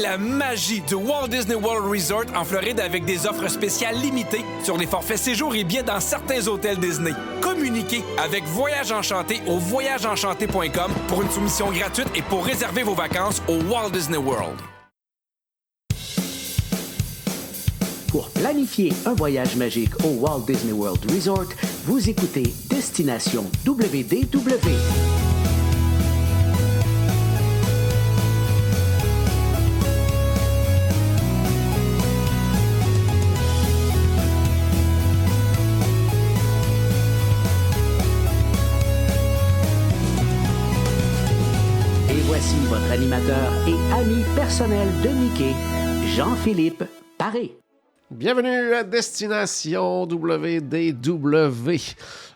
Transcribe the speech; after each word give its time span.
la 0.00 0.16
magie 0.18 0.80
du 0.80 0.94
Walt 0.94 1.28
Disney 1.28 1.54
World 1.54 1.86
Resort 1.86 2.24
en 2.34 2.44
Floride 2.44 2.80
avec 2.80 3.04
des 3.04 3.26
offres 3.26 3.48
spéciales 3.48 3.96
limitées 3.96 4.44
sur 4.62 4.76
les 4.76 4.86
forfaits 4.86 5.18
séjours 5.18 5.54
et 5.54 5.64
billets 5.64 5.82
dans 5.82 6.00
certains 6.00 6.46
hôtels 6.46 6.78
Disney. 6.78 7.12
Communiquez 7.40 8.02
avec 8.22 8.44
Voyage 8.44 8.92
Enchanté 8.92 9.40
au 9.46 9.58
voyageenchanté.com 9.58 10.92
pour 11.08 11.22
une 11.22 11.30
soumission 11.30 11.70
gratuite 11.70 12.08
et 12.14 12.22
pour 12.22 12.44
réserver 12.44 12.82
vos 12.82 12.94
vacances 12.94 13.42
au 13.48 13.58
Walt 13.70 13.90
Disney 13.90 14.18
World. 14.18 14.58
Pour 18.08 18.30
planifier 18.30 18.92
un 19.06 19.14
voyage 19.14 19.54
magique 19.56 19.92
au 20.04 20.08
Walt 20.20 20.44
Disney 20.46 20.72
World 20.72 21.10
Resort, 21.12 21.46
vous 21.84 22.08
écoutez 22.08 22.52
Destination 22.68 23.44
WDW. 23.66 25.29
Et 43.28 43.92
ami 43.92 44.24
personnel 44.34 44.88
de 45.02 45.08
Mickey, 45.08 45.54
Jean-Philippe 46.16 46.84
Paré. 47.18 47.54
Bienvenue 48.10 48.74
à 48.74 48.82
Destination 48.82 50.02
WDW. 50.02 51.70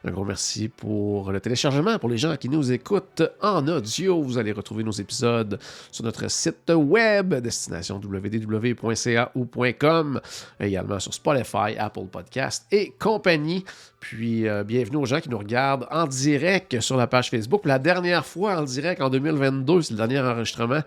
Un 0.04 0.10
gros 0.10 0.24
merci 0.24 0.68
pour 0.68 1.32
le 1.32 1.40
téléchargement. 1.40 1.98
Pour 1.98 2.10
les 2.10 2.16
gens 2.18 2.36
qui 2.36 2.48
nous 2.48 2.70
écoutent 2.70 3.24
en 3.42 3.66
audio, 3.66 4.22
vous 4.22 4.38
allez 4.38 4.52
retrouver 4.52 4.84
nos 4.84 4.92
épisodes 4.92 5.58
sur 5.90 6.04
notre 6.04 6.30
site 6.30 6.70
web, 6.70 7.34
destinationnwdw.ca 7.34 9.32
ou 9.34 9.48
.com, 9.78 10.20
également 10.60 11.00
sur 11.00 11.12
Spotify, 11.12 11.76
Apple 11.76 12.06
Podcast 12.12 12.66
et 12.70 12.92
compagnie. 12.98 13.64
Puis, 14.04 14.46
euh, 14.46 14.64
bienvenue 14.64 14.98
aux 14.98 15.06
gens 15.06 15.18
qui 15.18 15.30
nous 15.30 15.38
regardent 15.38 15.86
en 15.90 16.06
direct 16.06 16.78
sur 16.80 16.98
la 16.98 17.06
page 17.06 17.30
Facebook. 17.30 17.62
La 17.64 17.78
dernière 17.78 18.26
fois 18.26 18.58
en 18.58 18.62
direct 18.64 19.00
en 19.00 19.08
2022, 19.08 19.80
c'est 19.80 19.92
le 19.92 19.96
dernier 19.96 20.20
enregistrement 20.20 20.80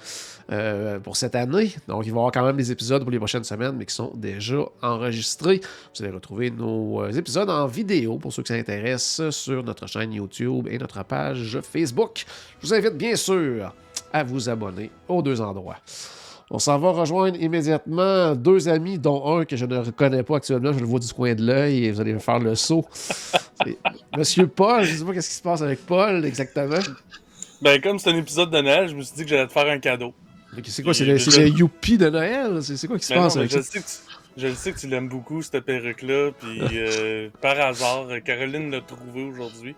euh, 0.52 1.00
pour 1.00 1.18
cette 1.18 1.34
année. 1.34 1.74
Donc, 1.88 2.06
il 2.06 2.12
va 2.12 2.18
y 2.18 2.20
avoir 2.20 2.32
quand 2.32 2.46
même 2.46 2.58
des 2.58 2.72
épisodes 2.72 3.02
pour 3.02 3.10
les 3.10 3.18
prochaines 3.18 3.44
semaines, 3.44 3.76
mais 3.76 3.88
qui 3.88 3.96
sont 3.96 4.12
déjà 4.14 4.60
enregistrés. 4.84 5.62
Vous 5.96 6.04
allez 6.04 6.14
retrouver 6.14 6.52
nos 6.52 7.02
euh, 7.02 7.12
épisodes 7.12 7.50
en 7.50 7.66
vidéo 7.66 8.20
pour 8.20 8.32
ceux 8.32 8.44
qui 8.44 8.54
s'intéressent 8.54 9.32
sur 9.32 9.64
notre 9.64 9.88
chaîne 9.88 10.14
YouTube 10.14 10.68
et 10.70 10.78
notre 10.78 11.04
page 11.04 11.60
Facebook. 11.64 12.24
Je 12.62 12.68
vous 12.68 12.74
invite 12.76 12.98
bien 12.98 13.16
sûr 13.16 13.74
à 14.14 14.24
vous 14.24 14.48
abonner 14.48 14.92
aux 15.08 15.24
deux 15.24 15.42
endroits. 15.42 15.78
On 16.50 16.60
s'en 16.60 16.80
va 16.80 16.92
rejoindre 16.92 17.38
immédiatement 17.42 18.34
deux 18.34 18.70
amis, 18.70 18.98
dont 18.98 19.38
un 19.38 19.44
que 19.44 19.58
je 19.58 19.66
ne 19.66 19.78
reconnais 19.80 20.24
pas 20.24 20.38
actuellement. 20.38 20.72
Je 20.72 20.80
le 20.80 20.86
vois 20.86 21.00
du 21.00 21.12
coin 21.12 21.36
de 21.36 21.46
l'œil 21.46 21.86
et 21.86 21.92
vous 21.92 22.00
allez 22.00 22.18
faire 22.20 22.40
le 22.40 22.56
saut. 22.56 22.86
Monsieur 24.18 24.48
Paul, 24.48 24.84
je 24.86 24.94
ne 24.94 24.98
sais 24.98 25.06
pas 25.06 25.14
qu'est-ce 25.14 25.30
qui 25.30 25.36
se 25.36 25.42
passe 25.42 25.62
avec 25.62 25.86
Paul 25.86 26.24
exactement. 26.24 26.80
Ben, 27.62 27.82
comme 27.82 28.00
c'est 28.00 28.12
un 28.12 28.16
épisode 28.16 28.50
de 28.50 28.62
Noël, 28.62 28.88
je 28.88 28.96
me 28.96 29.02
suis 29.02 29.16
dit 29.16 29.24
que 29.24 29.30
j'allais 29.30 29.48
te 29.48 29.52
faire 29.52 29.68
un 29.68 29.80
cadeau. 29.80 30.14
C'est 30.64 30.84
quoi, 30.84 30.94
c'est 30.94 31.06
le, 31.06 31.48
youpi 31.50 31.98
de 31.98 32.10
Noël? 32.10 32.64
C'est 32.64 32.88
quoi 32.88 32.98
qui 32.98 33.06
se 33.06 33.14
Ben 33.14 33.24
passe 33.24 33.36
non, 33.36 33.42
avec 33.42 33.52
je, 33.52 33.58
ça? 33.58 33.64
sais 33.64 33.80
que 33.80 33.86
tu, 33.86 33.94
je 34.38 34.48
le 34.48 34.56
sais 34.56 34.72
que 34.72 34.80
tu 34.80 34.88
l'aimes 34.88 35.10
beaucoup, 35.10 35.42
cette 35.42 35.60
perruque-là. 35.66 36.32
Puis, 36.40 36.60
euh, 36.74 37.30
par 37.42 37.60
hasard, 37.60 38.08
Caroline 38.24 38.72
l'a 38.72 38.82
trouvé 38.82 39.24
aujourd'hui. 39.24 39.76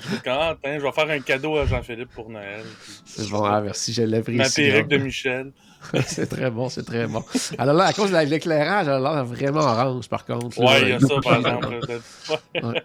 Je 0.00 0.08
dis, 0.08 0.20
ah, 0.26 0.56
je 0.64 0.80
vais 0.80 0.92
faire 0.92 1.10
un 1.10 1.20
cadeau 1.20 1.56
à 1.56 1.66
Jean-Philippe 1.66 2.10
pour 2.14 2.30
Noël. 2.30 2.64
Puis, 2.84 2.92
C'est 3.06 3.30
bon, 3.30 3.44
ah, 3.44 3.60
merci, 3.60 3.92
je 3.92 4.02
l'apprécie. 4.02 4.38
Ma 4.38 4.48
perruque 4.70 4.88
de. 4.88 4.96
Michel. 4.98 5.52
c'est 6.06 6.26
très 6.26 6.50
bon, 6.50 6.68
c'est 6.68 6.82
très 6.82 7.06
bon. 7.06 7.22
Alors 7.58 7.74
là, 7.74 7.84
à 7.84 7.92
cause 7.92 8.10
de 8.10 8.16
l'éclairage, 8.16 8.86
elle 8.88 8.94
a 8.94 9.00
l'air 9.00 9.24
vraiment 9.24 9.60
orange, 9.60 10.08
par 10.08 10.24
contre. 10.24 10.58
Ouais, 10.58 10.82
il 10.82 10.88
y 10.88 10.92
a 10.92 11.00
ça, 11.00 11.14
par 11.22 11.36
exemple. 11.36 11.68
Ouais. 11.68 12.40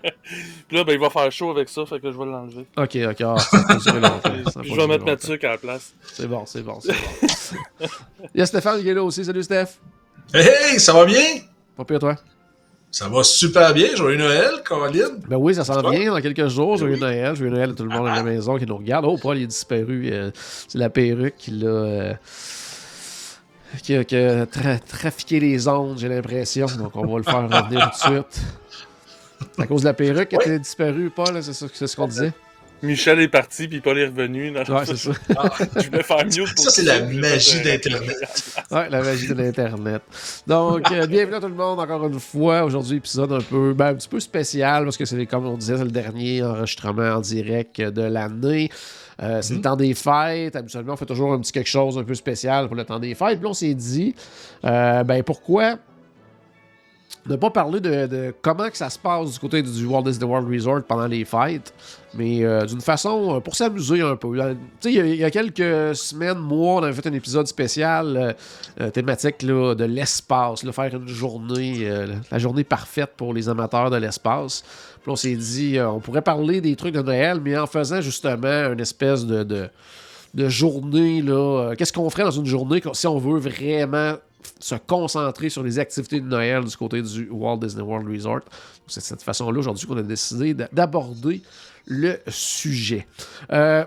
Puis 0.68 0.78
là, 0.78 0.84
ben, 0.84 0.94
il 0.94 1.00
va 1.00 1.10
faire 1.10 1.32
chaud 1.32 1.52
avec 1.52 1.70
ça, 1.70 1.86
fait 1.86 2.00
que 2.00 2.12
je 2.12 2.18
vais 2.18 2.26
l'enlever. 2.26 2.66
Ok, 2.78 2.98
ok, 2.98 3.22
ah, 3.22 3.38
ça 3.40 3.64
peut 3.68 3.78
durer 3.78 4.00
longtemps. 4.02 4.52
ça 4.52 4.60
Puis 4.60 4.70
peut 4.70 4.76
je 4.76 4.82
vais 4.82 4.88
mettre 4.88 5.06
ma 5.06 5.16
tuque 5.16 5.44
à 5.44 5.52
la 5.52 5.58
place. 5.58 5.94
C'est 6.14 6.28
bon, 6.28 6.46
c'est 6.46 6.62
bon, 6.62 6.80
c'est 6.82 6.94
bon. 6.94 7.88
Il 8.36 8.40
y 8.40 8.42
a 8.42 8.46
Stéphane 8.46 8.82
qui 8.82 8.90
est 8.90 8.94
là 8.94 9.04
aussi. 9.04 9.24
Salut, 9.24 9.44
Steph. 9.44 9.80
Hey, 10.34 10.80
ça 10.80 10.94
va 10.94 11.06
bien? 11.06 11.40
Pas 11.78 11.86
pire, 11.86 12.00
toi? 12.00 12.16
Ça 12.92 13.08
va 13.08 13.24
super 13.24 13.74
bien. 13.74 13.96
Joyeux 13.96 14.18
Noël, 14.18 14.52
Caroline. 14.68 15.20
Ben 15.28 15.38
oui, 15.38 15.54
ça 15.54 15.64
s'en 15.64 15.88
vient 15.90 16.12
dans 16.12 16.22
quelques 16.22 16.48
jours. 16.48 16.78
Joyeux 16.78 16.96
Oui. 16.96 17.00
Noël. 17.00 17.36
Joyeux 17.36 17.52
Noël 17.54 17.70
à 17.70 17.74
tout 17.74 17.84
le 17.84 17.90
monde 17.90 18.08
à 18.08 18.16
la 18.16 18.24
maison 18.24 18.58
qui 18.58 18.66
nous 18.66 18.78
regarde. 18.78 19.06
Oh, 19.08 19.16
Paul, 19.22 19.38
il 19.38 19.44
est 19.44 19.48
disparu. 19.48 20.10
Euh, 20.12 20.32
c'est 20.68 20.78
la 20.80 20.90
perruque 20.90 21.36
qui 21.38 21.52
l'a. 21.52 21.68
euh, 21.68 22.14
qui 23.84 23.96
a, 23.96 24.04
qui 24.04 24.16
a 24.16 24.46
tra- 24.46 24.80
trafiqué 24.80 25.40
les 25.40 25.68
ondes, 25.68 26.00
j'ai 26.00 26.08
l'impression. 26.10 26.66
Donc, 26.80 26.96
on 26.96 27.06
va 27.06 27.18
le 27.18 27.24
faire 27.24 27.44
revenir 27.48 27.92
tout 27.92 28.10
de 28.10 28.14
suite. 28.16 28.42
À 29.60 29.68
cause 29.68 29.82
de 29.82 29.86
la 29.86 29.94
perruque 29.94 30.30
que 30.30 30.36
Ouais. 30.38 30.44
t'es 30.46 30.60
disparu, 30.60 31.12
Paul, 31.16 31.42
c'est 31.44 31.54
ce 31.54 31.96
qu'on 31.96 32.08
disait? 32.08 32.34
Michel 32.82 33.20
est 33.20 33.28
parti, 33.28 33.68
puis 33.68 33.82
Paul 33.82 33.98
est 33.98 34.06
revenu. 34.06 34.52
Dans 34.52 34.64
Ouais, 34.64 34.86
c'est 34.86 34.98
ça. 34.98 35.12
je 35.76 35.90
vais 35.90 36.04
faire 36.04 36.26
mieux 36.26 36.46
pour 36.46 36.64
Ça, 36.64 36.70
c'est 36.70 36.84
la 36.84 37.02
magie 37.02 37.62
d'Internet. 37.62 38.18
Ouais, 38.72 38.90
la 38.90 39.02
magie 39.02 39.28
de 39.28 39.34
l'Internet. 39.34 40.02
Donc, 40.46 40.92
euh, 40.92 41.08
bienvenue 41.08 41.36
à 41.36 41.40
tout 41.40 41.48
le 41.48 41.56
monde 41.56 41.80
encore 41.80 42.06
une 42.06 42.20
fois. 42.20 42.64
Aujourd'hui, 42.64 42.98
épisode 42.98 43.32
un 43.34 43.42
peu, 43.42 43.74
ben, 43.74 43.88
un 43.88 43.96
petit 43.96 44.08
peu 44.08 44.20
spécial 44.20 44.84
parce 44.84 44.96
que 44.96 45.06
c'est, 45.06 45.26
comme 45.26 45.48
on 45.48 45.58
disait, 45.58 45.78
c'est 45.78 45.84
le 45.84 45.92
dernier 45.92 46.44
enregistrement 46.44 47.16
en 47.16 47.20
direct 47.20 47.82
de 47.82 48.04
l'année. 48.04 48.70
Euh, 49.22 49.42
c'est 49.42 49.56
le 49.56 49.62
temps 49.62 49.76
des 49.76 49.94
fêtes. 49.96 50.56
Habituellement, 50.56 50.94
on 50.94 50.98
fait 50.98 51.06
toujours 51.06 51.34
un 51.34 51.40
petit 51.40 51.52
quelque 51.52 51.70
chose 51.70 51.98
un 51.98 52.04
peu 52.04 52.14
spécial 52.14 52.68
pour 52.68 52.76
le 52.76 52.86
temps 52.86 53.00
des 53.00 53.16
fêtes. 53.16 53.40
Puis 53.40 53.44
là, 53.44 53.50
on 53.50 53.54
s'est 53.54 53.74
dit, 53.74 54.16
euh, 54.64 55.04
ben, 55.04 55.24
pourquoi 55.24 55.78
ne 57.26 57.36
pas 57.36 57.50
parler 57.50 57.80
de, 57.80 58.08
de 58.08 58.34
comment 58.42 58.70
que 58.70 58.78
ça 58.78 58.90
se 58.90 58.98
passe 59.00 59.34
du 59.34 59.40
côté 59.40 59.62
du 59.62 59.86
Walt 59.86 60.04
Disney 60.04 60.26
World 60.26 60.48
Resort 60.48 60.84
pendant 60.84 61.08
les 61.08 61.26
fêtes, 61.26 61.74
mais 62.14 62.44
euh, 62.44 62.66
d'une 62.66 62.82
façon 62.82 63.36
euh, 63.36 63.40
pour 63.40 63.56
s'amuser 63.56 64.02
un 64.02 64.16
peu. 64.16 64.28
Euh, 64.40 64.56
il 64.86 65.16
y 65.16 65.24
a- 65.24 65.32
quelques 65.32 65.96
semaines, 65.96 66.40
mois, 66.40 66.76
on 66.82 66.84
avait 66.84 66.94
fait 66.94 67.08
un 67.08 67.14
épisode 67.14 67.48
spécial 67.48 68.36
thématique 68.94 69.42
là, 69.44 69.76
de 69.76 69.84
l'espace, 69.86 70.62
faire 70.72 70.96
une 70.96 71.08
journée, 71.08 71.88
la 72.32 72.40
journée 72.40 72.64
parfaite 72.64 73.12
pour 73.16 73.34
les 73.34 73.48
amateurs 73.50 73.90
de 73.90 73.98
l'espace. 73.98 74.64
Puis 75.02 75.12
on 75.12 75.16
s'est 75.16 75.36
dit, 75.36 75.78
on 75.80 76.00
pourrait 76.00 76.22
parler 76.22 76.62
des 76.62 76.76
trucs 76.76 76.94
de 76.94 77.02
Noël, 77.02 77.40
mais 77.44 77.58
en 77.58 77.68
faisant 77.68 78.02
justement 78.02 78.72
une 78.72 78.80
espèce 78.80 79.26
de, 79.26 79.44
de, 80.34 80.50
journée. 80.50 81.22
là, 81.22 81.74
Qu'est-ce 81.78 81.94
qu'on 81.94 82.10
ferait 82.10 82.24
dans 82.24 82.32
une 82.32 82.46
journée 82.46 82.82
si 82.94 83.08
on 83.08 83.18
veut 83.18 83.40
vraiment 83.40 84.16
se 84.60 84.76
concentrer 84.76 85.50
sur 85.50 85.64
les 85.64 85.80
activités 85.80 86.20
de 86.20 86.26
Noël 86.28 86.64
du 86.64 86.76
côté 86.76 87.02
du 87.02 87.30
Walt 87.30 87.58
Disney 87.58 87.84
World 87.84 88.08
Resort? 88.10 88.42
C'est 88.88 89.02
de 89.02 89.06
cette 89.06 89.22
façon-là 89.24 89.60
aujourd'hui 89.60 89.88
qu'on 89.88 89.98
a 89.98 90.02
décidé 90.02 90.54
d'aborder 90.54 91.42
le 91.90 92.20
sujet. 92.28 93.06
Euh, 93.52 93.84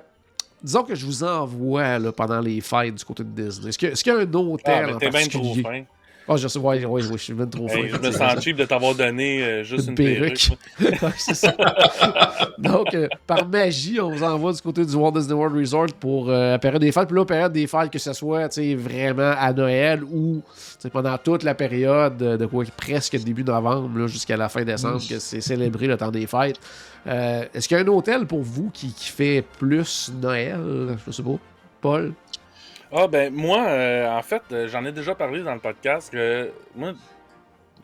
disons 0.62 0.82
que 0.82 0.94
je 0.94 1.06
vous 1.06 1.24
envoie 1.24 1.98
là, 1.98 2.12
pendant 2.12 2.40
les 2.40 2.60
fêtes 2.60 2.94
du 2.96 3.04
côté 3.04 3.24
de 3.24 3.30
Disney. 3.30 3.68
Est-ce 3.70 3.78
que- 3.78 3.86
est-ce 3.86 4.04
qu'il 4.04 4.12
y 4.12 4.16
a 4.16 4.18
un 4.18 4.24
Ah, 4.34 4.36
hôtel 4.38 4.86
mais 4.86 4.92
en 4.92 4.98
particulier? 5.10 5.86
Ah, 6.28 6.37
je 6.37 6.47
sais, 6.47 6.59
ouais, 6.59 6.84
ouais, 6.84 7.03
je 7.03 7.16
suis 7.16 7.34
bien 7.34 7.47
trop 7.47 7.69
Hey, 7.69 7.88
je 7.88 7.97
me 7.97 8.12
sens 8.12 8.41
cheap 8.43 8.56
de 8.56 8.65
t'avoir 8.65 8.94
donné 8.94 9.43
euh, 9.43 9.65
juste 9.65 9.88
Une 9.88 9.94
perruque. 9.94 10.50
c'est 11.19 11.34
ça. 11.34 11.55
Donc, 12.59 12.94
euh, 12.94 13.09
par 13.27 13.49
magie, 13.49 14.00
on 14.00 14.10
vous 14.10 14.22
envoie 14.22 14.53
du 14.53 14.60
côté 14.62 14.84
du 14.84 14.94
Walt 14.94 15.12
Disney 15.12 15.34
World 15.34 15.56
Resort 15.56 15.93
pour 15.99 16.31
euh, 16.31 16.53
la 16.53 16.59
période 16.59 16.81
des 16.81 16.93
fêtes. 16.93 17.09
Puis 17.09 17.16
là, 17.16 17.25
période 17.25 17.53
des 17.53 17.66
fêtes, 17.66 17.91
que 17.91 17.99
ce 17.99 18.12
soit 18.12 18.49
vraiment 18.77 19.34
à 19.37 19.53
Noël 19.53 20.05
ou 20.05 20.43
pendant 20.93 21.16
toute 21.19 21.43
la 21.43 21.55
période 21.55 22.16
de, 22.16 22.47
quoi, 22.47 22.65
presque 22.77 23.16
début 23.22 23.44
novembre 23.44 24.06
jusqu'à 24.06 24.37
la 24.37 24.49
fin 24.49 24.65
décembre, 24.65 25.03
que 25.09 25.19
c'est 25.19 25.41
célébré 25.41 25.87
le 25.87 25.97
temps 25.97 26.10
des 26.10 26.27
fêtes. 26.27 26.60
Est-ce 27.06 27.66
qu'il 27.66 27.77
y 27.77 27.81
a 27.81 27.83
un 27.83 27.89
hôtel 27.89 28.27
pour 28.27 28.43
vous 28.43 28.71
qui, 28.72 28.93
qui 28.93 29.09
fait 29.09 29.44
plus 29.59 30.12
Noël? 30.21 30.97
Je 31.04 31.10
sais 31.10 31.22
pas. 31.22 31.39
Paul? 31.81 32.15
Ah, 32.94 33.06
ben, 33.06 33.32
moi, 33.32 33.66
euh, 33.69 34.10
en 34.10 34.22
fait, 34.22 34.42
euh, 34.53 34.69
j'en 34.69 34.84
ai 34.84 34.92
déjà 34.92 35.14
parlé 35.14 35.42
dans 35.42 35.54
le 35.54 35.60
podcast 35.60 36.12
que, 36.12 36.50
moi, 36.77 36.92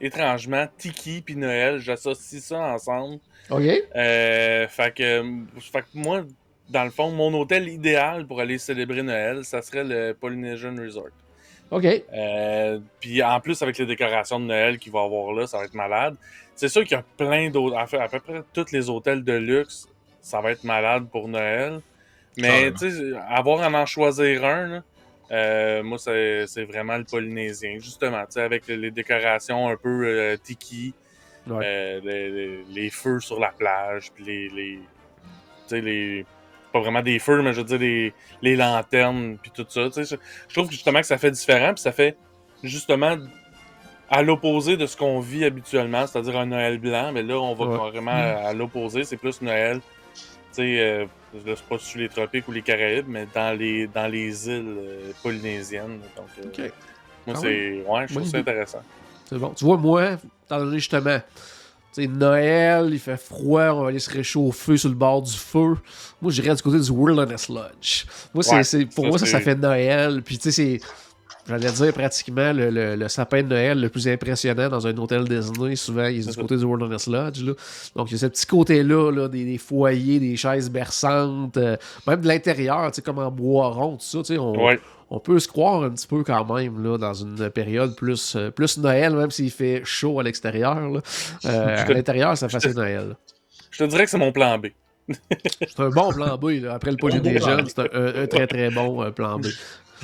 étrangement, 0.00 0.66
Tiki 0.76 1.22
puis 1.22 1.34
Noël, 1.34 1.78
j'associe 1.78 2.42
ça 2.42 2.58
ensemble. 2.58 3.18
OK. 3.50 3.62
Euh, 3.96 4.68
fait, 4.68 4.94
que, 4.94 5.24
fait 5.60 5.80
que 5.80 5.86
moi, 5.94 6.24
dans 6.68 6.84
le 6.84 6.90
fond, 6.90 7.10
mon 7.10 7.32
hôtel 7.32 7.68
idéal 7.68 8.26
pour 8.26 8.40
aller 8.40 8.58
célébrer 8.58 9.02
Noël, 9.02 9.44
ça 9.44 9.62
serait 9.62 9.84
le 9.84 10.12
Polynesian 10.12 10.74
Resort. 10.76 11.08
OK. 11.70 11.86
Euh, 11.86 12.78
puis 13.00 13.22
en 13.22 13.40
plus, 13.40 13.62
avec 13.62 13.78
les 13.78 13.86
décorations 13.86 14.40
de 14.40 14.44
Noël 14.44 14.78
qu'il 14.78 14.92
va 14.92 15.00
y 15.00 15.04
avoir 15.04 15.32
là, 15.32 15.46
ça 15.46 15.58
va 15.58 15.64
être 15.64 15.74
malade. 15.74 16.16
C'est 16.54 16.68
sûr 16.68 16.82
qu'il 16.82 16.96
y 16.96 17.00
a 17.00 17.04
plein 17.16 17.50
d'autres. 17.50 17.76
En 17.76 17.86
fait, 17.86 17.98
à 17.98 18.08
peu 18.08 18.20
près 18.20 18.42
tous 18.52 18.72
les 18.72 18.90
hôtels 18.90 19.24
de 19.24 19.32
luxe, 19.32 19.86
ça 20.20 20.40
va 20.40 20.50
être 20.50 20.64
malade 20.64 21.06
pour 21.10 21.28
Noël. 21.28 21.80
Mais 22.36 22.72
tu 22.72 22.90
sais, 22.90 23.12
avoir 23.28 23.62
à 23.62 23.68
en 23.68 23.86
choisir 23.86 24.44
un, 24.44 24.66
là, 24.68 24.82
euh, 25.30 25.82
moi, 25.82 25.98
c'est 25.98 26.64
vraiment 26.64 26.96
le 26.96 27.04
polynésien. 27.04 27.78
Justement, 27.78 28.24
avec 28.36 28.66
les, 28.66 28.76
les 28.76 28.90
décorations 28.90 29.68
un 29.68 29.76
peu 29.76 30.06
euh, 30.06 30.36
tiki, 30.36 30.94
Ouais. 31.46 31.64
euh, 31.64 32.00
les, 32.04 32.30
les- 32.30 32.64
les 32.68 32.90
feux 32.90 33.20
sur 33.20 33.40
la 33.40 33.48
plage, 33.52 34.12
puis 34.14 34.22
les, 34.24 34.48
les, 34.50 35.80
les, 35.80 36.26
pas 36.74 36.80
vraiment 36.80 37.00
des 37.00 37.18
feux, 37.18 37.40
mais 37.40 37.54
je 37.54 37.58
veux 37.60 37.64
dire 37.64 37.78
des, 37.78 38.12
les 38.42 38.54
lanternes, 38.54 39.38
puis 39.40 39.50
tout 39.50 39.64
ça. 39.68 39.88
Je 39.96 40.02
je 40.48 40.54
trouve 40.54 40.70
justement 40.70 41.00
que 41.00 41.06
ça 41.06 41.16
fait 41.16 41.30
différent, 41.30 41.72
puis 41.72 41.80
ça 41.82 41.92
fait 41.92 42.16
justement 42.62 43.16
à 44.10 44.22
l'opposé 44.22 44.76
de 44.76 44.84
ce 44.86 44.96
qu'on 44.96 45.20
vit 45.20 45.44
habituellement, 45.46 46.06
c'est-à-dire 46.06 46.36
un 46.38 46.46
Noël 46.46 46.78
blanc, 46.78 47.12
mais 47.12 47.22
là, 47.22 47.38
on 47.40 47.54
va 47.54 47.64
Ouais. 47.66 47.76
carrément 47.78 48.10
à, 48.10 48.48
à 48.48 48.52
l'opposé, 48.52 49.04
c'est 49.04 49.16
plus 49.16 49.40
Noël, 49.40 49.80
tu 50.14 50.22
sais, 50.52 50.80
euh, 50.80 51.06
là, 51.34 51.54
c'est 51.56 51.64
pas 51.64 51.78
sur 51.78 52.00
les 52.00 52.08
tropiques 52.08 52.48
ou 52.48 52.52
les 52.52 52.62
Caraïbes, 52.62 53.06
mais 53.08 53.26
dans 53.34 53.56
les, 53.58 53.86
dans 53.86 54.06
les 54.10 54.48
îles 54.48 54.74
euh, 54.78 55.12
polynésiennes. 55.22 56.00
Donc, 56.16 56.26
euh, 56.58 56.68
moi, 57.26 57.34
Ah 57.36 57.40
c'est. 57.42 57.84
Ouais, 57.86 58.06
je 58.08 58.14
trouve 58.14 58.28
ça 58.28 58.38
intéressant. 58.38 58.82
C'est 59.28 59.38
bon. 59.38 59.50
Tu 59.50 59.64
vois, 59.64 59.76
moi, 59.76 60.16
étant 60.46 60.58
donné 60.58 60.78
justement, 60.78 61.18
sais, 61.92 62.06
Noël, 62.06 62.88
il 62.92 62.98
fait 62.98 63.16
froid, 63.16 63.64
on 63.72 63.82
va 63.82 63.88
aller 63.88 63.98
se 63.98 64.10
réchauffer 64.10 64.76
sur 64.76 64.88
le 64.88 64.94
bord 64.94 65.22
du 65.22 65.36
feu. 65.36 65.76
Moi, 66.22 66.32
j'irais 66.32 66.54
du 66.54 66.62
côté 66.62 66.78
du 66.80 66.90
Wilderness 66.90 67.48
Lodge. 67.48 68.04
Moi, 68.32 68.42
c'est, 68.42 68.54
Ouais, 68.56 68.64
c'est- 68.64 68.86
pour 68.86 69.04
ça, 69.04 69.08
moi, 69.10 69.18
ça, 69.18 69.26
ça 69.26 69.38
c'est- 69.38 69.44
fait 69.44 69.54
Noël. 69.56 70.22
Puis, 70.22 70.38
tu 70.38 70.50
sais, 70.50 70.52
c'est. 70.52 70.80
J'allais 71.48 71.70
dire 71.72 71.92
pratiquement 71.94 72.52
le, 72.52 72.68
le- 72.70 72.94
le 72.96 73.08
sapin 73.08 73.42
de 73.42 73.48
Noël 73.48 73.80
le 73.80 73.88
plus 73.88 74.06
impressionnant 74.06 74.68
dans 74.68 74.86
un 74.86 74.96
hôtel 74.98 75.24
Disney. 75.24 75.76
Souvent, 75.76 76.04
il 76.06 76.18
est 76.20 76.30
du 76.30 76.36
côté 76.36 76.56
du 76.56 76.64
Wilderness 76.64 77.06
Lodge. 77.06 77.42
Là. 77.42 77.52
Donc, 77.96 78.10
il 78.10 78.12
y 78.12 78.14
a 78.16 78.18
ce 78.18 78.26
petit 78.26 78.44
côté-là, 78.46 79.10
là, 79.10 79.28
des, 79.28 79.44
des 79.44 79.56
foyers, 79.58 80.20
des 80.20 80.36
chaises 80.36 80.68
berçantes, 80.70 81.56
euh, 81.56 81.76
même 82.06 82.20
de 82.20 82.28
l'intérieur, 82.28 82.90
tu 82.90 82.96
sais, 82.96 83.02
comme 83.02 83.18
en 83.18 83.30
bois 83.30 83.68
rond, 83.68 83.92
tout 83.96 84.04
ça. 84.04 84.18
tu 84.18 84.24
sais, 84.34 84.38
On, 84.38 84.52
Ouais. 84.66 84.78
on 85.08 85.18
peut 85.20 85.38
se 85.38 85.48
croire 85.48 85.84
un 85.84 85.90
petit 85.90 86.06
peu 86.06 86.22
quand 86.22 86.44
même 86.54 86.82
là, 86.84 86.98
dans 86.98 87.14
une 87.14 87.48
période 87.50 87.96
plus, 87.96 88.36
euh, 88.36 88.50
plus 88.50 88.76
Noël, 88.76 89.14
même 89.14 89.30
s'il 89.30 89.50
fait 89.50 89.80
chaud 89.84 90.20
à 90.20 90.22
l'extérieur. 90.22 90.78
là. 90.90 91.00
Euh, 91.46 91.76
à 91.78 91.84
l'intérieur, 91.92 92.36
ça 92.36 92.48
fait 92.50 92.58
assez 92.58 92.74
Noël. 92.74 93.16
Je 93.70 93.84
te 93.84 93.88
dirais 93.88 94.04
que 94.04 94.10
c'est 94.10 94.18
mon 94.18 94.32
plan 94.32 94.58
B. 94.58 94.66
C'est 95.66 95.80
un 95.80 95.88
bon 95.88 96.12
plan 96.12 96.36
B. 96.36 96.50
là. 96.62 96.74
Après 96.74 96.90
le 96.90 96.98
plan 96.98 97.08
Polynesian, 97.08 97.62
B. 97.62 97.66
c'est 97.68 97.78
un, 97.78 97.86
un- 97.94 98.22
un 98.22 98.26
très 98.26 98.46
très 98.46 98.68
bon 98.70 99.02
euh, 99.02 99.10
plan 99.10 99.38
B. 99.38 99.46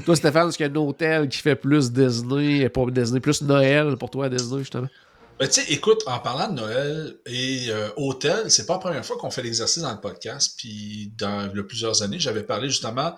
Toi, 0.05 0.17
Stéphane, 0.17 0.49
est-ce 0.49 0.57
qu'il 0.57 0.67
y 0.67 0.69
a 0.69 0.73
un 0.73 0.77
hôtel 0.77 1.29
qui 1.29 1.39
fait 1.39 1.57
plus 1.57 1.93
Disney, 1.93 2.69
pas 2.69 2.85
Disney, 2.91 3.21
plus 3.21 3.43
Noël 3.43 3.97
pour 3.97 4.11
toi, 4.11 4.29
Disney, 4.29 4.59
justement? 4.59 4.89
Ben, 5.39 5.49
tu 5.49 5.63
sais, 5.63 5.73
écoute, 5.73 6.03
en 6.07 6.21
parlant 6.21 6.47
de 6.49 6.61
Noël 6.61 7.17
et 7.27 7.67
euh, 7.69 7.89
hôtel, 7.97 8.53
c'est 8.53 8.67
pas 8.67 8.75
la 8.75 8.79
première 8.79 9.05
fois 9.05 9.17
qu'on 9.17 9.31
fait 9.31 9.43
l'exercice 9.43 9.83
dans 9.83 9.91
le 9.91 10.01
podcast. 10.01 10.55
Puis, 10.57 11.13
dans 11.19 11.51
il 11.51 11.57
y 11.57 11.61
a 11.61 11.65
plusieurs 11.65 12.03
années, 12.03 12.21
j'avais 12.21 12.45
parlé 12.45 12.69
justement 12.69 13.17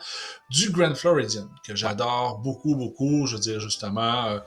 du 0.48 0.70
Grand 0.70 0.94
Floridian, 0.94 1.46
que 1.62 1.76
j'adore 1.76 2.38
beaucoup, 2.38 2.74
beaucoup. 2.74 3.26
Je 3.26 3.34
veux 3.34 3.40
dire, 3.40 3.60
justement, 3.60 4.28
euh, 4.28 4.38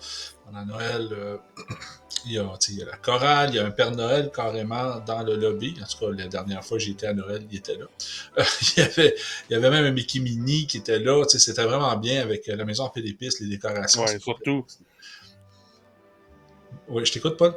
pendant 0.51 0.65
Noël, 0.65 1.07
euh, 1.11 1.37
il, 2.25 2.33
y 2.33 2.37
a, 2.39 2.43
tu 2.43 2.49
sais, 2.59 2.71
il 2.73 2.79
y 2.79 2.83
a 2.83 2.85
la 2.85 2.97
chorale, 2.97 3.49
il 3.51 3.55
y 3.55 3.59
a 3.59 3.65
un 3.65 3.71
Père 3.71 3.91
Noël 3.91 4.31
carrément 4.33 4.99
dans 5.05 5.23
le 5.23 5.35
lobby. 5.35 5.75
En 5.81 5.85
tout 5.85 6.05
cas, 6.05 6.11
la 6.23 6.27
dernière 6.27 6.63
fois 6.63 6.77
que 6.77 6.83
j'étais 6.83 7.07
à 7.07 7.13
Noël, 7.13 7.45
il 7.51 7.57
était 7.57 7.75
là. 7.75 7.85
Euh, 8.37 8.43
il, 8.77 8.79
y 8.79 8.85
avait, 8.85 9.15
il 9.49 9.53
y 9.53 9.55
avait 9.55 9.69
même 9.69 9.85
un 9.85 9.91
Mickey 9.91 10.19
Mini 10.19 10.67
qui 10.67 10.77
était 10.77 10.99
là. 10.99 11.23
Tu 11.25 11.37
sais, 11.37 11.39
C'était 11.39 11.63
vraiment 11.63 11.95
bien 11.97 12.21
avec 12.21 12.47
euh, 12.49 12.55
la 12.55 12.65
maison 12.65 12.83
en 12.85 12.91
les 12.95 13.15
décorations. 13.41 14.05
C'était- 14.07 14.19
surtout. 14.19 14.65
Oui, 16.87 17.05
je 17.05 17.11
t'écoute, 17.11 17.37
Paul? 17.37 17.53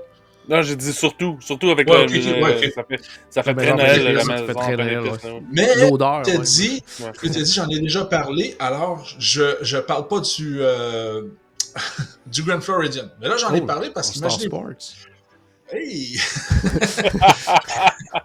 Non, 0.49 0.61
j'ai 0.61 0.75
dit 0.75 0.93
surtout. 0.93 1.39
Surtout 1.41 1.71
avec 1.71 1.89
Ouais, 1.89 1.99
le. 1.99 2.19
ok, 2.19 2.25
le- 2.25 2.43
ouais, 2.43 2.67
ok. 2.67 2.73
Ça 2.75 2.85
fait, 2.85 3.00
ça 3.31 3.43
fait 3.43 3.55
La 3.55 3.62
très 3.62 3.75
Noël, 3.75 4.15
la 4.15 4.25
maison 4.25 4.47
fait 4.47 4.55
très 4.55 4.77
Noël, 4.77 5.00
ouais. 5.00 5.43
Mais 5.53 5.75
L'odeur. 5.77 6.25
Je 6.25 6.33
t'ai 7.21 7.29
dit, 7.31 7.53
j'en 7.55 7.69
ai 7.69 7.79
déjà 7.79 8.05
parlé, 8.05 8.56
alors 8.59 9.06
je, 9.19 9.56
je 9.62 9.79
parle 9.79 10.09
pas 10.09 10.21
du, 10.21 10.56
euh, 10.61 11.23
du 12.26 12.42
Grand 12.42 12.60
Floridian. 12.60 13.08
Mais 13.20 13.28
là, 13.28 13.36
j'en 13.36 13.54
ai 13.54 13.60
Oh, 13.60 13.66
parlé 13.66 13.90
parce 13.90 14.08
Star 14.12 14.28
qu'imaginez. 14.28 14.46
Sports. 14.46 14.72
Hey! 15.72 16.19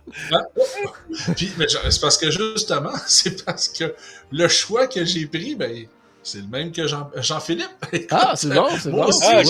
Puis, 1.35 1.51
c'est 1.89 2.01
parce 2.01 2.17
que 2.17 2.31
justement, 2.31 2.91
c'est 3.07 3.43
parce 3.45 3.67
que 3.69 3.93
le 4.31 4.47
choix 4.47 4.87
que 4.87 5.05
j'ai 5.05 5.25
pris, 5.27 5.55
ben, 5.55 5.85
c'est 6.23 6.39
le 6.39 6.47
même 6.47 6.71
que 6.71 6.87
Jean- 6.87 7.09
Jean-Philippe. 7.15 8.07
Ah, 8.11 8.33
c'est 8.35 8.49
bon, 8.53 8.67
c'est 8.81 8.89
Moi 8.89 9.03
bon. 9.05 9.09
aussi, 9.09 9.23
Ah. 9.25 9.43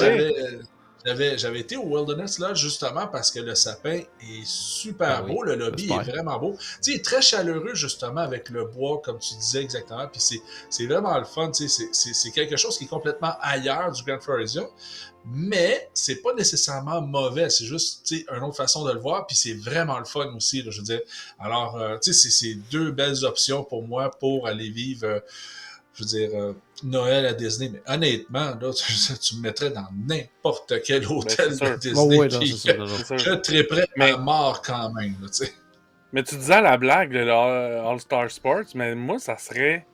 J'avais, 1.07 1.37
j'avais, 1.37 1.59
été 1.61 1.77
au 1.77 1.83
Wilderness 1.83 2.39
là 2.39 2.53
justement 2.53 3.07
parce 3.07 3.31
que 3.31 3.39
le 3.39 3.55
sapin 3.55 4.01
est 4.21 4.45
super 4.45 5.07
Ah 5.09 5.23
oui, 5.23 5.33
beau, 5.33 5.43
le 5.43 5.55
lobby 5.55 5.89
est 5.89 6.11
vraiment 6.11 6.37
beau. 6.37 6.53
Tu 6.57 6.65
sais, 6.81 6.91
il 6.91 6.95
est 6.95 7.05
très 7.05 7.21
chaleureux 7.21 7.73
justement 7.75 8.21
avec 8.21 8.49
le 8.49 8.65
bois, 8.65 9.01
comme 9.03 9.17
tu 9.17 9.35
disais 9.35 9.63
exactement. 9.63 10.07
Puis 10.07 10.19
c'est, 10.19 10.41
c'est 10.69 10.85
vraiment 10.85 11.17
le 11.17 11.25
fun. 11.25 11.49
Tu 11.51 11.67
sais, 11.67 11.69
c'est, 11.69 11.89
c'est, 11.93 12.13
c'est 12.13 12.31
quelque 12.31 12.57
chose 12.57 12.77
qui 12.77 12.83
est 12.83 12.87
complètement 12.87 13.33
ailleurs 13.41 13.91
du 13.91 14.03
Grand 14.03 14.19
Floridian, 14.19 14.69
mais 15.25 15.89
c'est 15.93 16.21
pas 16.21 16.33
nécessairement 16.33 17.01
mauvais. 17.01 17.49
C'est 17.49 17.65
juste, 17.65 18.05
tu 18.05 18.17
sais, 18.17 18.25
une 18.35 18.43
autre 18.43 18.57
façon 18.57 18.83
de 18.83 18.91
le 18.91 18.99
voir. 18.99 19.27
Puis 19.27 19.35
c'est 19.35 19.53
vraiment 19.53 19.99
le 19.99 20.05
fun 20.05 20.33
aussi. 20.35 20.61
Là, 20.61 20.71
je 20.71 20.79
veux 20.79 20.85
dire. 20.85 21.01
Alors, 21.39 21.77
euh, 21.77 21.97
tu 22.03 22.13
sais, 22.13 22.29
c'est, 22.29 22.31
c'est 22.31 22.55
deux 22.69 22.91
belles 22.91 23.23
options 23.23 23.63
pour 23.63 23.83
moi 23.87 24.11
pour 24.11 24.47
aller 24.47 24.69
vivre. 24.69 25.05
euh, 25.05 25.19
je 25.97 26.03
veux 26.03 26.07
dire, 26.07 26.29
euh, 26.33 26.53
Noël 26.83 27.25
à 27.25 27.33
Disney, 27.33 27.71
mais 27.73 27.81
honnêtement, 27.91 28.55
là, 28.61 28.71
tu, 28.73 28.93
tu 29.19 29.35
me 29.37 29.41
mettrais 29.41 29.71
dans 29.71 29.87
n'importe 30.07 30.73
quel 30.85 31.05
hôtel 31.07 31.57
Ben, 31.59 31.71
de 31.71 31.75
Disney. 31.77 32.17
Oh, 32.17 32.19
ouais, 32.21 32.27
non, 32.27 32.39
puis 32.39 32.47
je 32.47 33.17
sûr. 33.17 33.41
triperais 33.41 33.87
Mais- 33.97 34.11
à 34.11 34.17
mort 34.17 34.61
quand 34.61 34.91
même, 34.93 35.15
là, 35.21 35.27
tu 35.27 35.45
sais. 35.45 35.53
Mais 36.13 36.23
tu 36.23 36.35
disais 36.35 36.61
la 36.61 36.77
blague, 36.77 37.11
le 37.11 37.29
All-Star 37.29 38.31
Sports, 38.31 38.63
mais 38.75 38.95
moi, 38.95 39.19
ça 39.19 39.37
serait. 39.37 39.85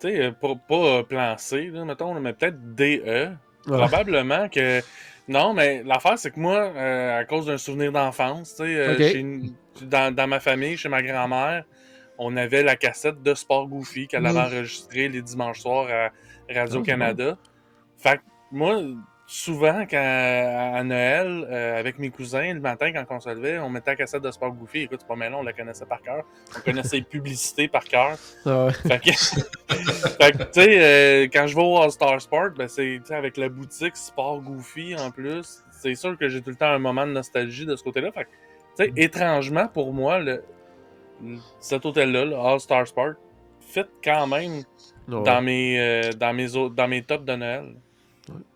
Tu 0.00 0.08
sais, 0.08 0.20
euh, 0.22 0.30
pas, 0.32 0.54
pas 0.66 0.74
euh, 0.74 1.02
plan 1.02 1.36
C, 1.36 1.66
là, 1.72 1.84
mettons, 1.84 2.18
mais 2.20 2.32
peut-être 2.32 2.74
DE. 2.74 3.02
Ouais. 3.04 3.28
Probablement 3.66 4.48
que. 4.48 4.80
Non, 5.28 5.54
mais 5.54 5.82
l'affaire, 5.84 6.18
c'est 6.18 6.30
que 6.30 6.40
moi, 6.40 6.72
euh, 6.74 7.20
à 7.20 7.24
cause 7.24 7.46
d'un 7.46 7.58
souvenir 7.58 7.92
d'enfance, 7.92 8.56
tu 8.56 8.64
sais, 8.64 8.76
euh, 8.76 9.40
dans 9.82 10.28
ma 10.28 10.40
famille, 10.40 10.76
chez 10.76 10.88
ma 10.88 11.02
grand-mère, 11.02 11.64
on 12.18 12.36
avait 12.36 12.62
la 12.62 12.76
cassette 12.76 13.22
de 13.22 13.34
Sport 13.34 13.68
Goofy 13.68 14.06
qu'elle 14.08 14.26
avait 14.26 14.38
Mm. 14.40 14.54
enregistrée 14.54 15.08
les 15.08 15.22
dimanches 15.22 15.60
soirs 15.60 15.86
à 15.90 16.10
Ah, 16.50 16.60
Radio-Canada. 16.60 17.36
Fait 17.98 18.18
que 18.18 18.22
moi, 18.52 18.82
souvent, 19.26 19.86
quand, 19.90 19.96
à 20.76 20.82
Noël, 20.84 21.46
euh, 21.50 21.78
avec 21.80 21.98
mes 21.98 22.10
cousins, 22.10 22.52
le 22.52 22.60
matin, 22.60 22.92
quand 22.92 23.04
on 23.16 23.20
se 23.20 23.30
levait, 23.30 23.58
on 23.58 23.70
mettait 23.70 23.92
la 23.92 23.96
cassette 23.96 24.22
de 24.22 24.30
Sport 24.30 24.52
Goofy. 24.52 24.80
Écoute, 24.82 24.98
c'est 25.00 25.08
pas 25.08 25.16
mal, 25.16 25.34
on 25.34 25.42
la 25.42 25.52
connaissait 25.54 25.86
par 25.86 26.02
cœur. 26.02 26.22
On 26.56 26.60
connaissait 26.60 26.96
les 26.96 27.02
publicités 27.02 27.68
par 27.68 27.84
cœur. 27.84 28.16
Ah 28.46 28.66
ouais. 28.66 28.72
Fait 30.20 30.32
que, 30.32 30.42
tu 30.44 30.48
sais, 30.52 30.78
euh, 31.24 31.28
quand 31.32 31.46
je 31.46 31.56
vais 31.56 31.62
au 31.62 31.78
All-Star 31.78 32.20
Sport, 32.20 32.50
ben 32.56 32.68
c'est, 32.68 33.00
avec 33.10 33.36
la 33.38 33.48
boutique 33.48 33.96
Sport 33.96 34.40
Goofy 34.42 34.94
en 34.96 35.10
plus, 35.10 35.64
c'est 35.72 35.94
sûr 35.94 36.16
que 36.18 36.28
j'ai 36.28 36.40
tout 36.42 36.50
le 36.50 36.56
temps 36.56 36.68
un 36.70 36.78
moment 36.78 37.06
de 37.06 37.12
nostalgie 37.12 37.66
de 37.66 37.74
ce 37.76 37.82
côté-là. 37.82 38.12
Fait 38.12 38.24
que, 38.24 38.28
tu 38.76 38.84
sais, 38.84 38.92
étrangement, 38.96 39.66
pour 39.68 39.92
moi, 39.94 40.18
le- 40.18 40.44
cet 41.60 41.84
hôtel-là, 41.86 42.24
le 42.24 42.36
All-Star 42.36 42.86
Sport, 42.86 43.14
fit 43.60 43.84
quand 44.02 44.26
même 44.26 44.62
Ouais. 45.06 45.22
dans, 45.22 45.42
mes, 45.42 45.78
euh, 45.78 46.12
dans, 46.18 46.32
mes, 46.32 46.46
dans 46.74 46.88
mes 46.88 47.02
tops 47.02 47.24
de 47.26 47.34
Noël. 47.36 47.74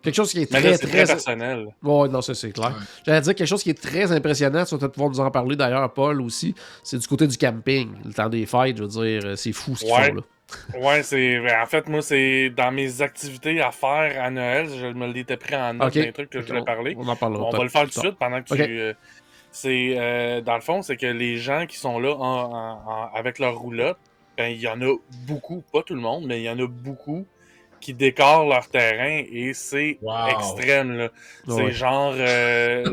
Quelque 0.01 0.15
chose 0.15 0.31
qui 0.31 0.41
est 0.41 0.51
très, 0.51 0.61
là, 0.61 0.77
très. 0.79 0.87
très 0.87 1.05
personnel. 1.05 1.67
Ouais, 1.83 2.07
non, 2.09 2.21
ça 2.21 2.33
c'est 2.33 2.51
clair. 2.51 2.69
Ouais. 2.69 2.83
J'allais 3.05 3.21
dire 3.21 3.35
quelque 3.35 3.47
chose 3.47 3.61
qui 3.61 3.69
est 3.69 3.79
très 3.79 4.11
impressionnant, 4.11 4.65
tu 4.65 4.73
vas 4.73 4.79
peut-être 4.79 4.93
pouvoir 4.93 5.11
nous 5.11 5.19
en 5.19 5.29
parler 5.29 5.55
d'ailleurs, 5.55 5.93
Paul 5.93 6.21
aussi. 6.23 6.55
C'est 6.83 6.97
du 6.97 7.05
côté 7.07 7.27
du 7.27 7.37
camping. 7.37 7.91
Le 8.03 8.11
temps 8.11 8.29
des 8.29 8.47
fêtes, 8.47 8.77
je 8.77 8.81
veux 8.81 8.87
dire, 8.89 9.21
euh, 9.25 9.35
c'est 9.35 9.51
fou 9.51 9.75
ce 9.75 9.85
qu'ils 9.85 9.93
Ouais. 9.93 10.07
font 10.09 10.15
là. 10.15 10.21
Ouais, 10.81 11.03
c'est. 11.03 11.37
ben, 11.39 11.61
En 11.61 11.67
fait, 11.67 11.87
moi, 11.87 12.01
c'est 12.01 12.49
dans 12.49 12.71
mes 12.71 13.03
activités 13.03 13.61
à 13.61 13.69
faire 13.69 14.23
à 14.23 14.31
Noël. 14.31 14.67
Je 14.67 14.87
me 14.87 15.05
l'étais 15.13 15.37
pris 15.37 15.55
en 15.55 15.75
note 15.75 15.89
Ok. 15.89 15.93
des 16.03 16.11
trucs 16.11 16.31
que 16.31 16.41
je 16.41 16.47
voulais 16.47 16.61
On- 16.61 16.65
parler. 16.65 16.95
On 16.97 17.07
en 17.07 17.15
parlera. 17.15 17.43
On 17.45 17.51
va 17.55 17.61
le 17.63 17.69
faire 17.69 17.83
tout 17.83 17.89
de 17.89 17.93
suite 18.07 18.15
pendant 18.17 18.41
que 18.41 18.55
tu. 18.55 18.59
euh, 18.59 18.93
c'est 19.51 19.95
euh, 19.97 20.41
dans 20.41 20.55
le 20.55 20.61
fond, 20.61 20.81
c'est 20.81 20.97
que 20.97 21.05
les 21.07 21.37
gens 21.37 21.65
qui 21.65 21.77
sont 21.77 21.99
là 21.99 22.13
en- 22.15 22.51
en- 22.53 22.81
en- 22.85 23.09
avec 23.15 23.39
leur 23.39 23.57
roulotte, 23.57 23.97
ben 24.37 24.47
il 24.49 24.59
y 24.61 24.67
en 24.67 24.81
a 24.81 24.95
beaucoup, 25.27 25.63
pas 25.73 25.81
tout 25.83 25.95
le 25.95 26.01
monde, 26.01 26.25
mais 26.25 26.39
il 26.39 26.43
y 26.43 26.49
en 26.49 26.59
a 26.59 26.67
beaucoup 26.67 27.25
qui 27.81 27.93
décorent 27.93 28.45
leur 28.45 28.67
terrain 28.67 29.23
et 29.31 29.53
c'est 29.53 29.99
Wow. 30.01 30.27
extrême 30.27 30.97
là. 30.97 31.09
C'est 31.47 31.53
Ouais. 31.53 31.71
genre 31.71 32.13
euh, 32.17 32.83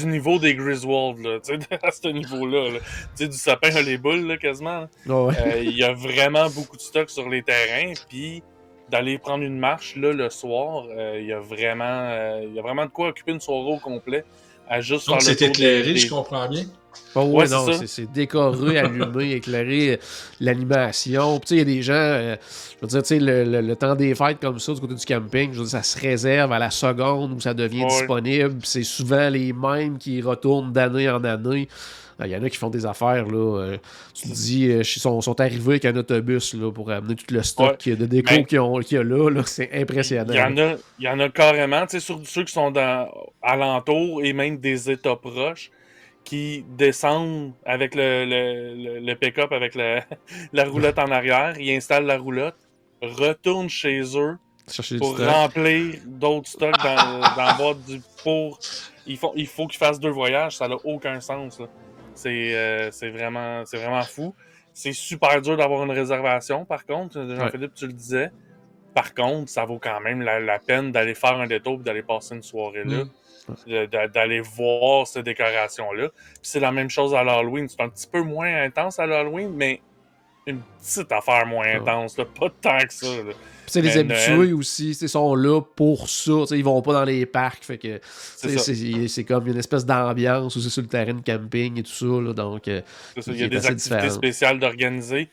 du 0.00 0.06
niveau 0.06 0.38
des 0.38 0.54
Griswold 0.54 1.18
là, 1.20 1.38
tu 1.40 1.54
sais, 1.54 1.58
à 1.82 1.90
ce 1.90 2.08
niveau-là. 2.08 2.70
là. 2.72 2.78
Tu 2.80 3.24
sais, 3.24 3.28
du 3.28 3.36
sapin 3.36 3.74
à 3.74 3.82
les 3.82 3.98
boules 3.98 4.26
là, 4.26 4.36
quasiment. 4.36 4.86
Ouais. 5.06 5.34
Euh, 5.40 5.60
Il 5.62 5.76
y 5.76 5.84
a 5.84 5.92
vraiment 5.92 6.48
beaucoup 6.50 6.76
de 6.76 6.82
stock 6.82 7.08
sur 7.10 7.28
les 7.28 7.42
terrains, 7.42 7.92
puis 8.08 8.42
d'aller 8.90 9.18
prendre 9.18 9.44
une 9.44 9.58
marche 9.58 9.96
là 9.96 10.12
le 10.12 10.30
soir, 10.30 10.86
euh, 10.90 11.18
il 11.20 11.26
y 11.26 11.32
a 11.32 11.38
vraiment, 11.40 11.84
euh, 11.84 12.40
il 12.44 12.54
y 12.54 12.58
a 12.58 12.62
vraiment 12.62 12.86
de 12.86 12.90
quoi 12.90 13.08
occuper 13.08 13.32
une 13.32 13.40
soirée 13.40 13.72
au 13.72 13.78
complet 13.78 14.24
à 14.68 14.80
juste 14.80 15.06
Donc, 15.08 15.20
faire 15.22 15.32
le 15.32 15.38
c'est 15.38 15.44
éclairé, 15.46 15.92
des- 15.94 15.98
je 15.98 16.08
comprends 16.08 16.48
bien. 16.48 16.64
Oh, 17.14 17.22
Ouais, 17.22 17.48
non, 17.48 17.66
c'est- 17.86 18.12
décoré, 18.12 18.78
allumé, 18.78 19.32
éclairé, 19.36 19.92
euh, 19.92 19.96
l'animation. 20.40 21.38
Puis, 21.38 21.48
tu 21.48 21.48
sais, 21.48 21.54
il 21.54 21.58
y 21.58 21.60
a 21.62 21.64
des 21.76 21.82
gens, 21.82 21.92
euh, 21.94 22.36
je 22.76 22.80
veux 22.82 22.86
dire, 22.88 23.02
tu 23.02 23.08
sais, 23.08 23.18
le, 23.18 23.44
le- 23.44 23.60
le 23.60 23.76
temps 23.76 23.94
des 23.94 24.14
fêtes 24.14 24.38
comme 24.40 24.58
ça, 24.58 24.72
du 24.72 24.80
côté 24.80 24.94
du 24.94 25.04
camping, 25.04 25.50
je 25.52 25.58
veux 25.58 25.64
dire, 25.64 25.70
ça 25.70 25.82
se 25.82 25.98
réserve 25.98 26.52
à 26.52 26.58
la 26.58 26.70
seconde 26.70 27.32
où 27.32 27.40
ça 27.40 27.54
devient 27.54 27.82
Ouais. 27.82 27.88
disponible. 27.88 28.58
C'est 28.64 28.82
souvent 28.84 29.28
les 29.30 29.52
mêmes 29.52 29.98
qui 29.98 30.20
retournent 30.22 30.72
d'année 30.72 31.08
en 31.08 31.22
année. 31.24 31.68
Euh, 32.20 32.26
Il 32.26 32.32
y 32.32 32.36
en 32.36 32.42
a 32.42 32.50
qui 32.50 32.56
font 32.56 32.70
des 32.70 32.84
affaires, 32.86 33.26
là. 33.26 33.58
euh, 33.60 33.76
tu 34.14 34.28
te 34.28 34.34
dis, 34.34 34.68
euh, 34.70 34.80
ils 34.80 34.84
sont, 34.84 35.20
sont 35.20 35.40
arrivés 35.40 35.72
avec 35.72 35.84
un 35.84 35.96
autobus 35.96 36.54
là, 36.54 36.70
pour 36.72 36.90
amener 36.90 37.14
tout 37.14 37.32
le 37.32 37.42
stock 37.42 37.88
de 37.88 38.06
déco 38.06 38.34
ont- 38.34 38.80
qu'il 38.80 38.96
y 38.96 39.00
a 39.00 39.04
là. 39.04 39.30
là. 39.30 39.42
C'est 39.46 39.70
impressionnant. 39.72 40.32
Il 40.32 40.36
y 40.36 40.42
en 40.42 40.56
a, 40.58 40.74
il 40.98 41.04
y 41.04 41.08
en 41.08 41.20
a 41.20 41.28
carrément, 41.28 41.82
tu 41.86 41.92
sais, 41.92 42.00
sur 42.00 42.20
ceux 42.26 42.44
qui 42.44 42.52
sont 42.52 42.70
dans 42.70 43.08
alentour 43.42 44.22
et 44.24 44.32
même 44.32 44.58
des 44.58 44.90
États 44.90 45.16
proches, 45.16 45.70
qui 46.24 46.64
descendent 46.76 47.52
avec 47.64 47.94
le, 47.94 48.24
le, 48.26 48.74
le- 48.94 49.00
le 49.06 49.14
pick-up, 49.14 49.50
avec 49.52 49.74
la, 49.74 50.04
la 50.52 50.64
roulotte 50.64 50.98
en 50.98 51.10
arrière. 51.10 51.54
Ils 51.58 51.74
installent 51.76 52.04
la 52.06 52.18
roulotte, 52.18 52.56
retournent 53.00 53.70
chez 53.70 54.02
eux 54.16 54.36
Chercher 54.70 54.98
pour 54.98 55.16
remplir 55.18 55.94
d'autres 56.04 56.48
stocks 56.48 56.76
dans, 56.84 57.20
dans 57.36 57.42
la 57.44 57.54
boîte 57.54 57.82
du 57.86 58.02
pour. 58.22 58.58
Il 59.06 59.16
faut, 59.16 59.32
il 59.36 59.46
faut 59.46 59.66
qu'ils 59.66 59.78
fassent 59.78 59.98
deux 60.00 60.10
voyages, 60.10 60.56
ça 60.58 60.68
n'a 60.68 60.76
aucun 60.84 61.18
sens. 61.20 61.58
là. 61.58 61.66
C'est 62.18 62.56
euh, 62.56 62.90
c'est 62.90 63.10
vraiment, 63.10 64.02
fou. 64.02 64.34
C'est 64.72 64.92
super 64.92 65.40
dur 65.40 65.56
d'avoir 65.56 65.84
une 65.84 65.92
réservation, 65.92 66.64
par 66.64 66.84
contre. 66.84 67.20
Jean-Philippe, 67.34 67.74
tu 67.74 67.86
le 67.86 67.92
disais. 67.92 68.30
Par 68.92 69.14
contre, 69.14 69.48
ça 69.48 69.64
vaut 69.64 69.78
quand 69.78 70.00
même 70.00 70.22
la, 70.22 70.40
la 70.40 70.58
peine 70.58 70.90
d'aller 70.90 71.14
faire 71.14 71.38
un 71.38 71.46
détour 71.46 71.74
et 71.80 71.84
d'aller 71.84 72.02
passer 72.02 72.34
une 72.34 72.42
soirée 72.42 72.84
là. 72.84 73.04
Mm. 73.04 74.08
D'aller 74.12 74.40
voir 74.40 75.06
ces 75.06 75.22
décorations-là. 75.22 76.08
Puis 76.08 76.38
C'est 76.42 76.60
la 76.60 76.72
même 76.72 76.90
chose 76.90 77.14
à 77.14 77.22
l'Halloween. 77.22 77.68
C'est 77.68 77.80
un 77.80 77.88
petit 77.88 78.06
peu 78.06 78.20
moins 78.22 78.62
intense 78.62 78.98
à 78.98 79.06
l'Halloween, 79.06 79.52
mais 79.54 79.80
une 80.48 80.60
petite 80.80 81.12
affaire 81.12 81.46
moins 81.46 81.66
intense. 81.76 82.16
là. 82.18 82.24
Pas 82.24 82.48
tant 82.60 82.78
que 82.78 82.92
ça. 82.92 83.06
sais, 83.66 83.80
les 83.82 83.96
habitués 83.98 84.36
Noël- 84.36 84.54
aussi, 84.54 84.94
sais, 84.94 85.08
sont 85.08 85.34
là 85.34 85.60
pour 85.60 86.08
ça. 86.08 86.32
Ils 86.52 86.64
vont 86.64 86.80
pas 86.82 86.92
dans 86.94 87.04
les 87.04 87.26
parcs. 87.26 87.62
Fait 87.64 87.78
que 87.78 88.00
c'est 88.02 89.08
c'est 89.08 89.24
comme 89.24 89.46
une 89.46 89.58
espèce 89.58 89.84
d'ambiance 89.84 90.56
aussi 90.56 90.70
sur 90.70 90.82
le 90.82 90.88
terrain 90.88 91.14
de 91.14 91.20
camping 91.22 91.78
et 91.78 91.82
tout 91.82 91.90
ça. 91.90 92.06
Là, 92.06 92.32
donc, 92.32 92.66
euh, 92.68 92.80
C'est 93.14 93.22
ça, 93.22 93.32
Il 93.32 93.40
y 93.40 93.44
a 93.44 93.48
des 93.48 93.56
activités 93.66 93.94
différent. 93.96 94.10
spéciales 94.10 94.58
d'organiser, 94.58 95.28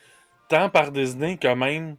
tant 0.49 0.69
par 0.69 0.91
Disney 0.91 1.37
que 1.37 1.53
même 1.53 1.95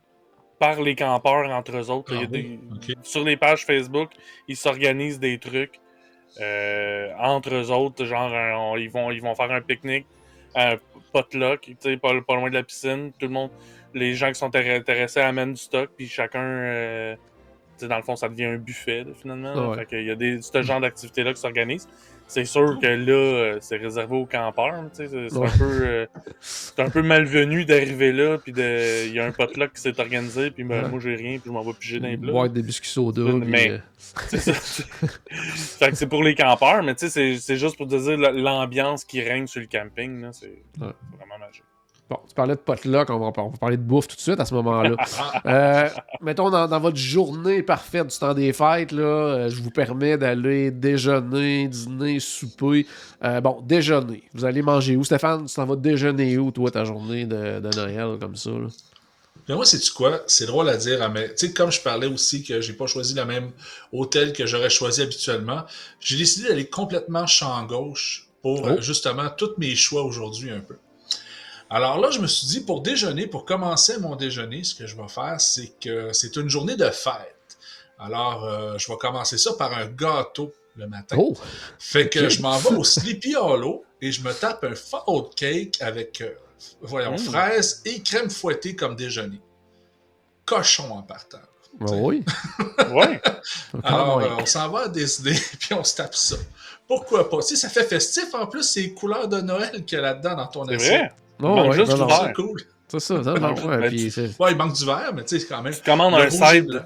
par 0.58 0.80
les 0.80 0.94
campeurs 0.94 1.50
entre 1.50 1.76
eux 1.76 1.90
autres. 1.90 2.12
Il 2.14 2.20
y 2.20 2.22
a 2.22 2.26
Ah 2.26 2.28
oui, 2.32 2.58
des- 2.82 2.92
ok. 2.94 2.96
Sur 3.02 3.24
les 3.24 3.36
pages 3.36 3.64
Facebook, 3.66 4.10
ils 4.48 4.56
s'organisent 4.56 5.18
des 5.20 5.38
trucs 5.38 5.80
euh, 6.40 7.10
entre 7.18 7.54
eux 7.54 7.70
autres. 7.70 8.04
Genre, 8.04 8.30
on- 8.32 8.76
ils, 8.76 8.90
vont, 8.90 9.10
ils 9.10 9.22
vont 9.22 9.34
faire 9.34 9.50
un 9.50 9.60
pique-nique, 9.60 10.06
un 10.54 10.76
potluck, 11.12 11.60
tu 11.62 11.76
sais, 11.78 11.96
pas, 11.96 12.10
pas 12.20 12.36
loin 12.36 12.50
de 12.50 12.54
la 12.54 12.62
piscine. 12.62 13.12
Tout 13.18 13.26
le 13.26 13.32
monde, 13.32 13.50
les 13.94 14.14
gens 14.14 14.28
qui 14.28 14.34
sont 14.36 14.48
intér- 14.50 14.78
intéressés 14.78 15.20
amènent 15.20 15.52
du 15.54 15.60
stock, 15.60 15.90
puis 15.96 16.06
chacun. 16.08 16.42
euh, 16.42 17.16
dans 17.82 17.96
le 17.96 18.02
fond, 18.02 18.16
ça 18.16 18.28
devient 18.28 18.46
un 18.46 18.56
buffet, 18.56 19.04
là, 19.04 19.10
finalement. 19.14 19.52
Ah 19.54 19.68
ouais. 19.68 19.76
Fait 19.78 19.86
qu'il 19.86 20.04
y 20.04 20.10
a 20.10 20.14
des, 20.14 20.40
ce 20.40 20.62
genre 20.62 20.80
d'activités-là 20.80 21.34
qui 21.34 21.40
s'organisent. 21.40 21.88
C'est 22.28 22.44
sûr 22.44 22.78
que 22.80 22.86
là, 22.86 23.12
euh, 23.12 23.58
c'est 23.60 23.76
réservé 23.76 24.16
aux 24.16 24.26
campeurs. 24.26 24.74
tu 24.94 25.06
sais, 25.06 25.28
C'est 25.28 25.36
Ouais. 25.36 25.46
un 25.46 25.58
peu, 25.58 25.64
euh, 25.86 26.06
c'est 26.40 26.80
un 26.80 26.90
peu 26.90 27.02
malvenu 27.02 27.64
d'arriver 27.64 28.12
là, 28.12 28.36
puis 28.38 28.52
de, 28.52 29.06
il 29.06 29.14
y 29.14 29.20
a 29.20 29.26
un 29.26 29.30
potluck 29.32 29.72
qui 29.74 29.80
s'est 29.80 29.98
organisé, 30.00 30.50
puis 30.50 30.64
ben, 30.64 30.82
Ouais. 30.84 30.88
moi 30.90 30.98
j'ai 31.00 31.14
rien, 31.14 31.38
puis 31.38 31.42
je 31.46 31.50
m'en 31.52 31.62
vais 31.62 31.72
piger 31.74 32.00
dans 32.00 32.08
les 32.08 32.16
plats. 32.16 32.32
boire 32.32 32.48
des 32.50 32.62
biscuits 32.62 32.88
soda. 32.90 33.22
Mais- 33.44 33.70
euh, 33.70 33.78
C'est 34.28 34.38
ça. 34.40 34.52
pour 36.10 36.22
les 36.24 36.34
campeurs, 36.34 36.82
mais 36.82 36.94
tu 36.94 37.08
sais, 37.08 37.36
c'est- 37.36 37.56
juste 37.56 37.76
pour 37.76 37.86
te 37.86 37.94
dire 37.96 38.18
la- 38.18 38.32
l'ambiance 38.32 39.04
qui 39.04 39.20
règne 39.22 39.46
sur 39.46 39.60
le 39.60 39.66
camping. 39.68 40.20
là, 40.22 40.30
C'est 40.32 40.46
Ouais. 40.48 40.52
c'est 40.78 41.16
vraiment 41.16 41.38
magique. 41.38 41.62
Bon, 42.08 42.18
tu 42.28 42.34
parlais 42.36 42.54
de 42.54 42.60
potluck, 42.60 43.10
on 43.10 43.18
va, 43.18 43.32
on 43.42 43.48
va 43.48 43.58
parler 43.58 43.76
de 43.76 43.82
bouffe 43.82 44.06
tout 44.06 44.14
de 44.14 44.20
suite 44.20 44.38
à 44.38 44.44
ce 44.44 44.54
moment-là. 44.54 44.94
Euh, 45.46 45.88
mettons, 46.20 46.50
dans, 46.50 46.66
dans 46.68 46.80
votre 46.80 46.96
journée 46.96 47.62
parfaite 47.62 48.06
du 48.08 48.16
temps 48.18 48.34
des 48.34 48.52
fêtes, 48.52 48.92
là, 48.92 49.02
euh, 49.02 49.48
je 49.50 49.60
vous 49.62 49.70
permets 49.70 50.16
d'aller 50.16 50.70
déjeuner, 50.70 51.68
dîner, 51.68 52.18
souper. 52.20 52.86
Euh, 53.24 53.40
bon, 53.40 53.60
déjeuner. 53.62 54.22
Vous 54.34 54.44
allez 54.44 54.62
manger 54.62 54.96
où? 54.96 55.04
Stéphane, 55.04 55.46
tu 55.46 55.54
t'en 55.54 55.66
vas 55.66 55.76
déjeuner 55.76 56.36
où, 56.38 56.50
toi, 56.50 56.70
ta 56.70 56.84
journée 56.84 57.24
de, 57.26 57.60
de 57.60 57.76
Noël, 57.76 58.18
comme 58.20 58.36
ça? 58.36 58.50
là? 58.50 58.66
Mais 59.48 59.54
moi, 59.54 59.64
c'est-tu 59.64 59.92
quoi? 59.92 60.20
C'est 60.26 60.46
drôle 60.46 60.68
à 60.68 60.76
dire, 60.76 61.00
hein, 61.02 61.10
mais 61.12 61.28
tu 61.34 61.46
sais, 61.46 61.52
comme 61.52 61.70
je 61.70 61.80
parlais 61.80 62.06
aussi 62.08 62.42
que 62.42 62.60
j'ai 62.60 62.72
pas 62.72 62.86
choisi 62.86 63.14
le 63.14 63.24
même 63.24 63.50
hôtel 63.92 64.32
que 64.32 64.46
j'aurais 64.46 64.70
choisi 64.70 65.02
habituellement, 65.02 65.62
j'ai 66.00 66.16
décidé 66.16 66.48
d'aller 66.48 66.68
complètement 66.68 67.26
champ 67.26 67.64
gauche 67.64 68.28
pour 68.42 68.62
Oh. 68.64 68.80
justement 68.80 69.28
tous 69.36 69.50
mes 69.58 69.74
choix 69.74 70.02
aujourd'hui 70.02 70.50
un 70.50 70.60
peu. 70.60 70.76
Alors 71.70 71.98
là, 72.00 72.10
je 72.10 72.20
me 72.20 72.26
suis 72.26 72.46
dit, 72.46 72.60
pour 72.60 72.80
déjeuner, 72.82 73.26
pour 73.26 73.44
commencer 73.44 73.98
mon 73.98 74.14
déjeuner, 74.16 74.62
ce 74.64 74.74
que 74.74 74.86
je 74.86 74.96
vais 74.96 75.08
faire, 75.08 75.40
c'est 75.40 75.72
que 75.80 76.12
c'est 76.12 76.36
une 76.36 76.48
journée 76.48 76.76
de 76.76 76.88
fête. 76.90 77.34
Alors, 77.98 78.44
euh, 78.44 78.78
je 78.78 78.86
vais 78.90 78.98
commencer 78.98 79.36
ça 79.38 79.52
par 79.54 79.72
un 79.76 79.86
gâteau 79.86 80.52
le 80.76 80.86
matin. 80.86 81.16
Oh! 81.18 81.34
Fait 81.78 82.08
que 82.08 82.28
je 82.28 82.40
m'en 82.42 82.56
vais 82.58 82.76
au 82.76 82.84
Sleepy 82.84 83.34
Hollow 83.34 83.84
et 84.00 84.12
je 84.12 84.22
me 84.22 84.32
tape 84.32 84.62
un 84.64 84.74
faux 84.74 85.30
cake 85.34 85.78
avec, 85.80 86.20
euh, 86.20 86.34
voyons, 86.82 87.14
Mm. 87.14 87.18
fraises 87.18 87.82
et 87.84 88.00
crème 88.02 88.30
fouettée 88.30 88.76
comme 88.76 88.94
déjeuner. 88.94 89.40
Cochon 90.44 90.90
en 90.92 91.02
partant. 91.02 91.38
Ben 91.80 91.92
oui. 92.00 92.22
Alors, 92.78 93.10
Ah, 93.82 94.16
ouais. 94.16 94.24
euh, 94.24 94.36
on 94.40 94.46
s'en 94.46 94.68
va 94.70 94.82
à 94.82 94.88
Disney 94.88 95.34
puis 95.58 95.74
on 95.74 95.82
se 95.84 95.96
tape 95.96 96.14
ça. 96.14 96.36
Pourquoi 96.86 97.28
pas? 97.28 97.40
Sais, 97.42 97.56
ça 97.56 97.68
fait 97.68 97.84
festif 97.84 98.32
en 98.34 98.46
plus, 98.46 98.62
c'est 98.62 98.82
les 98.82 98.94
couleurs 98.94 99.28
de 99.28 99.40
Noël 99.40 99.84
qu'il 99.84 99.96
y 99.96 99.98
a 99.98 100.02
là-dedans 100.02 100.36
dans 100.36 100.46
ton 100.46 100.64
c'est 100.66 100.74
assiette. 100.76 101.00
vrai. 101.00 101.12
Oh, 101.40 101.48
manque 101.48 101.70
ouais, 101.70 101.76
juste 101.76 101.88
non, 101.90 101.94
du 101.96 102.00
non, 102.02 102.06
verre. 102.08 102.22
C'est 102.26 102.32
cool. 102.34 102.60
C'est 102.88 103.00
ça, 103.00 103.22
ça, 103.24 103.32
ouais, 103.34 103.40
Ben, 103.40 103.88
puis 103.88 103.96
tu- 104.04 104.10
c'est- 104.10 104.40
Ouais, 104.40 104.52
il 104.52 104.56
manque 104.56 104.74
du 104.74 104.84
verre, 104.86 105.12
mais 105.14 105.22
tu 105.24 105.28
sais, 105.30 105.40
c'est 105.40 105.48
quand 105.52 105.62
même. 105.62 105.72
Tu 105.74 105.80
commandes 105.82 106.14
un 106.14 106.30
side, 106.30 106.66
blanc. 106.68 106.80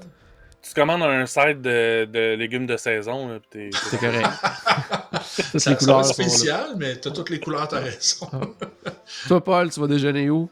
tu 0.63 0.73
commandes 0.73 1.03
un 1.03 1.25
side 1.27 1.61
de, 1.61 2.05
de 2.05 2.35
légumes 2.35 2.65
de 2.65 2.75
saison, 2.77 3.39
t'es- 3.51 3.69
c'est 3.71 3.99
correct. 3.99 4.27
Ça, 5.57 5.69
les 5.71 5.75
couleurs 5.77 6.03
sont 6.05 6.21
là. 6.21 6.27
spécial, 6.29 6.65
mais 6.77 6.95
t'as 6.95 7.11
toutes 7.11 7.29
les 7.29 7.39
couleurs, 7.39 7.67
t'as 7.67 7.79
raison. 7.79 8.27
Toi, 9.27 9.43
Paul, 9.43 9.69
tu 9.71 9.79
vas 9.79 9.87
déjeuner 9.87 10.29
où? 10.29 10.49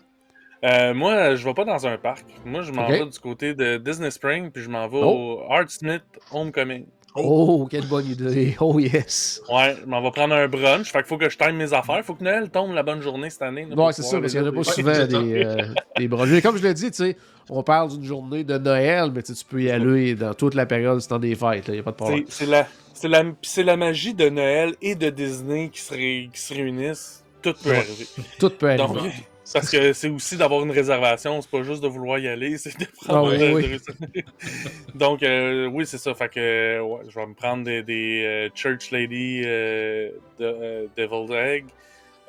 Euh, 0.64 0.94
moi, 0.94 1.36
je 1.36 1.44
vais 1.46 1.54
pas 1.54 1.66
dans 1.66 1.88
un 1.88 1.98
parc. 1.98 2.26
Moi, 2.46 2.62
je 2.62 2.72
m'en 2.72 2.88
vais 2.88 3.06
du 3.06 3.18
côté 3.20 3.54
de 3.56 3.78
Disney 3.78 4.12
Spring, 4.12 4.52
puis 4.52 4.62
je 4.64 4.70
m'en 4.70 4.88
vais 4.88 5.00
Oh. 5.02 5.42
au 5.48 5.52
Art 5.54 5.70
Smith 5.70 6.04
Homecoming. 6.32 6.86
Oh, 7.24 7.68
quelle 7.70 7.86
bonne 7.88 8.06
idée. 8.08 8.56
Oh, 8.60 8.80
yes. 8.80 9.42
Ouais, 9.52 9.76
je 9.82 9.86
m'en 9.86 10.02
vais 10.02 10.12
prendre 10.12 10.34
un 10.36 10.48
brunch. 10.48 10.92
Fait 10.92 11.00
qu'il 11.00 11.08
faut 11.08 11.18
que 11.18 11.30
je 11.30 11.38
time 11.38 11.56
mes 11.56 11.74
affaires. 11.74 12.04
Faut 12.04 12.16
que 12.16 12.24
Noël 12.24 12.50
tombe 12.50 12.74
la 12.74 12.84
bonne 12.84 13.02
journée 13.02 13.30
cette 13.30 13.42
année. 13.42 13.66
Ouais, 13.66 13.94
c'est 13.94 14.04
ça, 14.04 14.20
parce 14.20 14.32
qu'il 14.32 14.42
n'y 14.42 14.48
en 14.48 14.52
a 14.52 14.56
pas 14.56 14.64
souvent 14.64 15.06
des, 15.06 15.44
euh, 15.46 15.56
des 15.98 16.08
brunchs. 16.08 16.30
Mais 16.32 16.42
Comme 16.42 16.58
je 16.58 16.64
l'ai 16.64 16.74
dit, 16.74 16.92
tu 16.92 16.98
sais, 16.98 17.18
on 17.50 17.64
parle 17.64 17.90
d'une 17.90 18.04
journée 18.04 18.44
de 18.44 18.58
Noël, 18.58 19.12
mais 19.14 19.24
tu 19.24 19.34
peux 19.50 19.62
y 19.62 19.72
aller 19.72 20.16
dans 20.16 20.34
toute 20.34 20.54
la 20.56 20.66
période 20.66 21.00
du 21.00 21.08
temps 21.08 21.20
des 21.20 21.36
fêtes, 21.36 21.66
il 21.68 21.74
n'y 21.76 21.80
a 21.80 21.84
pas 21.84 21.92
de 21.92 21.96
problème. 21.96 22.24
C'est 22.28 22.46
la, 22.46 22.68
la, 23.04 23.24
la 23.64 23.78
magie 23.78 24.14
de 24.14 24.30
Noël 24.30 24.76
et 24.82 24.96
de 24.96 25.10
Disney 25.10 25.70
qui 25.74 25.82
se, 25.82 25.94
ré- 25.94 26.30
qui 26.34 26.40
se 26.42 26.54
réunissent. 26.54 27.24
Tout 27.42 27.54
peut 27.64 27.70
Ouais. 27.72 27.78
arriver. 27.78 28.06
Tout 28.40 28.50
peut 28.50 28.68
arriver. 28.70 28.84
Donc, 28.86 29.12
parce 29.54 29.70
que 29.70 29.94
c'est 29.94 30.10
aussi 30.10 30.38
d'avoir 30.38 30.64
une 30.64 30.72
réservation, 30.72 31.42
c'est 31.42 31.50
pas 31.50 31.64
juste 31.64 31.82
de 31.82 31.88
vouloir 31.88 32.20
y 32.20 32.28
aller, 32.28 32.58
c'est 32.58 32.78
de 32.80 32.86
prendre. 32.86 33.30
Ah 33.30 33.32
oui, 33.32 33.38
de- 33.40 33.54
oui. 33.54 33.64
de 33.64 33.68
réussir. 33.68 33.94
Donc, 34.96 35.24
euh, 35.24 35.66
oui, 35.68 35.86
c'est 35.86 35.98
ça. 35.98 36.14
Fait 36.14 36.30
que 36.30 36.80
ouais, 36.82 37.02
je 37.10 37.16
vais 37.16 37.26
me 37.26 37.34
prendre 37.34 37.64
des, 37.64 37.84
des 37.84 38.24
euh, 38.26 38.50
Church 38.56 38.92
Lady 38.92 39.42
euh, 39.46 40.10
de, 40.40 40.46
euh, 40.46 40.88
Deviled 40.98 41.32
Egg. 41.32 41.66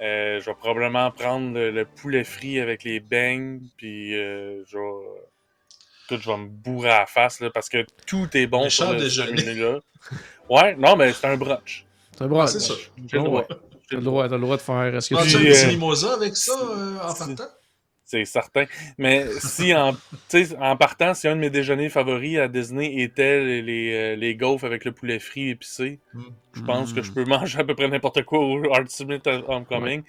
Euh, 0.03 0.41
je 0.41 0.47
vais 0.47 0.55
probablement 0.55 1.11
prendre 1.11 1.53
le, 1.53 1.71
le 1.71 1.85
poulet 1.85 2.25
frit 2.25 2.59
avec 2.61 2.85
les 2.85 3.01
beignes, 3.01 3.61
puis 3.77 4.15
euh, 4.17 4.63
je 4.67 4.77
vais. 4.79 5.21
Je 6.13 6.29
vais 6.29 6.39
me 6.39 6.49
bourrer 6.49 6.91
à 6.91 7.01
la 7.01 7.07
face 7.07 7.39
là, 7.41 7.51
parce 7.51 7.69
que 7.69 7.87
tout 8.05 8.29
est 8.37 8.49
bon 8.49 8.65
Méchant 8.65 8.87
sur 8.87 8.93
le, 8.95 8.99
ce 9.09 9.21
déjeuner. 9.23 9.45
menu-là. 9.45 9.79
Ouais, 10.49 10.75
non, 10.75 10.97
mais 10.97 11.13
c'est 11.13 11.29
un 11.29 11.37
brunch. 11.37 11.85
C'est 12.17 12.25
un 12.25 12.27
brunch. 12.27 12.49
c'est 12.51 12.59
ça. 12.59 12.75
T'as 13.91 13.97
le 13.97 14.03
droit, 14.03 14.29
t'as 14.29 14.37
le 14.37 14.41
droit 14.41 14.57
de 14.57 14.63
faire. 14.63 14.95
Est-ce 14.95 15.11
que 15.11 15.15
tu. 15.17 15.37
un 15.37 15.41
Puis, 15.41 15.49
petit 15.51 15.67
mimosa 15.67 16.15
avec 16.15 16.37
ça 16.37 16.53
euh, 16.53 16.97
en 17.03 17.13
partant? 17.15 17.45
C'est 18.11 18.25
certain. 18.25 18.65
Mais 18.99 19.25
si 19.39 19.73
en, 19.73 19.93
tu 20.29 20.45
sais, 20.45 20.57
en 20.59 20.77
partant, 20.77 21.15
si 21.15 21.29
un 21.29 21.37
de 21.37 21.41
mes 21.41 21.51
déjeuners 21.51 21.91
favoris 21.91 22.39
à 22.39 22.49
Disney 22.49 23.03
était 23.03 23.39
les, 23.45 23.63
les, 23.63 23.93
euh, 23.95 24.17
les 24.17 24.35
gaufres 24.35 24.65
avec 24.65 24.85
le 24.85 24.91
poulet 24.91 25.21
frit 25.21 25.51
épicé, 25.51 26.01
Mm. 26.13 26.21
je 26.55 26.63
pense 26.63 26.93
Mm. 26.93 26.95
que 26.97 27.03
je 27.03 27.13
peux 27.13 27.25
manger 27.25 27.61
à 27.61 27.65
peu 27.65 27.77
près 27.77 27.87
n'importe 27.89 28.25
quoi 28.25 28.41
au 28.41 28.65
Art 28.75 28.89
Summit 28.89 29.21
Homecoming. 29.47 30.03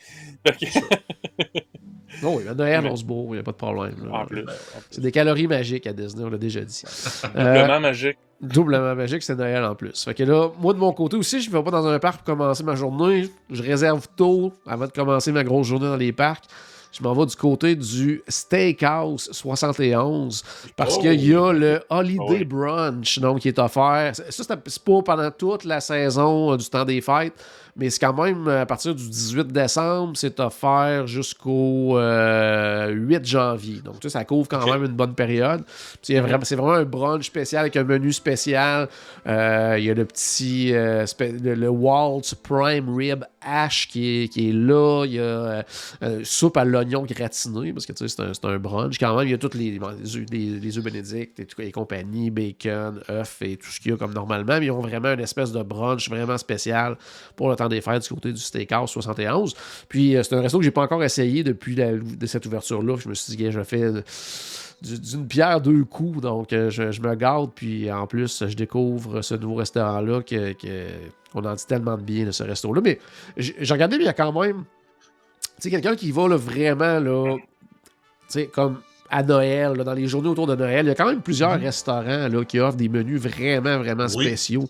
Que- 0.43 0.51
Oh, 2.23 2.35
oui, 2.37 2.47
à 2.47 2.53
Noël, 2.53 2.81
Mais- 2.83 2.89
on 2.89 2.95
se 2.95 3.05
bourre, 3.05 3.27
il 3.29 3.33
n'y 3.33 3.39
a 3.39 3.43
pas 3.43 3.51
de 3.53 3.57
problème. 3.57 3.95
là. 4.05 4.19
en 4.19 4.25
plus. 4.25 4.45
C'est 4.91 5.01
des 5.01 5.11
calories 5.11 5.47
magiques 5.47 5.87
à 5.87 5.93
Disney, 5.93 6.23
on 6.23 6.29
l'a 6.29 6.37
déjà 6.37 6.61
dit. 6.61 6.83
Euh, 7.35 7.53
Doublement 7.55 7.79
magique. 7.79 8.17
doublement 8.41 8.95
magique, 8.95 9.23
c'est 9.23 9.35
Noël 9.35 9.63
en 9.63 9.75
plus. 9.75 10.03
Fait 10.03 10.13
que 10.13 10.23
là, 10.23 10.49
moi 10.59 10.73
de 10.73 10.79
mon 10.79 10.91
côté 10.91 11.15
aussi, 11.17 11.39
je 11.41 11.49
ne 11.49 11.55
vais 11.55 11.63
pas 11.63 11.71
dans 11.71 11.85
un 11.87 11.99
parc 11.99 12.17
pour 12.17 12.35
commencer 12.35 12.63
ma 12.63 12.75
journée. 12.75 13.29
Je 13.49 13.63
réserve 13.63 14.07
tôt 14.17 14.51
avant 14.67 14.87
de 14.87 14.91
commencer 14.91 15.31
ma 15.31 15.43
grosse 15.43 15.67
journée 15.67 15.85
dans 15.87 15.95
les 15.97 16.11
parcs. 16.11 16.45
Je 16.91 17.01
m'en 17.03 17.13
vais 17.13 17.25
du 17.25 17.35
côté 17.35 17.75
du 17.75 18.21
Steakhouse 18.27 19.29
71 19.31 20.43
parce 20.75 20.97
Oh! 20.97 21.01
qu'il 21.01 21.23
y 21.23 21.33
a 21.35 21.51
le 21.53 21.81
Holiday 21.89 22.19
Ah 22.27 22.31
oui. 22.31 22.45
Brunch 22.45 23.19
donc, 23.19 23.39
qui 23.39 23.47
est 23.47 23.59
offert. 23.59 24.11
Ça, 24.15 24.23
c'est 24.31 24.47
pas 24.83 25.01
pendant 25.03 25.31
toute 25.31 25.63
la 25.63 25.79
saison 25.79 26.53
euh, 26.53 26.57
du 26.57 26.65
temps 26.69 26.83
des 26.85 26.99
fêtes, 27.01 27.33
mais 27.77 27.89
c'est 27.89 27.99
quand 27.99 28.13
même 28.21 28.47
euh, 28.47 28.61
à 28.61 28.65
partir 28.65 28.93
du 28.93 29.07
18 29.07 29.47
décembre, 29.47 30.13
c'est 30.15 30.39
offert 30.41 31.07
jusqu'au 31.07 31.97
euh, 31.97 32.89
8 32.89 33.25
janvier. 33.25 33.81
Donc, 33.83 33.95
ça 34.07 34.25
couvre 34.25 34.47
quand 34.49 34.65
même 34.69 34.83
une 34.83 34.91
bonne 34.91 35.13
période. 35.15 35.63
C'est 36.01 36.19
vraiment, 36.19 36.71
un 36.73 36.83
brunch 36.83 37.25
spécial 37.27 37.61
avec 37.61 37.77
un 37.77 37.83
menu 37.83 38.11
spécial. 38.11 38.89
Euh, 39.27 39.75
Il 39.79 39.85
y 39.85 39.89
a 39.89 39.93
le 39.93 40.05
petit 40.05 40.73
euh, 40.73 41.05
le, 41.19 41.55
le 41.55 41.69
Waltz 41.69 42.35
Prime 42.35 42.93
Rib 42.95 43.23
Hash 43.41 43.87
qui 43.87 44.23
est, 44.23 44.27
qui 44.27 44.49
est 44.49 44.53
là. 44.53 45.05
Il 45.05 45.13
y 45.13 45.19
a 45.19 45.21
euh, 45.21 45.63
euh, 46.03 46.21
soupe 46.23 46.57
à 46.57 46.65
l'oignon 46.65 47.03
gratiné 47.03 47.73
parce 47.73 47.85
que 47.85 47.93
tu 47.93 48.07
sais, 48.07 48.15
c'est 48.33 48.45
un, 48.45 48.49
un 48.49 48.59
brunch. 48.59 48.97
Quand 48.99 49.15
même, 49.17 49.27
il 49.27 49.31
y 49.31 49.33
a 49.33 49.37
tous 49.37 49.57
les, 49.57 49.79
les, 49.79 50.77
œufs, 50.77 50.83
bénédicts 50.83 51.39
et, 51.39 51.45
tout, 51.45 51.61
et 51.61 51.71
compagnie, 51.71 52.29
bacon, 52.29 53.01
œufs 53.09 53.41
et 53.41 53.57
tout 53.57 53.69
ce 53.69 53.79
qu'il 53.79 53.91
y 53.91 53.93
a 53.93 53.97
comme 53.97 54.13
normalement. 54.13 54.59
Mais 54.59 54.65
ils 54.65 54.71
ont 54.71 54.81
vraiment 54.81 55.13
une 55.13 55.19
espèce 55.19 55.51
de 55.51 55.61
brunch 55.63 56.09
vraiment 56.09 56.37
spécial 56.37 56.97
pour 57.35 57.49
le 57.49 57.55
temps 57.55 57.69
des 57.69 57.81
fêtes 57.81 58.03
du 58.03 58.09
côté 58.09 58.31
du 58.31 58.41
Steakhouse 58.41 58.89
71. 58.89 59.55
Puis 59.89 60.15
euh, 60.15 60.23
c'est 60.23 60.35
un 60.35 60.41
resto 60.41 60.57
que 60.59 60.63
j'ai 60.63 60.71
pas 60.71 60.83
encore 60.83 61.03
essayé 61.03 61.43
depuis 61.43 61.75
de 61.75 62.25
cette 62.25 62.45
ouverture-là. 62.45 62.97
Je 62.97 63.09
me 63.09 63.13
suis 63.13 63.35
dit, 63.35 63.51
je 63.51 63.63
fais 63.63 63.91
d'une 64.81 65.27
pierre 65.27 65.61
deux 65.61 65.83
coups. 65.83 66.21
Donc, 66.21 66.53
euh, 66.53 66.69
je, 66.69 67.01
me 67.01 67.15
garde. 67.15 67.51
Puis 67.53 67.91
en 67.91 68.07
plus, 68.07 68.45
je 68.47 68.55
découvre 68.55 69.21
ce 69.21 69.35
nouveau 69.35 69.55
restaurant-là 69.55 70.21
que, 70.21 70.55
on 71.33 71.45
en 71.45 71.53
dit 71.53 71.65
tellement 71.65 71.97
de 71.97 72.03
bien 72.03 72.25
de 72.25 72.31
ce 72.31 72.43
resto-là. 72.43 72.81
Mais 72.83 72.99
j'ai 73.37 73.73
regardé, 73.73 73.97
mais 73.97 74.03
il 74.03 74.07
y 74.07 74.09
a 74.09 74.13
quand 74.13 74.31
même. 74.39 74.65
Tu 75.57 75.63
sais, 75.63 75.69
quelqu'un 75.69 75.95
qui 75.95 76.11
va 76.11 76.27
vraiment, 76.35 76.99
là. 76.99 77.37
Tu 77.37 77.45
sais, 78.27 78.47
comme 78.47 78.81
à 79.11 79.23
Noël, 79.23 79.73
dans 79.73 79.93
les 79.93 80.07
journées 80.07 80.29
autour 80.29 80.47
de 80.47 80.55
Noël. 80.55 80.85
Il 80.85 80.89
y 80.89 80.91
a 80.91 80.95
quand 80.95 81.05
même 81.05 81.21
plusieurs 81.21 81.57
mhm. 81.57 81.65
restaurants 81.65 82.27
là, 82.29 82.45
qui 82.47 82.59
offrent 82.59 82.77
des 82.77 82.89
menus 82.89 83.21
vraiment, 83.21 83.77
vraiment 83.77 84.07
spéciaux 84.07 84.67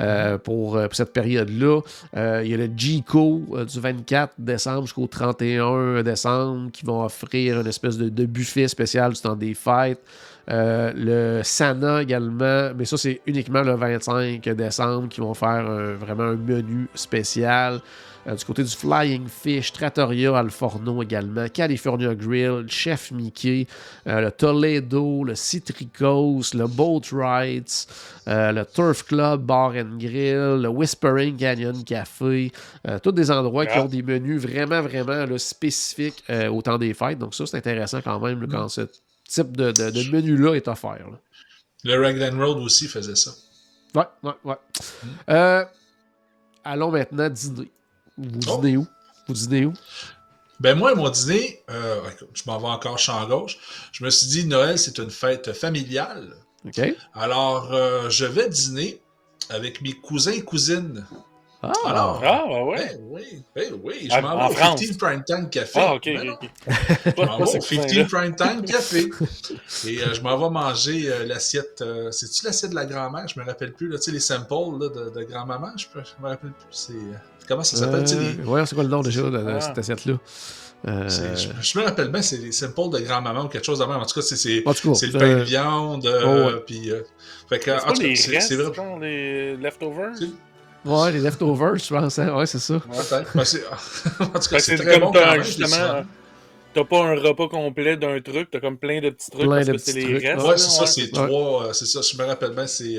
euh, 0.00 0.38
pour, 0.38 0.76
euh, 0.76 0.88
pour, 0.88 0.96
cette 0.96 1.12
période-là. 1.12 1.80
Euh, 2.16 2.42
il 2.44 2.50
y 2.50 2.54
a 2.54 2.56
le 2.56 2.66
GCO 2.66 3.42
du 3.64 3.80
24 3.80 4.34
décembre 4.38 4.82
jusqu'au 4.82 5.06
31 5.06 6.02
décembre 6.02 6.70
qui 6.72 6.84
vont 6.86 7.04
offrir 7.04 7.60
une 7.60 7.66
espèce 7.66 7.98
de, 7.98 8.08
de 8.08 8.24
buffet 8.24 8.68
spécial 8.68 9.12
du 9.12 9.20
temps 9.20 9.36
des 9.36 9.54
fêtes. 9.54 10.00
le 10.48 11.42
Sana 11.42 12.02
également, 12.02 12.70
mais 12.76 12.86
ça 12.86 12.96
c'est 12.96 13.20
uniquement 13.26 13.62
le 13.62 13.74
25 13.74 14.42
décembre 14.50 15.08
qui 15.08 15.20
vont 15.20 15.34
faire 15.34 15.64
vraiment 15.98 16.24
un 16.24 16.36
menu 16.36 16.88
spécial. 16.94 17.80
Euh, 18.26 18.34
du 18.34 18.44
côté 18.44 18.62
du 18.62 18.70
Flying 18.70 19.28
Fish, 19.28 19.72
Trattoria 19.72 20.36
Al 20.36 20.50
Forno 20.50 21.02
également, 21.02 21.48
California 21.48 22.14
Grill, 22.14 22.64
Chef 22.68 23.10
Mickey, 23.10 23.66
euh, 24.06 24.22
le 24.22 24.30
Toledo, 24.30 25.24
le 25.24 25.34
Citricos, 25.34 26.54
le 26.54 26.66
Boat 26.66 27.02
Rides, 27.12 27.68
euh, 28.28 28.52
le 28.52 28.64
Turf 28.64 29.04
Club 29.04 29.42
Bar 29.42 29.72
and 29.72 29.98
Grill, 29.98 30.62
le 30.62 30.68
Whispering 30.68 31.36
Canyon 31.36 31.84
Café, 31.84 32.50
tous 33.02 33.12
des 33.12 33.30
endroits 33.30 33.66
qui 33.66 33.78
ont 33.78 33.86
des 33.86 34.02
menus 34.02 34.40
vraiment, 34.40 34.80
vraiment 34.80 35.26
spécifiques 35.38 36.24
au 36.50 36.62
temps 36.62 36.78
des 36.78 36.94
fêtes. 36.94 37.18
Donc 37.18 37.34
ça, 37.34 37.46
c'est 37.46 37.56
intéressant 37.56 38.00
quand 38.02 38.20
même 38.20 38.46
quand 38.48 38.68
ce 38.68 38.82
type 39.28 39.56
de, 39.56 39.72
de, 39.72 40.10
menu-là 40.10 40.54
est 40.54 40.68
offert. 40.68 41.06
Le 41.84 42.00
Raglan 42.00 42.38
Road 42.38 42.58
aussi 42.58 42.88
faisait 42.88 43.14
ça. 43.14 43.32
Ouais, 43.94 44.06
ouais, 44.22 44.32
ouais. 44.44 45.66
allons 46.64 46.90
maintenant 46.90 47.28
dîner. 47.28 47.70
Vous 48.16 48.40
oh. 48.48 48.60
dînez 48.60 48.76
où? 48.76 48.86
Vous 49.28 49.34
dînez 49.34 49.66
où? 49.66 49.72
Ben 50.60 50.76
moi, 50.76 50.94
mon 50.94 51.10
dîner, 51.10 51.62
euh, 51.70 52.00
je 52.32 52.42
m'en 52.46 52.58
vais 52.58 52.68
encore 52.68 52.98
champ 52.98 53.26
gauche. 53.26 53.58
Je 53.92 54.04
me 54.04 54.10
suis 54.10 54.28
dit, 54.28 54.46
Noël, 54.46 54.78
c'est 54.78 54.98
une 54.98 55.10
fête 55.10 55.52
familiale. 55.52 56.36
OK. 56.64 56.80
Alors, 57.12 57.72
euh, 57.72 58.08
je 58.08 58.24
vais 58.24 58.48
dîner 58.48 59.02
avec 59.50 59.82
mes 59.82 59.92
cousins 59.92 60.32
et 60.32 60.42
cousines. 60.42 61.04
Ah, 61.62 61.72
Alors, 61.86 62.22
ah 62.22 62.64
ouais. 62.64 62.76
Ben, 62.76 63.00
oui, 63.08 63.42
ben, 63.56 63.72
oui, 63.82 64.08
je 64.10 64.20
m'en 64.20 64.48
vais 64.48 64.54
au 64.54 64.74
15 64.74 64.96
Prime 64.98 65.24
Time 65.24 65.48
Café. 65.48 65.80
Ah, 65.80 65.94
ok, 65.94 66.04
ben 66.04 66.28
ok. 66.30 66.50
Je 67.16 67.24
m'en 67.24 67.38
vais 67.38 67.56
au 67.56 67.58
15 67.58 68.08
Prime 68.08 68.36
Time 68.36 68.62
Café. 68.66 69.10
Et 69.86 70.02
euh, 70.02 70.12
je 70.12 70.20
m'en 70.20 70.36
vais 70.36 70.50
manger 70.50 71.10
l'assiette. 71.26 71.82
C'est-tu 72.10 72.44
l'assiette 72.44 72.70
de 72.70 72.76
la 72.76 72.84
grand-mère? 72.84 73.26
Je 73.28 73.40
me 73.40 73.46
rappelle 73.46 73.72
plus. 73.72 73.88
Là, 73.88 73.96
tu 73.96 74.04
sais, 74.04 74.10
les 74.12 74.20
samples 74.20 74.52
là, 74.78 74.88
de, 74.90 75.10
de 75.10 75.24
grand-maman, 75.24 75.72
je, 75.78 75.86
je 75.94 76.22
me 76.22 76.28
rappelle 76.28 76.52
plus. 76.52 76.68
C'est. 76.70 76.92
Comment 77.48 77.62
ça 77.62 77.76
s'appelle 77.76 78.04
euh, 78.10 78.44
Ouais, 78.44 78.64
c'est 78.66 78.74
quoi 78.74 78.84
le 78.84 78.90
nom 78.90 79.02
déjà 79.02 79.22
de, 79.22 79.44
ah. 79.48 79.60
cette 79.60 79.78
assiette-là? 79.78 80.14
Euh... 80.86 81.08
Je, 81.08 81.78
me 81.78 81.84
rappelle 81.84 82.08
bien, 82.08 82.20
c'est 82.20 82.36
les 82.36 82.52
simples 82.52 82.90
de 82.90 82.98
grand-maman 83.00 83.44
ou 83.44 83.48
quelque 83.48 83.64
chose 83.64 83.78
de 83.78 83.84
même. 83.84 83.96
En 83.96 84.04
tout 84.04 84.20
cas, 84.20 84.22
c'est 84.22 84.62
le 84.62 85.18
pain 85.18 85.38
de 85.38 85.42
viande. 85.42 86.06
Euh, 86.06 86.52
oh, 86.56 86.60
puis, 86.66 86.90
euh, 86.90 87.00
fait 87.48 87.58
que, 87.58 87.70
en 87.70 87.92
tout 87.92 88.02
cas, 88.02 88.40
c'est 88.40 88.56
vrai. 88.56 88.98
les 89.00 89.56
leftovers? 89.56 90.12
Ouais, 90.84 91.12
les 91.12 91.20
leftovers, 91.20 91.76
je 91.76 91.88
pense. 91.88 92.18
Hein. 92.18 92.36
Ouais, 92.36 92.44
c'est 92.44 92.58
ça. 92.58 92.78
peut-être. 92.78 93.34
Ben, 93.34 93.44
en 94.34 94.38
tout 94.38 94.48
cas, 94.50 94.58
c'est 94.58 94.76
très 94.76 95.00
bon. 95.00 95.12
Justement, 95.42 96.04
t'as 96.74 96.84
pas 96.84 97.02
un 97.02 97.14
repas 97.14 97.48
complet 97.48 97.96
d'un 97.96 98.20
truc, 98.20 98.50
t'as 98.50 98.60
comme 98.60 98.76
plein 98.76 99.00
de 99.00 99.08
petits 99.08 99.30
trucs 99.30 99.44
plein 99.44 99.64
parce 99.64 99.68
que 99.68 99.78
c'est 99.78 99.92
les 99.92 100.18
restes. 100.18 100.46
Ouais, 100.46 100.58
c'est 100.58 100.70
ça, 100.70 100.86
c'est 100.86 101.10
trois. 101.10 101.72
C'est 101.72 101.86
ça, 101.86 102.00
je 102.02 102.18
me 102.18 102.26
rappelle 102.26 102.52
bien, 102.52 102.66
c'est 102.66 102.98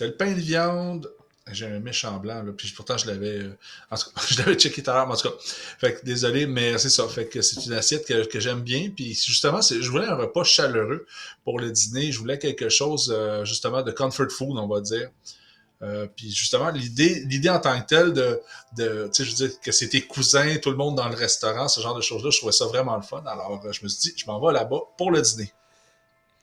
le 0.00 0.16
pain 0.16 0.32
de 0.32 0.40
viande, 0.40 1.10
j'ai 1.52 1.66
un 1.66 1.80
méchant 1.80 2.18
blanc, 2.18 2.42
là, 2.42 2.52
puis 2.56 2.72
pourtant 2.74 2.96
je 2.96 3.06
l'avais. 3.06 3.38
Euh, 3.38 3.56
en 3.90 3.96
tout 3.96 4.10
cas, 4.10 4.22
je 4.28 4.38
l'avais 4.38 4.54
checké 4.54 4.82
tout 4.82 4.90
à 4.90 4.94
l'heure, 4.94 5.08
en 5.08 5.16
tout 5.16 5.28
cas. 5.28 5.34
Fait 5.78 5.94
que 5.94 6.04
désolé, 6.04 6.46
mais 6.46 6.78
c'est 6.78 6.90
ça. 6.90 7.06
Fait 7.08 7.26
que 7.26 7.42
c'est 7.42 7.64
une 7.66 7.72
assiette 7.72 8.06
que, 8.06 8.26
que 8.26 8.40
j'aime 8.40 8.60
bien. 8.60 8.90
Puis 8.94 9.14
justement, 9.14 9.60
je 9.60 9.90
voulais 9.90 10.06
un 10.06 10.16
repas 10.16 10.44
chaleureux 10.44 11.06
pour 11.44 11.60
le 11.60 11.70
dîner. 11.70 12.12
Je 12.12 12.18
voulais 12.18 12.38
quelque 12.38 12.68
chose 12.68 13.12
euh, 13.14 13.44
justement 13.44 13.82
de 13.82 13.90
comfort 13.90 14.30
food, 14.30 14.58
on 14.58 14.68
va 14.68 14.80
dire. 14.80 15.10
Euh, 15.82 16.06
puis 16.14 16.30
justement, 16.30 16.70
l'idée, 16.70 17.24
l'idée 17.26 17.48
en 17.48 17.58
tant 17.58 17.80
que 17.80 17.86
telle 17.86 18.12
de, 18.12 18.40
de 18.76 19.08
tu 19.12 19.24
sais, 19.24 19.24
je 19.24 19.30
veux 19.30 19.48
dire, 19.48 19.60
que 19.60 19.72
c'était 19.72 20.02
cousin, 20.02 20.56
tout 20.58 20.70
le 20.70 20.76
monde 20.76 20.96
dans 20.96 21.08
le 21.08 21.16
restaurant, 21.16 21.68
ce 21.68 21.80
genre 21.80 21.94
de 21.94 22.02
choses-là, 22.02 22.28
je 22.30 22.36
trouvais 22.36 22.52
ça 22.52 22.66
vraiment 22.66 22.96
le 22.96 23.02
fun. 23.02 23.22
Alors, 23.26 23.62
je 23.72 23.82
me 23.82 23.88
suis 23.88 24.10
dit, 24.10 24.14
je 24.16 24.26
m'en 24.26 24.38
vais 24.44 24.52
là-bas 24.52 24.80
pour 24.98 25.10
le 25.10 25.22
dîner. 25.22 25.52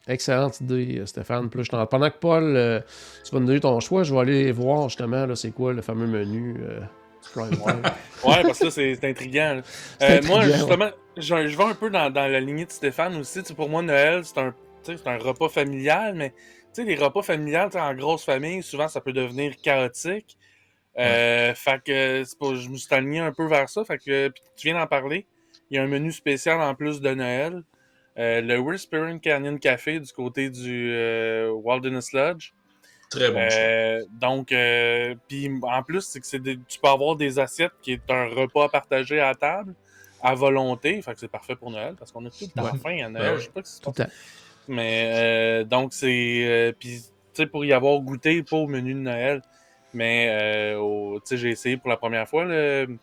Excellente 0.08 0.62
idée, 0.62 1.02
Stéphane. 1.06 1.50
Plus, 1.50 1.68
pendant 1.68 2.10
que 2.10 2.18
Paul, 2.18 2.56
euh, 2.56 2.80
tu 3.26 3.32
vas 3.32 3.40
nous 3.40 3.48
donner 3.48 3.60
ton 3.60 3.80
choix, 3.80 4.04
je 4.04 4.14
vais 4.14 4.20
aller 4.20 4.52
voir 4.52 4.88
justement 4.88 5.36
c'est 5.36 5.52
quoi 5.52 5.74
le 5.74 5.82
fameux 5.82 6.08
menu 6.08 6.56
euh, 6.62 6.80
ouais, 7.36 8.42
parce 8.44 8.60
que 8.60 8.70
c'est 8.70 9.04
intriguant. 9.04 9.60
Euh, 10.02 10.22
moi, 10.28 10.44
justement, 10.44 10.90
je, 11.18 11.36
vais 11.36 11.64
un 11.64 11.74
peu 11.74 11.90
dans, 11.90 12.14
la 12.14 12.40
lignée 12.40 12.66
de 12.66 12.72
Stéphane 12.72 13.18
aussi. 13.18 13.42
pour 13.54 13.68
moi, 13.68 13.82
Noël, 13.82 14.22
c'est 14.24 14.38
un, 14.40 14.54
un 15.06 15.18
repas 15.18 15.50
familial, 15.50 16.16
mais 16.16 16.34
les 16.78 16.96
repas 16.96 17.24
familiales 17.24 17.70
en 17.76 17.94
grosse 17.96 18.24
famille, 18.24 18.64
souvent, 18.64 18.88
ça 18.88 19.02
peut 19.02 19.12
devenir 19.12 19.58
chaotique. 19.62 20.38
Fait 20.96 21.82
que 21.86 22.24
je 22.24 22.70
me 22.70 22.78
suis 22.78 22.96
aligné 22.96 23.20
un 23.20 23.34
peu 23.34 23.46
vers 23.46 23.68
ça. 23.68 23.84
Fait 23.84 23.98
que 23.98 24.30
tu 24.56 24.68
viens 24.68 24.80
d'en 24.80 24.88
parler. 24.88 25.26
Il 25.70 25.76
y 25.76 25.80
a 25.80 25.84
un 25.84 25.88
menu 25.88 26.14
spécial 26.14 26.62
en 26.62 26.76
plus 26.76 27.02
de 27.02 27.14
Noël. 27.14 27.62
Euh, 28.18 28.42
le 28.42 28.58
Whispering 28.58 29.20
Canyon 29.20 29.60
Café 29.60 30.00
du 30.00 30.12
côté 30.12 30.50
du 30.50 30.92
euh, 30.92 31.52
Wilderness 31.52 32.14
Lodge. 32.14 32.52
Très 33.10 33.32
bon. 33.32 33.40
Euh, 33.40 34.04
donc, 34.12 34.48
puis 35.28 35.52
en 35.62 35.84
plus, 35.84 36.02
c'est 36.02 36.20
que 36.20 36.54
tu 36.68 36.80
peux 36.82 36.90
avoir 36.90 37.16
des 37.16 37.40
assiettes 37.40 37.74
qui 37.82 37.94
est 37.94 38.10
un 38.10 38.28
repas 38.28 38.66
à 38.66 38.70
partager 38.70 39.20
à 39.20 39.34
table 39.36 39.76
à 40.22 40.34
volonté. 40.34 41.02
Fait 41.02 41.14
que 41.14 41.20
c'est 41.20 41.28
parfait 41.28 41.56
pour 41.56 41.72
Noël 41.72 41.96
parce 41.98 42.12
qu'on 42.12 42.26
a 42.26 42.30
tout 42.30 42.46
le 42.56 42.62
temps 42.62 42.74
faim 42.84 43.06
à 43.06 43.10
Noël. 43.10 43.38
Je 43.38 43.44
sais 43.44 43.50
pas 43.50 43.62
si 43.64 43.80
c'est 43.82 44.08
Mais 44.68 45.64
donc, 45.66 45.94
c'est. 45.94 46.76
puis, 46.80 47.02
tu 47.34 47.44
sais, 47.44 47.46
pour 47.46 47.64
y 47.64 47.72
avoir 47.72 48.00
goûté, 48.02 48.44
pas 48.44 48.58
au 48.58 48.68
menu 48.68 48.94
de 48.94 49.00
Noël, 49.00 49.42
mais 49.94 50.74
tu 50.76 51.22
sais, 51.24 51.38
j'ai 51.38 51.50
essayé 51.50 51.78
pour 51.78 51.90
la 51.90 51.98
première 51.98 52.28
fois 52.28 52.44
le, 52.44 52.98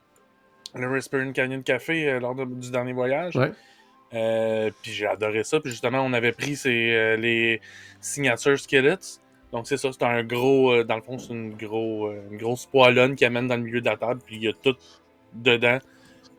le 0.74 0.90
Whispering 0.90 1.32
Canyon 1.32 1.62
Café 1.62 2.18
lors 2.20 2.34
du 2.34 2.70
dernier 2.70 2.92
voyage. 2.92 3.36
Ouais. 3.36 3.52
Euh, 4.14 4.70
puis 4.82 4.92
j'ai 4.92 5.06
adoré 5.06 5.44
ça. 5.44 5.60
Puis 5.60 5.70
justement, 5.70 6.00
on 6.00 6.12
avait 6.12 6.32
pris 6.32 6.58
euh, 6.66 7.16
les 7.16 7.60
signature 8.00 8.58
skillets. 8.58 8.98
Donc 9.52 9.66
c'est 9.66 9.76
ça, 9.76 9.90
c'est 9.92 10.04
un 10.04 10.22
gros, 10.24 10.72
euh, 10.72 10.84
dans 10.84 10.96
le 10.96 11.02
fond, 11.02 11.18
c'est 11.18 11.32
une, 11.32 11.54
gros, 11.54 12.10
une 12.10 12.36
grosse 12.36 12.66
poêlonne 12.66 13.14
qui 13.14 13.24
amène 13.24 13.46
dans 13.46 13.56
le 13.56 13.62
milieu 13.62 13.80
de 13.80 13.88
la 13.88 13.96
table, 13.96 14.20
puis 14.24 14.36
il 14.36 14.42
y 14.42 14.48
a 14.48 14.52
tout 14.52 14.76
dedans. 15.32 15.78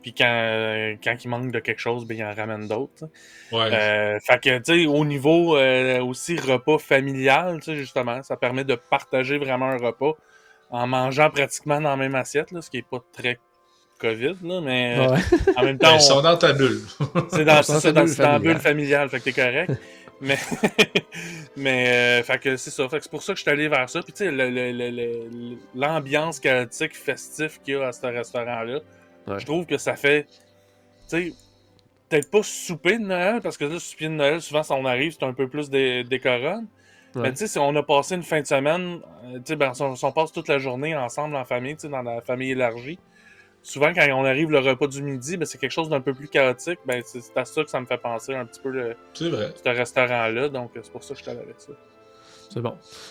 Puis 0.01 0.13
quand, 0.13 0.97
quand 1.03 1.15
il 1.23 1.29
manque 1.29 1.51
de 1.51 1.59
quelque 1.59 1.79
chose, 1.79 2.05
ben, 2.05 2.17
il 2.17 2.23
en 2.23 2.33
ramène 2.33 2.67
d'autres. 2.67 3.05
Ouais. 3.51 4.19
fait 4.19 4.39
que, 4.39 4.57
tu 4.59 4.83
sais, 4.83 4.85
au 4.85 5.03
niveau 5.03 5.57
aussi 5.57 6.38
repas 6.38 6.77
familial, 6.77 7.57
tu 7.57 7.71
sais, 7.71 7.75
justement, 7.75 8.21
ça 8.21 8.38
permet 8.38 8.63
de 8.63 8.75
partager 8.75 9.39
vraiment 9.39 9.65
un 9.65 9.77
repas 9.77 10.13
en 10.69 10.85
mangeant 10.85 11.31
pratiquement 11.31 11.81
dans 11.81 11.89
la 11.89 11.95
même 11.95 12.13
assiette, 12.13 12.51
là, 12.51 12.61
ce 12.61 12.69
qui 12.69 12.77
est 12.77 12.88
pas 12.88 13.03
très 13.13 13.39
COVID, 13.99 14.36
là, 14.43 14.62
mais 14.62 14.97
en 15.55 15.63
même 15.63 15.77
temps. 15.79 15.91
Ben, 15.91 15.95
ils 15.95 16.01
sont 16.01 16.21
dans 16.21 16.38
ta 16.38 16.53
bulle. 16.53 16.81
c'est 17.29 17.45
dans, 17.45 17.63
ça, 17.63 17.91
dans, 17.91 18.05
la 18.19 18.39
bulle 18.39 18.60
familiale, 18.60 19.10
fait 19.10 19.19
que 19.19 19.23
t'es 19.25 19.34
correct. 19.34 19.71
mais, 20.21 20.38
mais 21.58 21.89
euh, 21.89 22.23
fait 22.23 22.39
que 22.39 22.58
c'est 22.58 22.71
ça. 22.71 22.88
Fait 22.89 22.97
que 22.97 23.03
c'est 23.03 23.12
pour 23.12 23.23
ça 23.23 23.34
que 23.34 23.38
je 23.38 23.43
suis 23.43 23.51
allé 23.51 23.67
vers 23.67 23.89
ça. 23.89 24.01
Puis, 24.01 24.13
tu 24.13 24.25
sais, 24.25 25.60
l'ambiance 25.75 26.39
chaotique, 26.39 26.95
festive 26.95 27.60
qu'il 27.63 27.75
y 27.75 27.77
a 27.77 27.88
à 27.88 27.91
ce 27.91 28.05
restaurant-là, 28.05 28.79
je 29.38 29.45
trouve 29.45 29.65
que 29.65 29.77
ça 29.77 29.95
fait. 29.95 30.27
Tu 31.10 31.31
sais, 31.31 31.34
peut-être 32.10 32.31
pas 32.31 32.43
souper 32.43 32.97
de 32.97 33.03
Noël, 33.03 33.41
parce 33.41 33.58
que 33.58 33.65
là, 33.65 33.79
souper 33.79 34.05
de 34.05 34.12
Noël, 34.12 34.41
souvent, 34.41 34.63
ça 34.63 34.75
on 34.75 34.86
arrive, 34.86 35.15
c'est 35.17 35.25
un 35.25 35.34
peu 35.34 35.47
plus 35.47 35.69
des, 35.69 36.03
décorant. 36.03 36.63
Mais 37.15 37.31
tu 37.31 37.38
sais, 37.38 37.47
si 37.47 37.60
on 37.60 37.73
a 37.77 37.81
passé 37.81 38.15
une 38.15 38.23
fin 38.23 38.41
de 38.41 38.45
semaine, 38.45 38.99
euh, 39.23 39.36
tu 39.36 39.41
sais, 39.45 39.55
ben, 39.55 39.71
on, 39.79 39.95
on, 40.01 40.12
passe 40.12 40.34
toute 40.34 40.49
la 40.49 40.60
journée 40.60 40.97
ensemble 40.97 41.38
en 41.38 41.45
famille, 41.45 41.75
tu 41.75 41.84
sais, 41.84 41.88
dans 41.88 42.01
la 42.01 42.19
famille 42.19 42.51
élargie 42.51 42.99
souvent, 43.65 43.93
quand 43.93 44.08
on 44.12 44.25
arrive 44.25 44.51
le 44.51 44.60
repas 44.60 44.88
du 44.88 45.01
midi, 45.01 45.38
ben, 45.38 45.45
c'est 45.45 45.58
quelque 45.58 45.71
chose 45.71 45.89
d'un 45.89 46.01
peu 46.01 46.13
plus 46.13 46.28
chaotique. 46.28 46.80
Ben, 46.86 47.01
c'est 47.04 47.19
à 47.36 47.45
ça 47.45 47.63
que 47.63 47.69
ça 47.69 47.82
me 47.82 47.86
fait 47.86 47.97
penser 47.97 48.34
un 48.34 48.45
petit 48.45 48.62
peu 48.62 48.69
le, 48.69 48.95
ce 49.13 49.69
restaurant-là. 49.69 50.49
Donc, 50.49 50.71
c'est 50.75 50.91
pour 50.91 51.04
ça 51.04 51.13
que 51.13 51.19
je 51.19 51.23
suis 51.23 51.32
allé 51.32 51.41
avec 51.41 51.56
ça. 51.58 51.73
C'est 52.54 52.62
bon. 52.62 52.69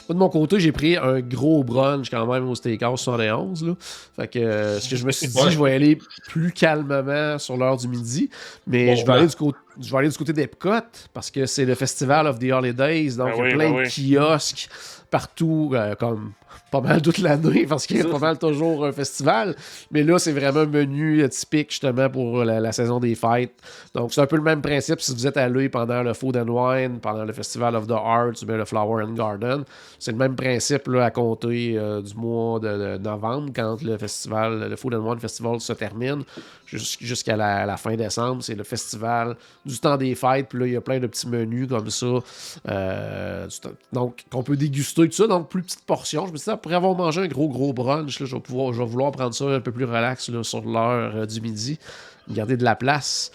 Moi, 0.09 0.15
de 0.15 0.19
mon 0.19 0.29
côté, 0.29 0.61
j'ai 0.61 0.73
pris 0.73 0.97
un 0.97 1.21
gros 1.21 1.65
brunch 1.65 2.09
quand 2.09 2.25
même 2.27 2.49
au 2.49 2.55
Steakhouse 2.55 3.01
71. 3.01 3.65
Là. 3.65 3.75
Fait 4.17 4.29
que 4.29 4.39
euh, 4.39 4.79
ce 4.79 4.89
que 4.89 4.97
je 4.97 5.05
me 5.05 5.11
suis 5.11 5.27
dit, 5.27 5.51
je 5.51 5.63
vais 5.63 5.75
aller 5.75 5.99
plus 6.29 6.53
calmement 6.53 7.39
sur 7.39 7.57
l'heure 7.57 7.77
du 7.77 7.89
midi. 7.89 8.31
Mais 8.67 8.97
je 8.97 9.05
vais 9.05 9.13
aller 9.13 9.27
du 9.27 9.37
côté. 9.37 9.59
Je 9.81 9.91
vais 9.91 9.99
aller 9.99 10.09
du 10.09 10.17
côté 10.19 10.33
d'Epcot 10.33 10.71
parce 11.13 11.31
que 11.31 11.47
c'est 11.47 11.65
le 11.65 11.75
Festival 11.75 12.27
of 12.27 12.39
the 12.39 12.51
Holidays. 12.53 13.17
Donc, 13.17 13.29
Ben 13.29 13.35
il 13.37 13.39
y 13.39 13.41
a 13.41 13.45
oui, 13.45 13.51
plein 13.55 13.71
ben 13.71 13.77
de 13.77 13.83
oui. 13.83 14.15
kiosques 14.15 14.69
partout, 15.11 15.71
euh, 15.75 15.95
comme 15.95 16.33
pas 16.71 16.81
mal 16.81 17.01
toute 17.03 17.19
l'année 17.19 17.67
parce 17.69 17.87
qu'il 17.87 17.99
y 17.99 18.01
a 18.01 18.05
pas 18.05 18.19
mal 18.19 18.37
toujours 18.39 18.85
un 18.85 18.91
festival. 18.93 19.55
Mais 19.93 20.03
là, 20.03 20.19
c'est 20.19 20.33
vraiment 20.33 20.61
un 20.61 20.67
menu 20.67 21.23
euh, 21.23 21.29
typique 21.29 21.71
justement 21.71 22.09
pour 22.11 22.43
la, 22.45 22.59
la 22.59 22.73
saison 22.73 22.99
des 22.99 23.15
fêtes. 23.15 23.55
Donc, 23.95 24.13
c'est 24.13 24.21
un 24.21 24.27
peu 24.27 24.35
le 24.37 24.43
même 24.43 24.61
principe 24.61 25.01
si 25.01 25.13
vous 25.13 25.25
êtes 25.27 25.37
allé 25.37 25.69
pendant 25.69 26.03
le 26.03 26.13
Food 26.15 26.37
and 26.37 26.49
Wine, 26.49 26.99
pendant 27.01 27.25
le 27.25 27.33
Festival 27.33 27.77
of 27.77 27.87
the 27.87 27.93
Arts 27.93 28.43
ou 28.43 28.47
bien 28.47 28.57
le 28.57 28.65
Flower 28.65 29.05
and 29.05 29.13
Garden. 29.13 29.63
C'est 30.01 30.11
le 30.13 30.19
même 30.19 30.35
principe 30.35 30.89
là, 30.89 31.05
à 31.05 31.11
compter 31.13 31.75
euh, 31.79 32.01
du 32.03 32.15
mois 32.17 32.59
de, 32.59 32.97
de 32.97 32.99
novembre 32.99 33.53
quand 33.55 33.81
le 33.83 33.97
festival, 33.97 34.69
le 34.69 34.77
Food 34.77 34.95
and 34.95 35.09
Wine 35.09 35.21
Festival 35.21 35.61
se 35.61 35.73
termine 35.75 36.25
jus- 36.67 36.99
jusqu'à 37.01 37.37
la, 37.37 37.67
la 37.67 37.77
fin 37.77 37.95
décembre. 37.95 38.43
C'est 38.43 38.57
le 38.57 38.65
festival 38.65 39.37
du 39.65 39.79
temps 39.79 39.97
des 39.97 40.15
fêtes. 40.15 40.49
Puis 40.49 40.59
là, 40.59 40.67
il 40.67 40.73
y 40.73 40.77
a 40.77 40.81
plein 40.81 40.99
de 40.99 41.07
petits 41.07 41.29
menus 41.29 41.69
comme 41.69 41.91
ça. 41.91 42.07
euh, 42.69 43.49
donc, 43.93 44.25
qu'on 44.31 44.43
peut 44.43 44.57
déguster 44.57 45.09
tout 45.09 45.13
ça. 45.13 45.27
Donc, 45.27 45.49
plus 45.49 45.63
petite 45.63 45.85
portion. 45.85 46.27
Je 46.27 46.33
me 46.33 46.37
suis 46.37 46.45
dit, 46.45 46.51
après 46.51 46.75
avoir 46.75 46.95
mangé 46.95 47.23
un 47.23 47.29
gros, 47.29 47.49
gros 47.49 47.73
brunch, 47.73 48.21
là, 48.21 48.27
je, 48.27 48.35
vais 48.35 48.41
pouvoir, 48.41 48.73
je 48.73 48.83
vais 48.83 48.89
vouloir 48.89 49.13
prendre 49.13 49.35
ça 49.35 49.47
un 49.47 49.61
peu 49.61 49.73
plus 49.73 49.85
relax 49.85 50.29
là, 50.29 50.43
sur 50.43 50.63
l'heure 50.63 51.17
euh, 51.17 51.27
du 51.27 51.41
midi. 51.41 51.79
Garder 52.29 52.57
de 52.57 52.65
la 52.65 52.75
place 52.75 53.31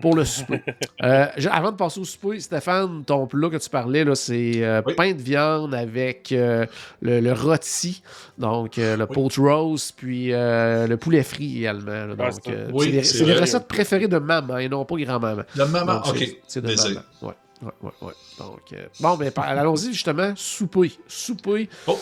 pour 0.00 0.14
le 0.16 0.24
souper. 0.24 0.62
Euh, 1.02 1.26
je- 1.36 1.48
avant 1.50 1.72
de 1.72 1.76
passer 1.76 2.00
au 2.00 2.04
souper, 2.04 2.40
Stéphane, 2.40 3.04
ton 3.04 3.26
plat 3.26 3.50
que 3.50 3.58
tu 3.58 3.68
parlais, 3.68 4.02
là, 4.02 4.14
c'est 4.14 4.64
euh, 4.64 4.80
Oui. 4.86 4.94
pain 4.94 5.12
de 5.12 5.20
viande 5.20 5.74
avec 5.74 6.32
euh, 6.32 6.64
le, 7.02 7.20
le 7.20 7.32
rôti, 7.34 8.02
donc 8.38 8.76
le 8.78 8.96
Oui. 8.98 9.06
poach 9.14 9.38
roast, 9.38 9.92
puis 9.96 10.28
le 10.30 10.94
poulet 10.96 11.22
frit 11.22 11.58
également. 11.58 12.06
là. 12.06 12.14
Donc, 12.14 12.32
c'est- 12.42 12.66
oui, 12.72 13.04
c'est 13.04 13.24
les, 13.24 13.34
les 13.34 13.40
recettes 13.40 13.68
préférées 13.68 14.08
de 14.08 14.18
maman 14.18 14.56
et 14.58 14.68
non 14.70 14.84
pas 14.86 14.96
grand-maman. 14.96 15.42
Le 15.54 15.66
maman, 15.66 15.96
Donc, 15.96 16.08
ok. 16.08 16.36
C'est 16.46 16.62
de 16.62 16.66
Désolé. 16.68 16.94
maman. 16.94 17.06
Ouais. 17.22 17.34
Ouais, 17.62 17.72
ouais, 17.82 18.06
ouais. 18.08 18.12
Donc, 18.38 18.74
bon, 19.00 19.16
mais 19.18 19.30
par- 19.30 19.44
allons-y 19.44 19.92
justement. 19.92 20.32
Souper. 20.34 20.92
Souper 21.06 21.68
Oh. 21.86 21.98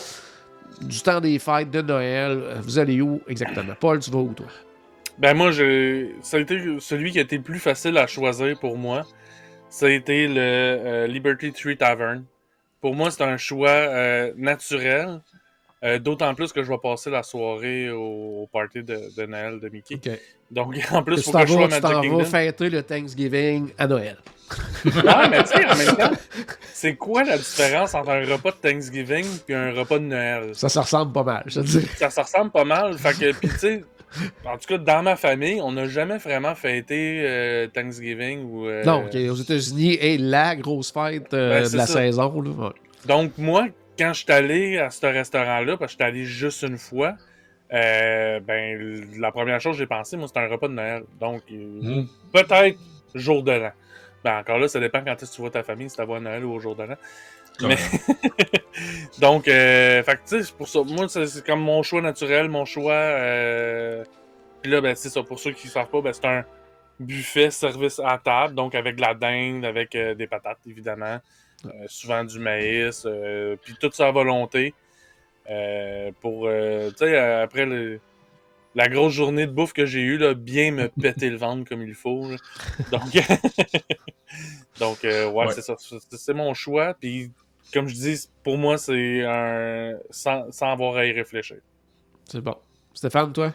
du 0.81 0.99
temps 1.01 1.19
des 1.21 1.37
fêtes 1.39 1.69
de 1.71 1.81
Noël. 1.81 2.57
Vous 2.61 2.79
allez 2.79 2.99
où 3.01 3.21
exactement? 3.27 3.73
Paul, 3.79 3.99
tu 3.99 4.09
vas 4.11 4.19
où, 4.19 4.33
toi? 4.33 4.45
Ben 5.17 5.33
moi, 5.33 5.51
je... 5.51 6.07
ça 6.21 6.37
a 6.37 6.39
été 6.41 6.59
celui 6.79 7.11
qui 7.11 7.19
a 7.19 7.21
été 7.21 7.37
le 7.37 7.43
plus 7.43 7.59
facile 7.59 7.97
à 7.97 8.07
choisir 8.07 8.59
pour 8.59 8.77
moi. 8.77 9.03
Ça 9.69 9.85
a 9.87 9.89
été 9.89 10.27
le 10.27 10.35
euh, 10.37 11.07
Liberty 11.07 11.51
Tree 11.53 11.77
Tavern. 11.77 12.23
Pour 12.81 12.95
moi, 12.95 13.11
c'est 13.11 13.23
un 13.23 13.37
choix 13.37 13.69
euh, 13.69 14.31
naturel. 14.37 15.21
euh, 15.83 15.99
D'autant 15.99 16.33
plus 16.35 16.51
que 16.51 16.63
je 16.63 16.69
vais 16.69 16.77
passer 16.77 17.09
la 17.09 17.23
soirée 17.23 17.89
au, 17.91 18.43
au 18.43 18.49
party 18.51 18.83
de, 18.83 18.99
de 19.17 19.25
Noël 19.25 19.59
de 19.59 19.69
Mickey. 19.69 19.99
Donc, 20.51 20.75
en 20.91 21.01
plus, 21.01 21.17
il 21.17 21.23
faut 21.23 21.31
que 21.31 21.45
je 21.45 21.53
sois 21.53 21.65
à 21.65 21.79
Magic 21.79 22.11
vas 22.11 22.25
fêter 22.25 22.69
le 22.69 22.83
Thanksgiving 22.83 23.69
à 23.77 23.87
Noël. 23.87 24.17
Ouais, 24.85 24.91
mais 25.31 25.43
tu 25.43 25.49
sais, 25.49 25.65
en 25.65 25.75
même 25.75 25.95
temps, 25.97 26.11
c'est 26.73 26.95
quoi 26.95 27.23
la 27.23 27.37
différence 27.37 27.95
entre 27.95 28.09
un 28.11 28.25
repas 28.25 28.51
de 28.51 28.57
Thanksgiving 28.57 29.25
et 29.49 29.53
un 29.55 29.71
repas 29.73 29.97
de 29.97 30.03
Noël? 30.03 30.51
Ça 30.53 30.69
se 30.69 30.77
ressemble 30.77 31.11
pas 31.13 31.23
mal, 31.23 31.43
je 31.47 31.61
te 31.61 31.65
dis. 31.65 31.87
ça 31.95 32.09
se 32.11 32.19
ressemble 32.19 32.51
pas 32.51 32.65
mal. 32.65 32.97
Fait 32.99 33.13
que, 33.17 33.31
puis 33.33 33.47
tu 33.49 33.57
sais, 33.57 33.83
en 34.45 34.57
tout 34.57 34.67
cas, 34.67 34.77
dans 34.77 35.03
ma 35.03 35.15
famille, 35.15 35.59
on 35.61 35.71
n'a 35.71 35.87
jamais 35.87 36.17
vraiment 36.17 36.55
fêté 36.55 37.21
euh, 37.25 37.67
Thanksgiving 37.67 38.43
ou. 38.45 38.67
euh, 38.67 38.83
Non, 38.83 39.05
aux 39.05 39.35
États-Unis, 39.35 39.93
et 40.01 40.17
la 40.17 40.55
grosse 40.55 40.91
fête 40.91 41.33
euh, 41.33 41.61
Ben, 41.61 41.71
de 41.71 41.77
la 41.77 41.85
ça. 41.87 41.93
saison. 42.01 42.41
Là. 42.41 42.49
ouais. 42.51 42.73
Donc, 43.07 43.31
moi, 43.37 43.67
quand 43.97 44.13
je 44.13 44.23
suis 44.23 44.31
allé 44.31 44.77
à 44.79 44.89
ce 44.89 45.05
restaurant-là, 45.05 45.77
parce 45.77 45.95
que 45.95 46.03
je 46.03 46.03
suis 46.05 46.11
allé 46.11 46.25
juste 46.25 46.61
une 46.63 46.77
fois, 46.77 47.15
ben, 47.71 49.05
la 49.19 49.31
première 49.31 49.59
chose 49.61 49.73
que 49.73 49.79
j'ai 49.79 49.87
pensé, 49.87 50.17
moi, 50.17 50.27
c'était 50.27 50.39
un 50.39 50.47
repas 50.47 50.67
de 50.67 50.73
Noël. 50.73 51.03
Donc, 51.19 51.41
euh, 51.51 52.01
Mm. 52.01 52.07
peut-être 52.33 52.77
jour 53.13 53.43
de 53.43 53.51
l'an. 53.51 53.71
Ben, 54.23 54.39
encore 54.39 54.57
là, 54.59 54.67
ça 54.67 54.79
dépend 54.79 55.01
quand 55.05 55.13
est-ce 55.21 55.31
que 55.31 55.35
tu 55.35 55.41
vois 55.41 55.51
ta 55.51 55.63
famille, 55.63 55.89
si 55.89 55.95
tu 55.97 56.03
vois 56.03 56.19
Noël 56.19 56.43
ou 56.45 56.53
au 56.53 56.59
jour 56.59 56.75
de 56.75 56.83
l'an. 56.83 56.95
Mais- 57.61 57.77
Donc, 59.19 59.47
euh, 59.47 60.03
fait 60.03 60.17
que, 60.17 60.51
pour 60.53 60.67
ça. 60.67 60.81
Moi, 60.83 61.07
c'est 61.07 61.45
comme 61.45 61.61
mon 61.61 61.83
choix 61.83 62.01
naturel, 62.01 62.49
mon 62.49 62.65
choix. 62.65 62.93
Euh... 62.93 64.03
Puis 64.61 64.71
là, 64.71 64.81
ben, 64.81 64.95
c'est 64.95 65.09
ça. 65.09 65.23
Pour 65.23 65.39
ceux 65.39 65.51
qui 65.51 65.67
ne 65.67 65.71
savent 65.71 65.89
pas, 65.89 66.01
ben, 66.01 66.11
c'est 66.13 66.25
un 66.25 66.43
buffet 66.99 67.51
service 67.51 67.99
à 68.03 68.17
table, 68.17 68.55
donc 68.55 68.73
avec 68.75 68.95
de 68.95 69.01
la 69.01 69.13
dinde, 69.13 69.63
avec 69.65 69.95
euh, 69.95 70.15
des 70.15 70.27
patates, 70.27 70.59
évidemment. 70.67 71.19
Euh, 71.65 71.69
souvent 71.87 72.23
du 72.23 72.39
maïs, 72.39 73.03
euh, 73.05 73.55
puis 73.63 73.75
tout 73.79 73.89
ça 73.93 74.07
à 74.07 74.11
volonté. 74.11 74.73
Euh, 75.49 76.11
pour, 76.21 76.47
euh, 76.47 76.89
tu 76.91 76.97
sais, 77.05 77.17
après 77.17 77.65
le- 77.65 77.99
la 78.75 78.87
grosse 78.89 79.13
journée 79.13 79.45
de 79.47 79.51
bouffe 79.51 79.71
que 79.73 79.85
j'ai 79.85 80.01
eue, 80.01 80.17
là, 80.17 80.33
bien 80.33 80.71
me 80.71 80.87
péter 81.01 81.29
le 81.29 81.37
ventre 81.37 81.67
comme 81.69 81.81
il 81.83 81.93
faut. 81.93 82.29
là. 82.29 82.37
Donc, 82.91 83.03
donc 84.79 85.05
euh, 85.05 85.29
ouais, 85.29 85.45
Ouais. 85.47 85.53
c'est 85.53 85.61
ça. 85.61 85.75
C'est- 85.79 85.99
C'est 86.17 86.33
mon 86.33 86.53
choix. 86.53 86.93
Puis, 86.99 87.31
comme 87.73 87.87
je 87.87 87.93
dis, 87.95 88.19
pour 88.43 88.57
moi, 88.57 88.77
c'est 88.77 89.23
un. 89.25 89.93
Sans, 90.09 90.51
sans 90.51 90.71
avoir 90.71 90.95
à 90.97 91.05
y 91.05 91.11
réfléchir. 91.11 91.57
C'est 92.29 92.41
bon. 92.41 92.55
Stéphane, 92.93 93.33
toi? 93.33 93.53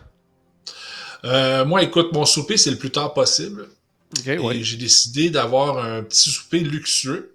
Euh, 1.24 1.64
moi, 1.64 1.82
écoute, 1.82 2.12
mon 2.12 2.24
souper, 2.24 2.56
c'est 2.56 2.70
le 2.70 2.76
plus 2.78 2.90
tard 2.90 3.12
possible. 3.14 3.68
OK, 4.18 4.26
Et 4.26 4.38
oui. 4.38 4.64
j'ai 4.64 4.76
décidé 4.76 5.30
d'avoir 5.30 5.78
un 5.78 6.02
petit 6.02 6.30
souper 6.30 6.60
luxueux. 6.60 7.34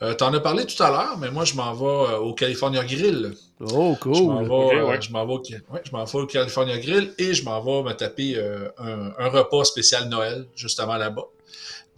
Euh, 0.00 0.14
T'en 0.14 0.32
as 0.32 0.40
parlé 0.40 0.64
tout 0.64 0.80
à 0.82 0.90
l'heure, 0.90 1.18
mais 1.18 1.30
moi, 1.30 1.44
je 1.44 1.54
m'en 1.54 1.74
vais 1.74 2.12
euh, 2.12 2.18
au 2.18 2.32
California 2.32 2.84
Grill. 2.84 3.34
Oh, 3.60 3.96
Je 4.04 4.22
m'en 4.22 4.44
cool. 4.44 4.76
vais, 4.76 4.82
ouais. 4.82 5.02
je 5.02 5.10
m'en 5.10 5.26
vais, 5.26 5.32
au- 5.32 5.42
ouais, 5.70 5.82
vais 6.20 6.26
California 6.26 6.78
Grill 6.78 7.12
et 7.18 7.34
je 7.34 7.44
m'en 7.44 7.60
vais 7.60 7.90
me 7.90 7.92
taper 7.96 8.36
euh, 8.36 8.68
un, 8.78 9.10
un 9.18 9.28
repas 9.28 9.64
spécial 9.64 10.08
Noël, 10.08 10.46
justement 10.54 10.96
là-bas. 10.96 11.24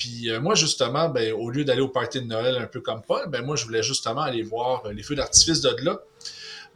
Puis 0.01 0.31
euh, 0.31 0.41
moi, 0.41 0.55
justement, 0.55 1.11
ben, 1.11 1.35
au 1.35 1.51
lieu 1.51 1.63
d'aller 1.63 1.83
au 1.83 1.89
party 1.89 2.23
de 2.23 2.27
Noël 2.27 2.57
un 2.57 2.67
peu 2.67 2.81
comme 2.81 3.03
Paul, 3.03 3.29
ben, 3.29 3.45
moi, 3.45 3.55
je 3.55 3.67
voulais 3.67 3.83
justement 3.83 4.23
aller 4.23 4.43
voir 4.43 4.87
euh, 4.87 4.93
les 4.95 5.03
feux 5.03 5.15
d'artifice 5.15 5.61
de 5.61 5.77
là. 5.85 6.01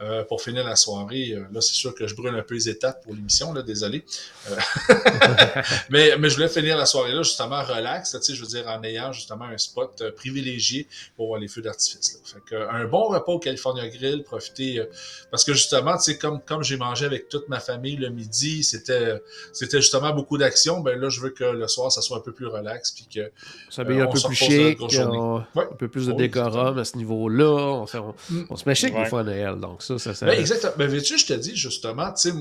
Euh, 0.01 0.25
pour 0.25 0.43
finir 0.43 0.65
la 0.65 0.77
soirée, 0.77 1.33
Euh, 1.35 1.45
là, 1.53 1.61
c'est 1.61 1.75
sûr 1.75 1.95
que 1.95 2.07
je 2.07 2.15
brûle 2.15 2.35
un 2.35 2.43
peu 2.43 2.55
les 2.55 2.69
étapes 2.69 3.03
pour 3.05 3.15
l'émission, 3.15 3.53
là, 3.53 3.63
désolé. 3.63 4.05
Euh, 4.51 4.57
mais, 5.91 6.17
mais 6.19 6.29
je 6.29 6.35
voulais 6.35 6.49
finir 6.49 6.77
la 6.77 6.87
soirée 6.87 7.13
là, 7.13 7.23
justement, 7.23 7.63
relax, 7.63 8.15
là, 8.15 8.21
tu 8.21 8.27
sais, 8.27 8.35
je 8.35 8.41
veux 8.41 8.47
dire, 8.49 8.67
en 8.69 8.83
ayant 8.83 9.13
justement 9.13 9.45
un 9.45 9.59
spot 9.59 10.01
euh, 10.01 10.11
privilégié 10.13 10.87
pour 11.17 11.29
voir 11.29 11.41
les 11.41 11.49
feux 11.49 11.63
d'artifice. 11.63 12.15
là. 12.15 12.21
Fait 12.25 12.41
que, 12.45 12.69
un 12.69 12.85
bon 12.87 13.05
repas 13.09 13.33
au 13.33 13.39
California 13.39 13.89
Grill, 13.89 14.23
profiter, 14.25 14.81
euh, 14.81 14.87
parce 15.31 15.45
que 15.45 15.53
justement, 15.53 15.97
tu 15.97 16.05
sais, 16.05 16.19
comme, 16.19 16.41
comme 16.41 16.63
j'ai 16.63 16.77
mangé 16.77 17.07
avec 17.07 17.29
toute 17.29 17.49
ma 17.49 17.61
famille 17.61 17.97
le 17.97 18.09
midi, 18.11 18.65
c'était, 18.65 19.21
c'était 19.53 19.81
justement 19.81 20.13
beaucoup 20.13 20.39
d'action, 20.39 20.81
ben 20.81 20.99
là, 20.99 21.09
je 21.09 21.21
veux 21.21 21.31
que 21.31 21.45
le 21.45 21.69
soir, 21.69 21.91
ça 21.93 22.03
soit 22.03 22.19
un 22.19 22.21
peu 22.21 22.33
plus 22.33 22.47
relax, 22.47 22.91
puis 22.91 23.07
que 23.13 23.31
S'habiller 23.71 24.01
Euh, 24.01 24.05
un 24.05 24.07
peu 24.13 24.21
plus 24.21 24.35
chic, 24.37 24.79
on- 24.81 25.37
Ouais. 25.55 25.65
un 25.71 25.77
peu 25.77 25.89
plus 25.89 26.07
de 26.07 26.13
Oui, 26.13 26.19
décorum 26.19 26.79
à 26.79 26.85
ce 26.85 26.97
niveau-là. 26.97 27.45
On, 27.47 27.87
fait- 27.87 27.99
on- 27.99 28.15
on 28.51 28.57
se 28.57 28.69
met 28.69 28.75
chic 28.75 28.93
des 28.93 29.01
Ouais. 29.01 29.07
fois 29.09 29.21
à 29.21 29.25
Noël, 29.25 29.57
donc 29.61 29.83
ça, 29.85 29.99
ça, 29.99 30.15
ça- 30.15 30.27
Ben, 30.27 30.39
exactement. 30.39 30.73
Ben, 30.79 30.89
veux-tu, 30.89 31.19
je 31.19 31.27
te 31.27 31.33
dis 31.35 31.55
justement, 31.57 32.13
tu 32.13 32.31
sais, 32.31 32.35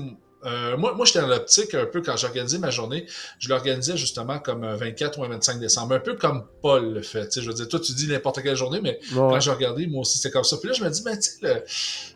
euh, 0.46 0.76
moi, 0.76 0.92
moi 0.94 1.06
j'étais 1.06 1.20
dans 1.20 1.26
l'optique 1.28 1.72
un 1.74 1.86
peu 1.86 2.02
quand 2.02 2.16
j'organisais 2.18 2.58
ma 2.58 2.68
journée, 2.70 3.06
je 3.38 3.48
l'organisais 3.48 3.96
justement 3.96 4.38
comme 4.38 4.62
un 4.62 4.76
24 4.76 5.18
ou 5.18 5.24
un 5.24 5.28
25 5.28 5.58
décembre, 5.58 5.94
un 5.94 6.00
peu 6.00 6.16
comme 6.16 6.44
Paul 6.60 6.92
le 6.92 7.00
fait. 7.02 7.26
Tu 7.28 7.32
sais, 7.32 7.42
je 7.42 7.48
veux 7.48 7.54
dire, 7.54 7.66
toi, 7.66 7.80
tu 7.80 7.92
dis 7.94 8.06
n'importe 8.08 8.42
quelle 8.42 8.54
journée, 8.56 8.80
mais 8.82 8.98
Ouais. 9.12 9.16
quand 9.30 9.40
j'ai 9.40 9.50
regardé, 9.52 9.86
moi 9.86 10.02
aussi, 10.02 10.18
c'était 10.18 10.30
comme 10.32 10.44
ça. 10.44 10.58
Puis 10.58 10.68
là, 10.68 10.74
je 10.74 10.84
me 10.84 10.90
dis, 10.90 11.02
ben, 11.02 11.16
tu 11.16 11.30
sais, 11.30 11.38
le, 11.40 11.62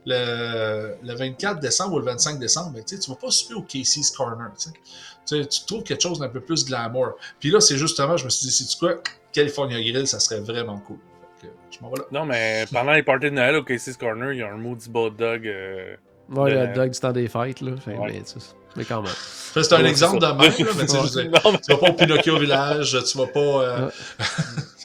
le, 0.06 0.94
le 1.02 1.14
24 1.14 1.60
décembre 1.60 1.94
ou 1.94 1.98
le 2.00 2.04
25 2.04 2.38
décembre, 2.38 2.72
ben, 2.72 2.84
tu 2.84 2.96
sais, 2.96 3.02
tu 3.02 3.10
vas 3.10 3.16
pas 3.16 3.30
souper 3.30 3.54
au 3.54 3.62
Casey's 3.62 4.10
Corner, 4.10 4.48
tu 4.58 4.68
sais. 4.68 4.74
Tu 5.26 5.46
tu 5.46 5.60
trouves 5.66 5.82
quelque 5.82 6.02
chose 6.02 6.18
d'un 6.18 6.28
peu 6.28 6.40
plus 6.40 6.64
glamour. 6.64 7.12
Puis 7.40 7.50
là, 7.50 7.60
c'est 7.60 7.76
justement, 7.76 8.16
je 8.16 8.24
me 8.24 8.30
suis 8.30 8.46
dit, 8.46 8.52
c'est 8.52 8.64
tu 8.66 8.76
quoi, 8.78 9.00
California 9.32 9.78
Grill, 9.80 10.06
ça 10.06 10.20
serait 10.20 10.40
vraiment 10.40 10.78
cool. 10.80 10.98
Fait 11.40 11.46
que 11.48 11.52
je 11.70 11.78
m'en 11.82 11.90
vais 11.90 11.98
là. 11.98 12.04
Non, 12.12 12.24
mais 12.26 12.64
pendant 12.72 12.92
les 12.92 13.02
parties 13.02 13.26
de 13.26 13.34
Noël 13.34 13.56
au 13.56 13.62
Casey's 13.62 13.96
Corner, 13.96 14.32
il 14.32 14.38
y 14.38 14.42
a 14.42 14.52
un 14.52 14.56
maudit 14.56 14.90
hot 14.92 15.10
dog. 15.10 15.46
euh, 15.46 15.94
Ouais, 16.30 16.50
le 16.50 16.74
dog 16.74 16.90
du 16.90 16.98
temps 17.00 17.12
des 17.12 17.26
fêtes, 17.28 17.60
là. 17.62 17.72
Ouais. 17.86 18.22
mais, 18.76 18.84
quand 18.84 19.00
même. 19.02 19.10
C'est 19.16 19.72
un 19.72 19.82
Ouais, 19.82 19.88
exemple 19.88 20.18
de 20.18 20.26
même, 20.26 20.36
là, 20.38 20.48
mais 20.76 20.86
tu 20.86 20.88
sais, 20.88 20.98
je 20.98 21.18
veux 21.18 21.22
dire, 21.28 21.40
Non, 21.44 21.52
mais- 21.52 21.58
Tu 21.60 21.72
vas 21.72 21.78
pas 21.78 21.88
au 21.88 21.92
Pinocchio 21.94 22.38
Village, 22.38 22.96
tu 23.10 23.18
vas 23.18 23.26
pas. 23.28 23.40
euh, 23.40 23.90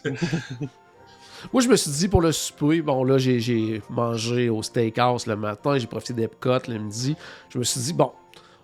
Moi, 1.51 1.61
je 1.61 1.67
me 1.67 1.75
suis 1.75 1.91
dit 1.91 2.07
pour 2.07 2.21
le 2.21 2.31
souper, 2.31 2.81
bon, 2.81 3.03
là, 3.03 3.17
j'ai 3.17 3.81
mangé 3.89 4.49
au 4.49 4.63
steakhouse 4.63 5.27
le 5.27 5.35
matin, 5.35 5.77
j'ai 5.77 5.87
profité 5.87 6.13
d'Epcot 6.13 6.59
le 6.69 6.77
midi. 6.77 7.15
Je 7.49 7.57
me 7.59 7.63
suis 7.65 7.81
dit, 7.81 7.93
bon, 7.93 8.13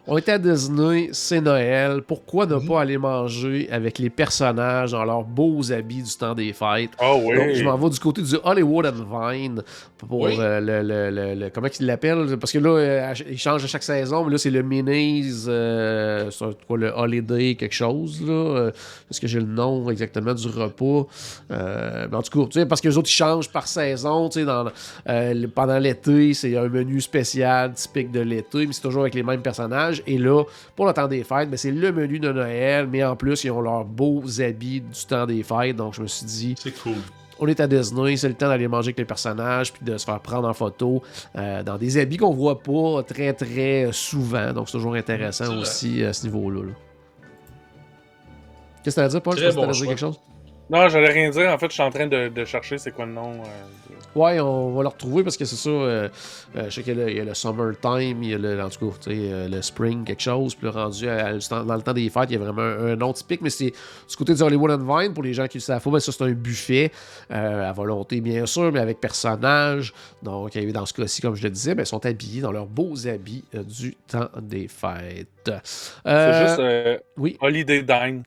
on 0.10 0.17
était 0.17 0.32
à 0.34 0.38
Disney, 0.39 1.10
c'est 1.12 1.39
Noël, 1.41 2.02
pourquoi 2.06 2.45
ne 2.45 2.56
Mhm. 2.56 2.67
pas 2.67 2.82
aller 2.82 2.98
manger 2.98 3.69
avec 3.72 4.00
les 4.00 4.10
personnages 4.10 4.91
dans 4.91 5.06
leurs 5.06 5.24
beaux 5.24 5.72
habits 5.72 6.04
du 6.04 6.13
temps 6.17 6.34
des 6.34 6.52
fêtes? 6.54 6.91
Ah 7.00 7.15
oui. 7.15 7.36
Donc, 7.36 7.50
je 7.54 7.63
m'en 7.63 7.78
vais 7.78 7.89
du 7.89 8.00
côté 8.00 8.22
du 8.22 8.36
Hollywood 8.43 8.86
and 8.88 9.30
Vine 9.32 9.62
pour 9.98 10.22
Oui. 10.22 10.36
euh, 10.39 10.60
le, 10.60 10.82
le- 10.82 11.10
le- 11.12 11.36
le- 11.36 11.50
Comment 11.50 11.67
ils 11.80 11.86
l'appellent? 11.86 12.38
Parce 12.39 12.52
que 12.52 12.60
là, 12.60 12.69
euh, 12.69 13.13
il 13.30 13.38
change 13.38 13.63
à 13.63 13.67
chaque 13.67 13.84
saison, 13.84 14.24
mais 14.26 14.32
là, 14.32 14.38
c'est 14.38 14.50
le 14.52 14.63
Minis, 14.63 15.45
euh, 15.48 16.30
c'est 16.32 16.65
quoi, 16.67 16.78
le 16.78 16.89
Holiday, 16.95 17.56
quelque 17.56 17.76
chose. 17.76 18.22
là. 18.26 18.69
Est-ce 19.12 19.22
que 19.22 19.28
j'ai 19.28 19.39
le 19.39 19.45
nom 19.45 19.89
exactement 19.89 20.34
du 20.34 20.48
repas? 20.48 21.08
Mais 21.50 22.15
En 22.15 22.22
tout 22.22 22.39
cas, 22.41 22.48
tu 22.50 22.60
sais, 22.60 22.65
parce 22.65 22.82
que 22.82 22.88
les 22.88 22.98
autres, 22.98 23.10
ils 23.10 23.13
changent 23.13 23.50
par 23.52 23.67
saison. 23.67 24.28
tu 24.30 24.39
sais, 24.39 24.45
Dans, 24.45 24.65
pendant 25.54 25.78
l'été, 25.80 26.34
c'est 26.34 26.58
un 26.58 26.67
menu 26.69 27.00
spécial 27.02 27.74
typique 27.74 28.12
de 28.12 28.22
l'été, 28.22 28.65
mais 28.65 28.74
c'est 28.74 28.82
toujours 28.82 29.02
avec 29.02 29.13
les 29.15 29.24
mêmes 29.24 29.41
personnages. 29.41 29.99
Et 30.08 30.18
là, 30.18 30.44
pour 30.76 30.86
le 30.86 30.94
temps 30.94 31.08
des 31.08 31.24
fêtes, 31.24 31.50
ben, 31.50 31.58
c'est 31.58 31.72
le 31.72 31.92
menu 31.92 32.20
de 32.20 32.32
Noël, 32.32 32.88
mais 32.92 33.04
en 33.04 33.16
plus, 33.16 33.44
ils 33.44 33.52
ont 33.52 33.62
leurs 33.62 33.86
beaux 33.86 34.24
habits 34.42 34.82
du 34.82 35.06
temps 35.08 35.26
des 35.26 35.44
fêtes. 35.44 35.76
Donc, 35.76 35.94
je 35.96 36.02
me 36.02 36.08
suis 36.08 36.26
dit, 36.26 36.56
C'est 36.62 36.78
cool. 36.82 36.94
on 37.40 37.48
est 37.48 37.60
à 37.60 37.68
Disney, 37.68 38.18
c'est 38.18 38.28
le 38.28 38.34
temps 38.36 38.48
d'aller 38.50 38.68
manger 38.68 38.88
avec 38.90 38.98
les 39.00 39.06
personnages, 39.06 39.72
puis 39.74 39.84
de 39.86 39.98
se 39.98 40.06
faire 40.06 40.20
prendre 40.20 40.48
en 40.48 40.54
photo 40.54 41.02
euh, 41.38 41.64
dans 41.64 41.78
des 41.78 41.98
habits 41.98 42.18
qu'on 42.18 42.34
voit 42.34 42.60
pas 42.62 43.04
très 43.04 43.34
très 43.34 43.90
souvent. 43.92 44.52
Donc 44.54 44.68
c'est 44.70 44.78
toujours 44.78 44.96
intéressant 44.96 45.46
C'est 45.46 45.52
vrai. 45.52 45.62
aussi 45.62 46.04
à 46.04 46.14
ce 46.14 46.26
niveau-là. 46.26 46.64
là. 46.66 46.72
Qu'est-ce 48.84 48.96
que 48.96 49.02
t'as 49.02 49.06
à 49.06 49.10
dire, 49.10 49.22
Paul? 49.22 49.34
Je 49.38 49.40
sais 49.40 49.46
pas 49.48 49.52
si 49.52 49.58
bon 49.58 49.72
dire 49.72 49.88
quelque 49.88 50.00
chose. 50.00 50.20
Non, 50.70 50.88
j'allais 50.88 51.10
rien 51.12 51.30
dire. 51.30 51.50
En 51.50 51.58
fait, 51.58 51.68
je 51.68 51.74
suis 51.74 51.82
en 51.84 51.90
train 51.90 52.08
de, 52.08 52.30
de 52.30 52.46
chercher 52.46 52.78
c'est 52.78 52.92
quoi 52.92 53.06
le 53.06 53.12
nom. 53.14 53.34
euh, 53.42 53.88
de- 53.88 53.88
Ouais, 54.15 54.39
on 54.39 54.72
va 54.74 54.82
le 54.82 54.88
retrouver 54.88 55.24
parce 55.24 55.38
que 55.38 55.45
c'est 55.45 55.56
ça. 55.56 55.69
euh, 55.69 56.10
euh, 56.56 56.65
je 56.65 56.69
sais 56.76 56.84
qu'il 56.84 56.98
y 56.98 57.02
a 57.02 57.06
le, 57.06 57.12
il 57.12 57.17
y 57.17 57.19
a 57.19 57.24
le 57.26 57.34
summertime, 57.34 58.24
il 58.24 58.30
y 58.30 58.34
a 58.34 58.38
le, 58.38 58.62
en 58.62 58.69
tout 58.69 58.89
cas, 58.89 59.12
euh, 59.12 59.48
le 59.48 59.62
spring, 59.62 60.04
quelque 60.04 60.22
chose. 60.22 60.56
Puis 60.56 60.65
le 60.65 60.72
rendu 60.72 61.08
à- 61.08 61.28
à- 61.28 61.63
dans 61.63 61.76
le 61.76 61.82
temps 61.82 61.93
des 61.93 62.10
fêtes, 62.10 62.26
il 62.30 62.34
y 62.34 62.36
a 62.36 62.39
vraiment 62.39 62.62
un, 62.63 62.93
un 62.93 62.95
nom 62.95 63.13
typique, 63.13 63.41
mais 63.41 63.50
c'est 63.52 63.72
du 64.10 64.15
côté 64.17 64.34
du 64.34 64.41
Hollywood 64.41 64.72
and 64.72 64.78
Vine. 65.00 65.13
Pour 65.13 65.24
les 65.24 65.34
gens 65.34 65.48
qui 65.48 65.58
le 65.60 65.62
savent 65.62 65.84
pas, 65.84 65.91
ben 65.91 66.00
ça, 66.00 66.12
c'est 66.12 66.24
un 66.24 66.32
buffet 66.32 66.91
à 67.30 67.72
volonté, 67.72 68.19
bien 68.22 68.45
sûr, 68.45 68.72
mais 68.72 68.80
avec 68.80 69.00
personnages. 69.00 69.93
Donc, 70.24 70.58
dans 70.58 70.86
ce 70.86 70.93
cas-ci, 70.93 71.22
comme 71.22 71.36
je 71.36 71.43
le 71.43 71.50
disais, 71.52 71.76
ben, 71.76 71.84
ils 71.84 71.86
sont 71.86 72.06
habillés 72.06 72.41
dans 72.41 72.52
leurs 72.52 72.65
beaux 72.67 73.08
habits 73.08 73.43
du 73.54 73.95
temps 74.08 74.30
des 74.41 74.67
fêtes. 74.67 75.52
C'est 76.06 76.48
juste 76.48 76.62
Oui. 77.17 77.38
Holiday 77.41 77.84
Dine. 77.84 78.24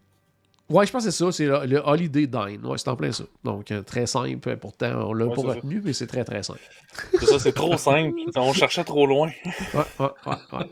Ouais, 0.72 0.86
je 0.86 0.92
pense 0.92 1.04
que 1.04 1.10
c'est 1.10 1.24
ça, 1.24 1.30
c'est 1.32 1.44
le, 1.46 1.66
le 1.66 1.82
Holiday 1.84 2.26
Dine. 2.26 2.60
Ouais, 2.64 2.78
c'est 2.78 2.88
en 2.88 2.96
plein 2.96 3.12
ça. 3.12 3.24
Donc, 3.44 3.70
euh, 3.70 3.82
très 3.82 4.06
simple. 4.06 4.56
Pourtant, 4.56 5.08
on 5.08 5.12
l'a 5.12 5.26
Ouais, 5.26 5.34
pas 5.34 5.42
ça. 5.42 5.48
retenu, 5.54 5.82
mais 5.84 5.92
c'est 5.92 6.06
très, 6.06 6.24
très 6.24 6.42
simple. 6.42 6.60
C'est 7.18 7.26
ça, 7.26 7.38
c'est 7.38 7.52
trop 7.52 7.76
simple. 7.76 8.16
On 8.36 8.52
cherchait 8.52 8.84
trop 8.84 9.06
loin. 9.06 9.30
Ouais, 9.74 9.80
ouais, 10.00 10.06
ouais, 10.26 10.32
ouais. 10.52 10.66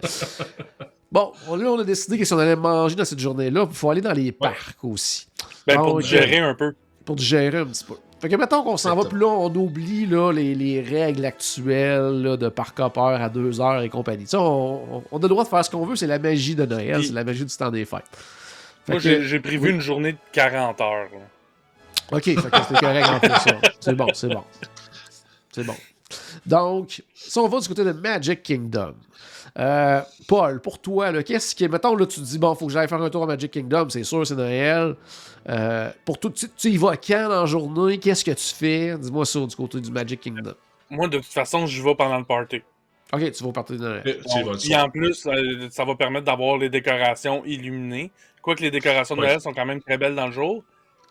Bon, 1.12 1.32
là, 1.56 1.70
on 1.72 1.78
a 1.80 1.84
décidé 1.84 2.18
que 2.18 2.24
si 2.24 2.32
on 2.32 2.38
allait 2.38 2.54
manger 2.56 2.94
dans 2.94 3.04
cette 3.04 3.18
journée-là, 3.18 3.66
il 3.68 3.74
faut 3.74 3.90
aller 3.90 4.00
dans 4.00 4.12
les 4.12 4.30
parcs 4.32 4.82
aussi. 4.84 5.26
Ben, 5.66 5.76
pour 5.76 5.98
digérer 6.00 6.38
un 6.38 6.54
peu. 6.54 6.74
Pour 7.04 7.16
digérer 7.16 7.58
un 7.58 7.66
petit 7.66 7.84
peu. 7.84 7.94
Fait 8.20 8.28
que 8.28 8.36
mettons 8.36 8.62
qu'on 8.62 8.76
s'en 8.76 8.94
va, 8.94 9.04
puis 9.08 9.18
là, 9.18 9.26
on 9.26 9.52
oublie 9.54 10.06
là, 10.06 10.30
les, 10.30 10.54
les 10.54 10.82
règles 10.82 11.24
actuelles 11.24 12.22
là, 12.22 12.36
de 12.36 12.48
parc 12.48 12.78
à 12.78 13.28
deux 13.30 13.60
heures 13.60 13.80
et 13.82 13.88
compagnie. 13.88 14.24
Tu 14.24 14.30
sais, 14.30 14.36
on, 14.36 14.96
on- 14.98 15.02
on 15.10 15.18
a 15.18 15.22
le 15.22 15.28
droit 15.28 15.42
de 15.42 15.48
faire 15.48 15.64
ce 15.64 15.70
qu'on 15.70 15.84
veut, 15.86 15.96
c'est 15.96 16.06
la 16.06 16.18
magie 16.18 16.54
de 16.54 16.64
Noël, 16.66 17.02
c'est 17.02 17.12
la 17.14 17.24
magie 17.24 17.44
du 17.44 17.56
temps 17.56 17.70
des 17.70 17.84
fêtes. 17.86 18.04
Fait 18.86 18.92
Moi, 18.92 19.00
que- 19.00 19.22
j'ai 19.22 19.40
prévu 19.40 19.68
oui. 19.68 19.74
une 19.74 19.80
journée 19.80 20.12
de 20.12 20.18
40 20.32 20.80
heures. 20.80 21.08
là. 21.12 21.18
OK, 22.16 22.24
fait 22.24 22.34
que 22.34 22.42
c'était 22.42 22.80
correct 22.80 23.06
en 23.08 23.20
fait, 23.20 23.28
ça. 23.50 23.58
C'est 23.80 23.94
bon, 23.94 24.06
c'est 24.12 24.28
bon. 24.28 24.44
C'est 25.52 25.64
bon. 25.64 25.76
Donc, 26.46 27.02
si 27.14 27.38
on 27.38 27.46
va 27.48 27.60
du 27.60 27.68
côté 27.68 27.84
de 27.84 27.92
Magic 27.92 28.42
Kingdom, 28.42 28.94
euh, 29.58 30.00
Paul, 30.26 30.60
pour 30.60 30.80
toi, 30.80 31.22
qu'est-ce 31.22 31.54
qui 31.54 31.64
est. 31.64 31.68
Mettons, 31.68 31.94
là, 31.94 32.06
tu 32.06 32.20
te 32.20 32.24
dis, 32.24 32.38
bon, 32.38 32.54
faut 32.54 32.66
que 32.66 32.72
j'aille 32.72 32.88
faire 32.88 33.00
un 33.02 33.10
tour 33.10 33.22
à 33.24 33.26
Magic 33.26 33.50
Kingdom, 33.52 33.88
c'est 33.90 34.02
sûr, 34.04 34.26
c'est 34.26 34.34
Noël. 34.34 34.96
Euh, 35.48 35.90
pour 36.04 36.18
tout, 36.18 36.30
tu, 36.30 36.46
tu 36.56 36.68
y 36.70 36.76
vas 36.76 36.96
quand 36.96 37.30
en 37.32 37.46
journée? 37.46 37.98
Qu'est-ce 37.98 38.24
que 38.24 38.30
tu 38.32 38.54
fais? 38.54 38.96
Dis-moi 38.98 39.24
ça 39.24 39.40
du 39.40 39.54
côté 39.56 39.80
du 39.80 39.90
Magic 39.90 40.20
Kingdom. 40.20 40.54
Moi, 40.88 41.06
de 41.08 41.18
toute 41.18 41.26
façon, 41.26 41.66
j'y 41.66 41.80
vais 41.80 41.94
pendant 41.94 42.18
le 42.18 42.24
party. 42.24 42.60
OK, 43.12 43.30
tu 43.32 43.44
vas 43.44 43.52
partir 43.52 43.76
de 43.76 43.82
Noël. 43.82 44.02
Et 44.68 44.76
en 44.76 44.88
plus, 44.88 45.26
euh, 45.26 45.68
ça 45.70 45.84
va 45.84 45.94
permettre 45.96 46.26
d'avoir 46.26 46.58
les 46.58 46.68
décorations 46.68 47.44
illuminées. 47.44 48.10
Quoique 48.42 48.62
les 48.62 48.70
décorations 48.70 49.16
de. 49.16 49.20
Noël 49.22 49.40
sont 49.40 49.52
quand 49.52 49.66
même 49.66 49.80
très 49.82 49.98
belles 49.98 50.14
dans 50.14 50.26
le 50.26 50.32
jour. 50.32 50.64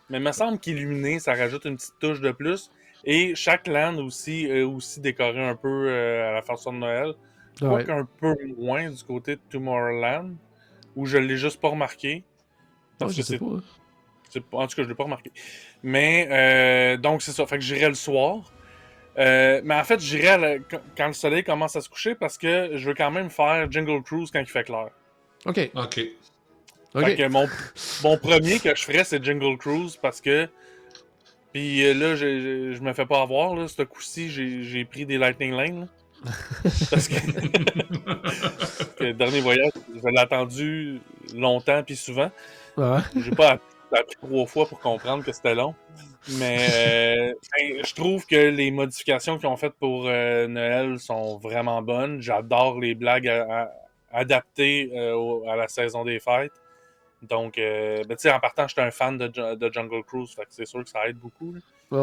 Mais 0.10 0.18
il 0.18 0.24
me 0.24 0.32
semble 0.32 0.60
qu'illuminé, 0.60 1.20
ça 1.20 1.34
rajoute 1.34 1.66
une 1.66 1.76
petite 1.76 1.94
touche 2.00 2.20
de 2.20 2.32
plus. 2.32 2.72
Et 3.06 3.36
chaque 3.36 3.68
land 3.68 3.98
aussi 3.98 4.46
est 4.46 4.64
aussi 4.64 5.00
décoré 5.00 5.42
un 5.48 5.56
peu 5.56 5.88
euh, 5.90 6.30
à 6.30 6.34
la 6.34 6.42
façon 6.42 6.74
de 6.74 6.80
Noël. 6.80 7.14
Ouais. 7.62 7.68
Quoique 7.86 7.92
un 7.92 8.06
peu 8.20 8.36
moins 8.58 8.90
du 8.90 9.04
côté 9.04 9.36
de 9.36 9.42
Tomorrowland, 9.50 10.32
où 10.96 11.06
je 11.06 11.18
l'ai 11.18 11.38
juste 11.38 11.62
pas 11.62 11.70
remarqué. 11.70 12.24
Parce 12.98 13.12
Ouais, 13.12 13.16
que 13.18 13.22
je 13.22 13.28
sais 13.28 13.40
c'est 14.30 14.44
En 14.54 14.68
tout 14.68 14.76
cas, 14.76 14.84
je 14.84 14.88
l'ai 14.90 14.96
pas 14.96 15.04
remarqué. 15.06 15.32
Mais 15.84 16.28
euh, 16.32 16.98
donc 16.98 17.22
c'est 17.22 17.32
ça. 17.32 17.46
Fait 17.46 17.58
que 17.58 17.64
j'irai 17.64 17.88
le 17.88 17.94
soir. 17.96 18.52
Euh, 19.18 19.62
mais 19.64 19.76
en 19.76 19.84
fait, 19.84 20.00
j'irai 20.00 20.38
la- 20.38 20.60
quand 20.98 21.08
le 21.08 21.14
soleil 21.14 21.44
commence 21.44 21.76
à 21.76 21.82
se 21.82 21.90
coucher 21.90 22.16
parce 22.16 22.38
que 22.38 22.72
je 22.76 22.88
veux 22.88 22.94
quand 22.96 23.12
même 23.12 23.30
faire 23.30 23.70
Jingle 23.72 24.02
Cruise 24.04 24.30
quand 24.32 24.40
il 24.40 24.46
fait 24.46 24.64
clair. 24.64 24.90
OK. 25.46 25.72
OK. 25.76 26.00
OK. 26.96 27.06
Fait 27.06 27.16
que 27.16 27.28
mon, 27.28 27.48
mon 28.04 28.18
premier 28.18 28.60
que 28.60 28.76
je 28.76 28.84
ferais, 28.84 29.04
c'est 29.04 29.24
Jingle 29.24 29.58
Cruise 29.58 29.98
parce 30.02 30.22
que. 30.22 30.48
Puis 31.54 31.84
euh, 31.86 31.94
là, 31.94 32.16
j'ai- 32.16 32.74
je 32.74 32.82
me 32.82 32.94
fais 32.94 33.06
pas 33.06 33.22
avoir. 33.22 33.56
Là, 33.56 33.68
ce 33.68 33.82
coup-ci, 33.84 34.30
j'ai 34.30 34.86
pris 34.86 35.06
des 35.06 35.18
Lightning 35.18 35.54
Lane. 35.54 35.82
là. 35.82 35.88
parce 36.92 37.08
que... 37.08 37.16
le 39.00 39.14
dernier 39.14 39.40
voyage, 39.42 39.72
je 39.96 40.08
l'ai 40.10 40.20
attendu 40.20 41.00
longtemps 41.36 41.82
puis 41.84 41.96
souvent. 41.96 42.30
Ouais. 42.78 42.98
J'ai 43.16 43.32
pas 43.32 43.52
appris, 43.92 44.16
trois 44.22 44.46
fois 44.46 44.68
pour 44.68 44.80
comprendre 44.80 45.24
que 45.24 45.32
c'était 45.32 45.56
long. 45.56 45.74
Mais 46.38 46.58
euh, 46.74 47.34
ben, 47.58 47.84
je 47.86 47.94
trouve 47.96 48.26
que 48.26 48.36
les 48.36 48.70
modifications 48.72 49.38
qu'ils 49.38 49.48
ont 49.48 49.56
faites 49.58 49.74
pour 49.80 50.06
euh, 50.08 50.48
Noël 50.48 51.00
sont 51.00 51.38
vraiment 51.38 51.82
bonnes. 51.82 52.22
J'adore 52.22 52.80
les 52.80 52.94
blagues 52.96 53.28
à- 53.28 53.64
à- 53.64 53.72
adaptées 54.20 54.92
euh, 54.96 55.40
à 55.50 55.56
la 55.56 55.68
saison 55.68 56.04
des 56.04 56.20
fêtes. 56.20 56.52
Donc, 57.22 57.58
euh, 57.58 58.04
ben, 58.08 58.16
tu 58.16 58.22
sais, 58.24 58.32
en 58.32 58.40
partant, 58.40 58.68
j'étais 58.68 58.82
un 58.82 58.92
fan 58.92 59.18
de, 59.18 59.28
de 59.56 59.74
Jungle 59.74 60.04
Cruise, 60.06 60.30
fait 60.36 60.44
que 60.44 60.48
c'est 60.52 60.66
sûr 60.66 60.84
que 60.84 60.90
ça 60.90 61.08
aide 61.08 61.18
beaucoup. 61.18 61.54
là. 61.54 61.60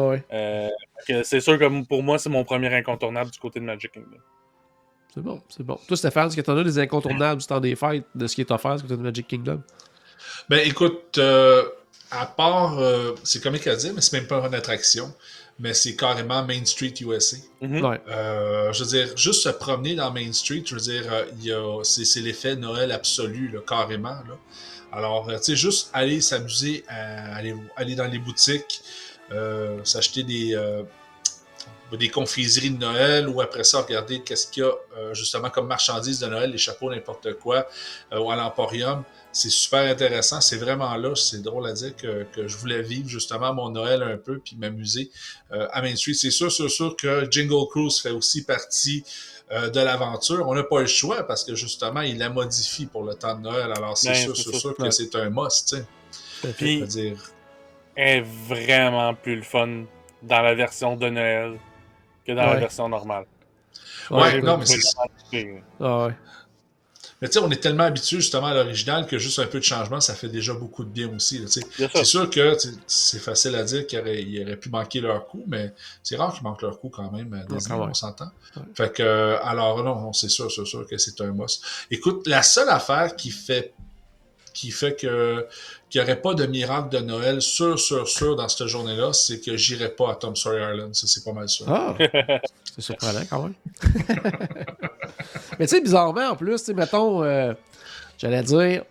Ouais. 0.09 0.23
Euh, 0.33 0.69
fait 1.05 1.13
que 1.13 1.23
c'est 1.23 1.39
sûr 1.39 1.57
que 1.57 1.83
pour 1.85 2.03
moi, 2.03 2.19
c'est 2.19 2.29
mon 2.29 2.43
premier 2.43 2.73
incontournable 2.75 3.31
du 3.31 3.39
côté 3.39 3.59
de 3.59 3.65
Magic 3.65 3.91
Kingdom. 3.91 4.17
C'est 5.13 5.21
bon, 5.23 5.41
c'est 5.49 5.63
bon. 5.63 5.79
Toi, 5.87 5.97
Stéphane, 5.97 6.27
est-ce 6.27 6.35
que 6.35 6.41
t'en 6.41 6.55
as 6.57 6.63
des 6.63 6.77
incontournables 6.77 7.41
du 7.41 7.47
temps 7.47 7.59
des 7.59 7.75
fêtes 7.75 8.03
de 8.13 8.27
ce 8.27 8.35
qui 8.35 8.41
est 8.41 8.51
offert 8.51 8.75
du 8.75 8.83
côté 8.83 8.97
de 8.97 9.01
Magic 9.01 9.27
Kingdom? 9.27 9.61
Ben 10.49 10.59
écoute, 10.65 11.17
euh, 11.17 11.63
à 12.11 12.25
part, 12.27 12.77
euh, 12.79 13.13
c'est 13.23 13.41
comique 13.41 13.65
à 13.67 13.75
dire, 13.75 13.93
mais 13.95 14.01
c'est 14.01 14.17
même 14.17 14.27
pas 14.27 14.45
une 14.45 14.53
attraction, 14.53 15.11
mais 15.59 15.73
c'est 15.73 15.95
carrément 15.95 16.43
Main 16.45 16.63
Street 16.65 16.93
USA. 17.01 17.37
Mhm. 17.61 17.83
Ouais. 17.83 18.01
Euh, 18.09 18.71
je 18.73 18.83
veux 18.83 18.89
dire, 18.89 19.17
juste 19.17 19.41
se 19.43 19.49
promener 19.49 19.95
dans 19.95 20.11
Main 20.11 20.31
Street, 20.33 20.63
je 20.65 20.75
veux 20.75 20.81
dire, 20.81 21.03
euh, 21.11 21.25
il 21.39 21.45
y 21.45 21.51
a- 21.51 21.83
c'est, 21.83 22.05
c'est 22.05 22.19
l'effet 22.19 22.55
Noël 22.55 22.91
absolu, 22.91 23.47
là, 23.49 23.59
carrément. 23.65 24.09
Là. 24.27 24.37
Alors, 24.91 25.29
euh, 25.29 25.37
tu 25.37 25.43
sais, 25.43 25.55
juste 25.55 25.89
aller 25.93 26.21
s'amuser, 26.21 26.83
aller, 26.87 27.55
aller 27.75 27.95
dans 27.95 28.05
les 28.05 28.19
boutiques, 28.19 28.81
euh, 29.31 29.83
s'acheter 29.83 30.23
des, 30.23 30.55
euh, 30.55 30.83
des 31.91 32.09
confiseries 32.09 32.71
de 32.71 32.77
Noël 32.77 33.27
ou 33.27 33.41
après 33.41 33.63
ça, 33.63 33.81
regarder 33.81 34.21
qu'est-ce 34.21 34.47
qu'il 34.47 34.63
y 34.63 34.65
a 34.65 34.73
justement 35.13 35.49
comme 35.49 35.67
marchandises 35.67 36.19
de 36.19 36.27
Noël, 36.27 36.51
les 36.51 36.57
chapeaux, 36.57 36.89
n'importe 36.89 37.33
quoi, 37.35 37.67
ou 38.11 38.29
à 38.29 38.35
l'Emporium. 38.35 39.03
C'est 39.31 39.49
super 39.49 39.89
intéressant. 39.89 40.41
C'est 40.41 40.57
vraiment 40.57 40.95
là, 40.95 41.15
c'est 41.15 41.41
drôle 41.41 41.67
à 41.67 41.73
dire 41.73 41.95
que, 41.95 42.25
que 42.33 42.47
je 42.47 42.57
voulais 42.57 42.81
vivre 42.81 43.07
justement 43.07 43.53
mon 43.53 43.69
Noël 43.69 44.01
un 44.03 44.17
peu 44.17 44.39
puis 44.39 44.57
m'amuser 44.57 45.11
à 45.49 45.81
Main 45.81 45.95
Street. 45.95 46.13
C'est 46.13 46.31
sûr, 46.31 46.51
sûr, 46.51 46.69
sûr 46.69 46.95
que 46.97 47.25
Jingle 47.31 47.67
Cruise 47.69 47.99
fait 47.99 48.11
aussi 48.11 48.43
partie 48.43 49.05
euh, 49.51 49.69
de 49.69 49.79
l'aventure. 49.79 50.47
On 50.47 50.53
n'a 50.55 50.63
pas 50.63 50.81
le 50.81 50.87
choix 50.87 51.23
parce 51.23 51.43
que 51.43 51.55
justement, 51.55 52.01
il 52.01 52.17
la 52.17 52.29
modifie 52.29 52.85
pour 52.85 53.03
le 53.03 53.13
temps 53.15 53.35
de 53.35 53.41
Noël. 53.41 53.71
Alors, 53.75 53.97
c'est 53.97 54.09
Ben, 54.09 54.15
sûr, 54.15 54.35
c'est 54.35 54.43
sûr, 54.43 54.53
ça. 54.53 54.59
sûr 54.59 54.75
que 54.75 54.83
Ouais. 54.83 54.91
c'est 54.91 55.15
un 55.15 55.29
must. 55.29 55.75
tu 56.57 56.77
sais. 56.79 56.81
Dire, 56.87 57.17
est 57.95 58.21
vraiment 58.21 59.13
plus 59.13 59.35
le 59.37 59.41
fun 59.41 59.83
dans 60.21 60.41
la 60.41 60.53
version 60.53 60.95
de 60.95 61.09
Noël 61.09 61.57
que 62.25 62.31
dans 62.33 62.45
la 62.45 62.55
version 62.57 62.87
normale. 62.89 63.25
Ouais, 64.11 64.41
non, 64.41 64.57
mais 64.57 64.65
c'est-. 64.65 64.79
Ah 65.79 66.05
ouais. 66.07 66.13
Mais 67.21 67.27
tu 67.27 67.33
sais, 67.33 67.39
on 67.39 67.49
est 67.49 67.61
tellement 67.61 67.83
habitué 67.83 68.17
justement 68.17 68.47
à 68.47 68.53
l'original 68.53 69.07
que 69.07 69.17
juste 69.17 69.39
un 69.39 69.47
peu 69.47 69.59
de 69.59 69.63
changement, 69.63 69.99
ça 69.99 70.13
fait 70.13 70.27
déjà 70.27 70.53
beaucoup 70.53 70.83
de 70.83 70.89
bien 70.89 71.09
aussi. 71.15 71.39
là, 71.39 71.45
tu 71.45 71.53
sais. 71.53 71.67
Bien 71.77 71.89
sûr. 71.89 71.97
C'est 71.97 72.05
sûr 72.05 72.29
que 72.29 72.53
tu 72.53 72.67
sais, 72.69 72.75
c'est 72.85 73.19
facile 73.19 73.55
à 73.55 73.63
dire 73.63 73.87
qu'ils 73.87 73.99
auraient, 73.99 74.21
ils 74.21 74.43
auraient 74.43 74.57
pu 74.57 74.69
manquer 74.69 74.99
leur 74.99 75.25
coup, 75.25 75.43
mais 75.47 75.73
c'est 76.03 76.15
rare 76.15 76.33
qu'ils 76.33 76.43
manquent 76.43 76.61
leur 76.61 76.79
coup 76.79 76.89
quand 76.89 77.11
même. 77.11 77.43
Disney, 77.49 77.75
quand 77.75 77.79
même. 77.79 77.89
on 77.89 77.93
s'entend. 77.93 78.31
Ouais. 78.55 78.61
Fait 78.75 78.93
que, 78.93 79.03
euh, 79.03 79.43
alors 79.43 79.83
non, 79.83 79.95
non, 79.95 80.13
c'est 80.13 80.29
sûr, 80.29 80.51
c'est 80.51 80.65
sûr 80.65 80.85
que 80.87 80.97
c'est 80.97 81.19
un 81.21 81.31
must. 81.31 81.63
Écoute, 81.89 82.27
la 82.27 82.43
seule 82.43 82.69
affaire 82.69 83.15
qui 83.15 83.31
fait 83.31 83.73
qui 84.53 84.71
fait 84.71 84.95
que 84.95 85.45
qu'il 85.89 86.01
n'y 86.01 86.05
aurait 86.05 86.19
pas 86.19 86.33
de 86.33 86.45
miracle 86.45 86.89
de 86.89 86.97
Noël 86.97 87.41
sûr, 87.41 87.79
sûr, 87.79 88.07
sûr 88.07 88.35
dans 88.35 88.49
cette 88.49 88.67
journée-là, 88.67 89.13
c'est 89.13 89.39
que 89.39 89.55
j'irai 89.55 89.89
pas 89.89 90.11
à 90.11 90.15
Tom 90.15 90.35
Sawyer 90.35 90.73
Island. 90.73 90.93
Ça, 90.95 91.07
c'est 91.07 91.23
pas 91.23 91.31
mal 91.31 91.47
sûr. 91.47 91.65
Ah! 91.69 91.95
c'est 92.75 92.81
surprenant 92.81 93.21
quand 93.29 93.43
même. 93.43 93.53
Mais 95.59 95.67
tu 95.67 95.75
sais, 95.75 95.81
bizarrement, 95.81 96.29
en 96.31 96.35
plus, 96.35 96.63
tu 96.63 96.73
mettons, 96.73 97.23
euh, 97.23 97.53
j'allais 98.17 98.43
dire, 98.43 98.83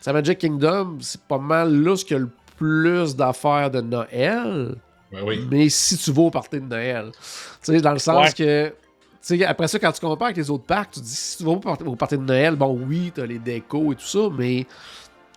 ça 0.00 0.12
Magic 0.12 0.38
Kingdom, 0.38 0.98
c'est 1.00 1.20
pas 1.22 1.38
mal 1.38 1.72
là 1.82 1.96
ce 1.96 2.04
qu'il 2.04 2.16
y 2.16 2.20
a 2.20 2.22
le 2.22 2.30
plus 2.56 3.16
d'affaires 3.16 3.70
de 3.70 3.80
Noël. 3.80 4.74
Ouais, 5.12 5.22
oui. 5.22 5.48
Mais 5.50 5.68
si 5.68 5.96
tu 5.96 6.12
vas 6.12 6.22
au 6.22 6.30
party 6.30 6.60
de 6.60 6.66
Noël. 6.66 7.10
Tu 7.12 7.18
sais, 7.62 7.80
dans 7.80 7.92
le 7.92 7.98
sens 7.98 8.28
Ouais. 8.28 8.32
que. 8.32 8.68
Tu 8.68 9.36
sais, 9.38 9.44
après 9.44 9.68
ça, 9.68 9.78
quand 9.78 9.92
tu 9.92 10.00
compares 10.00 10.26
avec 10.28 10.36
les 10.38 10.50
autres 10.50 10.64
parcs, 10.64 10.92
tu 10.92 11.00
te 11.00 11.04
dis 11.04 11.14
si 11.14 11.38
tu 11.38 11.44
vas 11.44 11.50
au 11.50 11.96
party 11.96 12.16
de 12.16 12.22
Noël, 12.22 12.54
bon, 12.56 12.78
oui, 12.88 13.12
t'as 13.14 13.26
les 13.26 13.38
décos 13.38 13.92
et 13.92 13.96
tout 13.96 14.06
ça, 14.06 14.28
mais. 14.36 14.66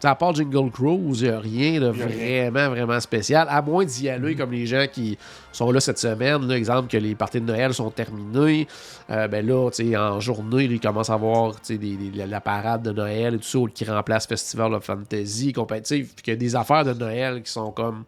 À 0.05 0.15
part 0.15 0.33
Jingle 0.35 0.69
Cruise, 0.71 1.21
il 1.21 1.27
n'y 1.29 1.33
a 1.33 1.39
rien 1.39 1.79
de 1.79 1.87
vraiment, 1.87 2.69
vraiment 2.69 2.99
spécial. 2.99 3.47
À 3.49 3.61
moins 3.61 3.85
d'y 3.85 4.09
aller 4.09 4.35
comme 4.35 4.51
les 4.51 4.65
gens 4.65 4.85
qui 4.91 5.17
sont 5.51 5.71
là 5.71 5.79
cette 5.79 5.99
semaine. 5.99 6.47
Là, 6.47 6.57
exemple 6.57 6.89
que 6.89 6.97
les 6.97 7.15
parties 7.15 7.39
de 7.39 7.45
Noël 7.45 7.73
sont 7.73 7.89
terminées. 7.89 8.67
Euh, 9.09 9.27
ben 9.27 9.45
là, 9.45 9.69
tu 9.71 9.89
sais, 9.91 9.97
en 9.97 10.19
journée, 10.19 10.67
là, 10.67 10.73
ils 10.73 10.79
commencent 10.79 11.09
à 11.09 11.17
voir 11.17 11.53
tu 11.55 11.59
sais, 11.63 11.77
des- 11.77 11.95
des- 11.95 12.25
la, 12.25 12.41
parade 12.41 12.83
de 12.83 12.91
Noël 12.91 13.35
et 13.35 13.37
tout 13.37 13.43
ça 13.43 13.59
qui 13.73 13.85
remplace 13.85 14.27
Festival 14.27 14.73
of 14.73 14.83
Fantasy, 14.83 15.53
compétitif. 15.53 16.13
Puis 16.15 16.23
qu'il 16.23 16.33
y 16.33 16.35
a 16.35 16.39
des 16.39 16.55
affaires 16.55 16.83
de 16.85 16.93
Noël 16.93 17.41
qui 17.41 17.51
sont 17.51 17.71
comme 17.71 18.03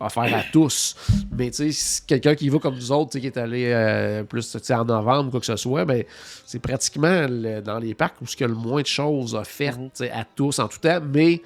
affaires 0.00 0.34
à 0.36 0.42
tous. 0.52 0.94
Mais 1.36 1.50
tu 1.50 1.56
sais, 1.56 1.72
si 1.72 2.02
quelqu'un 2.06 2.34
qui 2.34 2.48
va 2.48 2.58
comme 2.58 2.74
nous 2.74 2.92
autres, 2.92 3.18
qui 3.18 3.26
est 3.26 3.36
allé 3.36 3.70
euh, 3.72 4.22
plus 4.24 4.56
en 4.70 4.84
novembre, 4.84 5.30
quoi 5.30 5.40
que 5.40 5.46
ce 5.46 5.56
soit, 5.56 5.84
ben, 5.84 6.04
c'est 6.44 6.58
pratiquement 6.60 7.26
le- 7.28 7.60
dans 7.60 7.78
les 7.78 7.94
parcs 7.94 8.20
où 8.20 8.24
il 8.24 8.40
y 8.40 8.44
a 8.44 8.48
le 8.48 8.54
moins 8.54 8.82
de 8.82 8.86
choses 8.86 9.34
offertes 9.34 10.00
Mhm. 10.00 10.08
à 10.12 10.24
tous 10.24 10.58
en 10.58 10.68
tout 10.68 10.78
temps. 10.78 11.00
Mais 11.12 11.40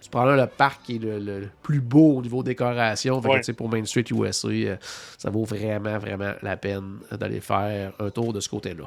tu 0.00 0.10
prends 0.10 0.24
là 0.24 0.36
le 0.36 0.46
parc 0.48 0.82
qui 0.82 0.96
est 0.96 0.98
le, 0.98 1.18
le 1.20 1.48
plus 1.62 1.80
beau 1.80 2.16
au 2.18 2.22
niveau 2.22 2.42
décoration. 2.42 3.22
Fait 3.22 3.28
Ouais. 3.28 3.52
pour 3.54 3.68
Main 3.68 3.84
Street 3.84 4.04
USA, 4.10 4.48
euh, 4.48 4.76
ça 5.16 5.30
vaut 5.30 5.44
vraiment, 5.44 5.96
vraiment 5.98 6.32
la 6.42 6.56
peine 6.56 6.98
d'aller 7.12 7.40
faire 7.40 7.92
un 8.00 8.10
tour 8.10 8.32
de 8.32 8.40
ce 8.40 8.48
côté-là. 8.48 8.84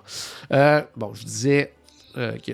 Euh, 0.51 0.81
bon, 0.97 1.13
je 1.13 1.23
disais 1.23 1.71
euh, 2.17 2.33
que 2.37 2.51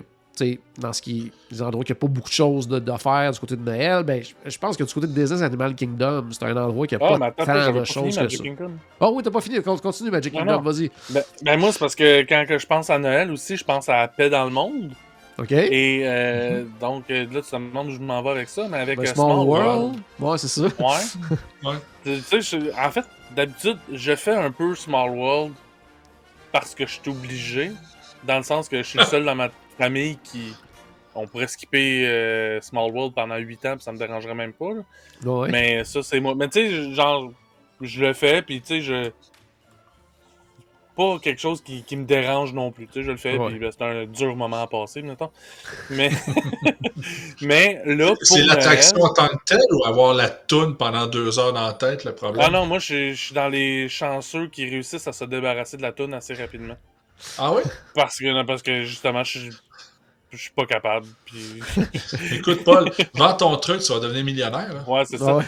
dans 0.77 0.93
ce 0.93 1.01
qui 1.01 1.31
les 1.51 1.61
endroits 1.61 1.83
qu'il 1.83 1.93
n'y 1.93 1.97
a 1.97 2.01
pas 2.01 2.07
beaucoup 2.07 2.29
de 2.29 2.33
choses 2.33 2.67
de, 2.67 2.79
de 2.79 2.91
faire 2.97 3.31
du 3.31 3.39
côté 3.39 3.55
de 3.55 3.61
Noël, 3.63 4.03
ben, 4.03 4.21
je, 4.45 4.57
pense 4.57 4.77
que 4.77 4.83
du 4.83 4.93
côté 4.93 5.07
de 5.07 5.13
Disney 5.13 5.41
Animal 5.43 5.75
Kingdom, 5.75 6.27
c'est 6.31 6.43
un 6.45 6.57
endroit 6.57 6.87
qui 6.87 6.95
n'a 6.95 7.01
Ah, 7.05 7.17
pas 7.17 7.25
attends, 7.27 7.45
tant 7.45 7.71
de 7.79 7.83
choses 7.83 8.15
que 8.15 8.21
Magic 8.23 8.37
ça. 8.37 8.43
Kingdom. 8.43 8.71
Oh 8.99 9.11
oui, 9.15 9.23
t'as 9.23 9.31
pas 9.31 9.41
fini. 9.41 9.61
Con- 9.61 9.77
Continue 9.77 10.11
Magic 10.11 10.33
Non, 10.33 10.39
Kingdom, 10.39 10.55
non. 10.61 10.61
vas-y. 10.71 10.91
Ben, 11.09 11.23
ben 11.41 11.59
moi, 11.59 11.71
c'est 11.71 11.79
parce 11.79 11.95
que 11.95 12.21
quand 12.21 12.45
que 12.47 12.57
je 12.57 12.65
pense 12.67 12.89
à 12.89 12.97
Noël 12.99 13.31
aussi, 13.31 13.57
je 13.57 13.63
pense 13.63 13.87
à 13.89 14.07
Paix 14.07 14.29
dans 14.29 14.43
le 14.45 14.51
monde. 14.51 14.91
OK? 15.39 15.51
Et 15.53 16.01
euh, 16.05 16.63
donc, 16.79 17.05
euh, 17.09 17.25
là, 17.31 17.41
tu 17.41 17.49
te 17.49 17.55
demandes 17.55 17.87
où 17.87 17.91
je 17.91 17.99
m'en 17.99 18.21
vais 18.21 18.29
avec 18.31 18.49
ça, 18.49 18.67
mais 18.69 18.77
avec 18.79 18.97
Ben, 18.99 19.07
euh, 19.07 19.13
Small, 19.13 19.47
World. 19.47 19.95
Ouais, 20.19 20.37
c'est 20.37 20.47
ça. 20.47 20.61
Ouais. 20.63 21.37
Ouais. 21.63 21.75
Tu 22.03 22.19
sais, 22.21 22.41
je- 22.41 22.71
en 22.79 22.91
fait, 22.91 23.05
d'habitude, 23.35 23.77
je 23.91 24.15
fais 24.15 24.35
un 24.35 24.51
peu 24.51 24.75
Small 24.75 25.11
World 25.11 25.53
parce 26.51 26.75
que 26.75 26.85
je 26.85 26.91
suis 26.93 27.09
obligé. 27.09 27.71
Dans 28.23 28.37
le 28.37 28.43
sens 28.43 28.69
que 28.69 28.77
je 28.77 28.83
suis 28.83 28.99
le 28.99 29.05
seul 29.05 29.25
dans 29.25 29.33
ma 29.33 29.49
famille 29.81 30.17
qui. 30.23 30.53
On 31.13 31.27
pourrait 31.27 31.47
skipper 31.47 32.07
euh, 32.07 32.61
Small 32.61 32.89
World 32.91 33.13
pendant 33.13 33.35
8 33.35 33.65
ans, 33.65 33.73
puis 33.75 33.83
ça 33.83 33.91
me 33.91 33.97
dérangerait 33.97 34.33
même 34.35 34.53
pas. 34.53 34.69
là. 34.73 35.29
Ouais. 35.29 35.49
Mais 35.51 35.83
ça, 35.83 36.01
c'est 36.03 36.19
moi. 36.21 36.35
Mais 36.35 36.47
tu 36.47 36.59
sais, 36.61 36.93
genre, 36.93 37.31
je 37.81 37.99
le 38.01 38.13
fais, 38.13 38.41
puis 38.41 38.61
tu 38.61 38.67
sais, 38.67 38.81
je. 38.81 39.11
Pas 40.95 41.19
quelque 41.19 41.39
chose 41.39 41.61
qui, 41.61 41.83
qui 41.83 41.95
me 41.95 42.03
dérange 42.05 42.53
non 42.53 42.71
plus. 42.71 42.85
Tu 42.87 42.93
sais, 42.93 43.03
je 43.03 43.11
le 43.11 43.17
fais, 43.17 43.37
Ouais. 43.37 43.49
puis 43.49 43.59
ben, 43.59 43.71
c'est 43.71 43.81
un 43.83 44.05
dur 44.05 44.35
moment 44.35 44.61
à 44.61 44.67
passer, 44.67 45.01
mettons. 45.01 45.31
Mais. 45.89 46.09
Mais 47.41 47.81
là, 47.85 48.07
pour. 48.09 48.17
C'est 48.23 48.43
l'attraction 48.43 48.97
Noël- 48.97 49.09
en 49.09 49.13
tant 49.13 49.27
que 49.29 49.43
telle 49.45 49.59
ou 49.71 49.85
avoir 49.85 50.13
la 50.13 50.29
toune 50.29 50.75
pendant 50.77 51.07
deux 51.07 51.39
heures 51.39 51.53
dans 51.53 51.65
la 51.67 51.73
tête, 51.73 52.03
le 52.05 52.13
problème? 52.13 52.45
Ah 52.45 52.51
non, 52.51 52.65
moi, 52.65 52.79
je 52.79 52.85
suis- 52.85 53.15
je 53.15 53.21
suis 53.25 53.35
dans 53.35 53.47
les 53.49 53.89
chanceux 53.89 54.47
qui 54.47 54.65
réussissent 54.69 55.07
à 55.07 55.13
se 55.13 55.25
débarrasser 55.25 55.77
de 55.77 55.81
la 55.81 55.91
toune 55.91 56.13
assez 56.13 56.33
rapidement. 56.35 56.77
Ah 57.37 57.51
oui? 57.53 57.61
Parce 57.95 58.17
que, 58.17 58.43
parce 58.43 58.61
que 58.61 58.83
justement, 58.83 59.23
je 59.23 59.39
suis. 59.39 59.49
Je 60.31 60.37
suis 60.37 60.51
pas 60.51 60.65
capable. 60.65 61.07
Puis... 61.25 61.59
Écoute, 62.35 62.63
Paul, 62.63 62.89
vends 63.13 63.33
ton 63.33 63.57
truc, 63.57 63.81
tu 63.81 63.91
vas 63.91 63.99
devenir 63.99 64.23
millionnaire. 64.23 64.73
là. 64.73 64.83
Ouais, 64.87 65.03
c'est 65.05 65.17
ça. 65.17 65.35
Ouais. 65.35 65.43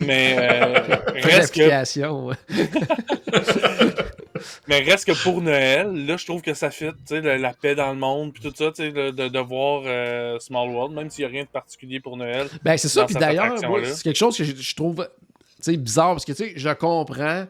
Mais, 0.00 0.36
euh, 0.38 0.96
reste 1.22 1.54
que, 1.54 1.66
mais 4.68 4.80
reste 4.80 5.06
que 5.06 5.22
pour 5.22 5.40
Noël, 5.40 5.90
là, 6.06 6.18
je 6.18 6.26
trouve 6.26 6.42
que 6.42 6.52
ça 6.52 6.70
fit, 6.70 6.86
tu 6.86 6.92
sais, 7.06 7.22
la, 7.22 7.38
la 7.38 7.54
paix 7.54 7.74
dans 7.74 7.90
le 7.90 7.98
monde, 7.98 8.34
puis 8.34 8.42
tout 8.42 8.52
ça, 8.54 8.70
tu 8.72 8.82
sais, 8.82 8.92
de, 8.92 9.10
de, 9.10 9.38
voir 9.38 9.84
euh, 9.86 10.38
Small 10.38 10.68
World, 10.68 10.94
même 10.94 11.08
s'il 11.08 11.24
n'y 11.24 11.30
a 11.30 11.32
rien 11.32 11.44
de 11.44 11.48
particulier 11.48 12.00
pour 12.00 12.18
Noël. 12.18 12.48
Ben, 12.62 12.76
c'est 12.76 12.88
ça. 12.88 13.06
Puis 13.06 13.14
d'ailleurs, 13.14 13.54
c'est 13.58 14.02
quelque 14.02 14.16
chose 14.16 14.36
que 14.36 14.44
je, 14.44 14.54
je 14.54 14.74
trouve 14.74 15.08
tu 15.56 15.72
sais, 15.72 15.76
bizarre 15.78 16.12
parce 16.12 16.26
que 16.26 16.32
tu 16.32 16.44
sais, 16.44 16.52
je 16.56 16.68
comprends 16.70 17.46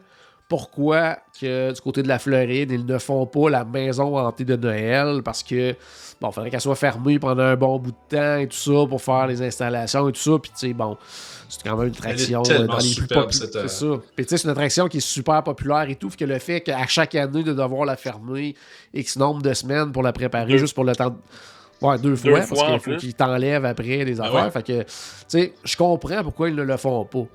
pourquoi 0.47 1.17
que 1.39 1.73
du 1.73 1.81
côté 1.81 2.03
de 2.03 2.07
la 2.07 2.19
Floride, 2.19 2.71
ils 2.71 2.85
ne 2.85 2.97
font 2.97 3.25
pas 3.25 3.49
la 3.49 3.65
maison 3.65 4.17
hantée 4.17 4.45
de 4.45 4.55
Noël? 4.55 5.21
Parce 5.23 5.43
que 5.43 5.75
bon, 6.21 6.31
faudrait 6.31 6.49
qu'elle 6.49 6.61
soit 6.61 6.75
fermée 6.75 7.19
pendant 7.19 7.43
un 7.43 7.55
bon 7.55 7.77
bout 7.79 7.91
de 7.91 8.15
temps 8.17 8.37
et 8.37 8.47
tout 8.47 8.55
ça 8.57 8.87
pour 8.87 9.01
faire 9.01 9.27
les 9.27 9.41
installations 9.41 10.07
et 10.07 10.11
tout 10.13 10.21
ça. 10.21 10.31
Puis 10.41 10.51
tu 10.51 10.67
sais, 10.67 10.73
bon, 10.73 10.97
c'est 11.49 11.63
quand 11.63 11.75
même 11.75 11.87
une 11.87 11.93
attraction 11.93 12.43
euh, 12.49 12.65
dans 12.65 12.77
les 12.77 12.93
plus 12.95 13.07
populaires. 13.07 13.25
euh, 13.25 13.67
C'est 13.67 13.67
ça. 13.67 13.85
Puis 14.15 14.25
tu 14.25 14.29
sais, 14.29 14.37
c'est 14.37 14.43
une 14.45 14.51
attraction 14.51 14.87
qui 14.87 14.97
est 14.97 15.01
super 15.01 15.43
populaire 15.43 15.89
et 15.89 15.95
tout. 15.95 16.09
Fait 16.09 16.17
que 16.17 16.25
le 16.25 16.39
fait 16.39 16.61
qu'à 16.61 16.87
chaque 16.87 17.15
année 17.15 17.43
de 17.43 17.53
devoir 17.53 17.85
la 17.85 17.97
fermer 17.97 18.55
X 18.93 19.17
nombre 19.17 19.41
de 19.41 19.53
semaines 19.53 19.91
pour 19.91 20.01
la 20.03 20.13
préparer 20.13 20.53
Deux. 20.53 20.57
juste 20.59 20.73
pour 20.75 20.85
le 20.85 20.95
temps 20.95 21.09
de... 21.09 21.15
Ouais, 21.79 21.99
deux 21.99 22.15
fois, 22.15 22.31
parce 22.39 22.47
fois 22.47 22.71
qu'il 22.71 22.79
faut 22.79 22.95
qu'ils 22.95 23.13
t'enlèvent 23.13 23.65
après 23.65 24.03
des 24.03 24.19
Ah 24.19 24.23
affaires. 24.25 24.45
ouais? 24.45 24.51
Fait 24.51 24.63
que, 24.63 24.81
tu 24.81 24.87
sais, 25.27 25.53
je 25.63 25.77
comprends 25.77 26.23
pourquoi 26.23 26.49
ils 26.49 26.55
ne 26.55 26.63
le 26.63 26.75
font 26.77 27.05
pas. 27.05 27.25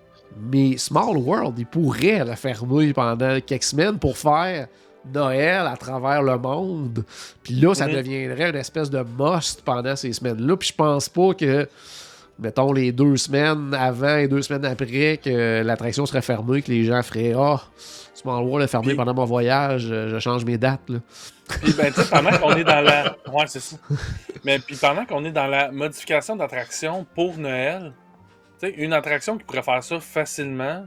Mais 0.40 0.77
Small 0.79 1.16
World, 1.16 1.59
ils 1.59 1.66
pourraient 1.66 2.25
la 2.25 2.37
fermer 2.37 2.92
pendant 2.92 3.40
quelques 3.40 3.62
semaines 3.64 3.99
pour 3.99 4.16
faire 4.16 4.68
Noël 5.12 5.66
à 5.66 5.77
travers 5.77 6.23
le 6.23 6.38
monde. 6.38 7.05
Puis 7.42 7.55
là, 7.55 7.75
ça 7.75 7.87
Mhm. 7.87 7.95
deviendrait 7.95 8.51
une 8.51 8.57
espèce 8.57 8.88
de 8.90 9.05
must 9.18 9.62
pendant 9.64 9.97
ces 9.97 10.12
semaines-là. 10.12 10.57
Puis 10.57 10.68
je 10.68 10.75
pense 10.75 11.09
pas 11.09 11.35
que, 11.35 11.68
mettons, 12.38 12.73
les 12.73 12.92
deux 12.92 13.16
semaines 13.16 13.75
avant 13.75 14.16
et 14.16 14.29
deux 14.29 14.42
semaines 14.42 14.64
après 14.64 15.18
que 15.23 15.62
l'attraction 15.62 16.07
serait 16.07 16.23
fermée, 16.23 16.62
que 16.62 16.71
les 16.71 16.85
gens 16.85 17.03
feraient 17.03 17.35
Ah, 17.37 17.61
Small 18.14 18.45
World 18.45 18.64
est 18.64 18.68
fermé 18.71 18.88
Puis- 18.88 18.97
pendant 18.97 19.14
mon 19.14 19.25
voyage, 19.25 19.83
je 19.88 20.18
change 20.21 20.45
mes 20.45 20.59
dates. 20.59 20.88
Là. 20.88 20.99
Puis, 21.62 21.73
ben, 21.73 21.92
pendant 22.11 22.31
qu'on 22.38 22.55
est 22.57 22.64
dans 22.64 22.81
la. 22.81 23.16
Ouais, 23.33 23.45
c'est 23.47 23.61
ça. 23.61 23.77
Mais 24.45 24.59
puis 24.59 24.77
pendant 24.77 25.05
qu'on 25.07 25.25
est 25.25 25.33
dans 25.33 25.47
la 25.47 25.73
modification 25.73 26.37
d'attraction 26.37 27.05
pour 27.14 27.37
Noël, 27.38 27.92
une 28.70 28.92
attraction 28.92 29.38
qui 29.38 29.44
pourrait 29.44 29.62
faire 29.62 29.83
ça 29.83 30.01
facilement, 30.01 30.87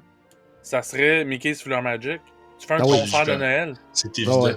ça 0.62 0.82
serait 0.82 1.26
Mickey's 1.26 1.62
Fleur 1.62 1.82
Magic. 1.82 2.22
Tu 2.60 2.68
fais 2.68 2.76
un 2.76 2.80
Ah 2.82 2.86
oui, 2.86 3.00
concert 3.02 3.26
de. 3.26 3.36
Noël. 3.36 3.74
C'est 3.94 4.18
évident. 4.20 4.42
ouais. 4.44 4.54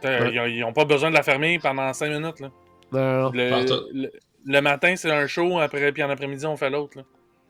T'as- 0.00 0.20
Ouais. 0.20 0.30
Ils, 0.32 0.40
ont, 0.40 0.46
ils 0.46 0.64
ont 0.64 0.72
pas 0.72 0.84
besoin 0.84 1.10
de 1.10 1.14
la 1.14 1.22
fermer 1.22 1.58
pendant 1.58 1.92
5 1.92 2.08
minutes. 2.10 2.40
Là. 2.40 2.50
Non, 2.92 3.00
non, 3.00 3.22
non. 3.22 3.30
Le, 3.32 3.50
Partout. 3.50 3.84
le, 3.92 4.10
le 4.46 4.60
matin, 4.60 4.94
c'est 4.96 5.10
un 5.10 5.26
show, 5.26 5.58
après, 5.58 5.90
puis 5.92 6.02
en 6.02 6.10
après-midi, 6.10 6.44
on 6.46 6.56
fait 6.56 6.70
l'autre. 6.70 6.98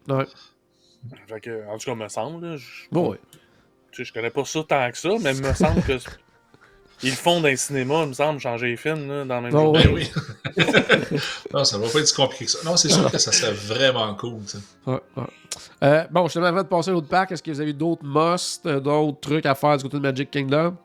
là. 0.08 0.16
Ouais. 0.16 0.26
Fait 1.28 1.40
que, 1.40 1.66
en 1.68 1.76
tout 1.78 1.90
cas, 1.90 1.94
me 1.94 2.08
semble. 2.08 2.46
là, 2.46 2.56
je, 2.56 2.84
Bon, 2.90 3.10
ouais. 3.10 3.18
je 3.92 4.12
connais 4.12 4.30
pas 4.30 4.44
ça 4.44 4.60
tant 4.68 4.90
que 4.90 4.96
ça, 4.98 5.10
mais 5.20 5.34
il 5.36 5.42
me 5.44 5.52
semble 5.54 5.82
que. 5.82 5.92
Ils 7.02 7.10
le 7.10 7.16
font 7.16 7.40
dans 7.40 7.48
les 7.48 7.56
cinémas, 7.56 8.02
il 8.04 8.08
me 8.08 8.12
semble, 8.14 8.40
changer 8.40 8.68
les 8.68 8.76
films 8.76 9.08
là, 9.08 9.24
dans 9.24 9.40
le 9.40 9.50
même 9.50 9.54
Oh. 9.56 9.72
Ben 9.72 9.90
oui. 9.92 10.10
non, 11.52 11.64
ça 11.64 11.76
va 11.78 11.88
pas 11.88 11.98
être 11.98 12.06
si 12.08 12.14
compliqué 12.14 12.44
que 12.46 12.50
ça. 12.52 12.58
Non, 12.64 12.76
c'est 12.76 12.88
sûr 12.88 13.10
que 13.10 13.18
ça 13.18 13.32
serait 13.32 13.52
vraiment 13.52 14.14
cool. 14.14 14.40
Ouais, 14.86 15.00
ouais. 15.16 15.24
Euh, 15.82 16.04
bon, 16.10 16.24
justement, 16.24 16.46
avant 16.46 16.62
de 16.62 16.68
passer 16.68 16.90
à 16.90 16.92
l'autre 16.92 17.08
parc, 17.08 17.32
est-ce 17.32 17.42
que 17.42 17.50
vous 17.50 17.60
avez 17.60 17.72
d'autres 17.72 18.04
musts, 18.04 18.64
euh, 18.66 18.80
d'autres 18.80 19.20
trucs 19.20 19.44
à 19.46 19.54
faire 19.54 19.76
du 19.76 19.82
côté 19.82 19.96
de 19.96 20.02
Magic 20.02 20.30
Kingdom? 20.30 20.76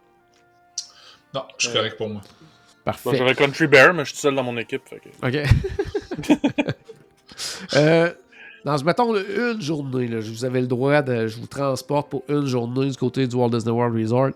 Non, 1.34 1.44
je 1.58 1.68
suis 1.68 1.76
correct 1.76 1.96
pour 1.98 2.10
moi. 2.10 2.22
Bon, 2.22 2.84
Parfait. 2.84 3.18
J'avais 3.18 3.36
Country 3.36 3.68
Bear, 3.68 3.94
mais 3.94 4.04
je 4.04 4.10
suis 4.10 4.20
seul 4.20 4.36
dans 4.36 4.44
mon 4.44 4.58
équipe. 4.58 4.82
fait 4.90 5.00
que- 5.00 5.28
OK. 5.28 6.36
euh, 7.76 8.12
dans, 8.66 8.84
mettons, 8.84 9.14
là, 9.14 9.22
une 9.54 9.62
journée, 9.62 10.08
là, 10.08 10.22
je 10.22 10.32
vous 10.32 10.44
avais 10.44 10.62
le 10.62 10.68
droit 10.68 11.02
de. 11.02 11.28
Je 11.28 11.38
vous 11.38 11.48
transporte 11.48 12.10
pour 12.10 12.24
une 12.28 12.46
journée 12.48 12.90
du 12.90 12.98
côté 12.98 13.28
du 13.28 13.36
Walt 13.36 13.50
Disney 13.50 13.72
World 13.72 13.96
Resort. 13.96 14.32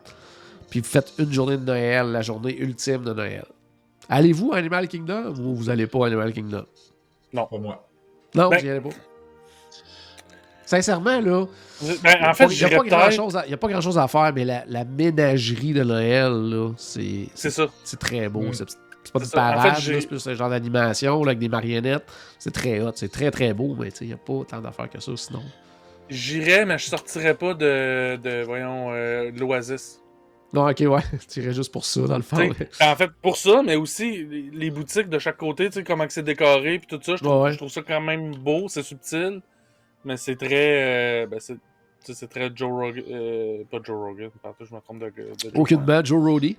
Puis 0.74 0.80
vous 0.80 0.88
faites 0.90 1.14
une 1.20 1.32
journée 1.32 1.56
de 1.56 1.64
Noël, 1.66 2.08
la 2.08 2.24
journée 2.24 2.58
ultime 2.58 3.04
de 3.04 3.14
Noël. 3.14 3.46
Allez-vous 4.10 4.54
à 4.54 4.58
Animal 4.58 4.88
Kingdom? 4.88 5.36
Ou 5.38 5.54
vous 5.54 5.70
allez 5.70 5.86
pas 5.86 6.06
à 6.06 6.08
Animal 6.08 6.34
Kingdom? 6.34 6.66
Pour 7.32 7.60
moi. 7.60 7.88
Non, 8.34 8.50
Ben- 8.50 8.58
vous 8.60 8.66
y 8.66 8.70
allez 8.72 8.80
pas. 8.82 8.90
Sincèrement, 10.66 11.22
là, 11.22 11.46
Ben, 12.02 12.26
en 12.28 12.34
fait, 12.34 12.46
il 12.46 12.66
n'y 12.66 12.74
a, 12.74 12.76
pas 12.76 12.84
grand 12.86 13.12
chose 13.12 13.38
à, 13.38 13.46
y 13.46 13.54
a 13.54 13.58
pas 13.58 13.68
grand 13.68 13.82
chose 13.82 14.00
à 14.00 14.08
faire, 14.08 14.32
mais 14.34 14.46
la, 14.46 14.64
la 14.66 14.84
ménagerie 14.84 15.74
de 15.74 15.84
Noël, 15.84 16.32
là, 16.32 16.72
c'est 16.76 17.28
C'est 17.36 17.52
ça. 17.52 17.68
c'est 17.84 18.00
très 18.00 18.28
beau. 18.28 18.42
Mm. 18.42 18.54
C'est 18.54 18.70
c'est 19.04 19.14
pas 19.14 19.20
C'est 19.20 19.26
une 19.26 19.30
ça. 19.30 19.38
En 19.48 19.54
parade, 19.54 19.76
fait, 19.76 20.02
c'est 20.02 20.08
plus 20.08 20.28
un 20.28 20.34
genre 20.34 20.50
d'animation 20.50 21.24
là, 21.24 21.28
avec 21.30 21.40
des 21.40 21.50
marionnettes. 21.50 22.12
C'est 22.40 22.52
très 22.52 22.80
hot, 22.82 22.94
c'est 22.96 23.12
très 23.12 23.30
très 23.30 23.54
beau, 23.54 23.76
mais 23.78 23.90
il 24.02 24.08
n'y 24.08 24.14
a 24.14 24.18
pas 24.18 24.42
tant 24.50 24.60
d'affaires 24.60 24.90
que 24.90 25.00
ça 25.00 25.12
sinon. 25.18 25.44
J'irais, 26.10 26.66
mais 26.66 26.80
je 26.80 26.86
sortirais 26.86 27.36
pas 27.36 27.54
de, 27.54 28.16
de 28.16 28.42
voyons, 28.44 28.88
euh, 28.92 29.30
de 29.30 29.40
l'Oasis. 29.40 30.00
Non, 30.54 30.70
ok, 30.70 30.80
ouais, 30.82 31.02
tu 31.30 31.42
irais 31.42 31.54
juste 31.54 31.72
pour 31.74 31.84
ça, 31.86 32.02
dans 32.02 32.16
le 32.18 32.22
fond. 32.22 32.38
Sais, 32.38 32.84
En 32.86 32.96
fait, 32.96 33.12
pour 33.22 33.38
ça, 33.38 33.62
mais 33.66 33.76
aussi 33.76 34.26
les, 34.52 34.70
boutiques 34.70 35.10
de 35.10 35.18
chaque 35.20 35.38
côté, 35.38 35.68
tu 35.68 35.74
sais, 35.80 35.84
comment 35.84 36.06
c'est 36.10 36.24
décoré, 36.24 36.78
puis 36.80 36.88
tout 36.88 37.00
ça, 37.04 37.16
je 37.16 37.24
trouve, 37.24 37.38
Ouais, 37.38 37.44
ouais. 37.46 37.52
je 37.54 37.58
trouve 37.58 37.70
ça 37.72 37.82
quand 37.82 38.02
même 38.02 38.36
beau, 38.36 38.68
c'est 38.70 38.84
subtil, 38.84 39.42
mais 40.06 40.16
c'est 40.18 40.36
très. 40.36 41.24
euh, 41.24 41.28
ben, 41.28 41.40
c'est, 41.40 41.56
tu 41.56 41.60
sais, 42.04 42.14
c'est 42.14 42.28
très 42.28 42.52
Joe 42.56 42.70
Rogan. 42.72 43.04
euh, 43.10 43.64
pas 43.72 43.80
Joe 43.84 43.98
Rogan, 43.98 44.30
pardon, 44.42 44.58
je 44.62 44.74
me 44.76 44.80
trompe 44.82 45.00
de. 45.00 45.08
de 45.10 45.58
Aucunement, 45.60 46.04
Joe 46.04 46.22
Roddy. 46.24 46.58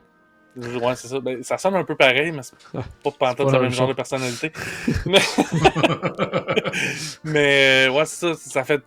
Ouais, 0.57 0.94
c'est 0.96 1.09
ça. 1.09 1.20
Ben, 1.20 1.42
ça 1.42 1.59
sonne 1.59 1.74
un 1.74 1.85
peu 1.85 1.96
pareil, 1.96 2.30
mais 2.33 2.42
c'est 2.42 2.54
Ah, 2.76 2.83
pas 3.02 3.11
pantoute 3.11 3.46
le 3.46 3.52
la 3.52 3.61
même 3.61 3.70
genre 3.72 3.88
de 3.88 3.92
personnalité. 3.92 4.52
mais, 5.07 5.18
mais 7.24 7.87
euh, 7.88 7.92
ouais, 7.92 8.05
c'est 8.07 8.34
ça. 8.34 8.36
Ça 8.36 8.64
fait 8.64 8.82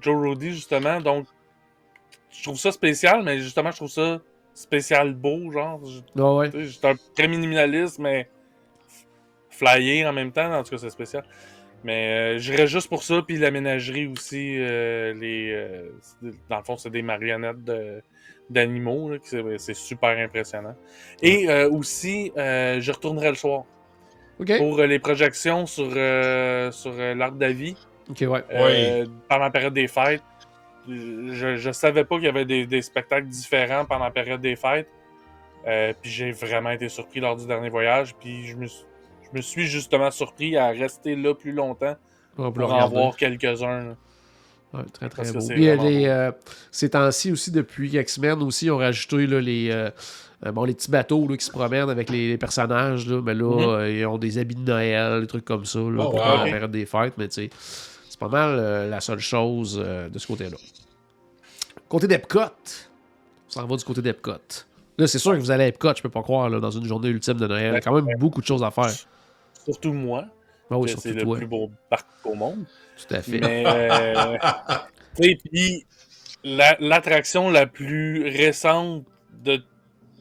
Joe 0.00 0.16
Roddy, 0.16 0.52
justement. 0.52 1.00
Donc, 1.00 1.26
je 2.40 2.44
trouve 2.44 2.58
ça 2.58 2.72
spécial, 2.72 3.22
mais 3.22 3.38
justement, 3.38 3.70
je 3.70 3.76
trouve 3.76 3.90
ça 3.90 4.18
spécial 4.54 5.12
beau, 5.14 5.50
genre. 5.52 5.80
Je- 5.84 6.22
Ouais, 6.22 6.50
ouais. 6.54 6.66
C'est 6.70 6.84
un 6.86 6.94
très 7.14 7.28
minimaliste, 7.28 7.98
mais 7.98 8.28
flyé 9.50 10.06
en 10.06 10.12
même 10.12 10.32
temps. 10.32 10.52
En 10.54 10.62
tout 10.62 10.70
cas, 10.70 10.78
c'est 10.78 10.90
spécial. 10.90 11.22
Mais 11.84 12.34
euh, 12.34 12.38
j'irais 12.38 12.66
juste 12.66 12.88
pour 12.88 13.02
ça, 13.02 13.22
puis 13.26 13.36
la 13.38 13.50
ménagerie 13.50 14.06
aussi. 14.06 14.56
euh, 14.58 15.14
les, 15.14 15.50
euh, 15.52 15.90
dans 16.48 16.58
le 16.58 16.64
fond, 16.64 16.76
c'est 16.76 16.90
des 16.90 17.02
marionnettes 17.02 17.64
de- 17.64 18.02
d'animaux. 18.50 19.10
là, 19.10 19.16
C'est 19.22 19.42
c'est 19.58 19.74
super 19.74 20.10
impressionnant. 20.18 20.74
Et 21.22 21.48
euh, 21.48 21.70
aussi, 21.70 22.32
euh, 22.36 22.80
je 22.80 22.92
retournerai 22.92 23.28
le 23.30 23.34
soir 23.34 23.64
Ok. 24.38 24.56
pour 24.58 24.78
euh, 24.80 24.86
les 24.86 24.98
projections 24.98 25.66
sur, 25.66 25.88
euh, 25.94 26.70
sur 26.70 26.92
euh, 26.98 27.14
l'Arc 27.14 27.36
d'Avis. 27.38 27.76
Ok, 28.10 28.24
ouais. 28.28 28.42
Euh, 28.52 29.06
pendant 29.28 29.44
la 29.44 29.50
période 29.50 29.74
des 29.74 29.86
fêtes. 29.88 30.22
Je, 30.88 31.70
savais 31.72 32.04
pas 32.04 32.16
qu'il 32.16 32.24
y 32.24 32.28
avait 32.28 32.44
des, 32.44 32.66
des 32.66 32.82
spectacles 32.82 33.28
différents 33.28 33.84
pendant 33.84 34.04
la 34.04 34.10
période 34.10 34.40
des 34.40 34.56
fêtes. 34.56 34.88
Euh, 35.66 35.92
puis 36.00 36.10
j'ai 36.10 36.32
vraiment 36.32 36.70
été 36.70 36.88
surpris 36.88 37.20
lors 37.20 37.36
du 37.36 37.46
dernier 37.46 37.68
voyage. 37.68 38.14
Puis 38.18 38.46
je 38.46 38.56
me, 38.56 38.66
suis- 38.66 38.84
je 39.30 39.36
me 39.36 39.42
suis 39.42 39.66
justement 39.66 40.10
surpris 40.10 40.56
à 40.56 40.68
rester 40.68 41.14
là 41.16 41.34
plus 41.34 41.52
longtemps 41.52 41.96
pour 42.36 42.72
en 42.72 42.88
voir 42.88 43.16
quelques-uns. 43.16 43.96
Ouais, 44.72 44.82
très 44.92 45.08
très 45.08 45.24
Parce 45.24 45.34
beau. 45.48 45.54
Puis, 45.54 45.68
euh, 45.68 45.76
les, 45.76 46.06
euh, 46.06 46.30
ces 46.70 46.90
temps-ci 46.90 47.32
aussi, 47.32 47.50
depuis 47.50 47.90
quelques 47.90 48.08
semaines 48.08 48.40
aussi, 48.42 48.66
ils 48.66 48.70
ont 48.70 48.78
rajouté 48.78 49.26
là, 49.26 49.40
les, 49.40 49.68
euh, 49.72 49.90
bon, 50.52 50.62
les 50.64 50.74
petits 50.74 50.90
bateaux 50.92 51.26
là, 51.28 51.36
qui 51.36 51.44
se 51.44 51.50
promènent 51.50 51.90
avec 51.90 52.08
les, 52.08 52.28
les 52.28 52.38
personnages. 52.38 53.06
Là, 53.08 53.20
mais 53.20 53.34
là, 53.34 53.80
Mhm. 53.80 53.86
ils 53.96 54.06
ont 54.06 54.16
des 54.16 54.38
habits 54.38 54.54
de 54.54 54.60
Noël, 54.60 55.20
des 55.22 55.26
trucs 55.26 55.44
comme 55.44 55.64
ça, 55.64 55.80
là, 55.80 56.04
Oh, 56.06 56.10
pour 56.10 56.20
la 56.20 56.44
période 56.44 56.70
des 56.70 56.86
fêtes. 56.86 57.14
Mais 57.18 57.26
tu 57.26 57.34
sais, 57.34 57.50
pas 58.20 58.28
mal 58.28 58.56
euh, 58.58 58.88
la 58.88 59.00
seule 59.00 59.18
chose 59.18 59.82
euh, 59.84 60.08
de 60.08 60.18
ce 60.20 60.26
côté-là. 60.28 60.56
Côté 61.88 62.06
d'Epcot, 62.06 62.38
on 62.40 63.50
s'en 63.50 63.66
va 63.66 63.76
du 63.76 63.84
côté 63.84 64.02
d'Epcot. 64.02 64.32
Là, 64.98 65.06
c'est 65.08 65.18
sûr 65.18 65.32
que 65.32 65.38
vous 65.38 65.50
allez 65.50 65.64
à 65.64 65.68
Epcot, 65.68 65.94
je 65.96 66.02
peux 66.02 66.10
pas 66.10 66.22
croire, 66.22 66.48
là, 66.50 66.60
dans 66.60 66.70
une 66.70 66.84
journée 66.84 67.08
ultime 67.08 67.34
de 67.38 67.46
Noël. 67.48 67.70
Il 67.72 67.74
y 67.74 67.76
a 67.76 67.80
quand 67.80 67.94
même 68.00 68.06
beaucoup 68.18 68.40
de 68.40 68.46
choses 68.46 68.62
à 68.62 68.70
faire. 68.70 68.92
Surtout 69.64 69.92
moi, 69.92 70.26
Ah 70.70 70.78
oui, 70.78 70.94
c'est 70.96 71.12
le 71.14 71.22
toi. 71.22 71.36
plus 71.38 71.46
beau 71.46 71.70
parc 71.88 72.06
au 72.24 72.34
monde. 72.34 72.64
Tout 73.08 73.14
à 73.14 73.22
fait. 73.22 73.40
Mais, 73.40 73.64
euh, 73.66 74.36
puis 75.50 75.86
la- 76.44 76.76
l'attraction 76.80 77.50
la, 77.50 77.66
plus 77.66 78.24
récente 78.28 79.04
de 79.42 79.62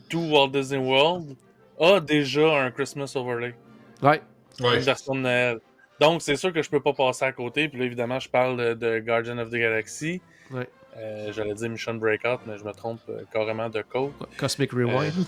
tout 0.09 0.21
Walt 0.31 0.47
Disney 0.49 0.79
World 0.83 1.35
a 1.79 1.99
déjà 1.99 2.61
un 2.63 2.71
Christmas 2.71 3.11
Overlay, 3.15 3.53
Ouais. 4.01 4.21
Ouais. 4.61 4.75
une 4.77 4.81
version 4.81 5.13
de 5.13 5.19
Noël. 5.19 5.59
Donc, 5.99 6.21
c'est 6.21 6.35
sûr 6.35 6.53
que 6.53 6.61
je 6.61 6.69
peux 6.69 6.79
pas 6.81 6.93
passer 6.93 7.25
à 7.25 7.31
côté. 7.31 7.67
Puis 7.69 7.79
là, 7.79 7.85
évidemment, 7.85 8.19
je 8.19 8.29
parle 8.29 8.57
de, 8.57 8.73
de 8.73 8.99
Guardian 8.99 9.37
of 9.37 9.49
the 9.49 9.55
Galaxy. 9.55 10.21
Ouais. 10.51 10.67
Euh, 10.97 11.31
J'allais 11.33 11.53
dire 11.53 11.69
Mission 11.69 11.93
Breakout, 11.95 12.39
mais 12.47 12.57
je 12.57 12.63
me 12.63 12.71
trompe 12.71 12.99
euh, 13.09 13.21
carrément 13.31 13.69
de 13.69 13.81
code. 13.81 14.11
Cosmic 14.37 14.71
Rewind. 14.71 15.25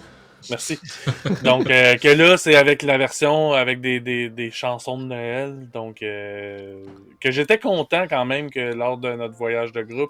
Merci. 0.49 0.80
Donc, 1.43 1.69
euh, 1.69 1.95
que 1.97 2.07
là, 2.07 2.36
c'est 2.38 2.55
avec 2.55 2.82
la 2.82 2.97
version 2.97 3.53
avec 3.53 3.80
des, 3.80 3.99
des, 3.99 4.30
des 4.30 4.49
chansons 4.49 4.97
de 4.97 5.03
Noël. 5.03 5.69
Donc, 5.72 6.01
euh, 6.01 6.84
que 7.19 7.30
j'étais 7.32 7.59
content 7.59 8.05
quand 8.09 8.26
même 8.26 8.49
que 8.49 8.74
lors 8.74 8.97
de 8.97 9.11
notre 9.13 9.36
voyage 9.36 9.72
de 9.72 9.84
groupe, 9.84 10.09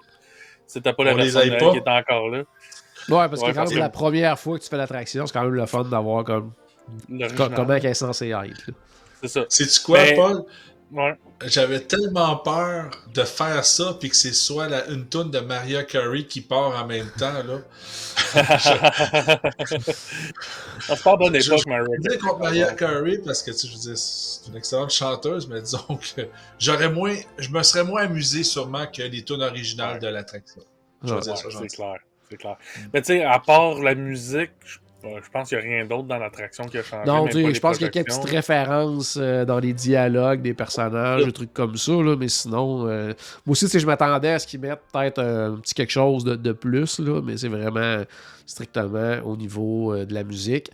c'était 0.66 0.94
pas 0.94 1.04
la 1.04 1.12
On 1.12 1.16
version 1.16 1.40
de 1.40 1.46
Noël 1.46 1.58
pas? 1.60 1.70
qui 1.72 1.78
était 1.78 1.90
encore 1.90 2.28
là. 2.30 2.38
Ouais, 3.08 3.28
parce 3.28 3.42
que 3.42 3.50
quand 3.50 3.68
même, 3.68 3.78
la 3.78 3.90
première 3.90 4.38
fois 4.38 4.58
que 4.58 4.62
tu 4.64 4.70
fais 4.70 4.76
l'attraction, 4.76 5.26
c'est 5.26 5.32
quand 5.32 5.42
même 5.42 5.52
le 5.54 5.66
fun 5.66 5.84
d'avoir 5.84 6.24
comme 6.24 6.52
comment 7.36 7.74
elle 7.74 7.86
est 7.86 7.94
censée 7.94 8.28
être. 8.28 8.66
là. 8.68 8.74
C'est 9.22 9.28
ça. 9.28 9.44
Sais-tu 9.48 9.80
quoi, 9.82 10.02
Mais- 10.02 10.14
Paul? 10.14 10.44
Ouais. 10.92 11.14
J'avais 11.46 11.80
tellement 11.80 12.36
peur 12.36 12.90
de 13.14 13.24
faire 13.24 13.64
ça, 13.64 13.96
puis 13.98 14.10
que 14.10 14.14
c'est 14.16 14.32
soit 14.34 14.68
la, 14.68 14.86
une 14.88 15.06
toune 15.08 15.30
de 15.30 15.40
Maria 15.40 15.82
Carey 15.84 16.24
qui 16.24 16.40
part 16.42 16.80
en 16.80 16.86
même 16.86 17.10
temps. 17.18 17.32
Là. 17.32 17.58
On 20.88 20.96
se 20.96 21.02
parle 21.02 21.18
bonne 21.18 21.40
Je- 21.40 21.46
époque, 21.46 21.62
je- 21.64 21.68
Maria. 21.70 21.86
Je 22.10 22.18
contre 22.18 22.38
Maria 22.38 22.72
Carey 22.74 23.18
parce 23.24 23.42
que 23.42 23.50
tu 23.50 23.56
sais, 23.58 23.68
je 23.68 23.72
veux 23.72 23.78
dire, 23.80 23.96
c'est 23.98 24.48
une 24.50 24.56
excellente 24.56 24.90
chanteuse, 24.90 25.48
mais 25.48 25.60
disons 25.62 25.98
que 26.16 26.22
j'aurais 26.58 26.90
moins, 26.90 27.16
je 27.38 27.48
me 27.50 27.62
serais 27.62 27.84
moins 27.84 28.02
amusé 28.02 28.42
sûrement 28.44 28.86
que 28.86 29.02
les 29.02 29.24
tunes 29.24 29.42
originales 29.42 29.98
de 29.98 30.08
l'attraction. 30.08 30.62
Je 31.04 31.14
Ouais, 31.14 31.20
c'est 31.22 31.66
clair. 31.76 31.96
C'est 32.30 32.36
clair. 32.36 32.56
Mais 32.94 33.00
tu 33.02 33.06
sais, 33.08 33.24
à 33.24 33.38
part 33.40 33.80
la 33.80 33.94
musique, 33.94 34.52
je, 34.64 34.78
je 35.02 35.30
pense 35.30 35.48
qu'il 35.48 35.58
n'y 35.58 35.64
a 35.64 35.66
rien 35.66 35.86
d'autre 35.86 36.04
dans 36.04 36.18
l'attraction 36.18 36.64
qui 36.64 36.78
a 36.78 36.82
changé. 36.82 37.06
Non, 37.06 37.26
je 37.28 37.60
pense 37.60 37.78
qu'il 37.78 37.86
y 37.86 37.88
a 37.88 37.90
quelques 37.90 38.08
petites 38.08 38.30
références 38.30 39.18
euh, 39.20 39.44
dans 39.44 39.58
les 39.58 39.72
dialogues 39.72 40.42
des 40.42 40.54
personnages, 40.54 41.24
des 41.24 41.32
trucs 41.32 41.52
comme 41.52 41.76
ça, 41.76 41.92
là, 41.92 42.16
mais 42.16 42.28
sinon, 42.28 42.86
euh, 42.86 43.12
moi 43.46 43.52
aussi, 43.52 43.66
je 43.66 43.86
m'attendais 43.86 44.30
à 44.30 44.38
ce 44.38 44.46
qu'ils 44.46 44.60
mettent 44.60 44.82
peut-être 44.92 45.18
un 45.18 45.56
petit 45.56 45.74
quelque 45.74 45.90
chose 45.90 46.24
de, 46.24 46.36
de 46.36 46.52
plus, 46.52 46.98
là, 47.00 47.20
mais 47.22 47.36
c'est 47.36 47.48
vraiment 47.48 48.04
strictement 48.46 49.18
au 49.24 49.36
niveau 49.36 49.92
euh, 49.92 50.04
de 50.04 50.14
la 50.14 50.24
musique. 50.24 50.70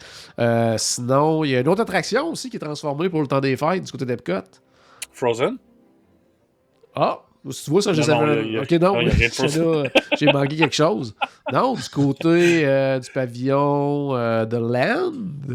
Sinon, 0.76 1.44
il 1.44 1.50
y 1.50 1.56
a 1.56 1.60
une 1.60 1.68
autre 1.68 1.82
attraction 1.82 2.30
aussi 2.30 2.50
qui 2.50 2.56
est 2.56 2.60
transformée 2.60 3.08
pour 3.08 3.20
le 3.20 3.26
temps 3.26 3.40
des 3.40 3.56
fêtes 3.56 3.84
du 3.84 3.92
côté 3.92 4.04
d'Epcot. 4.04 4.44
Frozen? 5.12 5.58
Ah, 6.94 7.20
tu 7.44 7.70
vois 7.70 7.82
ça, 7.82 7.92
je 7.92 8.02
savais. 8.02 8.56
a- 8.58 8.62
ok, 8.62 8.70
non, 8.72 8.94
a 8.96 8.98
euh, 9.00 9.84
j'ai 10.18 10.26
manqué 10.32 10.56
quelque 10.56 10.74
chose. 10.74 11.14
Non, 11.52 11.74
du 11.74 11.88
côté 11.88 12.62
euh, 12.66 12.98
du 12.98 13.10
pavillon 13.10 14.14
euh, 14.14 14.44
The 14.44 14.54
Land. 14.54 15.12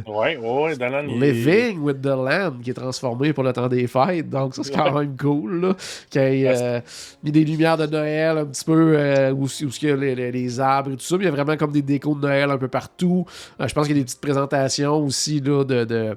Ouais, 0.08 0.38
ouais, 0.38 0.64
ouais. 0.64 0.76
Dylan, 0.76 1.08
il- 1.10 1.20
Living 1.22 1.80
with 1.80 2.02
the 2.02 2.08
Land 2.08 2.54
qui 2.64 2.72
est 2.72 2.74
transformé 2.74 3.32
pour 3.34 3.44
le 3.44 3.54
temps 3.54 3.68
des 3.68 3.86
fêtes. 3.88 4.30
Donc, 4.30 4.56
ça, 4.56 4.64
c'est 4.64 4.74
quand 4.74 4.92
même 4.98 5.16
cool. 5.18 5.76
Ait 6.16 6.46
euh, 6.48 6.80
mis 7.24 7.32
des 7.32 7.44
lumières 7.44 7.78
de 7.78 7.86
Noël 7.86 8.38
un 8.40 8.46
petit 8.46 8.66
peu 8.66 8.96
euh, 8.98 9.32
où, 9.32 9.44
où 9.46 9.50
il 9.82 9.88
y 9.88 9.92
a 9.92 9.96
les, 9.96 10.16
les- 10.16 10.32
les 10.32 10.60
arbres 10.60 10.92
et 10.92 10.96
tout 10.96 11.04
ça. 11.04 11.16
Mais 11.18 11.24
il 11.24 11.26
y 11.26 11.30
a 11.30 11.32
vraiment 11.32 11.58
comme 11.58 11.72
des 11.72 11.82
décos 11.82 12.16
de 12.16 12.22
Noël 12.22 12.50
un 12.50 12.58
peu 12.58 12.68
partout. 12.70 13.26
Euh, 13.62 13.68
je 13.68 13.74
pense 13.74 13.86
qu'il 13.88 13.96
y 13.96 14.00
a 14.00 14.02
des 14.02 14.06
petites 14.06 14.22
présentations 14.22 14.98
aussi 15.06 15.40
là, 15.42 15.64
de. 15.64 16.16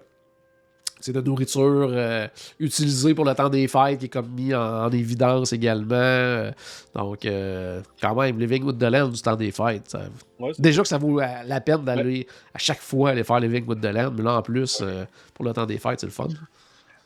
De 1.13 1.21
nourriture 1.21 1.89
euh, 1.91 2.27
utilisée 2.61 3.15
pour 3.15 3.25
le 3.25 3.35
temps 3.35 3.49
des 3.49 3.69
fêtes 3.69 3.99
qui 3.99 4.07
est 4.07 4.09
comme 4.09 4.29
mis 4.31 4.55
en, 4.55 4.85
en 4.87 4.91
évidence 4.91 5.53
également. 5.53 5.95
Euh, 5.95 6.51
Donc, 6.95 7.25
euh, 7.25 7.81
quand 8.01 8.15
même, 8.15 8.39
Living 8.39 8.65
with 8.65 8.79
the 8.79 8.85
Land 8.85 9.09
du 9.09 9.21
temps 9.21 9.37
des 9.37 9.51
fêtes. 9.53 9.89
ça- 9.91 10.01
Ouais, 10.39 10.53
c'est- 10.55 10.61
Déjà 10.63 10.83
que 10.83 10.89
ça 10.89 10.99
vaut 10.99 11.19
la, 11.21 11.45
la 11.45 11.61
peine 11.61 11.85
d'aller 11.85 12.27
à 12.55 12.59
chaque 12.59 12.81
fois 12.81 13.11
aller 13.11 13.25
faire 13.25 13.41
Living 13.41 13.65
with 13.67 13.81
the 13.81 13.87
Land, 13.87 14.13
mais 14.17 14.23
là 14.23 14.37
en 14.39 14.43
plus, 14.43 14.81
euh, 14.83 15.05
pour 15.35 15.45
le 15.45 15.53
temps 15.53 15.67
des 15.67 15.79
fêtes, 15.79 16.01
c'est 16.01 16.07
le 16.07 16.13
fun. 16.13 16.29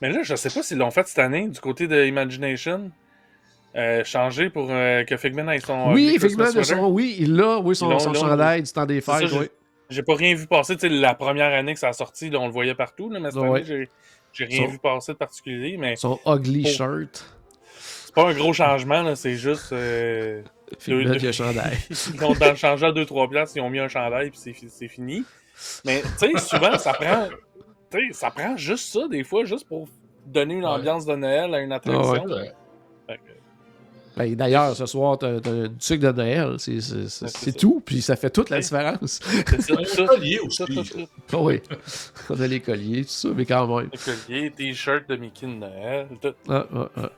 Mais 0.01 0.11
là, 0.11 0.21
je 0.23 0.35
sais 0.35 0.49
pas 0.51 0.63
s'ils 0.63 0.79
l'ont 0.79 0.91
fait 0.91 1.07
cette 1.07 1.19
année 1.19 1.47
du 1.49 1.61
côté 1.61 1.87
de 1.89 2.05
Imagination. 2.07 2.91
Euh, 3.77 4.03
changé 4.03 4.51
pour 4.51 4.67
euh, 4.71 5.05
que 5.05 5.17
Figment 5.17 5.49
ait 5.53 5.61
son. 5.61 5.93
oui, 5.93 6.17
sweater. 6.19 6.65
son, 6.65 6.89
oui, 6.89 7.17
il 7.21 7.37
l'a, 7.37 7.59
oui, 7.61 7.73
Ils 7.73 7.77
son, 7.77 7.99
son 8.01 8.15
chandail 8.15 8.63
du 8.65 8.73
temps 8.73 8.85
des 8.87 9.01
fêtes, 9.01 9.31
oui. 9.33 9.49
J'ai 9.91 10.03
pas 10.03 10.15
rien 10.15 10.35
vu 10.35 10.47
passer. 10.47 10.77
La 10.89 11.15
première 11.15 11.53
année 11.53 11.75
que 11.75 11.81
ça 11.81 11.89
a 11.89 11.93
sorti, 11.93 12.31
là, 12.31 12.39
on 12.41 12.47
le 12.47 12.53
voyait 12.53 12.75
partout. 12.75 13.11
Là, 13.11 13.21
mais 13.21 13.31
cette 13.31 13.41
Ouais. 13.41 13.61
année, 13.61 13.89
j'ai- 14.33 14.45
rien 14.47 14.65
Son- 14.67 14.71
vu 14.71 14.79
passer 14.79 15.13
de 15.13 15.19
particulier. 15.19 15.77
Mais 15.77 15.97
Son 15.97 16.19
ugly 16.27 16.63
Oh. 16.67 16.69
shirt. 16.71 17.25
c'est 18.05 18.15
pas 18.15 18.29
un 18.31 18.35
gros 18.35 18.53
changement. 18.53 19.15
C'est 19.17 19.35
juste. 19.37 19.73
euh, 19.73 20.43
deux- 20.87 21.27
un 21.29 21.33
chandail. 21.33 21.77
Ils 22.15 22.25
ont 22.25 22.33
dans 22.35 22.51
le 22.51 22.55
changé 22.57 22.87
à 22.87 22.93
2-3 22.93 23.29
places, 23.29 23.53
ils 23.57 23.61
ont 23.61 23.71
mis 23.71 23.81
un 23.81 23.89
chandail 23.89 24.31
puis 24.31 24.39
c'est 24.39 24.53
fi- 24.53 24.71
c'est 24.71 24.89
fini. 24.89 25.25
Mais 25.85 26.03
tu 26.19 26.31
sais, 26.31 26.39
souvent, 26.39 26.79
ça 26.79 26.93
prend. 26.93 27.29
Ça 28.13 28.31
prend 28.31 28.57
juste 28.57 28.93
ça, 28.93 29.09
des 29.09 29.25
fois, 29.25 29.45
juste 29.45 29.67
pour 29.67 29.89
donner 30.27 30.55
une 30.55 30.61
Ouais. 30.61 30.67
ambiance 30.71 31.05
de 31.07 31.17
Noël 31.17 31.53
à 31.55 31.59
une 31.61 31.73
attraction. 31.73 32.25
Ouais. 32.25 32.53
Ben, 34.21 34.35
D'ailleurs, 34.35 34.77
ce 34.77 34.85
soir, 34.85 35.17
t'as 35.17 35.41
t'as 35.41 35.51
une 35.51 35.77
tuque 35.79 36.01
de 36.01 36.13
Noël, 36.13 36.57
c'est 36.59 37.57
tout, 37.57 37.83
puis 37.85 38.03
ça 38.03 38.17
fait 38.17 38.31
toute 38.31 38.51
la 38.51 38.61
différence. 38.61 39.21
C'est 39.61 39.63
ça, 39.63 40.03
Un 40.03 40.07
collier 40.07 40.39
aussi. 40.41 40.63
Ah 41.33 41.39
oui, 41.39 41.61
on 42.29 42.41
a 42.41 42.47
les 42.47 42.61
colliers, 42.61 43.03
tout 43.03 43.11
ça, 43.11 43.29
mais 43.35 43.47
quand 43.47 43.67
même. 43.67 43.89
Le 43.93 43.99
collier, 43.99 44.51
t-shirt 44.51 45.09
de 45.09 45.17
Mickey 45.17 45.47
de 45.47 45.53
Noël, 45.53 46.07
tout. 46.21 46.35
Ah, 46.49 46.67
ah, 46.75 46.89
ah. 46.97 47.11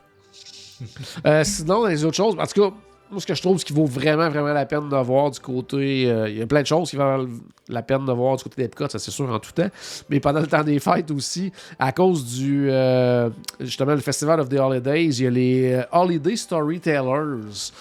Euh, 1.25 1.43
sinon, 1.43 1.81
dans 1.81 1.87
les 1.87 2.03
autres 2.05 2.15
choses, 2.15 2.35
en 2.37 2.45
tout 2.45 2.61
cas, 2.61 2.75
moi, 3.13 3.21
ce 3.21 3.25
que 3.27 3.33
je 3.35 3.41
trouve, 3.41 3.57
ce 3.59 3.65
qui 3.65 3.71
vaut 3.73 3.85
vraiment, 3.85 4.29
vraiment 4.29 4.51
la 4.53 4.65
peine 4.65 4.89
de 4.89 4.95
voir 4.97 5.31
du 5.31 5.39
côté. 5.39 6.09
euh, 6.09 6.27
Il 6.29 6.37
y 6.37 6.41
a 6.41 6.45
plein 6.47 6.61
de 6.61 6.67
choses 6.67 6.89
qui 6.89 6.95
valent 6.97 7.27
la 7.69 7.81
peine 7.81 8.05
de 8.05 8.11
voir 8.11 8.35
du 8.35 8.43
côté 8.43 8.61
d'Epcot, 8.63 8.89
ça 8.89 8.99
c'est 8.99 9.11
sûr 9.11 9.29
en 9.31 9.39
tout 9.39 9.51
temps. 9.53 9.69
Mais 10.09 10.19
pendant 10.19 10.41
le 10.41 10.47
temps 10.47 10.63
des 10.63 10.79
fêtes 10.79 11.09
aussi, 11.11 11.51
à 11.79 11.91
cause 11.93 12.37
du. 12.37 12.69
euh, 12.69 13.29
justement, 13.61 13.93
le 13.93 14.01
Festival 14.01 14.39
of 14.41 14.49
the 14.49 14.59
Holidays, 14.59 15.05
il 15.05 15.23
y 15.23 15.27
a 15.27 15.29
les 15.29 15.73
euh, 15.73 15.83
Holiday 15.91 16.35
Storytellers. 16.35 17.71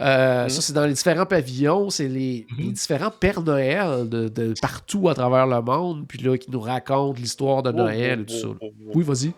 Euh, 0.00 0.48
Ça, 0.48 0.60
c'est 0.60 0.72
dans 0.72 0.86
les 0.86 0.92
différents 0.92 1.24
pavillons, 1.26 1.88
c'est 1.88 2.08
les, 2.08 2.46
les 2.58 2.72
différents 2.72 3.12
Pères 3.12 3.42
Noël 3.42 4.08
de, 4.08 4.28
de 4.28 4.52
partout 4.60 5.08
à 5.08 5.14
travers 5.14 5.46
le 5.46 5.60
monde, 5.62 6.04
puis 6.08 6.18
là, 6.18 6.36
qui 6.36 6.50
nous 6.50 6.60
racontent 6.60 7.14
l'histoire 7.18 7.62
de 7.62 7.70
Noël 7.70 8.20
et 8.22 8.24
tout 8.24 8.34
ça. 8.34 8.46
Oh, 8.48 8.56
oh, 8.60 8.66
oh, 8.66 8.72
oh. 8.88 8.92
Oui, 8.94 9.04
vas-y. 9.04 9.32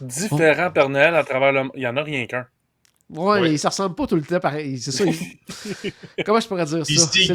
Différents 0.00 0.70
Père 0.70 0.88
Noël 0.88 1.14
à 1.14 1.22
travers 1.22 1.52
le 1.52 1.62
monde. 1.64 1.72
Il 1.74 1.82
y 1.82 1.86
en 1.86 1.96
a 1.96 2.02
rien 2.02 2.26
qu'un. 2.26 2.46
Ouais, 3.14 3.40
Oui. 3.40 3.50
mais 3.50 3.56
ça 3.58 3.68
ressemble 3.68 3.94
pas 3.94 4.06
tout 4.06 4.16
le 4.16 4.22
temps 4.22 4.40
pareil. 4.40 4.78
C'est 4.78 4.90
ça. 4.92 5.04
il- 5.04 5.92
Comment 6.24 6.40
je 6.40 6.48
pourrais 6.48 6.64
dire 6.64 6.82
Ils 6.88 6.98
ça? 6.98 7.06
se 7.06 7.18
Ils 7.18 7.26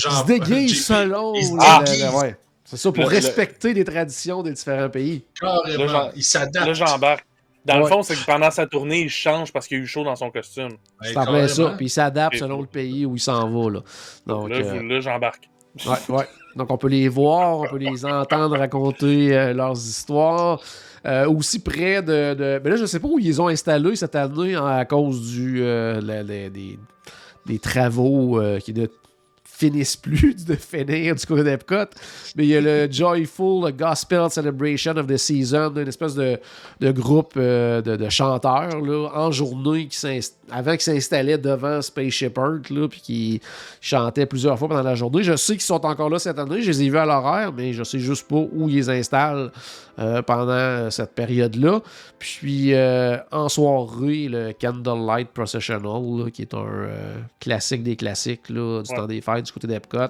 genre. 0.00 0.22
se 0.22 0.26
déguisent 0.26 0.74
JP, 0.78 0.82
selon. 0.82 1.34
Ils 1.34 1.44
se 1.46 1.84
déguisent 1.84 2.00
la- 2.02 2.16
ouais. 2.16 2.36
C'est 2.64 2.76
ça, 2.78 2.90
pour 2.90 3.04
Le- 3.04 3.10
le- 3.10 3.14
respecter 3.16 3.74
les 3.74 3.84
traditions 3.84 4.42
des 4.42 4.52
différents 4.52 4.88
pays. 4.88 5.24
Carrément. 5.38 6.10
Ils 6.16 6.22
s'adaptent. 6.24 6.66
Là, 6.66 6.72
j'embarque. 6.72 7.26
Dans 7.64 7.76
le 7.76 7.84
Ouais. 7.84 7.88
fond, 7.90 8.02
c'est 8.02 8.16
que 8.16 8.24
pendant 8.24 8.50
sa 8.50 8.66
tournée, 8.66 9.02
il 9.02 9.08
change 9.10 9.52
parce 9.52 9.68
qu'il 9.68 9.76
a 9.76 9.80
eu 9.80 9.86
chaud 9.86 10.02
dans 10.02 10.16
son 10.16 10.30
costume. 10.30 10.72
Ouais, 11.00 11.12
C'est 11.14 11.48
ça. 11.48 11.74
Puis 11.76 11.86
il 11.86 11.90
s'adapte 11.90 12.36
selon 12.38 12.60
le 12.60 12.66
pays 12.66 13.06
où 13.06 13.14
il 13.14 13.20
s'en 13.20 13.48
va. 13.50 13.70
Là. 13.70 13.80
Donc, 14.26 14.48
là, 14.48 14.56
euh, 14.56 14.82
là, 14.82 15.00
j'embarque. 15.00 15.48
Ouais, 15.86 16.14
ouais. 16.16 16.28
Donc, 16.56 16.70
on 16.70 16.76
peut 16.76 16.88
les 16.88 17.08
voir, 17.08 17.60
on 17.60 17.66
peut 17.68 17.78
les 17.78 18.04
entendre 18.04 18.58
raconter 18.58 19.36
euh, 19.36 19.52
leurs 19.54 19.76
histoires. 19.76 20.60
Euh, 21.04 21.26
aussi 21.28 21.58
près 21.60 22.00
de, 22.02 22.34
de- 22.34 22.60
Mais 22.62 22.70
là, 22.70 22.76
je 22.76 22.84
sais 22.86 23.00
pas 23.00 23.08
où 23.08 23.18
ils 23.18 23.40
ont 23.42 23.48
installés 23.48 23.96
cette 23.96 24.14
année 24.14 24.54
hein, 24.54 24.66
à 24.66 24.84
cause 24.84 25.30
du, 25.32 25.60
euh, 25.62 26.22
des, 26.50 26.78
des 27.46 27.58
travaux 27.58 28.40
qui 28.62 28.72
ne 28.74 28.86
finissent 29.62 29.96
plus 29.96 30.44
de 30.46 30.54
finir 30.54 31.14
du 31.14 31.26
côté 31.26 31.44
d'Epcot. 31.44 31.90
Mais 32.36 32.44
il 32.44 32.48
y 32.48 32.56
a 32.56 32.60
le 32.60 32.90
Joyful 32.90 33.72
Gospel 33.72 34.28
Celebration 34.30 34.96
of 34.96 35.06
the 35.06 35.16
Season, 35.16 35.72
une 35.76 35.88
espèce 35.88 36.14
de, 36.14 36.38
de 36.80 36.90
groupe 36.90 37.34
euh, 37.36 37.80
de, 37.80 37.96
de 37.96 38.08
chanteurs 38.08 38.80
là, 38.80 39.08
en 39.14 39.30
journée 39.30 39.86
qui 39.86 40.02
avant 40.50 40.72
qu'ils 40.72 40.80
s'installaient 40.80 41.38
devant 41.38 41.80
Spaceship 41.80 42.36
Earth, 42.36 42.70
là, 42.70 42.88
puis 42.88 43.00
qui 43.00 43.40
chantaient 43.80 44.26
plusieurs 44.26 44.58
fois 44.58 44.68
pendant 44.68 44.82
la 44.82 44.94
journée. 44.94 45.22
Je 45.22 45.36
sais 45.36 45.54
qu'ils 45.54 45.62
sont 45.62 45.84
encore 45.86 46.10
là 46.10 46.18
cette 46.18 46.38
année, 46.38 46.60
je 46.60 46.70
les 46.70 46.82
ai 46.82 46.90
vus 46.90 46.98
à 46.98 47.06
l'horaire, 47.06 47.52
mais 47.56 47.72
je 47.72 47.84
sais 47.84 48.00
juste 48.00 48.26
pas 48.28 48.44
où 48.52 48.68
ils 48.68 48.90
installent 48.90 49.50
euh, 49.98 50.22
pendant 50.22 50.90
cette 50.90 51.14
période-là. 51.14 51.80
Puis 52.18 52.72
euh, 52.72 53.18
en 53.30 53.48
soirée, 53.48 54.28
le 54.28 54.52
Candlelight 54.58 55.28
Processional, 55.28 56.02
là, 56.18 56.30
qui 56.30 56.42
est 56.42 56.54
un 56.54 56.64
euh, 56.66 57.16
classique 57.40 57.82
des 57.82 57.96
classiques 57.96 58.48
là, 58.48 58.82
du 58.82 58.90
Ouais. 58.90 58.96
temps 58.96 59.06
des 59.06 59.20
fêtes 59.20 59.46
du 59.46 59.52
côté 59.52 59.66
d'Epcot. 59.66 60.08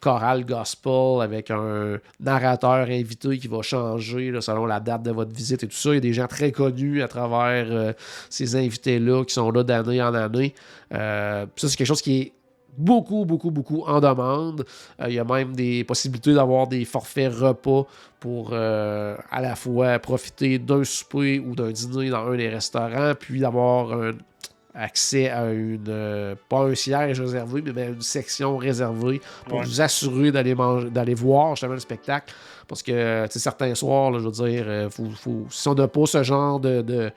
Chorale 0.00 0.46
gospel 0.46 1.22
avec 1.22 1.50
un 1.50 1.98
narrateur 2.20 2.86
invité 2.88 3.36
qui 3.36 3.48
va 3.48 3.62
changer 3.62 4.30
là, 4.30 4.40
selon 4.40 4.64
la 4.64 4.78
date 4.78 5.02
de 5.02 5.10
votre 5.10 5.34
visite 5.34 5.64
et 5.64 5.66
tout 5.66 5.76
ça. 5.76 5.90
Il 5.90 5.94
y 5.94 5.98
a 5.98 6.00
des 6.00 6.12
gens 6.12 6.28
très 6.28 6.52
connus 6.52 7.02
à 7.02 7.08
travers 7.08 7.94
ces 8.30 8.54
invités-là 8.54 9.24
qui 9.24 9.34
sont 9.34 9.50
là 9.50 9.64
d'année 9.64 10.00
en 10.00 10.14
année. 10.14 10.54
Ça, 10.92 11.46
c'est 11.56 11.76
quelque 11.76 11.86
chose 11.88 12.02
qui 12.02 12.20
est 12.20 12.32
beaucoup, 12.76 13.24
beaucoup, 13.24 13.50
beaucoup 13.50 13.82
en 13.86 14.00
demande. 14.00 14.64
Euh, 15.00 15.06
il 15.08 15.14
y 15.14 15.18
a 15.18 15.24
même 15.24 15.54
des 15.56 15.84
possibilités 15.84 16.34
d'avoir 16.34 16.66
des 16.66 16.84
forfaits 16.84 17.32
repas 17.32 17.86
pour 18.20 18.50
euh, 18.52 19.16
à 19.30 19.40
la 19.40 19.56
fois 19.56 19.98
profiter 19.98 20.58
d'un 20.58 20.84
souper 20.84 21.38
ou 21.40 21.54
d'un 21.54 21.70
dîner 21.70 22.10
dans 22.10 22.26
un 22.26 22.36
des 22.36 22.48
restaurants, 22.48 23.12
puis 23.18 23.40
d'avoir 23.40 23.92
un 23.92 24.12
accès 24.74 25.28
à 25.28 25.50
une 25.50 25.86
euh, 25.88 26.34
pas 26.48 26.60
un 26.60 26.74
siège 26.74 27.20
réservé, 27.20 27.62
mais 27.62 27.72
bien 27.72 27.88
une 27.88 28.00
section 28.00 28.56
réservée 28.58 29.20
pour 29.48 29.58
Ouais. 29.58 29.64
vous 29.64 29.80
assurer 29.80 30.30
d'aller 30.30 30.54
manger, 30.54 30.88
d'aller 30.90 31.14
voir 31.14 31.56
justement 31.56 31.72
le 31.72 31.80
spectacle. 31.80 32.32
Parce 32.68 32.82
que 32.82 33.24
tu 33.26 33.32
sais, 33.32 33.38
certains 33.40 33.74
soirs, 33.74 34.10
là, 34.12 34.18
je 34.20 34.28
veux 34.28 34.48
dire, 34.50 34.88
faut, 34.92 35.08
faut- 35.16 35.46
si 35.50 35.66
on 35.68 35.74
n'a 35.74 35.88
pas 35.88 36.06
ce 36.06 36.22
genre 36.22 36.60
de, 36.60 36.82
de, 36.82 37.10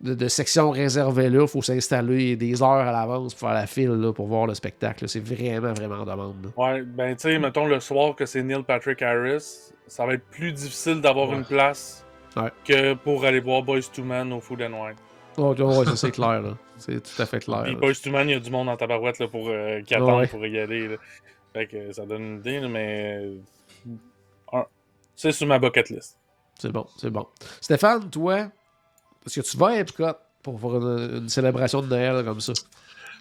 de, 0.00 0.14
de 0.14 0.28
section 0.28 0.70
réservée 0.70 1.28
là, 1.28 1.42
il 1.42 1.48
faut 1.48 1.62
s'installer 1.62 2.36
des 2.36 2.62
heures 2.62 2.68
à 2.68 2.92
l'avance 2.92 3.34
pour 3.34 3.48
faire 3.48 3.54
la 3.58 3.66
file 3.66 3.90
là, 3.90 4.12
pour 4.12 4.26
voir 4.28 4.46
le 4.46 4.54
spectacle. 4.54 5.08
C'est 5.08 5.18
vraiment, 5.20 5.72
vraiment 5.72 5.96
en 5.96 6.04
demande. 6.04 6.36
là. 6.44 6.50
Ouais, 6.56 6.82
ben 6.82 7.16
tu 7.16 7.22
sais, 7.22 7.38
mettons 7.38 7.66
le 7.66 7.80
soir 7.80 8.14
que 8.14 8.24
c'est 8.26 8.42
Neil 8.42 8.62
Patrick 8.62 9.02
Harris, 9.02 9.72
ça 9.86 10.06
va 10.06 10.14
être 10.14 10.24
plus 10.30 10.52
difficile 10.52 11.00
d'avoir 11.00 11.30
Ouais. 11.30 11.36
une 11.36 11.44
place 11.44 12.04
Ouais. 12.36 12.50
que 12.64 12.94
pour 12.94 13.24
aller 13.24 13.40
voir 13.40 13.62
Boys 13.62 13.80
to 13.92 14.04
Man 14.04 14.32
au 14.32 14.40
Food 14.40 14.62
and 14.62 14.72
Wine. 14.72 14.94
Ouais, 15.38 15.60
ouais, 15.62 15.84
ça, 15.84 15.96
c'est 15.96 16.10
clair. 16.12 16.42
là. 16.42 16.56
C'est 16.76 17.02
tout 17.02 17.22
à 17.22 17.26
fait 17.26 17.40
clair. 17.40 17.62
Puis. 17.64 17.74
Boys 17.74 17.94
to 18.02 18.10
Man, 18.10 18.28
il 18.28 18.32
y 18.32 18.34
a 18.36 18.40
du 18.40 18.50
monde 18.50 18.68
en 18.68 18.76
tabarouette 18.76 19.18
là, 19.18 19.26
pour, 19.28 19.48
euh, 19.48 19.80
qui 19.82 19.94
attend 19.94 20.24
pour 20.26 20.46
y 20.46 20.58
aller. 20.58 20.88
là. 20.88 20.96
Fait 21.54 21.66
que 21.66 21.90
ça 21.92 22.04
donne 22.06 22.22
une 22.22 22.38
idée, 22.38 22.60
mais. 22.68 23.30
euh, 24.54 24.62
C'est 25.16 25.32
sur 25.32 25.46
ma 25.48 25.58
bucket 25.58 25.90
list. 25.90 26.18
C'est 26.60 26.70
bon, 26.70 26.86
c'est 26.96 27.10
bon. 27.10 27.26
Stéphane, 27.60 28.08
toi, 28.10 28.48
est-ce 29.28 29.40
que 29.40 29.46
tu 29.46 29.56
vas 29.56 29.68
à 29.68 29.76
Epcot 29.76 30.16
pour 30.42 30.60
faire 30.60 30.76
une, 30.76 31.16
une 31.16 31.28
célébration 31.28 31.82
de 31.82 31.86
Noël 31.86 32.24
comme 32.24 32.40
ça? 32.40 32.52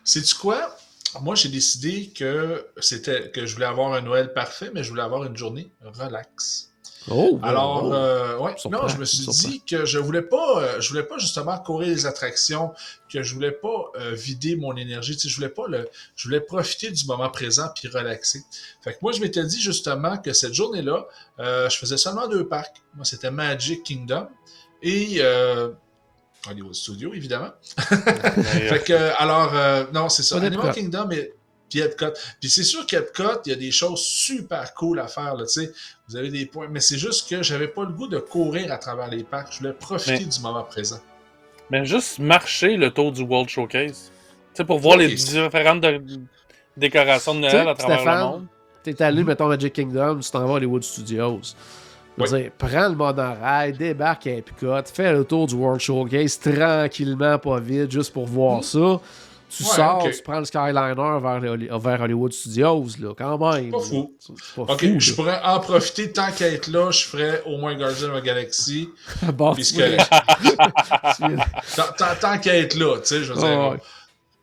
Sais-tu 0.03 0.35
quoi? 0.35 0.75
Moi, 1.21 1.35
j'ai 1.35 1.49
décidé 1.49 2.11
que 2.15 2.67
c'était 2.79 3.31
que 3.31 3.45
je 3.45 3.53
voulais 3.53 3.65
avoir 3.65 3.93
un 3.93 4.01
Noël 4.01 4.33
parfait, 4.33 4.71
mais 4.73 4.83
je 4.83 4.89
voulais 4.89 5.01
avoir 5.01 5.23
une 5.23 5.35
journée 5.35 5.71
relax. 5.81 6.71
Oh! 7.09 7.39
Alors, 7.41 7.85
oh. 7.85 7.93
euh, 7.93 8.37
ouais, 8.37 8.53
non, 8.69 8.87
je 8.89 8.97
me 8.97 9.05
suis 9.05 9.25
dit 9.27 9.61
que 9.65 9.85
je 9.85 9.97
voulais 9.97 10.21
pas, 10.21 10.61
euh, 10.61 10.81
je 10.81 10.89
voulais 10.89 11.03
pas 11.03 11.17
justement 11.17 11.57
courir 11.57 11.87
les 11.87 12.05
attractions, 12.05 12.73
que 13.09 13.23
je 13.23 13.33
voulais 13.33 13.53
pas 13.53 13.91
euh, 13.95 14.11
vider 14.11 14.57
mon 14.57 14.75
énergie. 14.75 15.15
Tu 15.15 15.21
sais, 15.21 15.29
je 15.29 15.35
voulais 15.37 15.49
pas 15.49 15.67
le, 15.69 15.87
je 16.17 16.27
voulais 16.27 16.41
profiter 16.41 16.91
du 16.91 17.05
moment 17.05 17.29
présent 17.29 17.69
puis 17.73 17.87
relaxer. 17.87 18.43
Fait 18.83 18.91
que 18.91 18.97
moi, 19.01 19.13
je 19.13 19.21
m'étais 19.21 19.45
dit 19.45 19.61
justement 19.61 20.17
que 20.17 20.33
cette 20.33 20.53
journée-là, 20.53 21.05
je 21.39 21.77
faisais 21.77 21.97
seulement 21.97 22.27
deux 22.27 22.45
parcs. 22.45 22.83
Moi, 22.95 23.05
c'était 23.05 23.31
Magic 23.31 23.83
Kingdom 23.83 24.27
et 24.81 25.21
euh, 26.47 26.51
Hollywood 26.51 26.73
Studio, 26.75 27.13
évidemment. 27.13 27.51
Fait 27.77 28.83
que, 28.83 28.93
euh, 28.93 29.11
alors, 29.17 29.51
euh, 29.55 29.85
non, 29.93 30.09
c'est 30.09 30.23
ça. 30.23 30.37
Animal. 30.37 30.73
Kingdom 30.73 31.09
et 31.11 31.33
puis 31.69 31.79
Epcot. 31.79 32.13
Puis 32.39 32.49
c'est 32.49 32.63
sûr 32.63 32.85
qu'Epcot, 32.85 33.41
il 33.45 33.49
y 33.49 33.53
a 33.53 33.57
des 33.57 33.71
choses 33.71 34.01
super 34.01 34.73
cool 34.73 34.99
à 34.99 35.07
faire, 35.07 35.35
là, 35.35 35.45
tu 35.45 35.61
sais. 35.61 35.71
Vous 36.07 36.15
avez 36.15 36.29
des 36.29 36.45
points. 36.45 36.67
Mais 36.69 36.79
c'est 36.79 36.97
juste 36.97 37.29
que 37.29 37.43
j'avais 37.43 37.67
pas 37.67 37.83
le 37.83 37.91
goût 37.91 38.07
de 38.07 38.19
courir 38.19 38.71
à 38.71 38.77
travers 38.77 39.09
les 39.09 39.23
parcs. 39.23 39.51
Je 39.53 39.59
voulais 39.59 39.73
profiter 39.73 40.19
Mais- 40.19 40.25
du 40.25 40.39
moment 40.39 40.63
présent. 40.63 40.99
mais 41.69 41.83
juste 41.85 42.19
marcher 42.19 42.77
le 42.77 42.89
tour 42.91 43.11
du 43.11 43.21
World 43.23 43.49
Showcase. 43.49 44.11
Tu 44.53 44.63
sais, 44.63 44.63
pour 44.65 44.79
voir 44.79 44.97
les 44.97 45.13
différentes 45.13 45.81
de- 45.81 46.01
décorations 46.77 47.35
de 47.35 47.41
Noël 47.41 47.67
à 47.67 47.75
travers 47.75 47.97
Stéphane, 47.99 48.17
le 48.19 48.23
monde. 48.25 48.47
T'es 48.83 49.01
allé, 49.01 49.23
mettons, 49.23 49.47
Magic 49.49 49.73
Kingdom, 49.73 50.19
tu 50.19 50.31
t'en 50.31 50.39
vas 50.45 50.53
à 50.53 50.55
Hollywood 50.57 50.81
Studios. 50.83 51.41
Oui. 52.23 52.29
dire, 52.29 52.51
prends 52.57 52.87
le 52.89 52.95
monorail, 52.95 53.73
débarque 53.73 54.27
à 54.27 54.31
Epcot, 54.33 54.81
fais 54.93 55.13
le 55.13 55.23
tour 55.23 55.45
du 55.47 55.55
World 55.55 55.79
Showcase 55.79 56.39
tranquillement, 56.39 57.37
pas 57.39 57.59
vite, 57.59 57.91
juste 57.91 58.11
pour 58.13 58.25
voir 58.25 58.63
ça. 58.63 58.99
Tu 59.49 59.63
Ouais, 59.63 59.69
sors, 59.69 60.03
tu 60.03 60.21
prends 60.23 60.39
le 60.39 60.45
Skyliner 60.45 60.93
vers, 61.21 61.41
Holly- 61.53 61.69
vers 61.71 62.01
Hollywood 62.01 62.33
Studios, 62.33 62.85
là, 62.99 63.13
quand 63.17 63.37
même. 63.53 63.71
Pas 63.71 63.79
fou. 63.79 64.13
C'est 64.19 64.33
pas 64.55 64.73
Ok, 64.73 64.79
fou, 64.81 64.99
je 64.99 65.13
pourrais 65.13 65.39
en 65.41 65.59
profiter 65.61 66.11
tant 66.11 66.29
qu'à 66.33 66.47
être 66.49 66.67
là. 66.67 66.91
Je 66.91 67.05
ferais 67.05 67.43
au 67.45 67.57
moins 67.57 67.73
Guardian 67.77 68.09
of 68.13 68.19
the 68.21 68.25
Galaxy. 68.25 68.89
Bon, 69.33 69.53
tant 71.97 72.15
tant- 72.19 72.37
qu'à 72.39 72.55
être 72.57 72.75
là, 72.75 72.97
tu 72.99 73.05
sais, 73.05 73.23
je 73.23 73.33
veux 73.33 73.39
dire. 73.39 73.71
Ouais. 73.71 73.77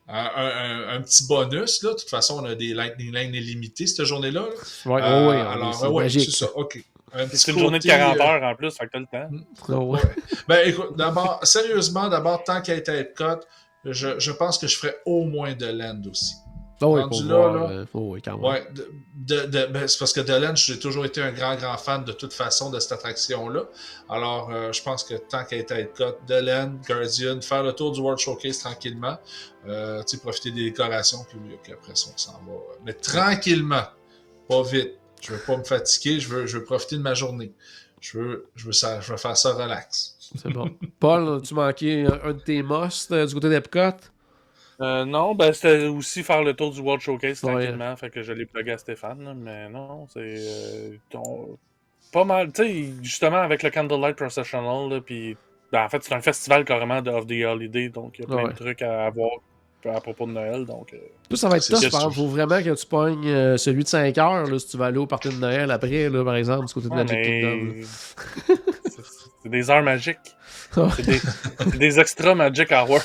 Un, 0.09 0.31
un- 0.37 0.97
un 0.97 1.01
petit 1.03 1.27
bonus, 1.27 1.83
là. 1.83 1.91
De 1.91 1.97
toute 1.99 2.09
façon, 2.11 2.39
on 2.43 2.45
a 2.47 2.55
des 2.55 2.75
Lightning 2.75 3.13
Lane 3.13 3.35
illimités 3.35 3.87
cette 3.87 4.05
journée-là. 4.05 4.41
là. 4.43 4.91
Ouais, 4.93 5.03
Euh, 5.03 5.29
ouais, 5.31 5.41
alors, 5.41 5.75
c'est 5.75 5.87
ouais, 5.87 6.03
magique. 6.05 6.31
c'est 6.31 6.45
ça. 6.45 6.51
Ok. 6.57 6.83
Un 7.15 7.27
petit 7.29 7.39
C'est 7.39 7.53
une 7.53 7.59
journée 7.59 7.79
de 7.79 7.85
côté, 7.85 7.97
40 7.97 8.17
euh, 8.17 8.23
heures 8.23 8.43
en 8.43 8.55
plus, 8.55 8.71
fait 8.77 8.87
que 8.87 8.91
t'as 8.93 8.99
le 8.99 9.07
temps. 9.07 9.37
Ah 9.69 9.79
ouais. 9.79 10.01
Ben 10.49 10.69
écoute, 10.69 10.97
d'abord, 10.97 11.41
sérieusement, 11.45 12.09
d'abord, 12.09 12.43
tant 12.45 12.61
qu'à 12.61 12.75
être 12.75 12.89
à 12.89 12.97
Epcot, 12.97 13.41
je, 13.85 14.19
je 14.19 14.33
pense 14.33 14.59
que 14.59 14.67
je 14.67 14.77
ferais 14.79 14.97
au 15.07 15.25
moins 15.25 15.55
de 15.55 15.67
Land 15.67 16.03
aussi. 16.11 16.35
Ah 16.81 16.89
ouais, 16.89 17.03
Rendu 17.03 17.23
pour 17.23 17.31
là, 17.31 17.37
voir, 17.37 17.55
là. 17.55 17.71
euh, 17.71 17.85
oh 17.95 18.01
ouais, 18.11 18.21
quand 18.21 18.33
même. 18.37 18.45
Ouais, 18.45 18.67
de, 18.75 18.91
de- 19.15 19.47
de- 19.47 19.67
ben, 19.67 19.87
c'est 19.87 19.99
parce 19.99 20.13
que 20.13 20.21
de 20.21 20.33
Land, 20.35 20.57
j'ai 20.57 20.79
toujours 20.79 21.05
été 21.05 21.23
un 21.23 21.31
grand, 21.31 21.55
grand 21.55 21.77
fan 21.79 22.05
de 22.05 22.13
toute 22.13 22.33
façon 22.33 22.69
de 22.69 22.81
cette 22.81 22.93
attraction-là. 22.93 23.63
Alors, 24.11 24.51
euh, 24.53 24.73
je 24.73 24.83
pense 24.83 25.05
que 25.05 25.15
tant 25.15 25.45
qu'à 25.45 25.57
être 25.57 25.71
à 25.73 25.79
Epcot, 25.81 26.17
de 26.27 26.35
Land, 26.35 26.73
Guardian, 26.87 27.41
faire 27.41 27.63
le 27.63 27.73
tour 27.73 27.93
du 27.93 28.01
World 28.01 28.19
Showcase 28.19 28.59
tranquillement, 28.59 29.17
euh, 29.69 30.03
tu 30.03 30.17
sais, 30.17 30.23
profiter 30.23 30.51
des 30.51 30.65
décorations, 30.65 31.19
puis 31.29 31.39
oui, 31.43 31.57
après 31.73 31.95
ça, 31.95 32.11
on 32.13 32.19
s'en 32.19 32.33
va. 32.33 32.59
Mais 32.85 32.93
tranquillement, 32.95 33.85
pas 34.49 34.63
vite. 34.63 34.95
Je 35.25 35.33
veux 35.33 35.39
pas 35.41 35.57
me 35.57 35.65
fatiguer, 35.65 36.21
je 36.21 36.29
veux, 36.29 36.47
je 36.47 36.59
veux 36.59 36.65
profiter 36.65 36.97
de 36.97 37.03
ma 37.03 37.15
journée. 37.15 37.53
Je 38.01 38.19
veux, 38.19 38.47
je 38.55 38.67
veux, 38.67 38.73
ça, 38.73 39.01
je 39.01 39.11
veux 39.13 39.17
faire 39.19 39.37
ça 39.37 39.55
relax. 39.55 40.17
C'est 40.37 40.53
bon. 40.53 40.71
Paul, 41.01 41.41
tu 41.43 41.55
manquais 41.55 42.05
un, 42.07 42.29
un 42.29 42.33
de 42.35 42.41
tes 42.41 42.63
musts 42.63 43.11
euh, 43.13 43.25
du 43.27 43.33
côté 43.35 43.49
d'Epcot? 43.49 43.97
Euh, 44.81 45.05
non, 45.05 45.35
ben 45.37 45.53
c'était 45.53 45.87
aussi 45.87 46.23
faire 46.25 46.43
le 46.43 46.53
tour 46.53 46.73
du 46.73 46.81
World 46.81 47.01
Showcase 47.01 47.43
Ouais. 47.45 47.53
tranquillement, 47.53 47.97
fait 47.97 48.11
que 48.11 48.23
je 48.23 48.33
l'ai 48.33 48.45
plugué 48.45 48.73
à 48.73 48.79
Stéphane, 48.79 49.25
là, 49.25 49.33
mais 49.35 49.69
non, 49.69 50.07
c'est 50.13 50.21
euh, 50.37 50.97
ton- 51.11 51.57
pas 52.13 52.25
mal, 52.25 52.53
tu 52.53 52.63
sais, 52.65 52.93
justement 53.03 53.37
avec 53.39 53.63
le 53.63 53.71
Candlelight 53.71 54.17
Processional, 54.17 55.01
puis 55.03 55.37
ben, 55.73 55.85
en 55.85 55.89
fait 55.89 56.03
c'est 56.03 56.15
un 56.15 56.21
festival 56.21 56.65
carrément 56.65 57.01
de 57.03 57.11
Of 57.11 57.27
the 57.27 57.45
Holiday, 57.45 57.89
donc 57.89 58.19
il 58.19 58.23
y 58.23 58.25
a 58.25 58.27
plein 58.27 58.45
Ouais. 58.45 58.51
de 58.53 58.57
trucs 58.57 58.83
à 58.83 59.09
voir 59.11 59.31
à 59.93 60.01
propos 60.01 60.27
de 60.27 60.33
Noël, 60.33 60.65
donc 60.65 60.93
euh, 60.93 60.99
Tout 61.29 61.37
ça 61.37 61.49
va 61.49 61.57
être 61.59 61.67
tough, 61.67 61.85
exemple. 61.85 62.15
Faut 62.15 62.27
vraiment 62.27 62.63
que 62.63 62.75
tu 62.75 62.87
pognes 62.87 63.29
euh, 63.29 63.57
celui 63.57 63.85
de 63.85 63.89
5 63.89 64.17
heures 64.19 64.47
là, 64.47 64.59
si 64.59 64.69
tu 64.69 64.77
vas 64.77 64.87
aller 64.87 64.99
au 64.99 65.07
party 65.07 65.29
de 65.29 65.35
Noël 65.35 65.71
après, 65.71 66.09
là, 66.09 66.25
par 66.25 66.37
exemple, 66.37 66.67
du 66.67 66.75
côté 66.75 66.89
de 66.89 66.95
Kingdom. 66.95 67.75
mais 67.75 67.83
c'est 69.43 69.49
des 69.49 69.71
heures 69.71 69.83
magiques, 69.83 70.19
c'est 70.73 71.79
des, 71.79 72.01
extra 72.01 72.35
magic 72.35 72.71
hours. 72.73 73.03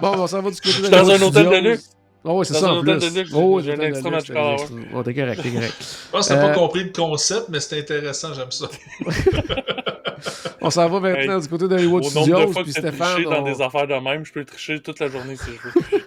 bon, 0.00 0.12
on 0.18 0.26
s'en 0.26 0.42
va 0.42 0.50
du 0.50 0.60
côté 0.60 0.82
de 0.82 0.88
Dans 0.88 1.08
Hollywood 1.08 1.36
un 1.36 1.46
hôtel 1.46 1.62
de 1.62 1.68
luxe. 1.70 1.90
Oh, 2.28 2.40
oui, 2.40 2.46
c'est 2.46 2.54
ça 2.54 2.66
un 2.68 2.72
en 2.72 2.76
hôtel 2.78 2.98
plus. 2.98 3.14
de 3.14 3.18
luxe, 3.20 3.30
Oh, 3.34 3.60
j'ai 3.62 3.72
un 3.72 3.76
de 3.76 3.82
extra 3.84 4.10
extra. 4.18 4.56
Oh, 4.94 5.02
t'es 5.04 5.14
correct, 5.14 5.42
t'es 5.42 5.50
correct. 5.50 5.74
Je 5.80 6.10
pense 6.10 6.28
que 6.28 6.34
t'as 6.34 6.44
Euh, 6.44 6.48
pas 6.48 6.54
compris 6.54 6.82
le 6.84 6.90
concept, 6.92 7.44
mais 7.48 7.60
c'est 7.60 7.78
intéressant, 7.78 8.34
j'aime 8.34 8.50
ça. 8.50 8.68
On 10.60 10.70
s'en 10.70 10.88
va 10.88 10.98
maintenant 11.00 11.36
Hey, 11.36 11.40
du 11.42 11.48
côté 11.48 11.68
d'Hollywood 11.68 12.04
Au 12.04 12.10
nombre 12.10 12.20
Studios. 12.22 12.46
de 12.46 12.52
fois 12.52 12.64
que 12.64 12.70
Stéphane, 12.72 13.22
dans 13.24 13.42
on... 13.42 13.42
des 13.42 13.62
affaires 13.62 13.86
de 13.86 13.94
même, 13.94 14.24
je 14.26 14.32
peux 14.32 14.44
tricher 14.44 14.80
toute 14.80 14.98
la 14.98 15.08
journée 15.08 15.36
si 15.36 15.44
je 15.52 15.68
veux. 15.68 16.06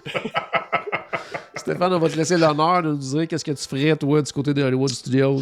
Stéphane, 1.56 1.92
on 1.94 1.98
va 1.98 2.08
te 2.08 2.16
laisser 2.16 2.36
l'honneur 2.36 2.82
de 2.82 2.88
nous 2.88 2.96
dire 2.96 3.28
qu'est-ce 3.28 3.44
que 3.44 3.52
tu 3.52 3.66
ferais, 3.68 3.96
toi, 3.96 4.20
du 4.22 4.32
côté 4.32 4.52
de 4.54 4.62
Hollywood 4.62 4.88
Studios. 4.90 5.40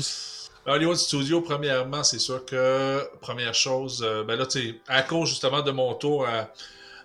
Hollywood 0.67 0.97
Studio, 0.97 1.41
premièrement, 1.41 2.05
c'est 2.05 2.19
sûr 2.19 2.45
que, 2.45 3.01
première 3.21 3.55
chose, 3.55 4.05
euh, 4.07 4.23
ben 4.25 4.37
là, 4.39 4.45
tu 4.47 4.61
sais, 4.61 4.75
à 4.87 5.03
cause 5.03 5.31
justement 5.31 5.63
de 5.63 5.71
mon 5.71 5.95
tour 5.95 6.27
à, 6.27 6.49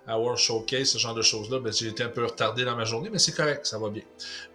à 0.06 0.20
World 0.20 0.38
Showcase, 0.38 0.89
ce 0.89 0.97
genre 0.97 1.16
de 1.16 1.22
choses-là, 1.22 1.60
ben, 1.60 1.72
j'ai 1.72 1.88
été 1.88 2.04
un 2.04 2.10
peu 2.10 2.26
retardé 2.26 2.66
dans 2.66 2.76
ma 2.76 2.84
journée, 2.84 3.10
mais 3.12 3.20
c'est 3.20 3.32
correct, 3.32 3.66
ça 3.66 3.80
va 3.80 3.89
bien. 3.89 4.04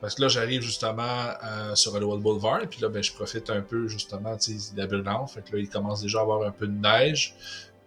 Parce 0.01 0.15
que 0.15 0.23
là, 0.23 0.29
j'arrive 0.29 0.63
justement 0.63 1.03
euh, 1.03 1.75
sur 1.75 1.95
Hollywood 1.95 2.21
Boulevard, 2.21 2.63
et 2.63 2.67
puis 2.67 2.81
là, 2.81 2.89
ben, 2.89 3.03
je 3.03 3.13
profite 3.13 3.49
un 3.51 3.63
peu 3.63 3.89
justement 3.89 4.35
de 4.35 4.77
la 4.77 4.87
bulle 4.87 5.05
Fait 5.33 5.43
que 5.43 5.57
là, 5.57 5.63
il 5.63 5.69
commence 5.69 6.03
déjà 6.03 6.19
à 6.19 6.23
avoir 6.23 6.43
un 6.47 6.51
peu 6.51 6.67
de 6.67 6.79
neige 6.79 7.35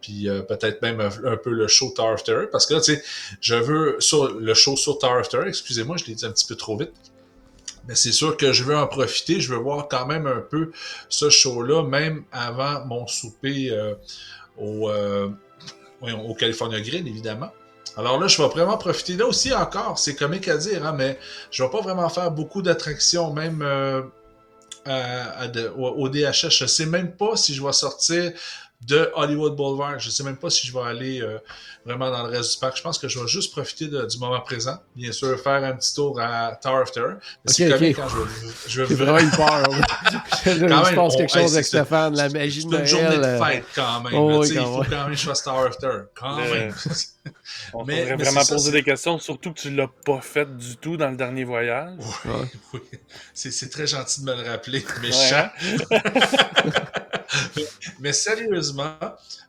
puis 0.02 0.28
euh, 0.28 0.42
peut-être 0.42 0.82
même 0.82 1.00
un, 1.00 1.38
peu 1.38 1.52
le 1.52 1.68
show 1.68 1.94
Tower 1.96 2.14
of 2.14 2.24
Terror, 2.24 2.48
parce 2.52 2.66
que 2.66 2.74
là, 2.74 2.82
tu 2.82 2.96
sais, 2.96 3.04
je 3.40 3.56
veux, 3.56 3.98
sur 4.00 4.34
le 4.34 4.54
show 4.54 4.76
sur 4.76 4.98
Tower 4.98 5.20
of 5.20 5.30
Terror, 5.30 5.46
excusez-moi, 5.46 5.98
je 5.98 6.06
l'ai 6.06 6.16
dit 6.16 6.26
un 6.26 6.32
petit 6.32 6.48
peu 6.48 6.56
trop 6.56 6.76
vite, 6.76 6.92
mais 7.88 7.96
c'est 7.96 8.12
sûr 8.12 8.38
que 8.38 8.52
je 8.52 8.64
veux 8.64 8.76
en 8.76 8.88
profiter, 8.88 9.40
je 9.40 9.54
veux 9.54 9.60
voir 9.60 9.88
quand 9.88 10.06
même 10.06 10.28
un 10.28 10.42
peu 10.42 10.72
ce 11.10 11.30
show-là, 11.30 11.84
même 11.84 12.24
avant 12.32 12.86
mon 12.86 13.08
souper 13.08 13.70
euh, 13.72 13.96
au, 14.58 14.90
euh, 14.90 15.30
au 16.02 16.34
California 16.34 16.80
Grill, 16.82 17.08
évidemment. 17.08 17.52
Alors 17.98 18.20
là, 18.20 18.28
je 18.28 18.42
vais 18.42 18.48
vraiment 18.48 18.78
profiter. 18.78 19.16
Là 19.16 19.26
aussi, 19.26 19.54
encore, 19.54 20.00
c'est 20.00 20.16
comique 20.16 20.48
à 20.48 20.58
dire, 20.58 20.86
hein, 20.86 20.94
mais 20.98 21.20
je 21.52 21.64
vais 21.64 21.70
pas 21.70 21.82
vraiment 21.82 22.10
faire 22.10 22.32
beaucoup 22.32 22.62
d'attractions, 22.62 23.34
même 23.34 23.62
au, 24.86 26.10
DHS. 26.10 26.50
Je 26.50 26.66
sais 26.66 26.86
même 26.86 27.12
pas 27.12 27.36
si 27.36 27.54
je 27.54 27.64
vais 27.64 27.74
sortir 27.74 28.32
de 28.88 29.12
Hollywood 29.16 29.56
Boulevard. 29.56 30.00
Je 30.00 30.08
ne 30.08 30.12
sais 30.12 30.24
même 30.24 30.38
pas 30.38 30.50
si 30.50 30.66
je 30.66 30.74
vais 30.74 30.84
aller 30.84 31.22
euh, 31.22 31.38
vraiment 31.86 32.10
dans 32.10 32.24
le 32.24 32.30
reste 32.30 32.54
du 32.54 32.60
parc. 32.60 32.78
Je 32.78 32.82
pense 32.82 32.98
que 32.98 33.08
je 33.08 33.20
vais 33.20 33.28
juste 33.28 33.52
profiter 33.52 33.88
du 33.88 34.18
moment 34.20 34.40
présent. 34.42 34.78
Bien 34.96 35.12
sûr, 35.12 35.40
faire 35.40 35.64
un 35.64 35.74
petit 35.74 35.94
tour 35.94 36.20
à 36.20 36.56
Tower 36.56 36.82
of 36.82 36.92
Terror. 36.92 37.14
C'est 37.46 37.74
okay. 37.74 37.94
quand 37.94 38.08
je 38.08 38.18
vais... 38.18 38.88
J'ai 38.88 38.96
vraiment 38.96 39.20
eu 39.20 39.30
peur. 39.30 39.64
je 40.46 40.66
même, 40.66 40.96
pense 40.96 41.16
quelque 41.16 41.34
chose 41.34 41.54
avec 41.54 41.66
Stéphane, 41.66 42.16
la 42.16 42.30
magie 42.30 42.66
de 42.66 42.72
Noël. 42.72 42.88
C'est 42.88 42.96
une 42.96 43.02
journée 43.02 43.18
de 43.18 43.24
euh, 43.24 43.44
fête 43.44 43.66
quand 43.76 44.02
même. 44.02 44.14
Oh, 44.14 44.44
il 44.44 44.58
faut 44.58 44.84
quand 44.84 44.90
même 44.90 45.10
que 45.12 45.16
je 45.16 45.26
fasse 45.26 45.44
Tower 45.44 45.68
of 45.68 45.78
Terror. 45.78 46.02
Quand 46.16 46.36
même. 46.38 46.74
On 47.74 47.86
mais, 47.86 48.16
vraiment 48.16 48.44
poser 48.46 48.72
des 48.72 48.84
questions, 48.84 49.20
surtout 49.20 49.54
que 49.54 49.60
tu 49.60 49.70
l'as 49.70 49.90
pas 50.06 50.22
fait 50.22 50.58
du 50.58 50.76
tout 50.78 50.98
dans 50.98 51.10
le 51.10 51.16
dernier 51.16 51.44
voyage. 51.44 51.94
Oui, 52.26 52.48
oui. 52.74 52.80
C'est 53.34 53.70
très 53.70 53.86
gentil 53.86 54.22
de 54.22 54.26
me 54.26 54.42
le 54.42 54.50
rappeler, 54.50 54.84
méchant. 55.02 55.50
Ouais. 55.92 56.02
Mais 58.00 58.14
sérieusement, 58.14 58.98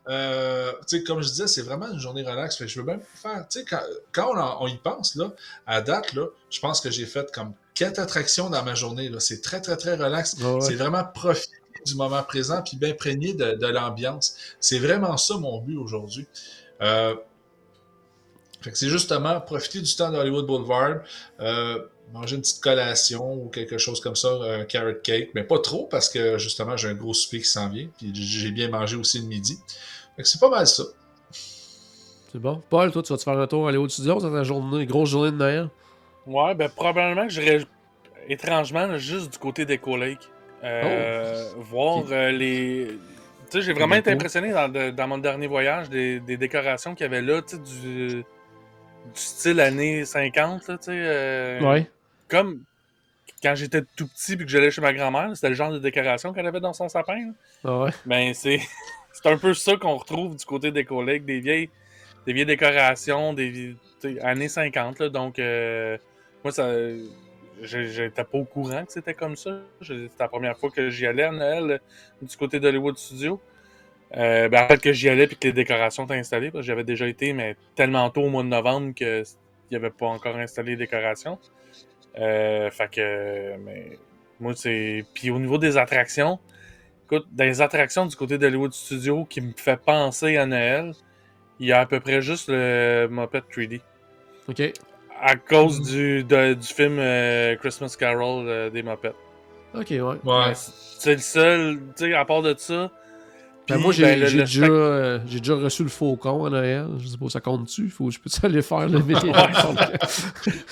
euh, 0.09 0.73
comme 1.07 1.23
je 1.23 1.29
disais, 1.29 1.47
c'est 1.47 1.63
vraiment 1.63 1.91
une 1.91 1.99
journée 1.99 2.23
relax. 2.23 2.65
je 2.65 2.81
veux 2.81 2.87
même 2.87 3.03
faire, 3.15 3.47
quand, 3.69 3.81
quand 4.13 4.59
on, 4.61 4.67
y 4.67 4.77
pense, 4.77 5.15
là, 5.17 5.33
à 5.67 5.81
date, 5.81 6.13
là, 6.15 6.27
je 6.51 6.61
pense 6.61 6.81
que 6.81 6.91
j'ai 6.91 7.07
fait 7.07 7.31
comme 7.33 7.55
quatre 7.75 7.99
attractions 7.99 8.51
dans 8.51 8.63
ma 8.65 8.75
journée. 8.75 9.11
C'est 9.19 9.43
très, 9.43 9.61
très, 9.61 9.77
très 9.77 9.95
relax. 9.97 10.37
C'est 10.61 10.75
vraiment 10.75 11.05
profiter 11.05 11.57
du 11.87 11.95
moment 11.95 12.23
présent 12.23 12.63
puis 12.63 12.77
bien 12.77 12.95
prégné 12.95 13.35
de, 13.35 13.67
l'ambiance. 13.67 14.37
C'est 14.61 14.79
vraiment 14.79 15.17
ça 15.17 15.37
mon 15.37 15.61
but 15.61 15.77
aujourd'hui. 15.77 16.27
Euh, 16.81 17.15
c'est 18.73 18.89
justement 18.89 19.41
profiter 19.41 19.81
du 19.81 19.95
temps 19.95 20.11
d'Hollywood 20.11 20.47
Boulevard. 20.47 21.01
Euh, 21.41 21.83
manger 22.13 22.37
une 22.37 22.43
petite 22.43 22.61
collation 22.61 23.35
ou 23.35 23.49
quelque 23.49 23.79
chose 23.79 24.01
comme 24.01 24.17
ça, 24.17 24.29
un 24.43 24.65
carrot 24.65 24.95
cake, 25.03 25.31
mais 25.35 25.45
pas 25.45 25.59
trop 25.59 25.87
parce 25.87 26.09
que 26.09 26.39
justement 26.39 26.77
j'ai 26.77 26.89
un 26.89 26.95
gros 26.95 27.15
souper 27.15 27.39
qui 27.39 27.49
s'en 27.49 27.69
vient, 27.69 27.89
puis 27.97 28.13
j'ai 28.15 28.51
bien 28.51 28.69
mangé 28.69 28.97
aussi 28.97 29.21
le 29.21 29.27
midi. 29.27 29.59
Fait 30.17 30.23
que 30.23 30.29
c'est 30.29 30.41
pas 30.41 30.51
mal 30.51 30.67
ça. 30.67 30.85
C'est 31.31 32.39
bon. 32.39 32.63
Paul, 32.71 32.91
toi, 32.93 33.03
tu 33.03 33.13
vas 33.13 33.19
te 33.19 33.23
faire 33.23 33.39
un 33.39 33.47
tour 33.47 33.69
aller 33.69 33.79
au 33.79 33.89
studio 33.89 34.19
dans 34.19 34.33
ta 34.33 34.43
journée, 34.43 34.87
grosse 34.87 35.11
journée 35.11 35.31
de 35.31 35.37
Noël? 35.37 35.69
Ouais, 36.27 36.55
ben 36.55 36.69
probablement 36.69 37.27
que 37.27 37.33
j'irais 37.33 37.65
étrangement 38.29 38.97
juste 38.97 39.33
du 39.33 39.39
côté 39.39 39.65
des 39.65 39.79
collègues. 39.79 40.19
Euh, 40.63 41.51
oh. 41.57 41.61
Voir 41.61 42.05
euh, 42.11 42.31
les. 42.31 42.89
Tu 43.51 43.59
sais, 43.59 43.63
j'ai 43.63 43.73
vraiment 43.73 43.97
été 43.97 44.11
impressionné 44.11 44.53
dans, 44.53 45.09
mon 45.09 45.19
dernier 45.19 45.47
voyage 45.47 45.91
des, 45.91 46.21
décorations 46.21 46.95
qu'il 46.95 47.05
y 47.05 47.07
avait 47.07 47.21
là, 47.21 47.43
tu 47.43 47.57
sais, 47.57 47.63
du, 47.63 48.09
du 48.09 48.25
style 49.15 49.61
années 49.61 50.05
50, 50.05 50.61
tu 50.61 50.67
sais. 50.67 50.77
Euh, 50.89 51.61
ouais 51.61 51.91
comme 52.33 52.64
quand 53.43 53.55
j'étais 53.55 53.83
tout 53.97 54.09
petit 54.09 54.33
et 54.33 54.37
que 54.39 54.49
j'allais 54.49 54.70
chez 54.70 54.80
ma 54.80 54.93
grand-mère, 54.93 55.30
c'était 55.35 55.51
le 55.51 55.55
genre 55.55 55.70
de 55.70 55.78
décoration 55.78 56.33
qu'elle 56.33 56.47
avait 56.47 56.61
dans 56.61 56.72
son 56.72 56.89
sapin. 56.89 57.33
Ah 57.62 57.80
ouais. 57.80 57.91
Ben, 58.07 58.33
c'est, 58.35 58.61
c'est 59.12 59.28
un 59.28 59.37
peu 59.37 59.53
ça 59.53 59.76
qu'on 59.76 59.97
retrouve 59.97 60.37
du 60.37 60.45
côté 60.45 60.72
des 60.72 60.85
collègues, 60.85 61.24
des 61.24 61.41
vieilles, 61.41 61.68
des 62.26 62.33
vieilles 62.33 62.47
décorations, 62.47 63.35
des 63.35 63.76
années 64.22 64.49
50. 64.49 64.99
Là, 64.99 65.09
donc, 65.11 65.39
euh, 65.39 65.99
moi, 66.43 66.53
ça, 66.53 66.72
j'étais 67.61 68.24
pas 68.24 68.39
au 68.39 68.45
courant 68.45 68.85
que 68.85 68.93
c'était 68.93 69.14
comme 69.14 69.37
ça. 69.37 69.61
C'était 69.83 70.09
la 70.18 70.28
première 70.28 70.57
fois 70.57 70.70
que 70.70 70.89
j'y 70.89 71.07
allais 71.07 71.24
à 71.24 71.33
Noël 71.33 71.80
du 72.22 72.37
côté 72.37 72.61
d'Hollywood 72.61 72.97
Studio. 72.97 73.41
Euh, 74.16 74.49
ben, 74.49 74.64
en 74.64 74.68
fait, 74.68 74.80
que 74.80 74.93
j'y 74.93 75.09
allais 75.09 75.24
et 75.24 75.28
que 75.28 75.49
les 75.49 75.53
décorations 75.53 76.05
étaient 76.05 76.14
installées, 76.14 76.51
parce 76.51 76.62
que 76.62 76.66
j'avais 76.66 76.85
déjà 76.85 77.07
été, 77.07 77.33
mais 77.33 77.57
tellement 77.74 78.09
tôt 78.11 78.22
au 78.22 78.28
mois 78.28 78.43
de 78.43 78.49
novembre 78.49 78.95
qu'il 78.95 79.24
n'y 79.70 79.76
avait 79.76 79.91
pas 79.91 80.07
encore 80.07 80.37
installé 80.37 80.72
les 80.72 80.76
décorations. 80.76 81.39
Euh, 82.19 82.71
fait 82.71 82.91
que, 82.91 83.57
mais, 83.59 83.99
moi, 84.41 84.53
c'est. 84.55 85.05
Puis 85.15 85.31
au 85.31 85.39
niveau 85.39 85.59
des 85.59 85.77
attractions, 85.77 86.39
écoute, 87.05 87.27
dans 87.33 87.45
les 87.45 87.61
attractions 87.61 88.07
du 88.07 88.17
côté 88.17 88.39
d'Hollywood 88.39 88.73
Studio 88.73 89.25
qui 89.25 89.41
me 89.41 89.53
fait 89.57 89.81
penser 89.81 90.37
à 90.37 90.47
Noël, 90.47 90.93
il 91.61 91.69
y 91.69 91.73
a 91.73 91.81
à 91.81 91.87
peu 91.87 92.01
près 92.01 92.21
juste 92.23 92.49
le 92.49 93.09
Muppet 93.11 93.43
3D. 93.51 93.81
OK. 94.49 94.73
À 95.21 95.37
cause 95.37 95.81
du, 95.83 96.25
du 96.25 96.67
film 96.67 96.99
euh, 96.99 97.55
Christmas 97.57 97.95
Carol 97.99 98.49
euh, 98.49 98.71
des 98.71 98.83
Muppets. 98.83 99.15
Ok, 99.75 99.91
ouais. 99.91 100.01
ouais. 100.01 100.53
C'est 100.55 101.15
le 101.15 101.21
seul, 101.21 101.79
tu 101.97 102.07
sais, 102.07 102.15
à 102.15 102.25
part 102.25 102.43
de 102.43 102.55
ça, 102.59 102.91
ben, 103.69 103.79
moi, 103.79 103.93
j'ai 103.93 104.03
ben, 104.03 104.21
déjà, 104.21 104.65
euh, 104.65 105.19
déjà, 105.19 105.55
reçu 105.55 105.83
le 105.83 105.89
faucon 105.89 106.45
à 106.47 106.51
Noël. 106.51 106.87
Je 106.99 107.09
sais 107.09 107.17
pas, 107.17 107.29
ça 107.29 107.41
compte-tu? 107.41 107.89
Faut, 107.89 108.11
je 108.11 108.19
peux-tu 108.19 108.45
aller 108.45 108.63
faire 108.63 108.89
le 108.89 108.99
métier? 109.03 109.33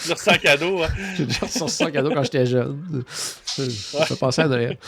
J'ai 0.05 0.13
reçu 0.13 0.29
un 0.29 0.39
cadeau. 0.39 0.83
Hein. 0.83 0.89
J'ai 1.17 1.27
déjà 1.27 1.47
reçu 1.47 1.83
un 1.83 1.91
cadeau 1.91 2.11
quand 2.11 2.23
j'étais 2.25 2.47
jeune. 2.47 3.05
Ça 3.45 3.63
ouais. 3.99 4.17
passé 4.19 4.43
à 4.43 4.49
Noël. 4.49 4.79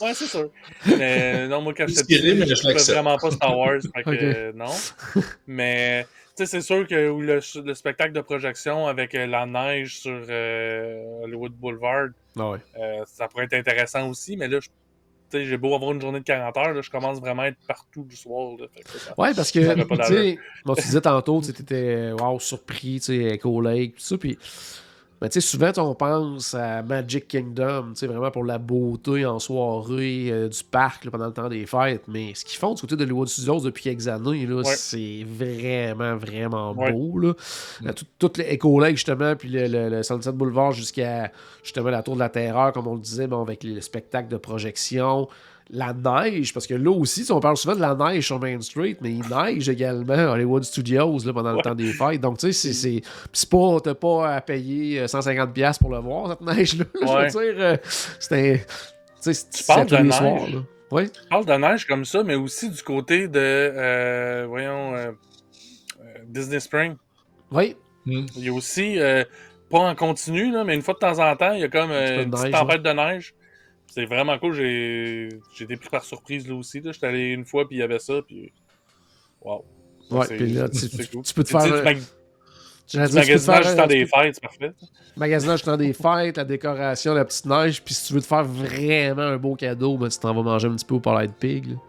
ouais, 0.00 0.14
c'est 0.14 0.26
sûr. 0.26 0.50
Mais 0.86 1.48
non, 1.48 1.60
moi, 1.60 1.74
quand 1.76 1.86
j'étais 1.86 2.02
petit, 2.02 2.54
je 2.56 2.68
ne 2.68 2.92
vraiment 2.92 3.16
pas 3.18 3.30
Star 3.30 3.58
Wars. 3.58 3.80
Fait 3.94 4.02
que, 4.04 4.52
non. 4.52 4.72
Mais 5.46 6.06
tu 6.34 6.46
sais, 6.46 6.46
c'est 6.46 6.62
sûr 6.62 6.86
que 6.86 6.94
le, 6.94 7.40
le, 7.62 7.74
spectacle 7.74 8.12
de 8.12 8.22
projection 8.22 8.86
avec 8.86 9.14
euh, 9.14 9.26
la 9.26 9.44
neige 9.44 9.98
sur 9.98 10.18
euh, 10.30 11.22
Hollywood 11.24 11.52
Boulevard, 11.52 12.08
ah 12.38 12.50
ouais. 12.52 12.58
euh, 12.78 13.02
ça 13.04 13.28
pourrait 13.28 13.44
être 13.44 13.52
intéressant 13.52 14.08
aussi, 14.08 14.38
mais 14.38 14.48
là, 14.48 14.58
je 14.58 14.68
j'ai 15.32 15.56
beau 15.56 15.74
avoir 15.74 15.92
une 15.92 16.00
journée 16.00 16.20
de 16.20 16.24
40 16.24 16.56
heures, 16.56 16.74
là, 16.74 16.80
je 16.80 16.90
commence 16.90 17.20
vraiment 17.20 17.42
à 17.42 17.48
être 17.48 17.58
partout 17.66 18.04
du 18.04 18.16
soir. 18.16 18.56
Là, 18.58 18.66
ouais, 19.18 19.34
parce 19.34 19.50
que, 19.50 19.58
tu 19.58 20.04
sais, 20.04 20.38
tu 20.66 20.82
disais 20.82 21.00
tantôt, 21.00 21.40
tu 21.40 21.50
étais 21.50 22.12
wow, 22.12 22.38
surpris, 22.38 23.00
tu 23.00 23.06
sais, 23.06 23.16
Echo 23.34 23.60
Lake, 23.60 23.96
tout 23.96 24.02
ça, 24.02 24.18
puis 24.18 24.38
mais 25.22 25.28
tu 25.28 25.40
sais, 25.40 25.46
souvent, 25.46 25.70
on 25.76 25.94
pense 25.94 26.52
à 26.52 26.82
Magic 26.82 27.28
Kingdom, 27.28 27.90
tu 27.90 28.00
sais, 28.00 28.06
vraiment 28.08 28.32
pour 28.32 28.44
la 28.44 28.58
beauté 28.58 29.24
en 29.24 29.38
soirée 29.38 30.32
euh, 30.32 30.48
du 30.48 30.64
parc 30.64 31.08
pendant 31.08 31.26
le 31.26 31.32
temps 31.32 31.48
des 31.48 31.64
fêtes. 31.64 32.02
Mais 32.08 32.32
ce 32.34 32.44
qu'ils 32.44 32.58
font 32.58 32.74
du 32.74 32.80
côté 32.80 32.96
de 32.96 33.04
Hollywood 33.04 33.28
Studios 33.28 33.60
depuis 33.60 33.84
quelques 33.84 34.08
années, 34.08 34.44
là, 34.46 34.64
c'est 34.64 35.24
vraiment, 35.24 36.16
vraiment 36.16 36.74
beau. 36.74 37.20
Là. 37.20 37.34
Euh, 37.86 37.92
tout, 38.18 38.32
Lake, 38.36 38.96
justement, 38.96 39.36
puis 39.36 39.48
le, 39.48 39.68
le, 39.90 40.02
Sunset 40.02 40.32
Boulevard 40.32 40.72
jusqu'à 40.72 41.30
justement 41.62 41.90
la 41.90 42.02
Tour 42.02 42.14
de 42.14 42.20
la 42.20 42.28
Terreur, 42.28 42.72
comme 42.72 42.88
on 42.88 42.94
le 42.94 43.00
disait, 43.00 43.28
bon, 43.28 43.42
avec 43.42 43.62
le 43.62 43.80
spectacle 43.80 44.28
de 44.28 44.38
projection 44.38 45.28
la 45.70 45.92
neige, 45.92 46.52
parce 46.52 46.66
que 46.66 46.74
là 46.74 46.90
aussi, 46.90 47.26
on 47.30 47.40
parle 47.40 47.56
souvent 47.56 47.74
de 47.74 47.80
la 47.80 47.94
neige 47.94 48.26
sur 48.26 48.38
Main 48.38 48.60
Street, 48.60 48.96
mais 49.00 49.10
il 49.10 49.24
neige 49.28 49.68
également 49.68 50.14
à 50.14 50.32
Hollywood 50.32 50.64
Studios 50.64 51.18
là, 51.24 51.32
pendant 51.32 51.52
le 51.52 51.62
temps 51.62 51.74
des 51.74 51.92
fêtes. 51.92 52.20
Donc, 52.20 52.38
tu 52.38 52.52
sais, 52.52 52.72
c'est, 52.72 53.48
pas, 53.48 53.80
t'as 53.80 53.94
pas 53.94 54.34
à 54.34 54.40
payer 54.40 55.04
150$ 55.04 55.58
euh, 55.58 55.70
pour 55.80 55.90
le 55.90 55.98
voir, 55.98 56.30
cette 56.30 56.40
neige-là. 56.56 56.84
Je 56.94 57.38
veux 57.38 57.52
dire, 57.52 57.64
euh, 57.64 57.76
c'était. 58.18 58.66
Tu 59.22 59.34
sais, 59.34 59.46
tu 59.50 59.64
parles 59.64 59.86
de 59.86 59.96
neige. 59.96 60.14
Soirs, 60.14 60.48
là. 60.48 60.62
Oui. 60.90 61.10
Tu 61.10 61.28
parles 61.28 61.46
de 61.46 61.54
neige 61.54 61.86
comme 61.86 62.04
ça, 62.04 62.22
mais 62.22 62.34
aussi 62.34 62.68
du 62.68 62.82
côté 62.82 63.28
de, 63.28 63.38
euh, 63.38 64.46
voyons, 64.48 64.94
Disney 66.26 66.60
Spring. 66.60 66.96
Oui. 67.50 67.76
Il 68.04 68.26
y 68.36 68.48
a 68.48 68.52
aussi, 68.52 68.98
pas 69.70 69.78
en 69.78 69.94
continu, 69.94 70.52
là, 70.52 70.64
mais 70.64 70.74
une 70.74 70.82
fois 70.82 70.94
de 70.94 70.98
temps 70.98 71.18
en 71.18 71.34
temps, 71.36 71.52
il 71.52 71.60
y 71.60 71.64
a 71.64 71.68
comme 71.68 71.92
une 71.92 72.30
petite 72.30 72.52
tempête 72.52 72.82
de 72.82 72.90
neige. 72.90 73.34
C'est 73.94 74.06
vraiment 74.06 74.38
cool. 74.38 74.54
J'ai 74.54 75.28
été 75.60 75.76
pris 75.76 75.90
par 75.90 76.02
surprise 76.02 76.48
là 76.48 76.54
aussi. 76.54 76.80
J'étais 76.82 77.06
allé 77.06 77.32
une 77.32 77.44
fois, 77.44 77.68
puis 77.68 77.76
il 77.76 77.80
y 77.80 77.82
avait 77.82 77.98
ça, 77.98 78.22
puis. 78.26 78.50
Waouh. 79.42 79.64
Ouais, 80.10 80.26
puis 80.28 80.48
là, 80.54 80.66
tu, 80.70 80.88
tu, 80.88 81.34
peux 81.34 81.44
te 81.44 81.50
faire. 81.50 81.62
Tu, 81.62 81.82
mag... 81.82 81.98
tu 82.86 82.96
magasinage 82.96 83.68
du 83.68 83.76
temps 83.76 83.86
des 83.86 84.06
fêtes, 84.06 84.34
c'est 84.34 84.42
parfait. 84.42 84.72
Magasinage 85.14 85.58
du 85.60 85.66
temps 85.66 85.76
des 85.76 85.92
fêtes, 85.92 86.38
la 86.38 86.44
décoration, 86.44 87.12
la 87.12 87.26
petite 87.26 87.44
neige, 87.44 87.82
puis 87.84 87.92
si 87.92 88.06
tu 88.06 88.14
veux 88.14 88.22
te 88.22 88.26
faire 88.26 88.44
vraiment 88.44 89.22
un 89.22 89.36
beau 89.36 89.56
cadeau, 89.56 89.98
ben, 89.98 90.08
tu 90.08 90.18
t'en 90.18 90.32
vas 90.32 90.42
manger 90.42 90.68
un 90.68 90.74
petit 90.74 90.86
peu 90.86 90.94
au 90.94 91.00
Palais 91.00 91.26
de 91.26 91.32
Pig. 91.32 91.76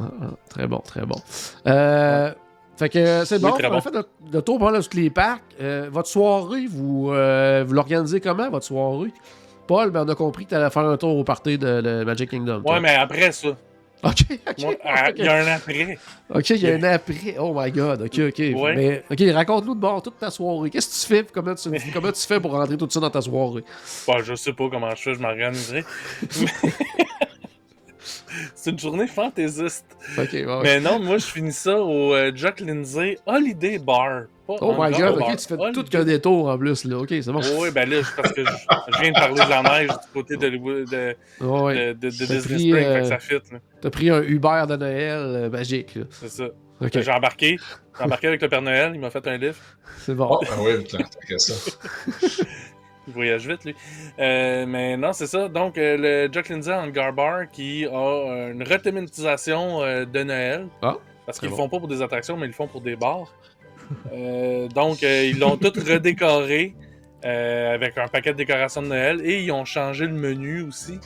Ah, 0.00 0.04
ah, 0.22 0.26
très 0.48 0.68
bon, 0.68 0.78
très 0.78 1.04
bon. 1.04 1.20
Euh, 1.66 2.32
fait 2.78 2.88
que 2.88 3.24
c'est 3.24 3.40
bon, 3.40 3.52
on 3.52 3.80
fait 3.80 3.90
le, 4.32 4.42
tour 4.42 4.58
pour 4.58 4.72
tous 4.72 4.96
les 4.96 5.10
parcs. 5.10 5.42
Euh, 5.60 5.88
votre 5.90 6.08
soirée, 6.08 6.66
vous, 6.68 7.10
euh, 7.10 7.64
vous 7.66 7.74
l'organisez 7.74 8.20
comment, 8.20 8.48
votre 8.50 8.66
soirée? 8.66 9.12
Paul, 9.66 9.90
ben, 9.90 10.04
on 10.06 10.08
a 10.08 10.14
compris 10.14 10.44
que 10.44 10.50
tu 10.50 10.54
allais 10.54 10.70
faire 10.70 10.86
un 10.86 10.96
tour 10.96 11.16
au 11.16 11.24
party 11.24 11.58
de, 11.58 12.04
Magic 12.04 12.30
Kingdom. 12.30 12.62
Ouais, 12.64 12.80
mais 12.80 12.94
après 12.94 13.32
ça. 13.32 13.48
Ok, 14.04 14.12
ok. 14.48 14.64
Il 15.16 15.24
y 15.24 15.28
a 15.28 15.34
un 15.34 15.46
après. 15.48 15.98
Ok, 16.32 16.50
il 16.50 16.62
y 16.62 16.70
a 16.70 16.74
un 16.74 16.82
après. 16.84 17.36
Oh 17.40 17.52
my 17.54 17.72
god, 17.72 18.02
ok, 18.02 18.18
ok. 18.28 18.38
Ouais. 18.38 18.76
Mais, 18.76 19.04
ok, 19.10 19.34
raconte-nous 19.34 19.74
de 19.74 19.80
bord 19.80 20.00
toute 20.00 20.18
ta 20.18 20.30
soirée. 20.30 20.70
Qu'est-ce 20.70 20.88
que 20.88 21.14
tu 21.14 21.14
fais? 21.14 21.26
Comment 21.32 21.56
tu, 21.56 21.68
comment 21.92 22.12
tu 22.12 22.26
fais 22.26 22.38
pour 22.38 22.52
rentrer 22.52 22.76
tout 22.76 22.88
ça 22.88 23.00
dans 23.00 23.10
ta 23.10 23.20
soirée? 23.20 23.64
Bon, 24.06 24.22
je 24.22 24.34
sais 24.36 24.52
pas 24.52 24.68
comment 24.70 24.94
je 24.94 25.02
fais, 25.02 25.14
je 25.14 25.20
m'organiserai. 25.20 25.84
C'est 28.54 28.70
une 28.70 28.78
journée 28.78 29.06
fantaisiste. 29.06 29.84
Mais 30.62 30.80
non, 30.80 30.98
moi, 31.00 31.18
je 31.18 31.26
finis 31.26 31.52
ça 31.52 31.78
au 31.80 32.14
euh, 32.14 32.32
Jack 32.34 32.60
Lindsay 32.60 33.18
Holiday 33.26 33.78
Bar. 33.78 34.22
Pas 34.46 34.54
Oh 34.62 34.74
my 34.78 34.90
god, 34.98 35.18
Bar. 35.18 35.36
tu 35.36 35.46
fais 35.46 35.54
Holiday- 35.54 35.72
tout 35.72 35.84
qu'un 35.84 36.04
détour 36.04 36.48
en 36.48 36.56
plus, 36.58 36.84
là. 36.84 36.98
Ok, 36.98 37.08
c'est 37.10 37.26
bon. 37.32 37.40
Oui, 37.58 37.70
ben 37.70 37.88
là, 37.88 37.98
parce 38.16 38.32
que 38.32 38.44
je, 38.44 38.50
je 38.50 39.00
viens 39.00 39.10
de 39.10 39.14
parler 39.14 39.34
de 39.44 39.50
la 39.50 39.62
neige 39.62 39.88
du 39.90 40.12
côté 40.14 40.36
de, 40.36 40.48
de, 40.48 40.56
de, 40.84 41.16
Ouais, 41.40 41.60
ouais. 41.62 41.74
de- 41.88 41.92
de 41.92 42.10
T'as 42.10 42.10
Disney 42.10 42.40
pris, 42.40 42.68
Spring, 42.68 42.74
euh, 42.74 42.94
fait 42.94 43.00
que 43.02 43.06
ça 43.08 43.18
fit. 43.18 43.34
T'as 43.80 43.90
pris 43.90 44.10
un 44.10 44.22
Uber 44.22 44.64
de 44.68 44.76
Noël 44.76 45.18
euh, 45.18 45.50
magique, 45.50 45.94
là. 45.96 46.04
C'est 46.10 46.30
ça. 46.30 46.44
Ok, 46.80 46.90
J'ai 47.00 47.10
embarqué. 47.10 47.56
J'ai 47.98 48.04
embarqué 48.04 48.28
avec 48.28 48.40
le 48.40 48.48
Père 48.48 48.62
Noël, 48.62 48.92
il 48.94 49.00
m'a 49.00 49.10
fait 49.10 49.26
un 49.26 49.36
lift. 49.36 49.60
c'est 49.98 50.14
bon. 50.14 50.28
Oh, 50.30 50.40
ben 50.42 50.78
oui, 50.78 50.84
qu'à 50.84 51.38
ça. 51.38 51.54
Il 53.08 53.12
voyage 53.14 53.48
vite, 53.48 53.64
lui. 53.64 53.74
Euh, 54.20 54.64
mais 54.66 54.96
non, 54.96 55.12
c'est 55.12 55.26
ça. 55.26 55.48
Donc, 55.48 55.76
euh, 55.76 55.96
le 56.26 56.32
Jack 56.32 56.48
Lindsay 56.48 56.72
Hangar 56.72 57.12
Bar 57.12 57.50
qui 57.50 57.84
a 57.86 57.90
euh, 57.90 58.52
une 58.52 58.62
rethématisation 58.62 59.80
de 59.80 60.22
Noël. 60.22 60.68
Ah, 60.82 60.96
Parce 61.26 61.40
qu'ils 61.40 61.48
le 61.50 61.56
font 61.56 61.68
pas 61.68 61.78
pour 61.78 61.88
des 61.88 62.00
attractions, 62.02 62.36
mais 62.36 62.44
ils 62.46 62.50
le 62.50 62.54
font 62.54 62.68
pour 62.68 62.80
des 62.80 62.94
bars. 62.96 63.32
Donc, 64.74 65.02
ils 65.02 65.38
l'ont 65.38 65.56
tout 65.56 65.72
redécoré 65.74 66.74
avec 67.22 67.98
un 67.98 68.06
paquet 68.06 68.32
de 68.32 68.36
décorations 68.38 68.82
de 68.82 68.88
Noël 68.88 69.20
et 69.24 69.42
ils 69.42 69.50
ont 69.50 69.64
changé 69.64 70.06
le 70.06 70.12
menu 70.12 70.62
aussi. 70.62 71.00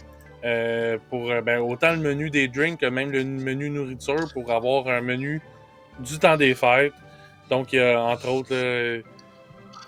euh, 0.44 0.98
pour 1.08 1.32
ben, 1.42 1.60
autant 1.60 1.92
le 1.92 1.98
menu 1.98 2.30
des 2.30 2.48
drinks 2.48 2.80
que 2.80 2.86
même 2.86 3.10
le 3.12 3.24
menu 3.24 3.70
nourriture 3.70 4.26
pour 4.32 4.50
avoir 4.50 4.88
un 4.88 5.00
menu 5.00 5.40
du 6.00 6.18
temps 6.18 6.36
des 6.36 6.54
fêtes. 6.54 6.92
Donc, 7.50 7.72
il 7.72 7.76
y 7.76 7.80
a 7.80 8.00
entre 8.02 8.28
autres 8.28 9.02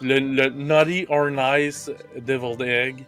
le, 0.01 0.19
le 0.19 0.49
Naughty 0.51 1.07
or 1.09 1.31
Nice 1.31 1.89
Deviled 2.27 2.61
Egg. 2.63 3.07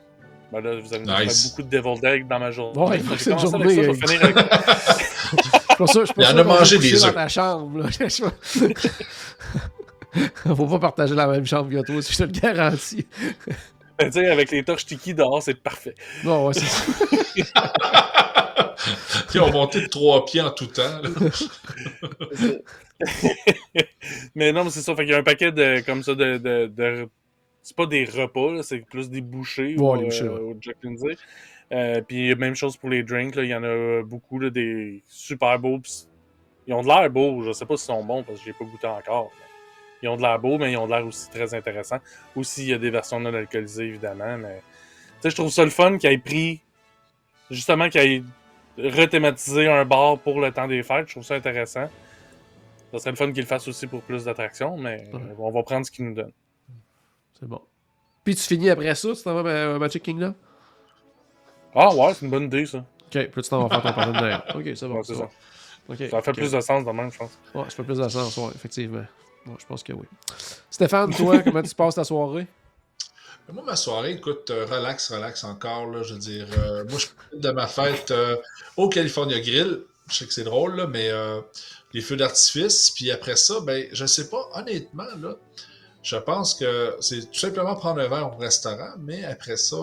Ben 0.53 0.61
là, 0.61 0.77
vous 0.81 0.95
allez 0.95 1.05
Nice. 1.27 1.49
beaucoup 1.51 1.63
de 1.69 1.77
Deviled 1.77 2.05
Egg 2.05 2.29
dans 2.29 2.39
ma 2.39 2.51
journée. 2.53 2.79
Ouais, 2.81 2.99
J'ai 2.99 3.05
c'est 3.19 3.31
une 3.31 3.39
avec 3.39 3.49
ça, 3.49 3.59
journée, 3.59 3.75
je 3.75 3.81
vais 3.81 3.95
finir 3.95 4.23
avec 4.25 4.37
pas 5.79 5.87
sûr- 5.89 6.07
je 6.07 6.13
Il 6.17 6.23
y 6.23 6.27
en 6.27 6.39
a 6.39 6.45
mangé 6.45 6.79
des 6.79 6.93
dans 6.93 7.07
œufs. 7.09 7.15
ta 7.15 7.29
chambre, 7.29 7.79
là. 7.81 7.89
Faut 10.55 10.67
pas 10.67 10.79
partager 10.79 11.15
la 11.15 11.27
même 11.27 11.45
chambre 11.45 11.69
que 11.71 11.85
toi, 11.85 12.01
si 12.01 12.13
je 12.13 12.19
te 12.19 12.23
le 12.23 12.31
garantis. 12.41 13.07
Tu 13.99 14.13
sais, 14.13 14.27
avec 14.29 14.51
les 14.51 14.63
torches 14.65 14.85
tiki 14.87 15.15
dehors, 15.15 15.43
c'est 15.43 15.63
parfait. 15.63 15.95
Non, 16.25 16.47
ouais, 16.47 16.55
c'est 16.55 16.67
ça. 16.67 16.93
Puis 19.29 19.41
on 19.41 19.51
montait 19.51 19.81
de 19.83 19.87
trois 19.87 20.25
pieds 20.25 20.41
en 20.43 20.51
tout 20.51 20.67
temps. 20.67 21.01
là. 21.03 21.09
mais 24.35 24.53
non, 24.53 24.65
mais 24.65 24.71
c'est 24.71 24.81
ça. 24.83 24.95
Fait 24.95 25.05
qu'il 25.05 25.13
y 25.13 25.15
a 25.15 25.19
un 25.19 25.23
paquet 25.23 25.53
de 25.53 25.81
comme 25.85 26.03
ça 26.03 26.15
de. 26.15 26.39
de, 26.39 26.67
de- 26.67 27.09
C'est 27.63 27.77
pas 27.77 27.87
des 27.87 28.05
repas, 28.05 28.53
là, 28.53 28.63
c'est 28.63 28.79
plus 28.81 29.11
des 29.11 29.21
bouchées 29.21 29.77
Ouais, 29.77 29.87
au, 29.87 29.97
les 29.97 30.05
bouchées, 30.05 30.25
euh, 30.25 30.39
au 30.41 30.57
Jack 30.61 30.77
Lindsay. 30.83 31.17
Euh, 31.73 32.01
puis 32.01 32.35
même 32.37 32.55
chose 32.55 32.77
pour 32.77 32.89
les 32.91 33.03
drinks, 33.03 33.35
là, 33.35 33.43
il 33.43 33.49
y 33.51 33.55
en 33.55 33.65
a 33.65 34.03
beaucoup, 34.03 34.39
là, 34.39 34.51
des 34.51 35.03
super 35.09 35.59
beaux. 35.59 35.79
pis 35.79 36.07
ils 36.69 36.75
ont 36.75 36.83
de 36.83 36.89
l'air 36.89 37.09
beaux, 37.11 37.43
je 37.45 37.53
sais 37.53 37.65
pas 37.67 37.77
s'ils 37.77 37.87
sont 37.87 38.03
bons 38.05 38.25
parce 38.25 38.41
que 38.41 38.45
j'ai 38.45 38.53
pas 38.53 38.65
goûté 38.65 38.87
encore. 38.89 39.31
mais 39.39 39.46
Ils 40.07 40.09
ont 40.09 40.17
de 40.17 40.23
l'air 40.23 40.39
beaux, 40.39 40.57
mais 40.57 40.71
ils 40.71 40.77
ont 40.77 40.87
de 40.87 40.93
l'air 40.93 41.05
aussi 41.05 41.29
très 41.31 41.53
intéressants. 41.53 41.99
Aussi, 42.37 42.63
il 42.63 42.69
y 42.69 42.73
a 42.75 42.79
des 42.79 42.91
versions 42.91 43.19
non 43.19 43.35
alcoolisées, 43.35 43.87
évidemment. 43.87 44.39
Mais 44.39 44.63
tu 45.17 45.23
sais, 45.23 45.31
je 45.31 45.35
trouve 45.35 45.51
ça 45.51 45.65
le 45.65 45.71
fun 45.71 45.99
qu'ils 45.99 46.13
aient 46.13 46.19
pris, 46.19 46.61
justement, 47.51 47.89
qu'ils 47.89 48.01
aient 48.01 48.23
rethématisé 48.79 49.67
un 49.67 49.85
bar 49.85 50.19
pour 50.21 50.41
le 50.41 50.53
temps 50.53 50.69
des 50.69 50.85
fêtes. 50.85 51.09
Je 51.09 51.15
trouve 51.15 51.25
ça 51.25 51.35
intéressant. 51.35 51.89
Ça 52.93 52.99
serait 53.01 53.11
le 53.11 53.17
fun 53.17 53.33
qu'ils 53.33 53.43
le 53.43 53.49
fassent 53.49 53.67
aussi 53.67 53.89
pour 53.89 54.01
plus 54.03 54.25
d'attractions, 54.27 54.77
mais 54.77 55.09
Ouais. 55.13 55.21
euh, 55.21 55.35
on 55.39 55.51
va 55.51 55.65
prendre 55.65 55.85
ce 55.85 55.91
qu'ils 55.91 56.05
nous 56.07 56.15
donnent. 56.15 56.33
C'est 57.41 57.49
bon. 57.49 57.61
Puis 58.23 58.37
tu 58.37 58.43
finis 58.43 58.71
après 58.71 58.95
ça, 58.95 59.13
tu 59.13 59.23
t'en 59.25 59.43
vas 59.43 59.75
à 59.75 59.79
Magic 59.81 60.05
Kingdom? 60.05 60.37
Ah 61.75 61.93
ouais, 61.93 62.15
c'est 62.15 62.25
une 62.25 62.31
bonne 62.31 62.45
idée, 62.45 62.65
ça. 62.65 62.79
Ok, 62.79 63.29
puis 63.33 63.43
tu 63.43 63.49
t'en 63.51 63.67
vas 63.67 63.81
faire 63.81 63.93
ton 63.95 64.13
Noël. 64.13 64.41
Ok, 64.55 64.63
c'est 64.77 64.87
bon. 64.87 64.95
Ouais, 64.95 65.01
c'est 65.03 65.15
c'est 65.15 65.19
ça. 65.19 65.25
bon. 65.89 65.95
Ok, 65.95 66.03
Ça 66.11 66.23
fait 66.23 66.33
plus 66.33 66.53
de 66.53 66.61
sens 66.61 66.85
de 66.85 66.91
même, 66.93 67.11
je 67.11 67.19
pense. 67.19 67.37
Ouais, 67.55 67.65
ça 67.65 67.71
fait 67.71 67.83
plus 67.83 67.99
de 67.99 68.09
sens, 68.09 68.37
ouais, 68.37 68.51
effectivement. 68.55 69.05
Je 69.59 69.67
pense 69.67 69.83
que 69.83 69.93
oui. 69.93 70.07
Stéphane, 70.71 71.15
toi, 71.15 71.39
comment 71.45 71.63
tu 71.63 71.75
passes 71.75 71.95
ta 71.95 72.05
soirée? 72.05 72.47
Moi, 73.53 73.63
ma 73.65 73.77
soirée, 73.77 74.13
écoute, 74.13 74.51
euh, 74.51 74.67
relax, 74.67 75.13
relax 75.13 75.45
encore. 75.45 75.87
Là, 75.87 76.03
je 76.03 76.15
veux 76.15 76.21
dire, 76.21 76.49
euh, 76.59 76.85
moi, 76.89 76.99
je 76.99 77.07
profite 77.07 77.41
de 77.41 77.51
ma 77.51 77.69
fête 77.69 78.11
euh, 78.11 78.37
au 78.77 78.89
California 78.89 79.39
Grill. 79.39 79.83
Je 80.09 80.15
sais 80.15 80.27
que 80.27 80.33
c'est 80.33 80.45
drôle, 80.45 80.77
là, 80.77 80.87
mais 80.89 81.11
euh, 81.11 81.41
les 81.93 82.01
feux 82.01 82.17
d'artifice. 82.17 82.91
Puis 82.91 83.11
après 83.13 83.37
ça, 83.37 83.61
ben, 83.61 83.87
je 83.93 84.05
sais 84.05 84.29
pas, 84.29 84.49
honnêtement, 84.55 85.07
là, 85.21 85.37
je 86.03 86.17
pense 86.17 86.55
que 86.55 86.97
c'est 87.01 87.31
tout 87.31 87.39
simplement 87.39 87.77
prendre 87.77 88.01
un 88.01 88.09
verre 88.09 88.33
au 88.33 88.37
restaurant, 88.37 88.95
mais 88.99 89.25
après 89.25 89.57
ça, 89.57 89.77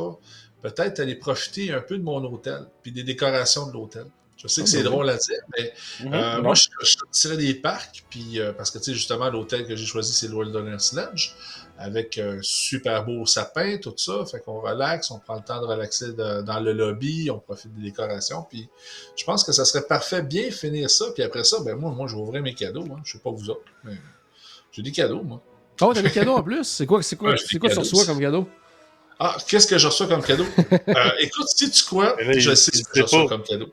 peut-être 0.62 1.00
aller 1.00 1.16
profiter 1.16 1.72
un 1.72 1.82
peu 1.82 1.98
de 1.98 2.04
mon 2.04 2.24
hôtel, 2.24 2.68
puis 2.82 2.92
des 2.92 3.04
décorations 3.04 3.68
de 3.68 3.74
l'hôtel. 3.74 4.06
Je 4.44 4.48
sais 4.50 4.62
que 4.62 4.68
Ah, 4.68 4.72
c'est 4.72 4.78
ben 4.84 4.90
drôle 4.90 5.10
à 5.10 5.16
dire, 5.16 5.40
mais 5.58 5.74
Mhm. 6.02 6.14
euh, 6.14 6.42
moi, 6.42 6.54
je, 6.54 6.68
je 6.82 6.92
sortirais 6.98 7.38
des 7.38 7.54
parcs, 7.56 8.04
puis 8.10 8.40
euh, 8.40 8.52
parce 8.52 8.72
que, 8.72 8.78
tu 8.78 8.86
sais, 8.86 8.94
justement, 8.94 9.30
l'hôtel 9.30 9.66
que 9.66 9.76
j'ai 9.76 9.86
choisi, 9.86 10.12
c'est 10.14 10.28
le 10.28 10.34
Wilderness 10.36 10.94
Lodge, 10.94 11.30
avec 11.78 12.18
un 12.18 12.40
super 12.42 13.06
beau 13.06 13.26
sapin, 13.26 13.78
tout 13.78 13.94
ça. 13.96 14.26
Fait 14.30 14.40
qu'on 14.42 14.60
relaxe, 14.60 15.10
on 15.12 15.20
prend 15.20 15.36
le 15.36 15.44
temps 15.44 15.62
de 15.62 15.66
relaxer 15.66 16.12
de- 16.14 16.42
dans 16.42 16.60
le 16.60 16.74
lobby, 16.74 17.30
on 17.32 17.40
profite 17.40 17.74
des 17.76 17.84
décorations, 17.84 18.46
puis 18.50 18.68
je 19.16 19.24
pense 19.24 19.44
que 19.46 19.52
ça 19.54 19.64
serait 19.66 19.86
parfait 19.88 20.22
bien 20.22 20.52
finir 20.52 20.90
ça, 20.90 21.06
puis 21.14 21.24
après 21.24 21.44
ça, 21.46 21.60
ben 21.64 21.76
moi, 21.76 21.92
moi 21.92 22.08
je 22.08 22.16
vais 22.16 22.22
ouvrir 22.22 22.42
mes 22.44 22.54
cadeaux. 22.54 22.86
Hein. 22.92 23.02
Je 23.06 23.14
sais 23.14 23.20
pas 23.20 23.32
vous 23.32 23.50
autres, 23.50 23.72
mais 23.86 23.94
j'ai 24.74 24.82
des 24.82 24.92
cadeaux, 24.92 25.24
moi. 25.24 25.42
Oh, 25.82 25.92
t'as 25.94 26.02
des 26.02 26.12
cadeaux 26.12 26.36
en 26.36 26.44
plus? 26.44 26.64
C'est 26.66 26.86
quoi, 26.86 27.02
c'est 27.02 27.16
quoi, 27.16 27.32
Ouais, 27.32 27.38
c'est 27.38 27.58
quoi 27.60 27.70
tu 27.70 27.80
reçois 27.80 28.06
comme 28.06 28.20
cadeau? 28.20 28.48
Ah, 29.20 29.38
qu'est-ce 29.48 29.68
que 29.68 29.78
je 29.78 29.88
reçois 29.88 30.08
comme 30.08 30.22
cadeau? 30.24 30.46
Euh, 30.90 31.10
écoute, 31.20 31.48
si 31.56 31.72
tu 31.72 31.84
quoi, 31.86 32.16
Mais 32.18 32.26
là, 32.26 32.40
je 32.40 32.54
sais 32.56 32.72
ce 32.76 32.84
que 32.84 32.90
je 32.98 33.02
reçois 33.04 33.24
pas. 33.24 33.30
comme 33.30 33.44
cadeau. 33.44 33.68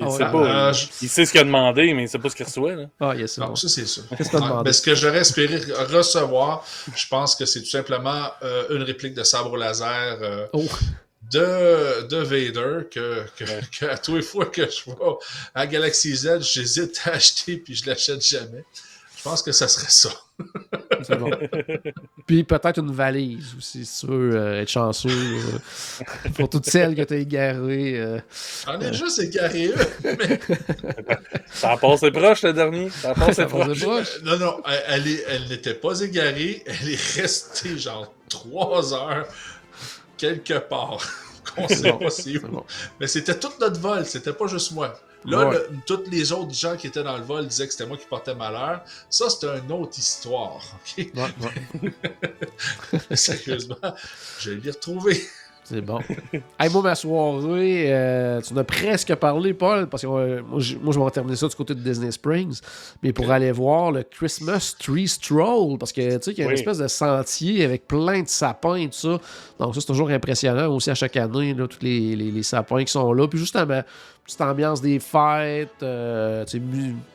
Il 0.00 0.06
Ah 0.06 0.10
sait 0.10 0.24
ouais. 0.24 0.32
pas. 0.32 0.66
Euh, 0.68 0.72
il- 0.72 0.78
je- 0.78 0.86
Il 1.02 1.08
sait 1.08 1.24
ce 1.26 1.30
qu'il 1.32 1.40
a 1.40 1.44
demandé, 1.44 1.94
mais 1.94 2.02
il 2.04 2.08
sait 2.08 2.18
pas 2.18 2.28
ce 2.30 2.34
qu'il 2.36 2.46
reçoit. 2.46 2.74
Là. 2.74 2.86
Ah, 3.00 3.14
yes, 3.14 3.32
c'est 3.32 3.40
Non, 3.40 3.48
bon. 3.48 3.56
ça 3.56 3.68
c'est 3.68 3.86
sûr. 3.86 4.02
Demandé? 4.32 4.62
mais 4.64 4.72
ce 4.72 4.82
que 4.82 4.94
j'aurais 4.94 5.18
espéré 5.20 5.58
recevoir, 5.90 6.66
je 6.94 7.06
pense 7.08 7.36
que 7.36 7.44
c'est 7.46 7.60
tout 7.60 7.70
simplement 7.70 8.26
euh, 8.42 8.64
une 8.76 8.82
réplique 8.82 9.14
de 9.14 9.22
sabre 9.22 9.52
au 9.52 9.56
laser 9.56 10.18
euh, 10.22 10.46
Oh, 10.52 10.64
de, 11.30 12.06
de 12.08 12.16
Vader 12.18 12.86
que, 12.90 13.24
que, 13.36 13.44
que 13.78 13.86
à 13.86 13.96
tous 13.98 14.16
les 14.16 14.22
fois 14.22 14.46
que 14.46 14.62
je 14.68 14.90
vois 14.90 15.18
à 15.54 15.66
Galaxy 15.66 16.14
Z, 16.14 16.40
j'hésite 16.42 17.00
à 17.06 17.10
acheter 17.12 17.56
puis 17.56 17.74
je 17.74 17.86
l'achète 17.86 18.24
jamais. 18.26 18.64
Je 19.24 19.30
pense 19.30 19.42
que 19.42 19.52
ça 19.52 19.68
serait 19.68 19.88
ça. 19.88 20.10
c'est 21.02 21.16
bon. 21.16 21.30
Puis 22.26 22.44
peut-être 22.44 22.78
une 22.78 22.92
valise 22.92 23.54
aussi, 23.56 23.86
si 23.86 24.00
tu 24.00 24.12
veux 24.12 24.36
euh, 24.36 24.60
être 24.60 24.68
chanceux. 24.68 25.08
euh, 25.08 26.28
pour 26.36 26.50
toutes 26.50 26.66
celles 26.66 26.94
que 26.94 27.00
t'as 27.02 27.16
égarées. 27.16 27.98
euh. 27.98 28.18
J'en 28.66 28.78
ai 28.80 28.92
juste 28.92 29.18
égaré 29.20 29.72
mais- 30.04 30.38
Ça 31.54 31.72
a 31.72 31.76
passé 31.78 32.10
proche 32.10 32.42
le 32.42 32.52
dernier? 32.52 32.90
Ça 32.90 33.12
a 33.12 33.14
passé 33.14 33.32
Ça 33.34 33.46
proche? 33.46 33.80
proche? 33.80 34.22
Non, 34.24 34.36
non, 34.38 34.62
elle, 34.66 34.82
elle 34.88 35.08
est- 35.08 35.24
elle 35.28 35.48
n'était 35.48 35.74
pas 35.74 35.98
égarée. 36.02 36.62
Elle 36.66 36.90
est 36.90 37.00
restée 37.22 37.78
genre 37.78 38.12
trois 38.28 38.92
heures 38.92 39.26
quelque 40.18 40.58
part. 40.58 40.98
Qu'on 41.56 41.66
sait 41.68 41.90
bon, 41.92 41.98
pas 41.98 42.10
c'est 42.10 42.22
C'est 42.32 42.44
où. 42.44 42.48
bon. 42.48 42.64
Mais 43.00 43.06
c'était 43.06 43.38
tout 43.38 43.52
notre 43.58 43.80
vol, 43.80 44.04
c'était 44.04 44.32
pas 44.34 44.46
juste 44.48 44.72
moi. 44.72 44.98
Là, 45.26 45.48
Ouais. 45.48 45.54
le- 45.54 45.68
tous 45.86 46.02
les 46.10 46.32
autres 46.32 46.52
gens 46.52 46.76
qui 46.76 46.86
étaient 46.86 47.02
dans 47.02 47.16
le 47.16 47.22
vol 47.24 47.46
disaient 47.46 47.66
que 47.66 47.72
c'était 47.72 47.86
moi 47.86 47.96
qui 47.96 48.06
portais 48.06 48.34
malheur. 48.34 48.82
Ça, 49.08 49.30
c'était 49.30 49.58
une 49.58 49.72
autre 49.72 49.98
histoire. 49.98 50.60
ok? 50.98 51.06
Ouais, 51.14 51.22
ouais. 51.82 51.92
Sérieusement, 53.16 53.76
je 54.40 54.50
vais 54.50 54.60
l'y 54.60 54.70
retrouver. 54.70 55.20
C'est 55.66 55.80
bon. 55.80 55.98
Hey, 56.60 56.68
moi, 56.70 56.82
ma 56.82 56.94
soirée, 56.94 57.86
euh, 57.90 58.38
tu 58.42 58.52
en 58.52 58.58
as 58.58 58.64
presque 58.64 59.14
parlé, 59.14 59.54
Paul, 59.54 59.88
parce 59.88 60.02
que 60.02 60.06
euh, 60.08 60.42
moi, 60.46 60.60
je- 60.60 60.76
vais 60.76 60.96
en 60.98 61.08
terminer 61.08 61.36
ça 61.36 61.48
du 61.48 61.54
côté 61.54 61.74
de 61.74 61.80
Disney 61.80 62.10
Springs, 62.10 62.60
mais 63.02 63.14
pour 63.14 63.30
aller 63.30 63.50
voir 63.50 63.90
le 63.90 64.02
Christmas 64.02 64.74
Tree 64.78 65.08
Stroll, 65.08 65.78
parce 65.78 65.90
que 65.94 66.02
tu 66.18 66.22
sais 66.22 66.34
qu'il 66.34 66.44
y 66.44 66.46
a 66.46 66.50
une 66.50 66.58
espèce 66.58 66.76
de 66.76 66.86
sentier 66.86 67.64
avec 67.64 67.86
plein 67.88 68.20
de 68.20 68.28
sapins 68.28 68.74
et 68.74 68.88
tout 68.88 68.92
ça. 68.98 69.18
Donc, 69.58 69.74
ça, 69.74 69.80
c'est 69.80 69.86
toujours 69.86 70.10
impressionnant 70.10 70.68
aussi 70.68 70.90
à 70.90 70.94
chaque 70.94 71.16
année, 71.16 71.54
là, 71.54 71.66
tous 71.66 71.78
les, 71.80 72.14
les- 72.14 72.30
les 72.30 72.42
sapins 72.42 72.84
qui 72.84 72.92
sont 72.92 73.10
là. 73.14 73.26
Puis, 73.26 73.38
justement, 73.38 73.80
petite 74.24 74.40
ambiance 74.40 74.80
des 74.80 74.98
fêtes, 75.00 75.82
euh, 75.82 76.44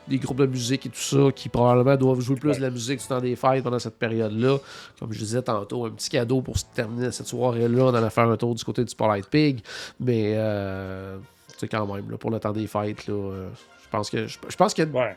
des 0.08 0.18
groupes 0.18 0.36
de 0.38 0.46
musique 0.46 0.86
et 0.86 0.88
tout 0.88 1.00
ça 1.00 1.32
qui 1.34 1.48
probablement 1.48 1.96
doivent 1.96 2.20
jouer 2.20 2.36
plus 2.36 2.56
de 2.56 2.62
la 2.62 2.70
musique 2.70 3.00
du 3.00 3.06
temps 3.06 3.20
des 3.20 3.34
fêtes 3.36 3.64
pendant 3.64 3.78
cette 3.80 3.98
période-là. 3.98 4.58
Comme 4.98 5.12
je 5.12 5.18
disais 5.18 5.42
tantôt, 5.42 5.86
un 5.86 5.90
petit 5.90 6.08
cadeau 6.10 6.40
pour 6.40 6.56
se 6.58 6.64
terminer 6.74 7.10
cette 7.10 7.26
soirée-là. 7.26 7.84
On 7.86 7.94
allait 7.94 8.10
faire 8.10 8.28
un 8.28 8.36
tour 8.36 8.54
du 8.54 8.62
côté 8.64 8.84
du 8.84 8.90
Spotlight 8.90 9.26
Pig. 9.28 9.60
Mais, 9.98 10.34
euh, 10.36 11.18
tu 11.52 11.58
sais, 11.58 11.68
quand 11.68 11.84
même, 11.92 12.08
là, 12.10 12.16
pour 12.16 12.30
le 12.30 12.38
temps 12.38 12.52
des 12.52 12.66
fêtes, 12.68 13.06
là, 13.08 13.14
euh, 13.14 13.48
je 13.84 13.88
pense 13.90 14.08
que, 14.08 14.26
je, 14.28 14.38
je 14.48 14.56
pense 14.56 14.72
que 14.72 14.82
Ouais. 14.82 15.16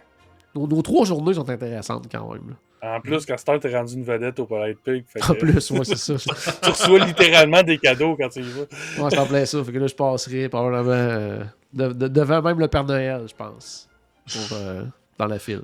nos, 0.55 0.65
nos 0.67 0.81
trois 0.81 1.05
journées 1.05 1.35
sont 1.35 1.47
intéressantes 1.49 2.05
quand 2.11 2.31
même. 2.33 2.41
là. 2.49 2.95
En 2.95 2.99
plus, 2.99 3.25
Castor 3.25 3.59
t'es 3.61 3.73
rendu 3.73 3.93
une 3.93 4.03
vedette 4.03 4.39
au 4.39 4.45
Palais 4.45 4.75
Pig. 4.83 5.05
Fait 5.07 5.19
que 5.21 5.31
En 5.31 5.35
plus, 5.35 5.71
ouais, 5.71 5.85
c'est 5.85 5.95
ça. 5.95 6.15
tu 6.63 6.69
reçois 6.69 6.99
littéralement 7.05 7.63
des 7.63 7.77
cadeaux 7.77 8.17
quand 8.19 8.27
tu 8.29 8.39
y 8.39 8.43
vas. 8.43 8.61
Ouais, 9.03 9.09
c'est 9.09 9.19
en 9.19 9.25
plein 9.25 9.45
ça. 9.45 9.63
Fait 9.63 9.71
que 9.71 9.77
là, 9.77 9.87
je 9.87 9.95
passerai 9.95 10.49
probablement 10.49 10.91
euh, 10.91 11.43
de- 11.73 11.91
de- 11.93 12.07
devant 12.07 12.41
même 12.41 12.59
le 12.59 12.67
Père 12.67 12.83
Noël, 12.85 13.23
je 13.27 13.33
pense. 13.35 13.87
pour, 14.31 14.57
euh, 14.57 14.83
dans 15.17 15.27
la 15.27 15.37
file. 15.39 15.61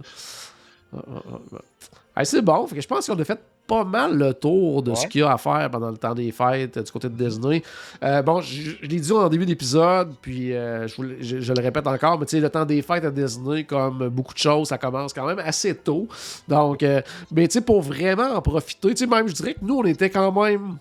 Ah, 0.96 1.00
ah, 1.16 1.20
ah. 1.54 2.20
Hey, 2.20 2.26
c'est 2.26 2.42
bon. 2.42 2.68
Fait 2.68 2.76
que 2.76 2.82
je 2.82 2.88
pense 2.88 3.08
qu'on 3.08 3.18
a 3.20 3.24
fait 3.24 3.40
pas 3.68 3.84
mal 3.84 4.18
le 4.18 4.34
tour 4.34 4.82
de 4.82 4.96
ce 4.96 5.06
qu'il 5.08 5.22
y 5.22 5.24
a 5.24 5.32
à 5.32 5.38
faire 5.38 5.70
pendant 5.72 5.92
le 5.92 5.98
temps 5.98 6.16
des 6.16 6.32
fêtes 6.32 6.76
euh, 6.76 6.82
du 6.84 6.92
côté 6.92 7.08
de 7.08 7.14
Disney. 7.14 7.62
Euh, 8.04 8.22
bon, 8.24 8.42
je, 8.42 8.72
je 8.82 8.88
l'ai 8.88 9.00
dit 9.00 9.12
en 9.14 9.30
début 9.30 9.46
d'épisode, 9.46 10.14
puis 10.22 10.54
euh, 10.54 10.88
je, 10.88 10.96
je- 11.22 11.40
je 11.40 11.54
le 11.54 11.62
répète 11.62 11.86
encore, 11.88 12.20
mais 12.20 12.26
tu 12.26 12.32
sais, 12.38 12.42
le 12.42 12.50
temps 12.50 12.66
des 12.66 12.82
fêtes 12.82 13.06
à 13.06 13.12
Disney, 13.12 13.64
comme 13.64 14.10
beaucoup 14.10 14.34
de 14.34 14.40
choses, 14.40 14.70
ça 14.70 14.78
commence 14.80 15.14
quand 15.14 15.26
même 15.28 15.40
assez 15.40 15.76
tôt. 15.76 16.08
Donc, 16.48 16.84
mais 17.32 17.48
tu 17.48 17.54
sais, 17.54 17.62
pour 17.62 17.82
vraiment 17.82 18.32
en 18.34 18.42
profiter, 18.42 18.90
tu 18.90 18.98
sais, 18.98 19.08
même, 19.08 19.28
je 19.28 19.34
dirais 19.36 19.54
que 19.54 19.60
nous, 19.62 19.78
on 19.78 19.86
était 19.86 20.10
quand 20.10 20.32
même 20.42 20.78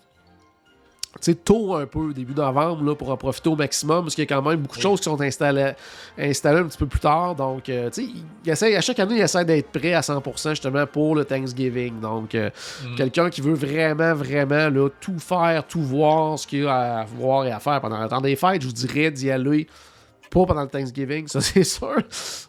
sais, 1.21 1.35
tôt 1.35 1.75
un 1.75 1.85
peu, 1.85 2.13
début 2.13 2.33
novembre, 2.33 2.83
là, 2.83 2.95
pour 2.95 3.09
en 3.09 3.17
profiter 3.17 3.49
au 3.49 3.55
maximum, 3.55 4.03
parce 4.03 4.15
qu'il 4.15 4.23
y 4.23 4.27
a 4.31 4.35
quand 4.35 4.41
même 4.41 4.59
beaucoup 4.59 4.77
de 4.77 4.81
choses 4.81 4.99
qui 4.99 5.05
sont 5.05 5.19
installées, 5.21 5.71
installées 6.17 6.59
un 6.59 6.65
petit 6.65 6.77
peu 6.77 6.85
plus 6.85 6.99
tard. 6.99 7.35
Donc, 7.35 7.67
euh, 7.69 7.89
tu 7.89 8.07
sais, 8.53 8.75
à 8.75 8.81
chaque 8.81 8.99
année, 8.99 9.15
il 9.15 9.21
essaie 9.21 9.43
d'être 9.43 9.69
prêt 9.71 9.93
à 9.93 10.01
100% 10.01 10.49
justement 10.51 10.85
pour 10.85 11.15
le 11.15 11.25
Thanksgiving. 11.25 11.99
Donc, 11.99 12.35
euh, 12.35 12.49
Mm. 12.85 12.95
quelqu'un 12.95 13.29
qui 13.29 13.41
veut 13.41 13.53
vraiment, 13.53 14.13
vraiment 14.13 14.69
là, 14.69 14.89
tout 15.01 15.19
faire, 15.19 15.65
tout 15.67 15.81
voir, 15.81 16.37
ce 16.37 16.47
qu'il 16.47 16.63
y 16.63 16.67
a 16.67 16.99
à 16.99 17.05
voir 17.05 17.45
et 17.45 17.51
à 17.51 17.59
faire 17.59 17.81
pendant 17.81 18.01
le 18.01 18.07
temps 18.07 18.21
des 18.21 18.35
fêtes, 18.35 18.61
je 18.61 18.67
vous 18.67 18.73
dirais 18.73 19.11
d'y 19.11 19.31
aller. 19.31 19.67
Pas 20.29 20.45
pendant 20.45 20.61
le 20.63 20.67
Thanksgiving, 20.67 21.27
ça 21.27 21.41
c'est 21.41 21.63
sûr. 21.63 21.97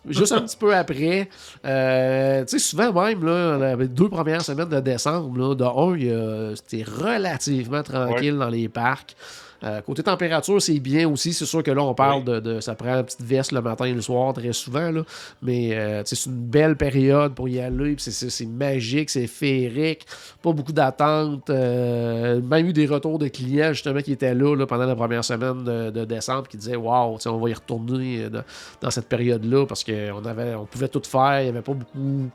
Juste 0.09 0.33
un 0.33 0.43
petit 0.43 0.57
peu 0.57 0.75
après. 0.75 1.29
Euh, 1.65 2.45
tu 2.45 2.59
sais, 2.59 2.59
souvent 2.59 2.93
même, 2.93 3.25
là, 3.25 3.77
les 3.77 3.89
deux 3.89 4.09
premières 4.09 4.43
semaines 4.43 4.69
de 4.69 4.81
décembre, 4.81 5.39
là, 5.39 5.55
de 5.55 5.65
un, 5.65 6.55
c'était 6.57 6.85
relativement 6.85 7.83
tranquille 7.83 8.37
dans 8.37 8.49
les 8.49 8.69
parcs. 8.69 9.17
Euh, 9.63 9.81
côté 9.83 10.03
température, 10.03 10.61
c'est 10.63 10.79
bien 10.81 11.09
aussi. 11.09 11.33
C'est 11.35 11.45
sûr 11.45 11.63
que 11.63 11.71
là, 11.71 11.83
on 11.83 11.93
parle 11.95 12.21
Oui. 12.21 12.25
de, 12.25 12.41
de- 12.41 12.61
Ça 12.61 12.75
prend 12.75 12.95
une 12.97 13.05
petite 13.05 13.23
veste 13.23 13.53
le 13.53 13.61
matin 13.61 13.85
et 13.85 13.93
le 13.93 14.01
soir 14.01 14.33
très 14.33 14.53
souvent. 14.53 14.91
Là. 14.91 15.03
Mais 15.43 15.77
euh, 15.79 16.03
c'est 16.07 16.25
une 16.27 16.33
belle 16.47 16.77
période 16.77 17.35
pour 17.35 17.49
y 17.49 17.61
aller. 17.61 17.95
c'est- 17.99 18.47
magique, 18.47 19.11
c'est 19.11 19.27
féerique. 19.27 20.07
Pas 20.43 20.53
beaucoup 20.53 20.73
d'attentes. 20.73 21.51
euh, 21.51 22.41
même 22.41 22.67
eu 22.67 22.73
des 22.73 22.87
retours 22.87 23.19
de 23.19 23.29
clients 23.29 23.73
justement 23.73 24.01
qui 24.01 24.13
étaient 24.13 24.35
là, 24.35 24.55
là, 24.57 24.67
pendant 24.67 24.87
la 24.87 24.97
première 24.97 25.25
semaine 25.25 25.63
de, 25.65 25.91
de 25.91 26.05
décembre 26.05 26.49
qui 26.49 26.57
disaient 26.57 26.77
Waouh, 26.77 27.19
on 27.27 27.39
va 27.39 27.51
y 27.51 27.55
retourner 27.55 28.25
euh, 28.25 28.31
dans, 28.31 28.43
dans 28.81 28.91
cette 28.91 29.09
période-là 29.09 29.67
parce 29.67 29.85
qu'on 29.85 30.25
avait 30.25 30.55
on 30.55 30.65
pouvait 30.67 30.89
tout 30.89 31.03
faire. 31.05 31.41
Il 31.41 31.45
n'y 31.45 31.49
avait 31.51 31.63
pas 31.63 31.75
beaucoup. 31.75 32.31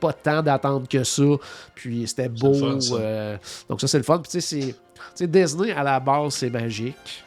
pas 0.00 0.12
tant 0.12 0.42
d'attentes 0.42 0.88
que 0.88 1.02
ça. 1.04 1.22
Puis 1.74 2.06
c'était 2.06 2.28
beau. 2.28 2.52
le 2.52 2.54
fun, 2.54 2.80
ça. 2.80 2.94
euh, 2.94 3.36
donc 3.68 3.80
ça, 3.80 3.88
c'est 3.88 3.98
le 3.98 4.04
fun. 4.04 4.18
Puis 4.18 4.30
tu 4.30 4.40
sais, 4.40 4.60
c'est. 4.60 4.66
Tu 4.72 4.74
sais, 5.14 5.26
Disney, 5.26 5.72
à 5.72 5.82
la 5.82 6.00
base, 6.00 6.34
c'est 6.34 6.50
magique. 6.50 7.24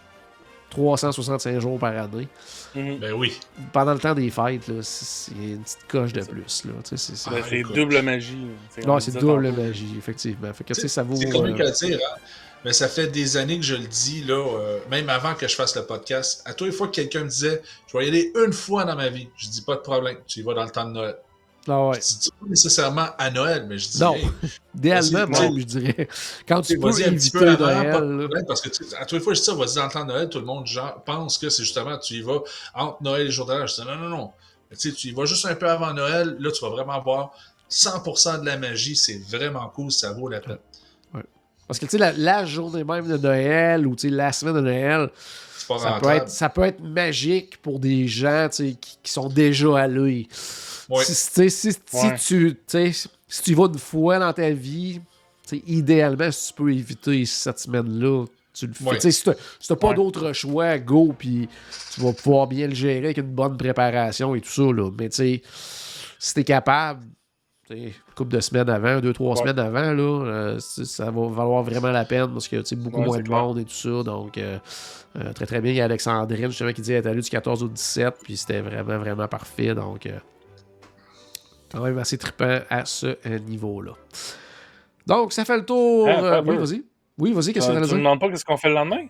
365 0.69 1.59
jours 1.59 1.79
par 1.79 1.97
année. 1.97 2.27
Mhm. 2.75 2.97
Ben 2.99 3.13
oui. 3.13 3.39
Pendant 3.71 3.93
le 3.93 3.99
temps 3.99 4.13
des 4.13 4.29
fêtes, 4.29 4.67
là, 4.67 4.75
c'est 4.81 5.05
c'est 5.05 5.31
une 5.35 5.63
petite 5.63 5.87
coche 5.87 6.13
de 6.13 6.21
plus. 6.21 6.65
Là. 6.65 6.73
Tu 6.83 6.89
sais, 6.89 6.97
c'est- 6.97 7.15
c'est- 7.15 7.29
Ben, 7.29 7.43
c'est 7.47 7.55
écoute. 7.59 7.75
double 7.75 8.01
magie. 8.01 8.37
Non, 8.85 8.95
on 8.95 8.99
c'est 8.99 9.17
double 9.17 9.51
magie, 9.53 9.95
effectivement. 9.97 10.53
Fait 10.53 10.63
que, 10.65 10.73
tu 10.73 10.81
sais, 10.81 10.87
ça 10.87 11.03
vaut. 11.03 11.15
C'est 11.15 11.33
euh, 11.33 11.93
hein? 11.95 12.19
Mais 12.65 12.73
ça 12.73 12.87
fait 12.87 13.07
des 13.07 13.37
années 13.37 13.57
que 13.57 13.65
je 13.65 13.75
le 13.75 13.85
dis, 13.87 14.23
là, 14.25 14.35
euh, 14.35 14.79
même 14.91 15.09
avant 15.09 15.35
que 15.35 15.47
je 15.47 15.55
fasse 15.55 15.75
le 15.75 15.83
podcast. 15.83 16.41
À 16.45 16.53
tous 16.53 16.65
les 16.65 16.71
fois 16.71 16.87
que 16.87 16.93
quelqu'un 16.95 17.23
me 17.23 17.29
disait, 17.29 17.61
je 17.87 17.97
vais 17.97 18.05
y 18.05 18.07
aller 18.09 18.33
une 18.45 18.51
fois 18.51 18.83
dans 18.83 18.95
ma 18.95 19.09
vie, 19.09 19.29
je 19.37 19.47
dis 19.47 19.61
pas 19.61 19.75
de 19.75 19.81
problème, 19.81 20.17
tu 20.27 20.39
y 20.39 20.43
vas 20.43 20.53
dans 20.53 20.63
le 20.65 20.69
temps 20.69 20.85
de 20.85 20.91
Noël. 20.91 21.15
Ah 21.67 21.87
ouais. 21.87 21.99
Je 22.01 22.19
dis 22.19 22.29
pas 22.29 22.47
nécessairement 22.47 23.07
à 23.17 23.29
Noël, 23.31 23.65
mais 23.67 23.77
je 23.77 23.89
dis, 23.89 23.99
Non. 23.99 24.15
Idéalement, 24.75 25.27
même, 25.27 25.59
je 25.59 25.63
dirais. 25.63 26.07
Quand 26.47 26.61
tu 26.61 26.77
peux 26.77 26.87
un 26.87 26.91
petit 26.91 27.31
peu 27.31 27.49
avant, 27.49 28.01
Noël. 28.01 28.29
pas 28.29 28.43
parce 28.47 28.61
que 28.61 28.69
tu 28.69 28.83
à 28.99 29.05
tous 29.05 29.15
les 29.15 29.21
fois 29.21 29.33
je 29.33 29.39
dis 29.39 29.45
ça, 29.45 29.53
vas-y 29.53 29.75
dans 29.75 29.85
le 29.85 29.91
temps 29.91 30.05
de 30.05 30.11
Noël, 30.11 30.29
tout 30.29 30.39
le 30.39 30.45
monde 30.45 30.67
genre, 30.67 31.03
pense 31.03 31.37
que 31.37 31.49
c'est 31.49 31.63
justement, 31.63 31.97
tu 31.97 32.15
y 32.15 32.21
vas 32.21 32.39
entre 32.75 33.01
Noël 33.01 33.27
et 33.27 33.31
jour 33.31 33.45
de. 33.45 33.53
Je 33.65 33.81
dis, 33.81 33.87
non, 33.87 33.95
non, 33.95 34.09
non. 34.09 34.31
Mais 34.69 34.77
Tu 34.77 34.89
y 34.89 35.11
vas 35.11 35.25
juste 35.25 35.45
un 35.45 35.55
peu 35.55 35.69
avant 35.69 35.93
Noël, 35.93 36.35
là, 36.39 36.51
tu 36.51 36.61
vas 36.63 36.69
vraiment 36.69 37.01
voir 37.01 37.31
100% 37.69 38.41
de 38.41 38.45
la 38.45 38.57
magie, 38.57 38.95
c'est 38.95 39.21
vraiment 39.29 39.67
cool, 39.69 39.91
ça 39.91 40.11
vaut 40.13 40.29
la 40.29 40.39
peine. 40.39 40.57
Parce 41.67 41.79
que, 41.79 41.85
tu 41.85 41.91
sais, 41.91 41.97
la, 41.97 42.13
la 42.13 42.45
journée 42.45 42.85
même 42.85 43.07
de 43.07 43.17
Noël 43.17 43.85
ou, 43.85 43.95
tu 43.95 44.07
sais, 44.07 44.15
la 44.15 44.31
semaine 44.31 44.55
de 44.55 44.61
Noël, 44.61 45.09
ça 45.57 45.99
peut, 46.01 46.09
être, 46.09 46.29
ça 46.29 46.47
peut 46.47 46.63
être 46.63 46.79
magique 46.79 47.61
pour 47.61 47.79
des 47.79 48.07
gens, 48.07 48.47
tu 48.49 48.55
sais, 48.55 48.77
qui, 48.79 48.97
qui 49.03 49.11
sont 49.11 49.27
déjà 49.27 49.77
allés. 49.79 50.29
Ouais. 50.29 50.37
Si, 51.03 51.11
tu 51.11 51.13
sais, 51.13 51.49
si, 51.49 51.71
si 51.73 51.79
Ouais. 52.07 52.15
tu, 52.17 52.55
tu 52.55 52.61
sais, 52.67 53.09
si 53.27 53.43
tu 53.43 53.51
y 53.51 53.53
vas 53.53 53.65
une 53.65 53.77
fois 53.77 54.19
dans 54.19 54.31
ta 54.33 54.49
vie, 54.51 55.01
idéalement, 55.65 56.31
si 56.31 56.47
tu 56.49 56.53
peux 56.61 56.73
éviter 56.73 57.25
cette 57.25 57.59
semaine-là, 57.59 58.25
tu 58.53 58.67
le 58.67 58.73
fais. 58.73 58.83
Ouais. 58.89 58.99
Si 59.11 59.23
tu 59.23 59.29
n'as 59.69 59.75
pas 59.75 59.89
Ouais. 59.89 59.95
d'autre 59.95 60.33
choix, 60.33 60.77
go, 60.79 61.13
puis 61.17 61.47
tu 61.93 62.01
vas 62.01 62.13
pouvoir 62.13 62.47
bien 62.47 62.67
le 62.67 62.73
gérer 62.75 63.05
avec 63.05 63.17
une 63.17 63.23
bonne 63.33 63.55
préparation 63.57 64.33
et 64.35 64.41
tout 64.41 64.49
ça. 64.49 64.63
Là. 64.63 64.89
Mais 64.97 65.09
tu 65.09 65.15
sais, 65.17 65.41
si 66.19 66.33
tu 66.33 66.39
es 66.39 66.43
capable, 66.43 67.03
une 67.69 67.91
couple 68.15 68.33
de 68.35 68.39
semaines 68.39 68.69
avant, 68.69 68.99
deux, 69.01 69.11
trois 69.13 69.31
Ouais. 69.35 69.41
semaines 69.41 69.59
avant, 69.59 69.91
là, 69.93 70.25
euh, 70.25 70.59
ça 70.59 71.11
va 71.11 71.27
valoir 71.27 71.63
vraiment 71.63 71.91
la 71.91 72.05
peine 72.05 72.31
parce 72.31 72.47
que 72.47 72.75
beaucoup 72.75 73.01
moins 73.01 73.19
de 73.19 73.29
monde 73.29 73.59
et 73.59 73.65
tout 73.65 73.73
ça. 73.73 74.03
Donc, 74.03 74.37
euh, 74.37 74.57
euh, 75.17 75.33
très 75.33 75.45
très 75.45 75.59
bien. 75.61 75.71
Il 75.73 75.75
y 75.77 75.81
a 75.81 75.85
Alexandrine 75.85 76.47
justement 76.47 76.71
qui 76.71 76.81
dit 76.81 76.91
qu'elle 76.91 77.05
est 77.05 77.09
allée 77.09 77.21
du 77.21 77.29
14 77.29 77.63
au 77.63 77.67
17, 77.67 78.15
puis 78.23 78.37
c'était 78.37 78.61
vraiment 78.61 78.97
vraiment 78.97 79.27
parfait. 79.27 79.75
Donc, 79.75 80.05
euh, 80.05 80.17
quand 81.71 81.81
même 81.81 81.97
assez 81.97 82.17
trippant 82.17 82.59
à 82.69 82.85
ce 82.85 83.17
euh, 83.25 83.39
niveau-là. 83.39 83.91
Donc, 85.05 85.33
ça 85.33 85.45
fait 85.45 85.57
le 85.57 85.65
tour. 85.65 86.07
Ah, 86.09 86.19
euh, 86.23 86.41
oui, 86.45 86.57
vas-y. 86.57 86.83
Oui, 87.17 87.33
vas-y, 87.33 87.53
qu'est-ce 87.53 87.67
que 87.67 87.73
Euh, 87.73 87.85
tu 87.85 87.93
me 87.93 87.97
demandes 87.99 88.19
pas 88.19 88.29
qu'est-ce 88.29 88.45
qu'on 88.45 88.57
fait 88.57 88.69
le 88.69 88.75
lendemain? 88.75 89.05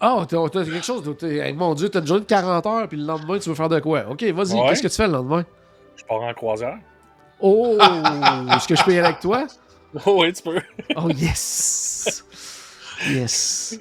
Ah, 0.00 0.26
t'as 0.28 0.48
t'as 0.48 0.64
quelque 0.64 0.82
chose. 0.84 1.02
hey, 1.22 1.52
mon 1.54 1.74
Dieu, 1.74 1.88
t'as 1.88 2.00
une 2.00 2.06
journée 2.06 2.22
de 2.22 2.26
40 2.26 2.66
heures, 2.66 2.88
puis 2.88 2.98
le 2.98 3.04
lendemain, 3.06 3.38
tu 3.38 3.48
veux 3.48 3.54
faire 3.54 3.68
de 3.68 3.80
quoi? 3.80 4.04
Ok, 4.10 4.22
vas-y, 4.24 4.54
Ouais. 4.54 4.68
qu'est-ce 4.68 4.82
que 4.82 4.88
tu 4.88 4.94
fais 4.96 5.06
le 5.06 5.12
lendemain? 5.14 5.44
Je 5.96 6.04
pars 6.04 6.20
en 6.20 6.34
croisière. 6.34 6.78
Oh, 7.40 7.78
est-ce 8.54 8.66
que 8.68 8.76
je 8.76 8.82
peux 8.82 8.92
y 8.92 8.98
aller 8.98 9.06
avec 9.08 9.20
toi? 9.20 9.46
Oh 10.04 10.18
oui, 10.22 10.32
tu 10.32 10.42
peux. 10.42 10.60
Oh, 10.96 11.08
yes! 11.10 12.24
Yes! 13.08 13.78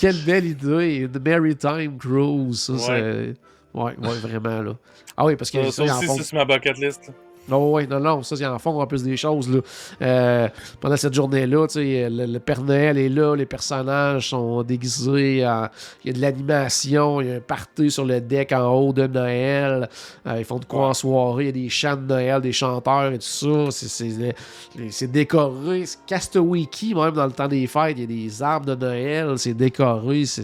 Quelle 0.00 0.16
belle 0.24 0.46
idée! 0.46 1.08
The 1.12 1.24
Maritime 1.26 1.98
Cruise, 1.98 2.60
ça, 2.62 2.72
Ouais. 2.72 2.80
c'est. 2.80 3.34
Ouais, 3.78 3.96
ouais, 3.98 4.18
vraiment, 4.18 4.62
là. 4.62 4.72
Ah 5.16 5.24
oui, 5.26 5.36
parce 5.36 5.50
que 5.50 5.62
Ça, 5.70 5.86
ça, 5.86 5.94
en 5.94 5.98
aussi, 5.98 6.08
c'est 6.08 6.22
sur 6.24 6.36
ma 6.38 6.44
bucket 6.44 6.78
list. 6.78 7.10
Non, 7.48 7.72
ouais, 7.72 7.86
non, 7.86 8.00
non, 8.00 8.22
ça, 8.22 8.36
ils 8.38 8.46
en 8.46 8.58
font 8.58 8.80
en 8.80 8.86
plus 8.86 9.02
des 9.02 9.16
choses, 9.16 9.50
là. 9.50 9.60
Euh, 10.02 10.48
pendant 10.80 10.96
cette 10.96 11.12
journée-là, 11.14 11.66
le, 11.74 12.26
le 12.26 12.38
Père 12.38 12.62
Noël 12.62 12.96
est 12.96 13.08
là, 13.08 13.34
les 13.36 13.46
personnages 13.46 14.30
sont 14.30 14.62
déguisés, 14.62 15.46
en- 15.46 15.68
il 16.04 16.08
y 16.08 16.10
a 16.10 16.12
de 16.16 16.20
l'animation, 16.20 17.20
il 17.20 17.28
y 17.28 17.32
a 17.32 17.34
un 17.36 17.40
party 17.40 17.90
sur 17.90 18.04
le 18.04 18.20
deck 18.20 18.52
en 18.52 18.72
haut 18.74 18.92
de 18.92 19.06
Noël, 19.06 19.88
Euh, 20.26 20.36
ils 20.38 20.44
font 20.44 20.58
de 20.58 20.64
quoi 20.64 20.88
en 20.88 20.94
soirée, 20.94 21.44
il 21.44 21.46
y 21.46 21.48
a 21.50 21.52
des 21.64 21.68
chants 21.68 21.96
de 21.96 22.06
Noël, 22.06 22.40
des 22.40 22.52
chanteurs 22.52 23.12
et 23.12 23.18
tout 23.18 23.70
ça, 23.70 23.70
c'est- 23.70 25.06
décoré, 25.06 25.86
c'est 25.86 25.98
Castaway 26.06 26.64
Key, 26.66 26.94
même 26.94 27.12
dans 27.12 27.26
le 27.26 27.32
temps 27.32 27.48
des 27.48 27.66
fêtes, 27.66 27.96
il 27.98 28.00
y 28.00 28.04
a 28.04 28.06
des 28.26 28.42
arbres 28.42 28.66
de 28.66 28.74
Noël, 28.74 29.34
c'est 29.38 29.54
décoré, 29.54 30.24
c'est 30.24 30.42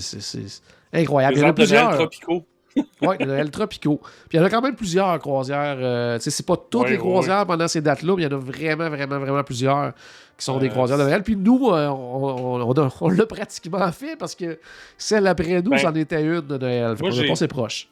incroyable. 0.93 1.35
Les 1.35 1.41
Il 1.41 1.45
y 1.45 1.47
en 1.47 1.51
a 1.51 1.53
plusieurs. 1.55 1.95
tropicaux. 1.97 2.45
Oui, 3.03 3.17
de 3.19 3.25
Noël 3.25 3.51
tropicaux. 3.51 4.01
Puis 4.29 4.37
il 4.37 4.37
y 4.39 4.41
en 4.41 4.45
a 4.45 4.51
quand 4.51 4.61
même 4.63 4.75
plusieurs 4.77 5.19
croisières. 5.19 5.77
euh, 5.81 6.19
c'est 6.21 6.45
pas 6.47 6.57
toutes 6.57 6.89
les 6.91 6.99
croisières 6.99 7.47
pendant 7.47 7.69
ces 7.69 7.81
dates-là, 7.81 8.15
mais 8.17 8.23
il 8.23 8.31
y 8.31 8.35
en 8.35 8.37
a 8.37 8.41
vraiment, 8.41 8.89
vraiment, 8.91 9.19
vraiment 9.19 9.43
plusieurs 9.45 9.93
qui 10.37 10.45
sont 10.45 10.59
des 10.59 10.67
Euh, 10.69 10.71
croisières 10.71 10.99
de 10.99 11.05
Noël. 11.05 11.23
Puis 11.23 11.37
nous, 11.37 11.71
euh, 11.71 11.89
on, 11.89 12.61
on- 12.61 12.71
on 12.79 12.89
on 13.01 13.09
l'a 13.09 13.27
pratiquement 13.27 13.91
fait 13.93 14.17
parce 14.17 14.35
que 14.35 14.59
celle 14.99 15.27
après 15.27 15.61
nous, 15.63 15.71
Ben, 15.71 15.79
c'en 15.79 15.95
était 15.95 16.23
une 16.23 16.41
de 16.41 16.59
Noël. 16.59 16.97
Moi, 17.01 17.11
j'ai- 17.11 17.27
passé 17.29 17.49
proche. 17.49 17.89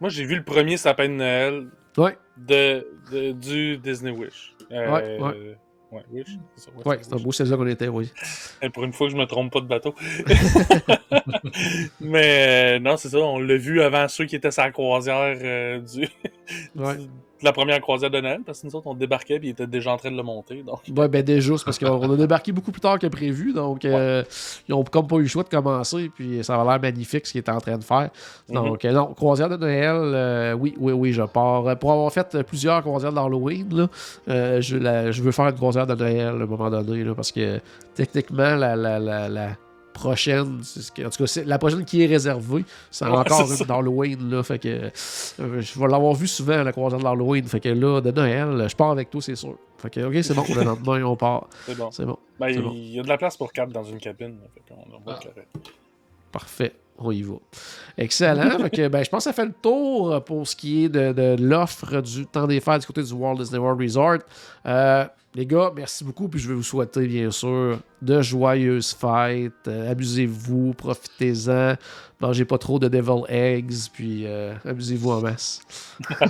Moi, 0.00 0.10
j'ai 0.10 0.24
vu 0.24 0.34
le 0.36 0.42
premier 0.44 0.76
sapin 0.76 1.08
de 1.08 1.14
Noël 1.14 1.66
Ouais, 1.96 2.16
de, 2.36 2.86
de- 3.12 3.32
du 3.32 3.76
Disney 3.78 4.10
Wish. 4.10 4.54
Euh, 4.72 4.90
Ouais, 4.92 5.18
ouais. 5.20 5.56
Ouais, 5.92 6.02
Wish. 6.10 6.26
c'est 6.56 6.64
ça, 6.64 6.70
ouais, 6.76 6.84
ouais, 6.88 6.98
c'est 7.02 7.12
un 7.14 7.18
beau, 7.18 7.32
c'est 7.32 7.44
là 7.44 7.56
qu'on 7.56 7.66
était, 7.66 7.88
oui. 7.88 8.10
Et 8.62 8.70
pour 8.70 8.84
une 8.84 8.92
fois 8.92 9.06
que 9.06 9.12
je 9.12 9.16
me 9.18 9.26
trompe 9.26 9.52
pas 9.52 9.60
de 9.60 9.66
bateau. 9.66 9.94
Mais 12.00 12.76
euh, 12.76 12.78
non, 12.80 12.96
c'est 12.96 13.08
ça, 13.10 13.18
on 13.18 13.38
l'a 13.38 13.56
vu 13.56 13.80
avant 13.82 14.08
ceux 14.08 14.24
qui 14.26 14.36
étaient 14.36 14.50
sur 14.50 14.62
la 14.62 14.70
croisière 14.70 15.38
euh, 15.42 15.78
du, 15.80 16.08
Ouais. 16.76 16.96
du- 16.98 17.08
la 17.42 17.52
première 17.52 17.80
croisière 17.80 18.10
de 18.10 18.20
Noël, 18.20 18.40
parce 18.44 18.60
que 18.60 18.66
nous 18.66 18.76
autres, 18.76 18.86
on 18.86 18.94
débarquait 18.94 19.36
et 19.36 19.40
ils 19.42 19.48
étaient 19.50 19.66
déjà 19.66 19.92
en 19.92 19.96
train 19.96 20.10
de 20.10 20.16
le 20.16 20.22
monter. 20.22 20.62
Donc, 20.62 20.80
Ouais, 20.96 21.08
ben 21.08 21.22
déjà, 21.22 21.56
c'est 21.56 21.64
parce 21.64 21.78
qu'on 21.78 22.12
a 22.12 22.16
débarqué 22.16 22.52
beaucoup 22.52 22.72
plus 22.72 22.80
tard 22.80 22.98
que 22.98 23.06
prévu, 23.06 23.52
donc 23.52 23.84
euh, 23.84 24.22
ils 24.68 24.74
ont 24.74 24.84
comme 24.84 25.06
pas 25.06 25.16
eu 25.16 25.22
le 25.22 25.28
choix 25.28 25.42
de 25.42 25.48
commencer, 25.48 26.10
puis 26.14 26.42
ça 26.44 26.56
va 26.56 26.64
l'air 26.64 26.80
magnifique 26.80 27.26
ce 27.26 27.32
qu'ils 27.32 27.40
étaient 27.40 27.50
en 27.50 27.60
train 27.60 27.78
de 27.78 27.84
faire. 27.84 28.10
Mhm. 28.48 28.54
Donc, 28.54 28.84
euh, 28.84 28.92
non, 28.92 29.06
croisière 29.14 29.48
de 29.48 29.56
Noël, 29.56 29.96
euh, 29.96 30.52
oui, 30.54 30.74
oui, 30.78 30.92
oui, 30.92 31.12
je 31.12 31.22
pars. 31.22 31.76
Pour 31.78 31.92
avoir 31.92 32.12
fait 32.12 32.42
plusieurs 32.42 32.80
croisières 32.82 33.12
d'Halloween, 33.12 33.88
euh, 34.28 34.60
je, 34.60 34.78
je 35.10 35.22
veux 35.22 35.32
faire 35.32 35.48
une 35.48 35.56
croisière 35.56 35.86
de 35.86 35.94
Noël 35.94 36.26
à 36.26 36.30
un 36.30 36.46
moment 36.46 36.70
donné, 36.70 37.04
là, 37.04 37.14
parce 37.14 37.32
que 37.32 37.60
techniquement, 37.94 38.54
la, 38.56 38.76
la, 38.76 38.98
la, 38.98 39.28
la 39.28 39.48
prochaine, 39.92 40.60
c'est 40.62 40.80
ce 40.82 40.90
que- 40.92 41.02
en 41.06 41.10
tout 41.10 41.18
cas, 41.18 41.26
c'est- 41.26 41.44
la 41.44 41.58
prochaine 41.58 41.84
qui 41.84 42.02
est 42.02 42.06
réservée, 42.06 42.64
c'est 42.90 43.04
Ouais, 43.04 43.10
encore 43.12 43.50
une 43.50 43.66
d'Halloween, 43.66 44.30
là, 44.30 44.42
fait 44.42 44.58
que 44.58 44.68
euh, 44.68 44.90
je 45.60 45.78
vais 45.78 45.88
l'avoir 45.88 46.14
vu 46.14 46.26
souvent, 46.26 46.62
la 46.62 46.72
croisière 46.72 47.00
d'Halloween, 47.00 47.44
fait 47.46 47.60
que 47.60 47.68
là, 47.68 48.00
de 48.00 48.10
Noël, 48.10 48.66
je 48.68 48.76
pars 48.76 48.90
avec 48.90 49.10
toi, 49.10 49.20
c'est 49.22 49.36
sûr. 49.36 49.56
Fait 49.78 49.90
que, 49.90 50.00
ok, 50.00 50.22
c'est 50.22 50.34
bon, 50.34 50.44
le 50.54 50.62
lendemain, 50.64 51.02
on 51.04 51.16
part. 51.16 51.48
c'est 51.66 51.76
bon. 51.76 51.90
C'est 51.90 52.04
bon. 52.06 52.18
Ben, 52.38 52.48
il 52.48 52.62
bon. 52.62 52.72
y 52.74 53.00
a 53.00 53.02
de 53.02 53.08
la 53.08 53.18
place 53.18 53.36
pour 53.36 53.52
quatre 53.52 53.70
dans 53.72 53.84
une 53.84 53.98
cabine. 53.98 54.36
fait 54.54 54.74
on 54.74 54.98
Ah. 55.10 55.18
Parfait. 56.30 56.72
On 56.98 57.10
y 57.10 57.22
va. 57.22 57.34
Excellent. 57.98 58.58
Fait 58.60 58.70
que, 58.70 58.88
ben, 58.88 59.02
je 59.02 59.08
pense 59.10 59.24
que 59.24 59.30
ça 59.30 59.32
fait 59.32 59.46
le 59.46 59.52
tour 59.60 60.22
pour 60.24 60.46
ce 60.46 60.54
qui 60.54 60.84
est 60.84 60.88
de, 60.88 61.12
de 61.12 61.36
l'offre 61.42 62.00
du 62.00 62.26
temps 62.26 62.46
des 62.46 62.60
fêtes 62.60 62.82
du 62.82 62.86
côté 62.86 63.02
du 63.02 63.12
Walt 63.12 63.36
Disney 63.36 63.58
World 63.58 63.80
Resort. 63.80 64.18
Euh, 64.66 65.04
les 65.34 65.46
gars, 65.46 65.72
merci 65.74 66.04
beaucoup. 66.04 66.28
Puis 66.28 66.40
je 66.40 66.48
vais 66.48 66.54
vous 66.54 66.62
souhaiter, 66.62 67.06
bien 67.06 67.30
sûr, 67.30 67.78
de 68.00 68.22
joyeuses 68.22 68.92
fêtes. 68.92 69.66
Euh, 69.66 69.90
Amusez-vous, 69.90 70.74
profitez-en. 70.74 71.74
Mangez 72.20 72.44
pas 72.44 72.58
trop 72.58 72.78
de 72.78 72.88
devil 72.88 73.22
eggs. 73.28 73.88
Puis 73.92 74.26
euh, 74.26 74.54
amusez-vous 74.64 75.10
en 75.10 75.20
masse. 75.20 75.60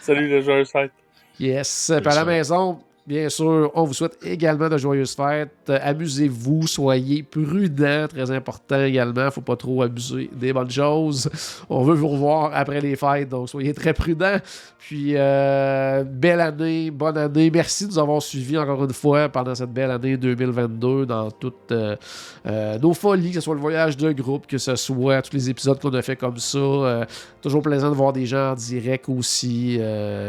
Salut, 0.00 0.28
le 0.28 0.42
joueur 0.42 0.66
fête. 0.66 0.92
Yes. 1.38 1.92
Puis 2.02 2.12
à 2.12 2.14
la 2.14 2.24
maison, 2.24 2.80
Bien 3.08 3.30
sûr, 3.30 3.70
on 3.74 3.84
vous 3.84 3.94
souhaite 3.94 4.18
également 4.22 4.68
de 4.68 4.76
joyeuses 4.76 5.14
fêtes. 5.14 5.48
Euh, 5.70 5.78
Amusez-vous, 5.82 6.66
soyez 6.66 7.22
prudents, 7.22 8.06
très 8.06 8.30
important 8.30 8.84
également. 8.84 9.30
Faut 9.30 9.40
pas 9.40 9.56
trop 9.56 9.80
abuser 9.80 10.28
des 10.30 10.52
bonnes 10.52 10.70
choses. 10.70 11.30
On 11.70 11.84
veut 11.84 11.94
vous 11.94 12.08
revoir 12.08 12.50
après 12.52 12.82
les 12.82 12.96
fêtes, 12.96 13.30
donc 13.30 13.48
soyez 13.48 13.72
très 13.72 13.94
prudents. 13.94 14.36
Puis, 14.78 15.14
euh, 15.16 16.04
belle 16.04 16.42
année, 16.42 16.90
bonne 16.90 17.16
année. 17.16 17.50
Merci 17.50 17.86
de 17.86 17.92
nous 17.92 17.98
avoir 17.98 18.20
suivis 18.20 18.58
encore 18.58 18.84
une 18.84 18.92
fois 18.92 19.30
pendant 19.30 19.54
cette 19.54 19.72
belle 19.72 19.90
année 19.90 20.18
2022 20.18 21.06
dans 21.06 21.30
toutes 21.30 21.72
euh, 21.72 22.78
nos 22.78 22.92
folies, 22.92 23.30
que 23.30 23.36
ce 23.36 23.40
soit 23.40 23.54
le 23.54 23.60
voyage 23.62 23.96
de 23.96 24.12
groupe, 24.12 24.46
que 24.46 24.58
ce 24.58 24.76
soit 24.76 25.22
tous 25.22 25.32
les 25.32 25.48
épisodes 25.48 25.80
qu'on 25.80 25.94
a 25.94 26.02
fait 26.02 26.16
comme 26.16 26.36
ça. 26.36 27.06
Toujours 27.40 27.62
plaisant 27.62 27.88
de 27.88 27.94
voir 27.94 28.12
des 28.12 28.26
gens 28.26 28.52
en 28.52 28.54
direct 28.54 29.08
aussi, 29.08 29.80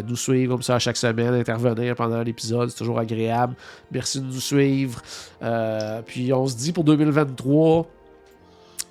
nous 0.07 0.15
suivre 0.15 0.53
comme 0.53 0.63
ça 0.63 0.79
chaque 0.79 0.97
semaine, 0.97 1.33
intervenir 1.33 1.93
pendant 1.95 2.23
l'épisode. 2.23 2.68
C'est 2.69 2.77
toujours 2.77 2.99
agréable. 2.99 3.55
Merci 3.91 4.19
de 4.21 4.25
nous 4.25 4.39
suivre. 4.39 5.01
Euh, 5.41 6.01
puis 6.05 6.31
on 6.33 6.47
se 6.47 6.55
dit 6.55 6.71
pour 6.71 6.83
2023, 6.83 7.85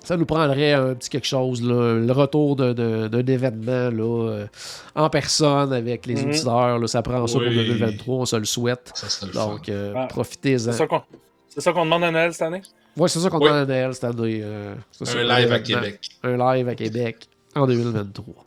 ça 0.03 0.15
nous 0.17 0.25
prendrait 0.25 0.73
un 0.73 0.95
petit 0.95 1.09
quelque 1.09 1.27
chose, 1.27 1.61
là, 1.61 1.95
le 1.95 2.11
retour 2.11 2.55
d'un 2.55 3.25
événement 3.27 3.89
là, 3.89 4.29
euh, 4.29 4.47
en 4.95 5.09
personne 5.09 5.73
avec 5.73 6.05
les 6.05 6.15
Mhm. 6.15 6.29
auditeurs. 6.29 6.79
là. 6.79 6.87
ça 6.87 7.01
prend 7.01 7.27
ça 7.27 7.33
pour 7.33 7.47
Oui. 7.47 7.55
2023, 7.55 8.15
on 8.15 8.25
se 8.25 8.35
le 8.35 8.45
souhaite. 8.45 8.91
Ça 8.95 9.25
le. 9.27 9.33
Donc, 9.33 9.69
euh, 9.69 9.93
Ah. 9.95 10.07
profitez-en. 10.09 10.71
C'est 10.71 11.61
ça 11.61 11.73
qu'on 11.73 11.83
demande 11.85 12.03
à 12.05 12.11
Noël 12.11 12.31
cette 12.33 12.43
année? 12.43 12.61
Ouais, 12.97 13.07
c'est 13.09 13.19
ça 13.19 13.29
qu'on 13.29 13.37
Oui. 13.39 13.45
demande 13.45 13.61
à 13.61 13.65
Noël 13.65 13.93
cette 13.93 14.03
année. 14.05 14.41
euh, 14.43 14.75
Un 15.01 15.23
live 15.39 15.51
à. 15.51 15.59
Québec. 15.59 15.99
Un 16.23 16.37
live 16.55 16.69
à 16.69 16.75
Québec 16.75 17.27
en 17.55 17.65
2023. 17.65 18.45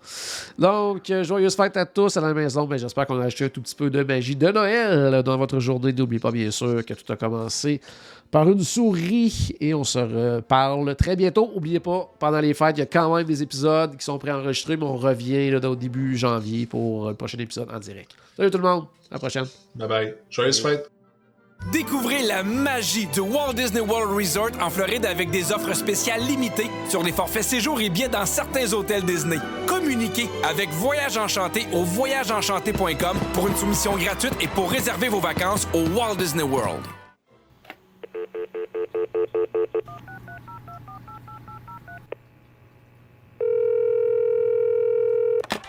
Donc, 0.59 1.11
euh, 1.11 1.25
joyeuses 1.25 1.57
fêtes 1.57 1.77
à 1.77 1.87
tous 1.87 2.17
à 2.17 2.21
la 2.21 2.33
maison. 2.35 2.67
Ben, 2.67 2.77
J'espère 2.77 3.07
qu'on 3.07 3.21
a 3.21 3.25
acheté 3.25 3.45
un 3.45 3.49
tout 3.49 3.61
petit 3.61 3.75
peu 3.75 3.91
de 3.91 4.03
magie 4.03 4.37
de 4.37 4.49
Noël 4.49 5.23
dans 5.23 5.37
votre 5.37 5.59
journée. 5.59 5.93
N'oubliez 5.93 6.21
pas, 6.21 6.31
bien 6.31 6.51
sûr, 6.51 6.85
que 6.85 6.95
tout 6.95 7.13
a 7.13 7.17
commencé 7.17 7.81
par 8.31 8.49
une 8.49 8.63
souris 8.63 9.55
et 9.61 9.75
on 9.75 9.85
se 9.85 9.99
reparle 9.99 10.97
très 10.97 11.17
bientôt. 11.17 11.51
N'oubliez 11.55 11.81
pas, 11.81 12.11
pendant 12.19 12.41
les 12.41 12.55
fêtes, 12.55 12.79
il 12.79 12.81
y 12.81 12.83
a 12.83 12.87
quand 12.87 13.15
même 13.15 13.27
des 13.27 13.43
épisodes 13.43 13.97
qui 13.97 14.05
sont 14.05 14.19
préenregistrés, 14.19 14.77
mais 14.77 14.85
on 14.85 14.97
revient 14.97 15.51
là, 15.51 15.69
au 15.69 15.77
début 15.77 16.17
janvier 16.17 16.67
pour 16.67 17.09
le 17.09 17.15
prochain 17.15 17.39
épisode 17.39 17.69
en 17.71 17.79
direct. 17.79 18.13
Salut 18.37 18.51
tout 18.51 18.59
le 18.59 18.65
monde, 18.65 18.85
à 19.11 19.15
la 19.15 19.19
prochaine. 19.19 19.45
Bye 19.75 19.89
bye. 19.89 20.15
Joyeuse 20.31 20.61
fête. 20.61 20.92
Découvrez 21.71 22.23
la 22.23 22.43
magie 22.43 23.07
du 23.07 23.21
Walt 23.21 23.53
Disney 23.55 23.81
World 23.81 24.13
Resort 24.17 24.51
en 24.61 24.69
Floride 24.69 25.07
avec 25.07 25.31
des 25.31 25.53
offres 25.53 25.75
spéciales 25.75 26.23
limitées 26.23 26.71
sur 26.89 27.03
les 27.03 27.13
forfaits 27.13 27.45
séjours 27.45 27.81
et 27.81 27.89
billets 27.89 28.09
dans 28.09 28.27
certains 28.27 28.73
hôtels 28.73 29.05
Disney. 29.05 29.39
Communiquez 29.67 30.29
avec 30.43 30.71
Voyage 30.71 31.17
Enchanté 31.17 31.67
au 31.73 31.85
voyageenchanté.com 31.85 33.17
pour 33.33 33.47
une 33.47 33.57
soumission 33.57 33.97
gratuite 33.97 34.35
et 34.41 34.49
pour 34.49 34.71
réserver 34.71 35.09
vos 35.09 35.21
vacances 35.21 35.69
au 35.73 35.83
Walt 35.97 36.17
Disney 36.17 36.43
World. 36.43 36.83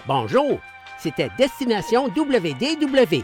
Bonjour, 0.08 0.60
c'était 1.00 1.30
Destination 1.38 2.08
WDW. 2.08 3.24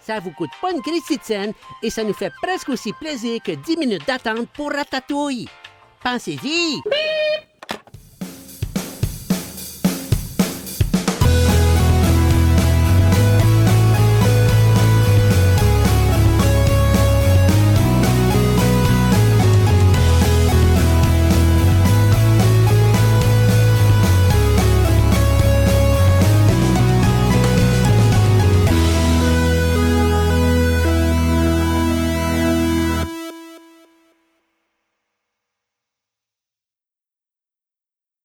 Ça 0.00 0.18
vous 0.20 0.30
coûte 0.32 0.50
pas 0.60 0.72
une 0.72 0.82
scène 1.22 1.52
et 1.82 1.90
ça 1.90 2.04
nous 2.04 2.14
fait 2.14 2.32
presque 2.42 2.70
aussi 2.70 2.92
plaisir 2.92 3.40
que 3.42 3.52
10 3.52 3.76
minutes 3.76 4.06
d'attente 4.06 4.48
pour 4.54 4.72
Ratatouille. 4.72 5.48
Pensez-y! 6.02 6.80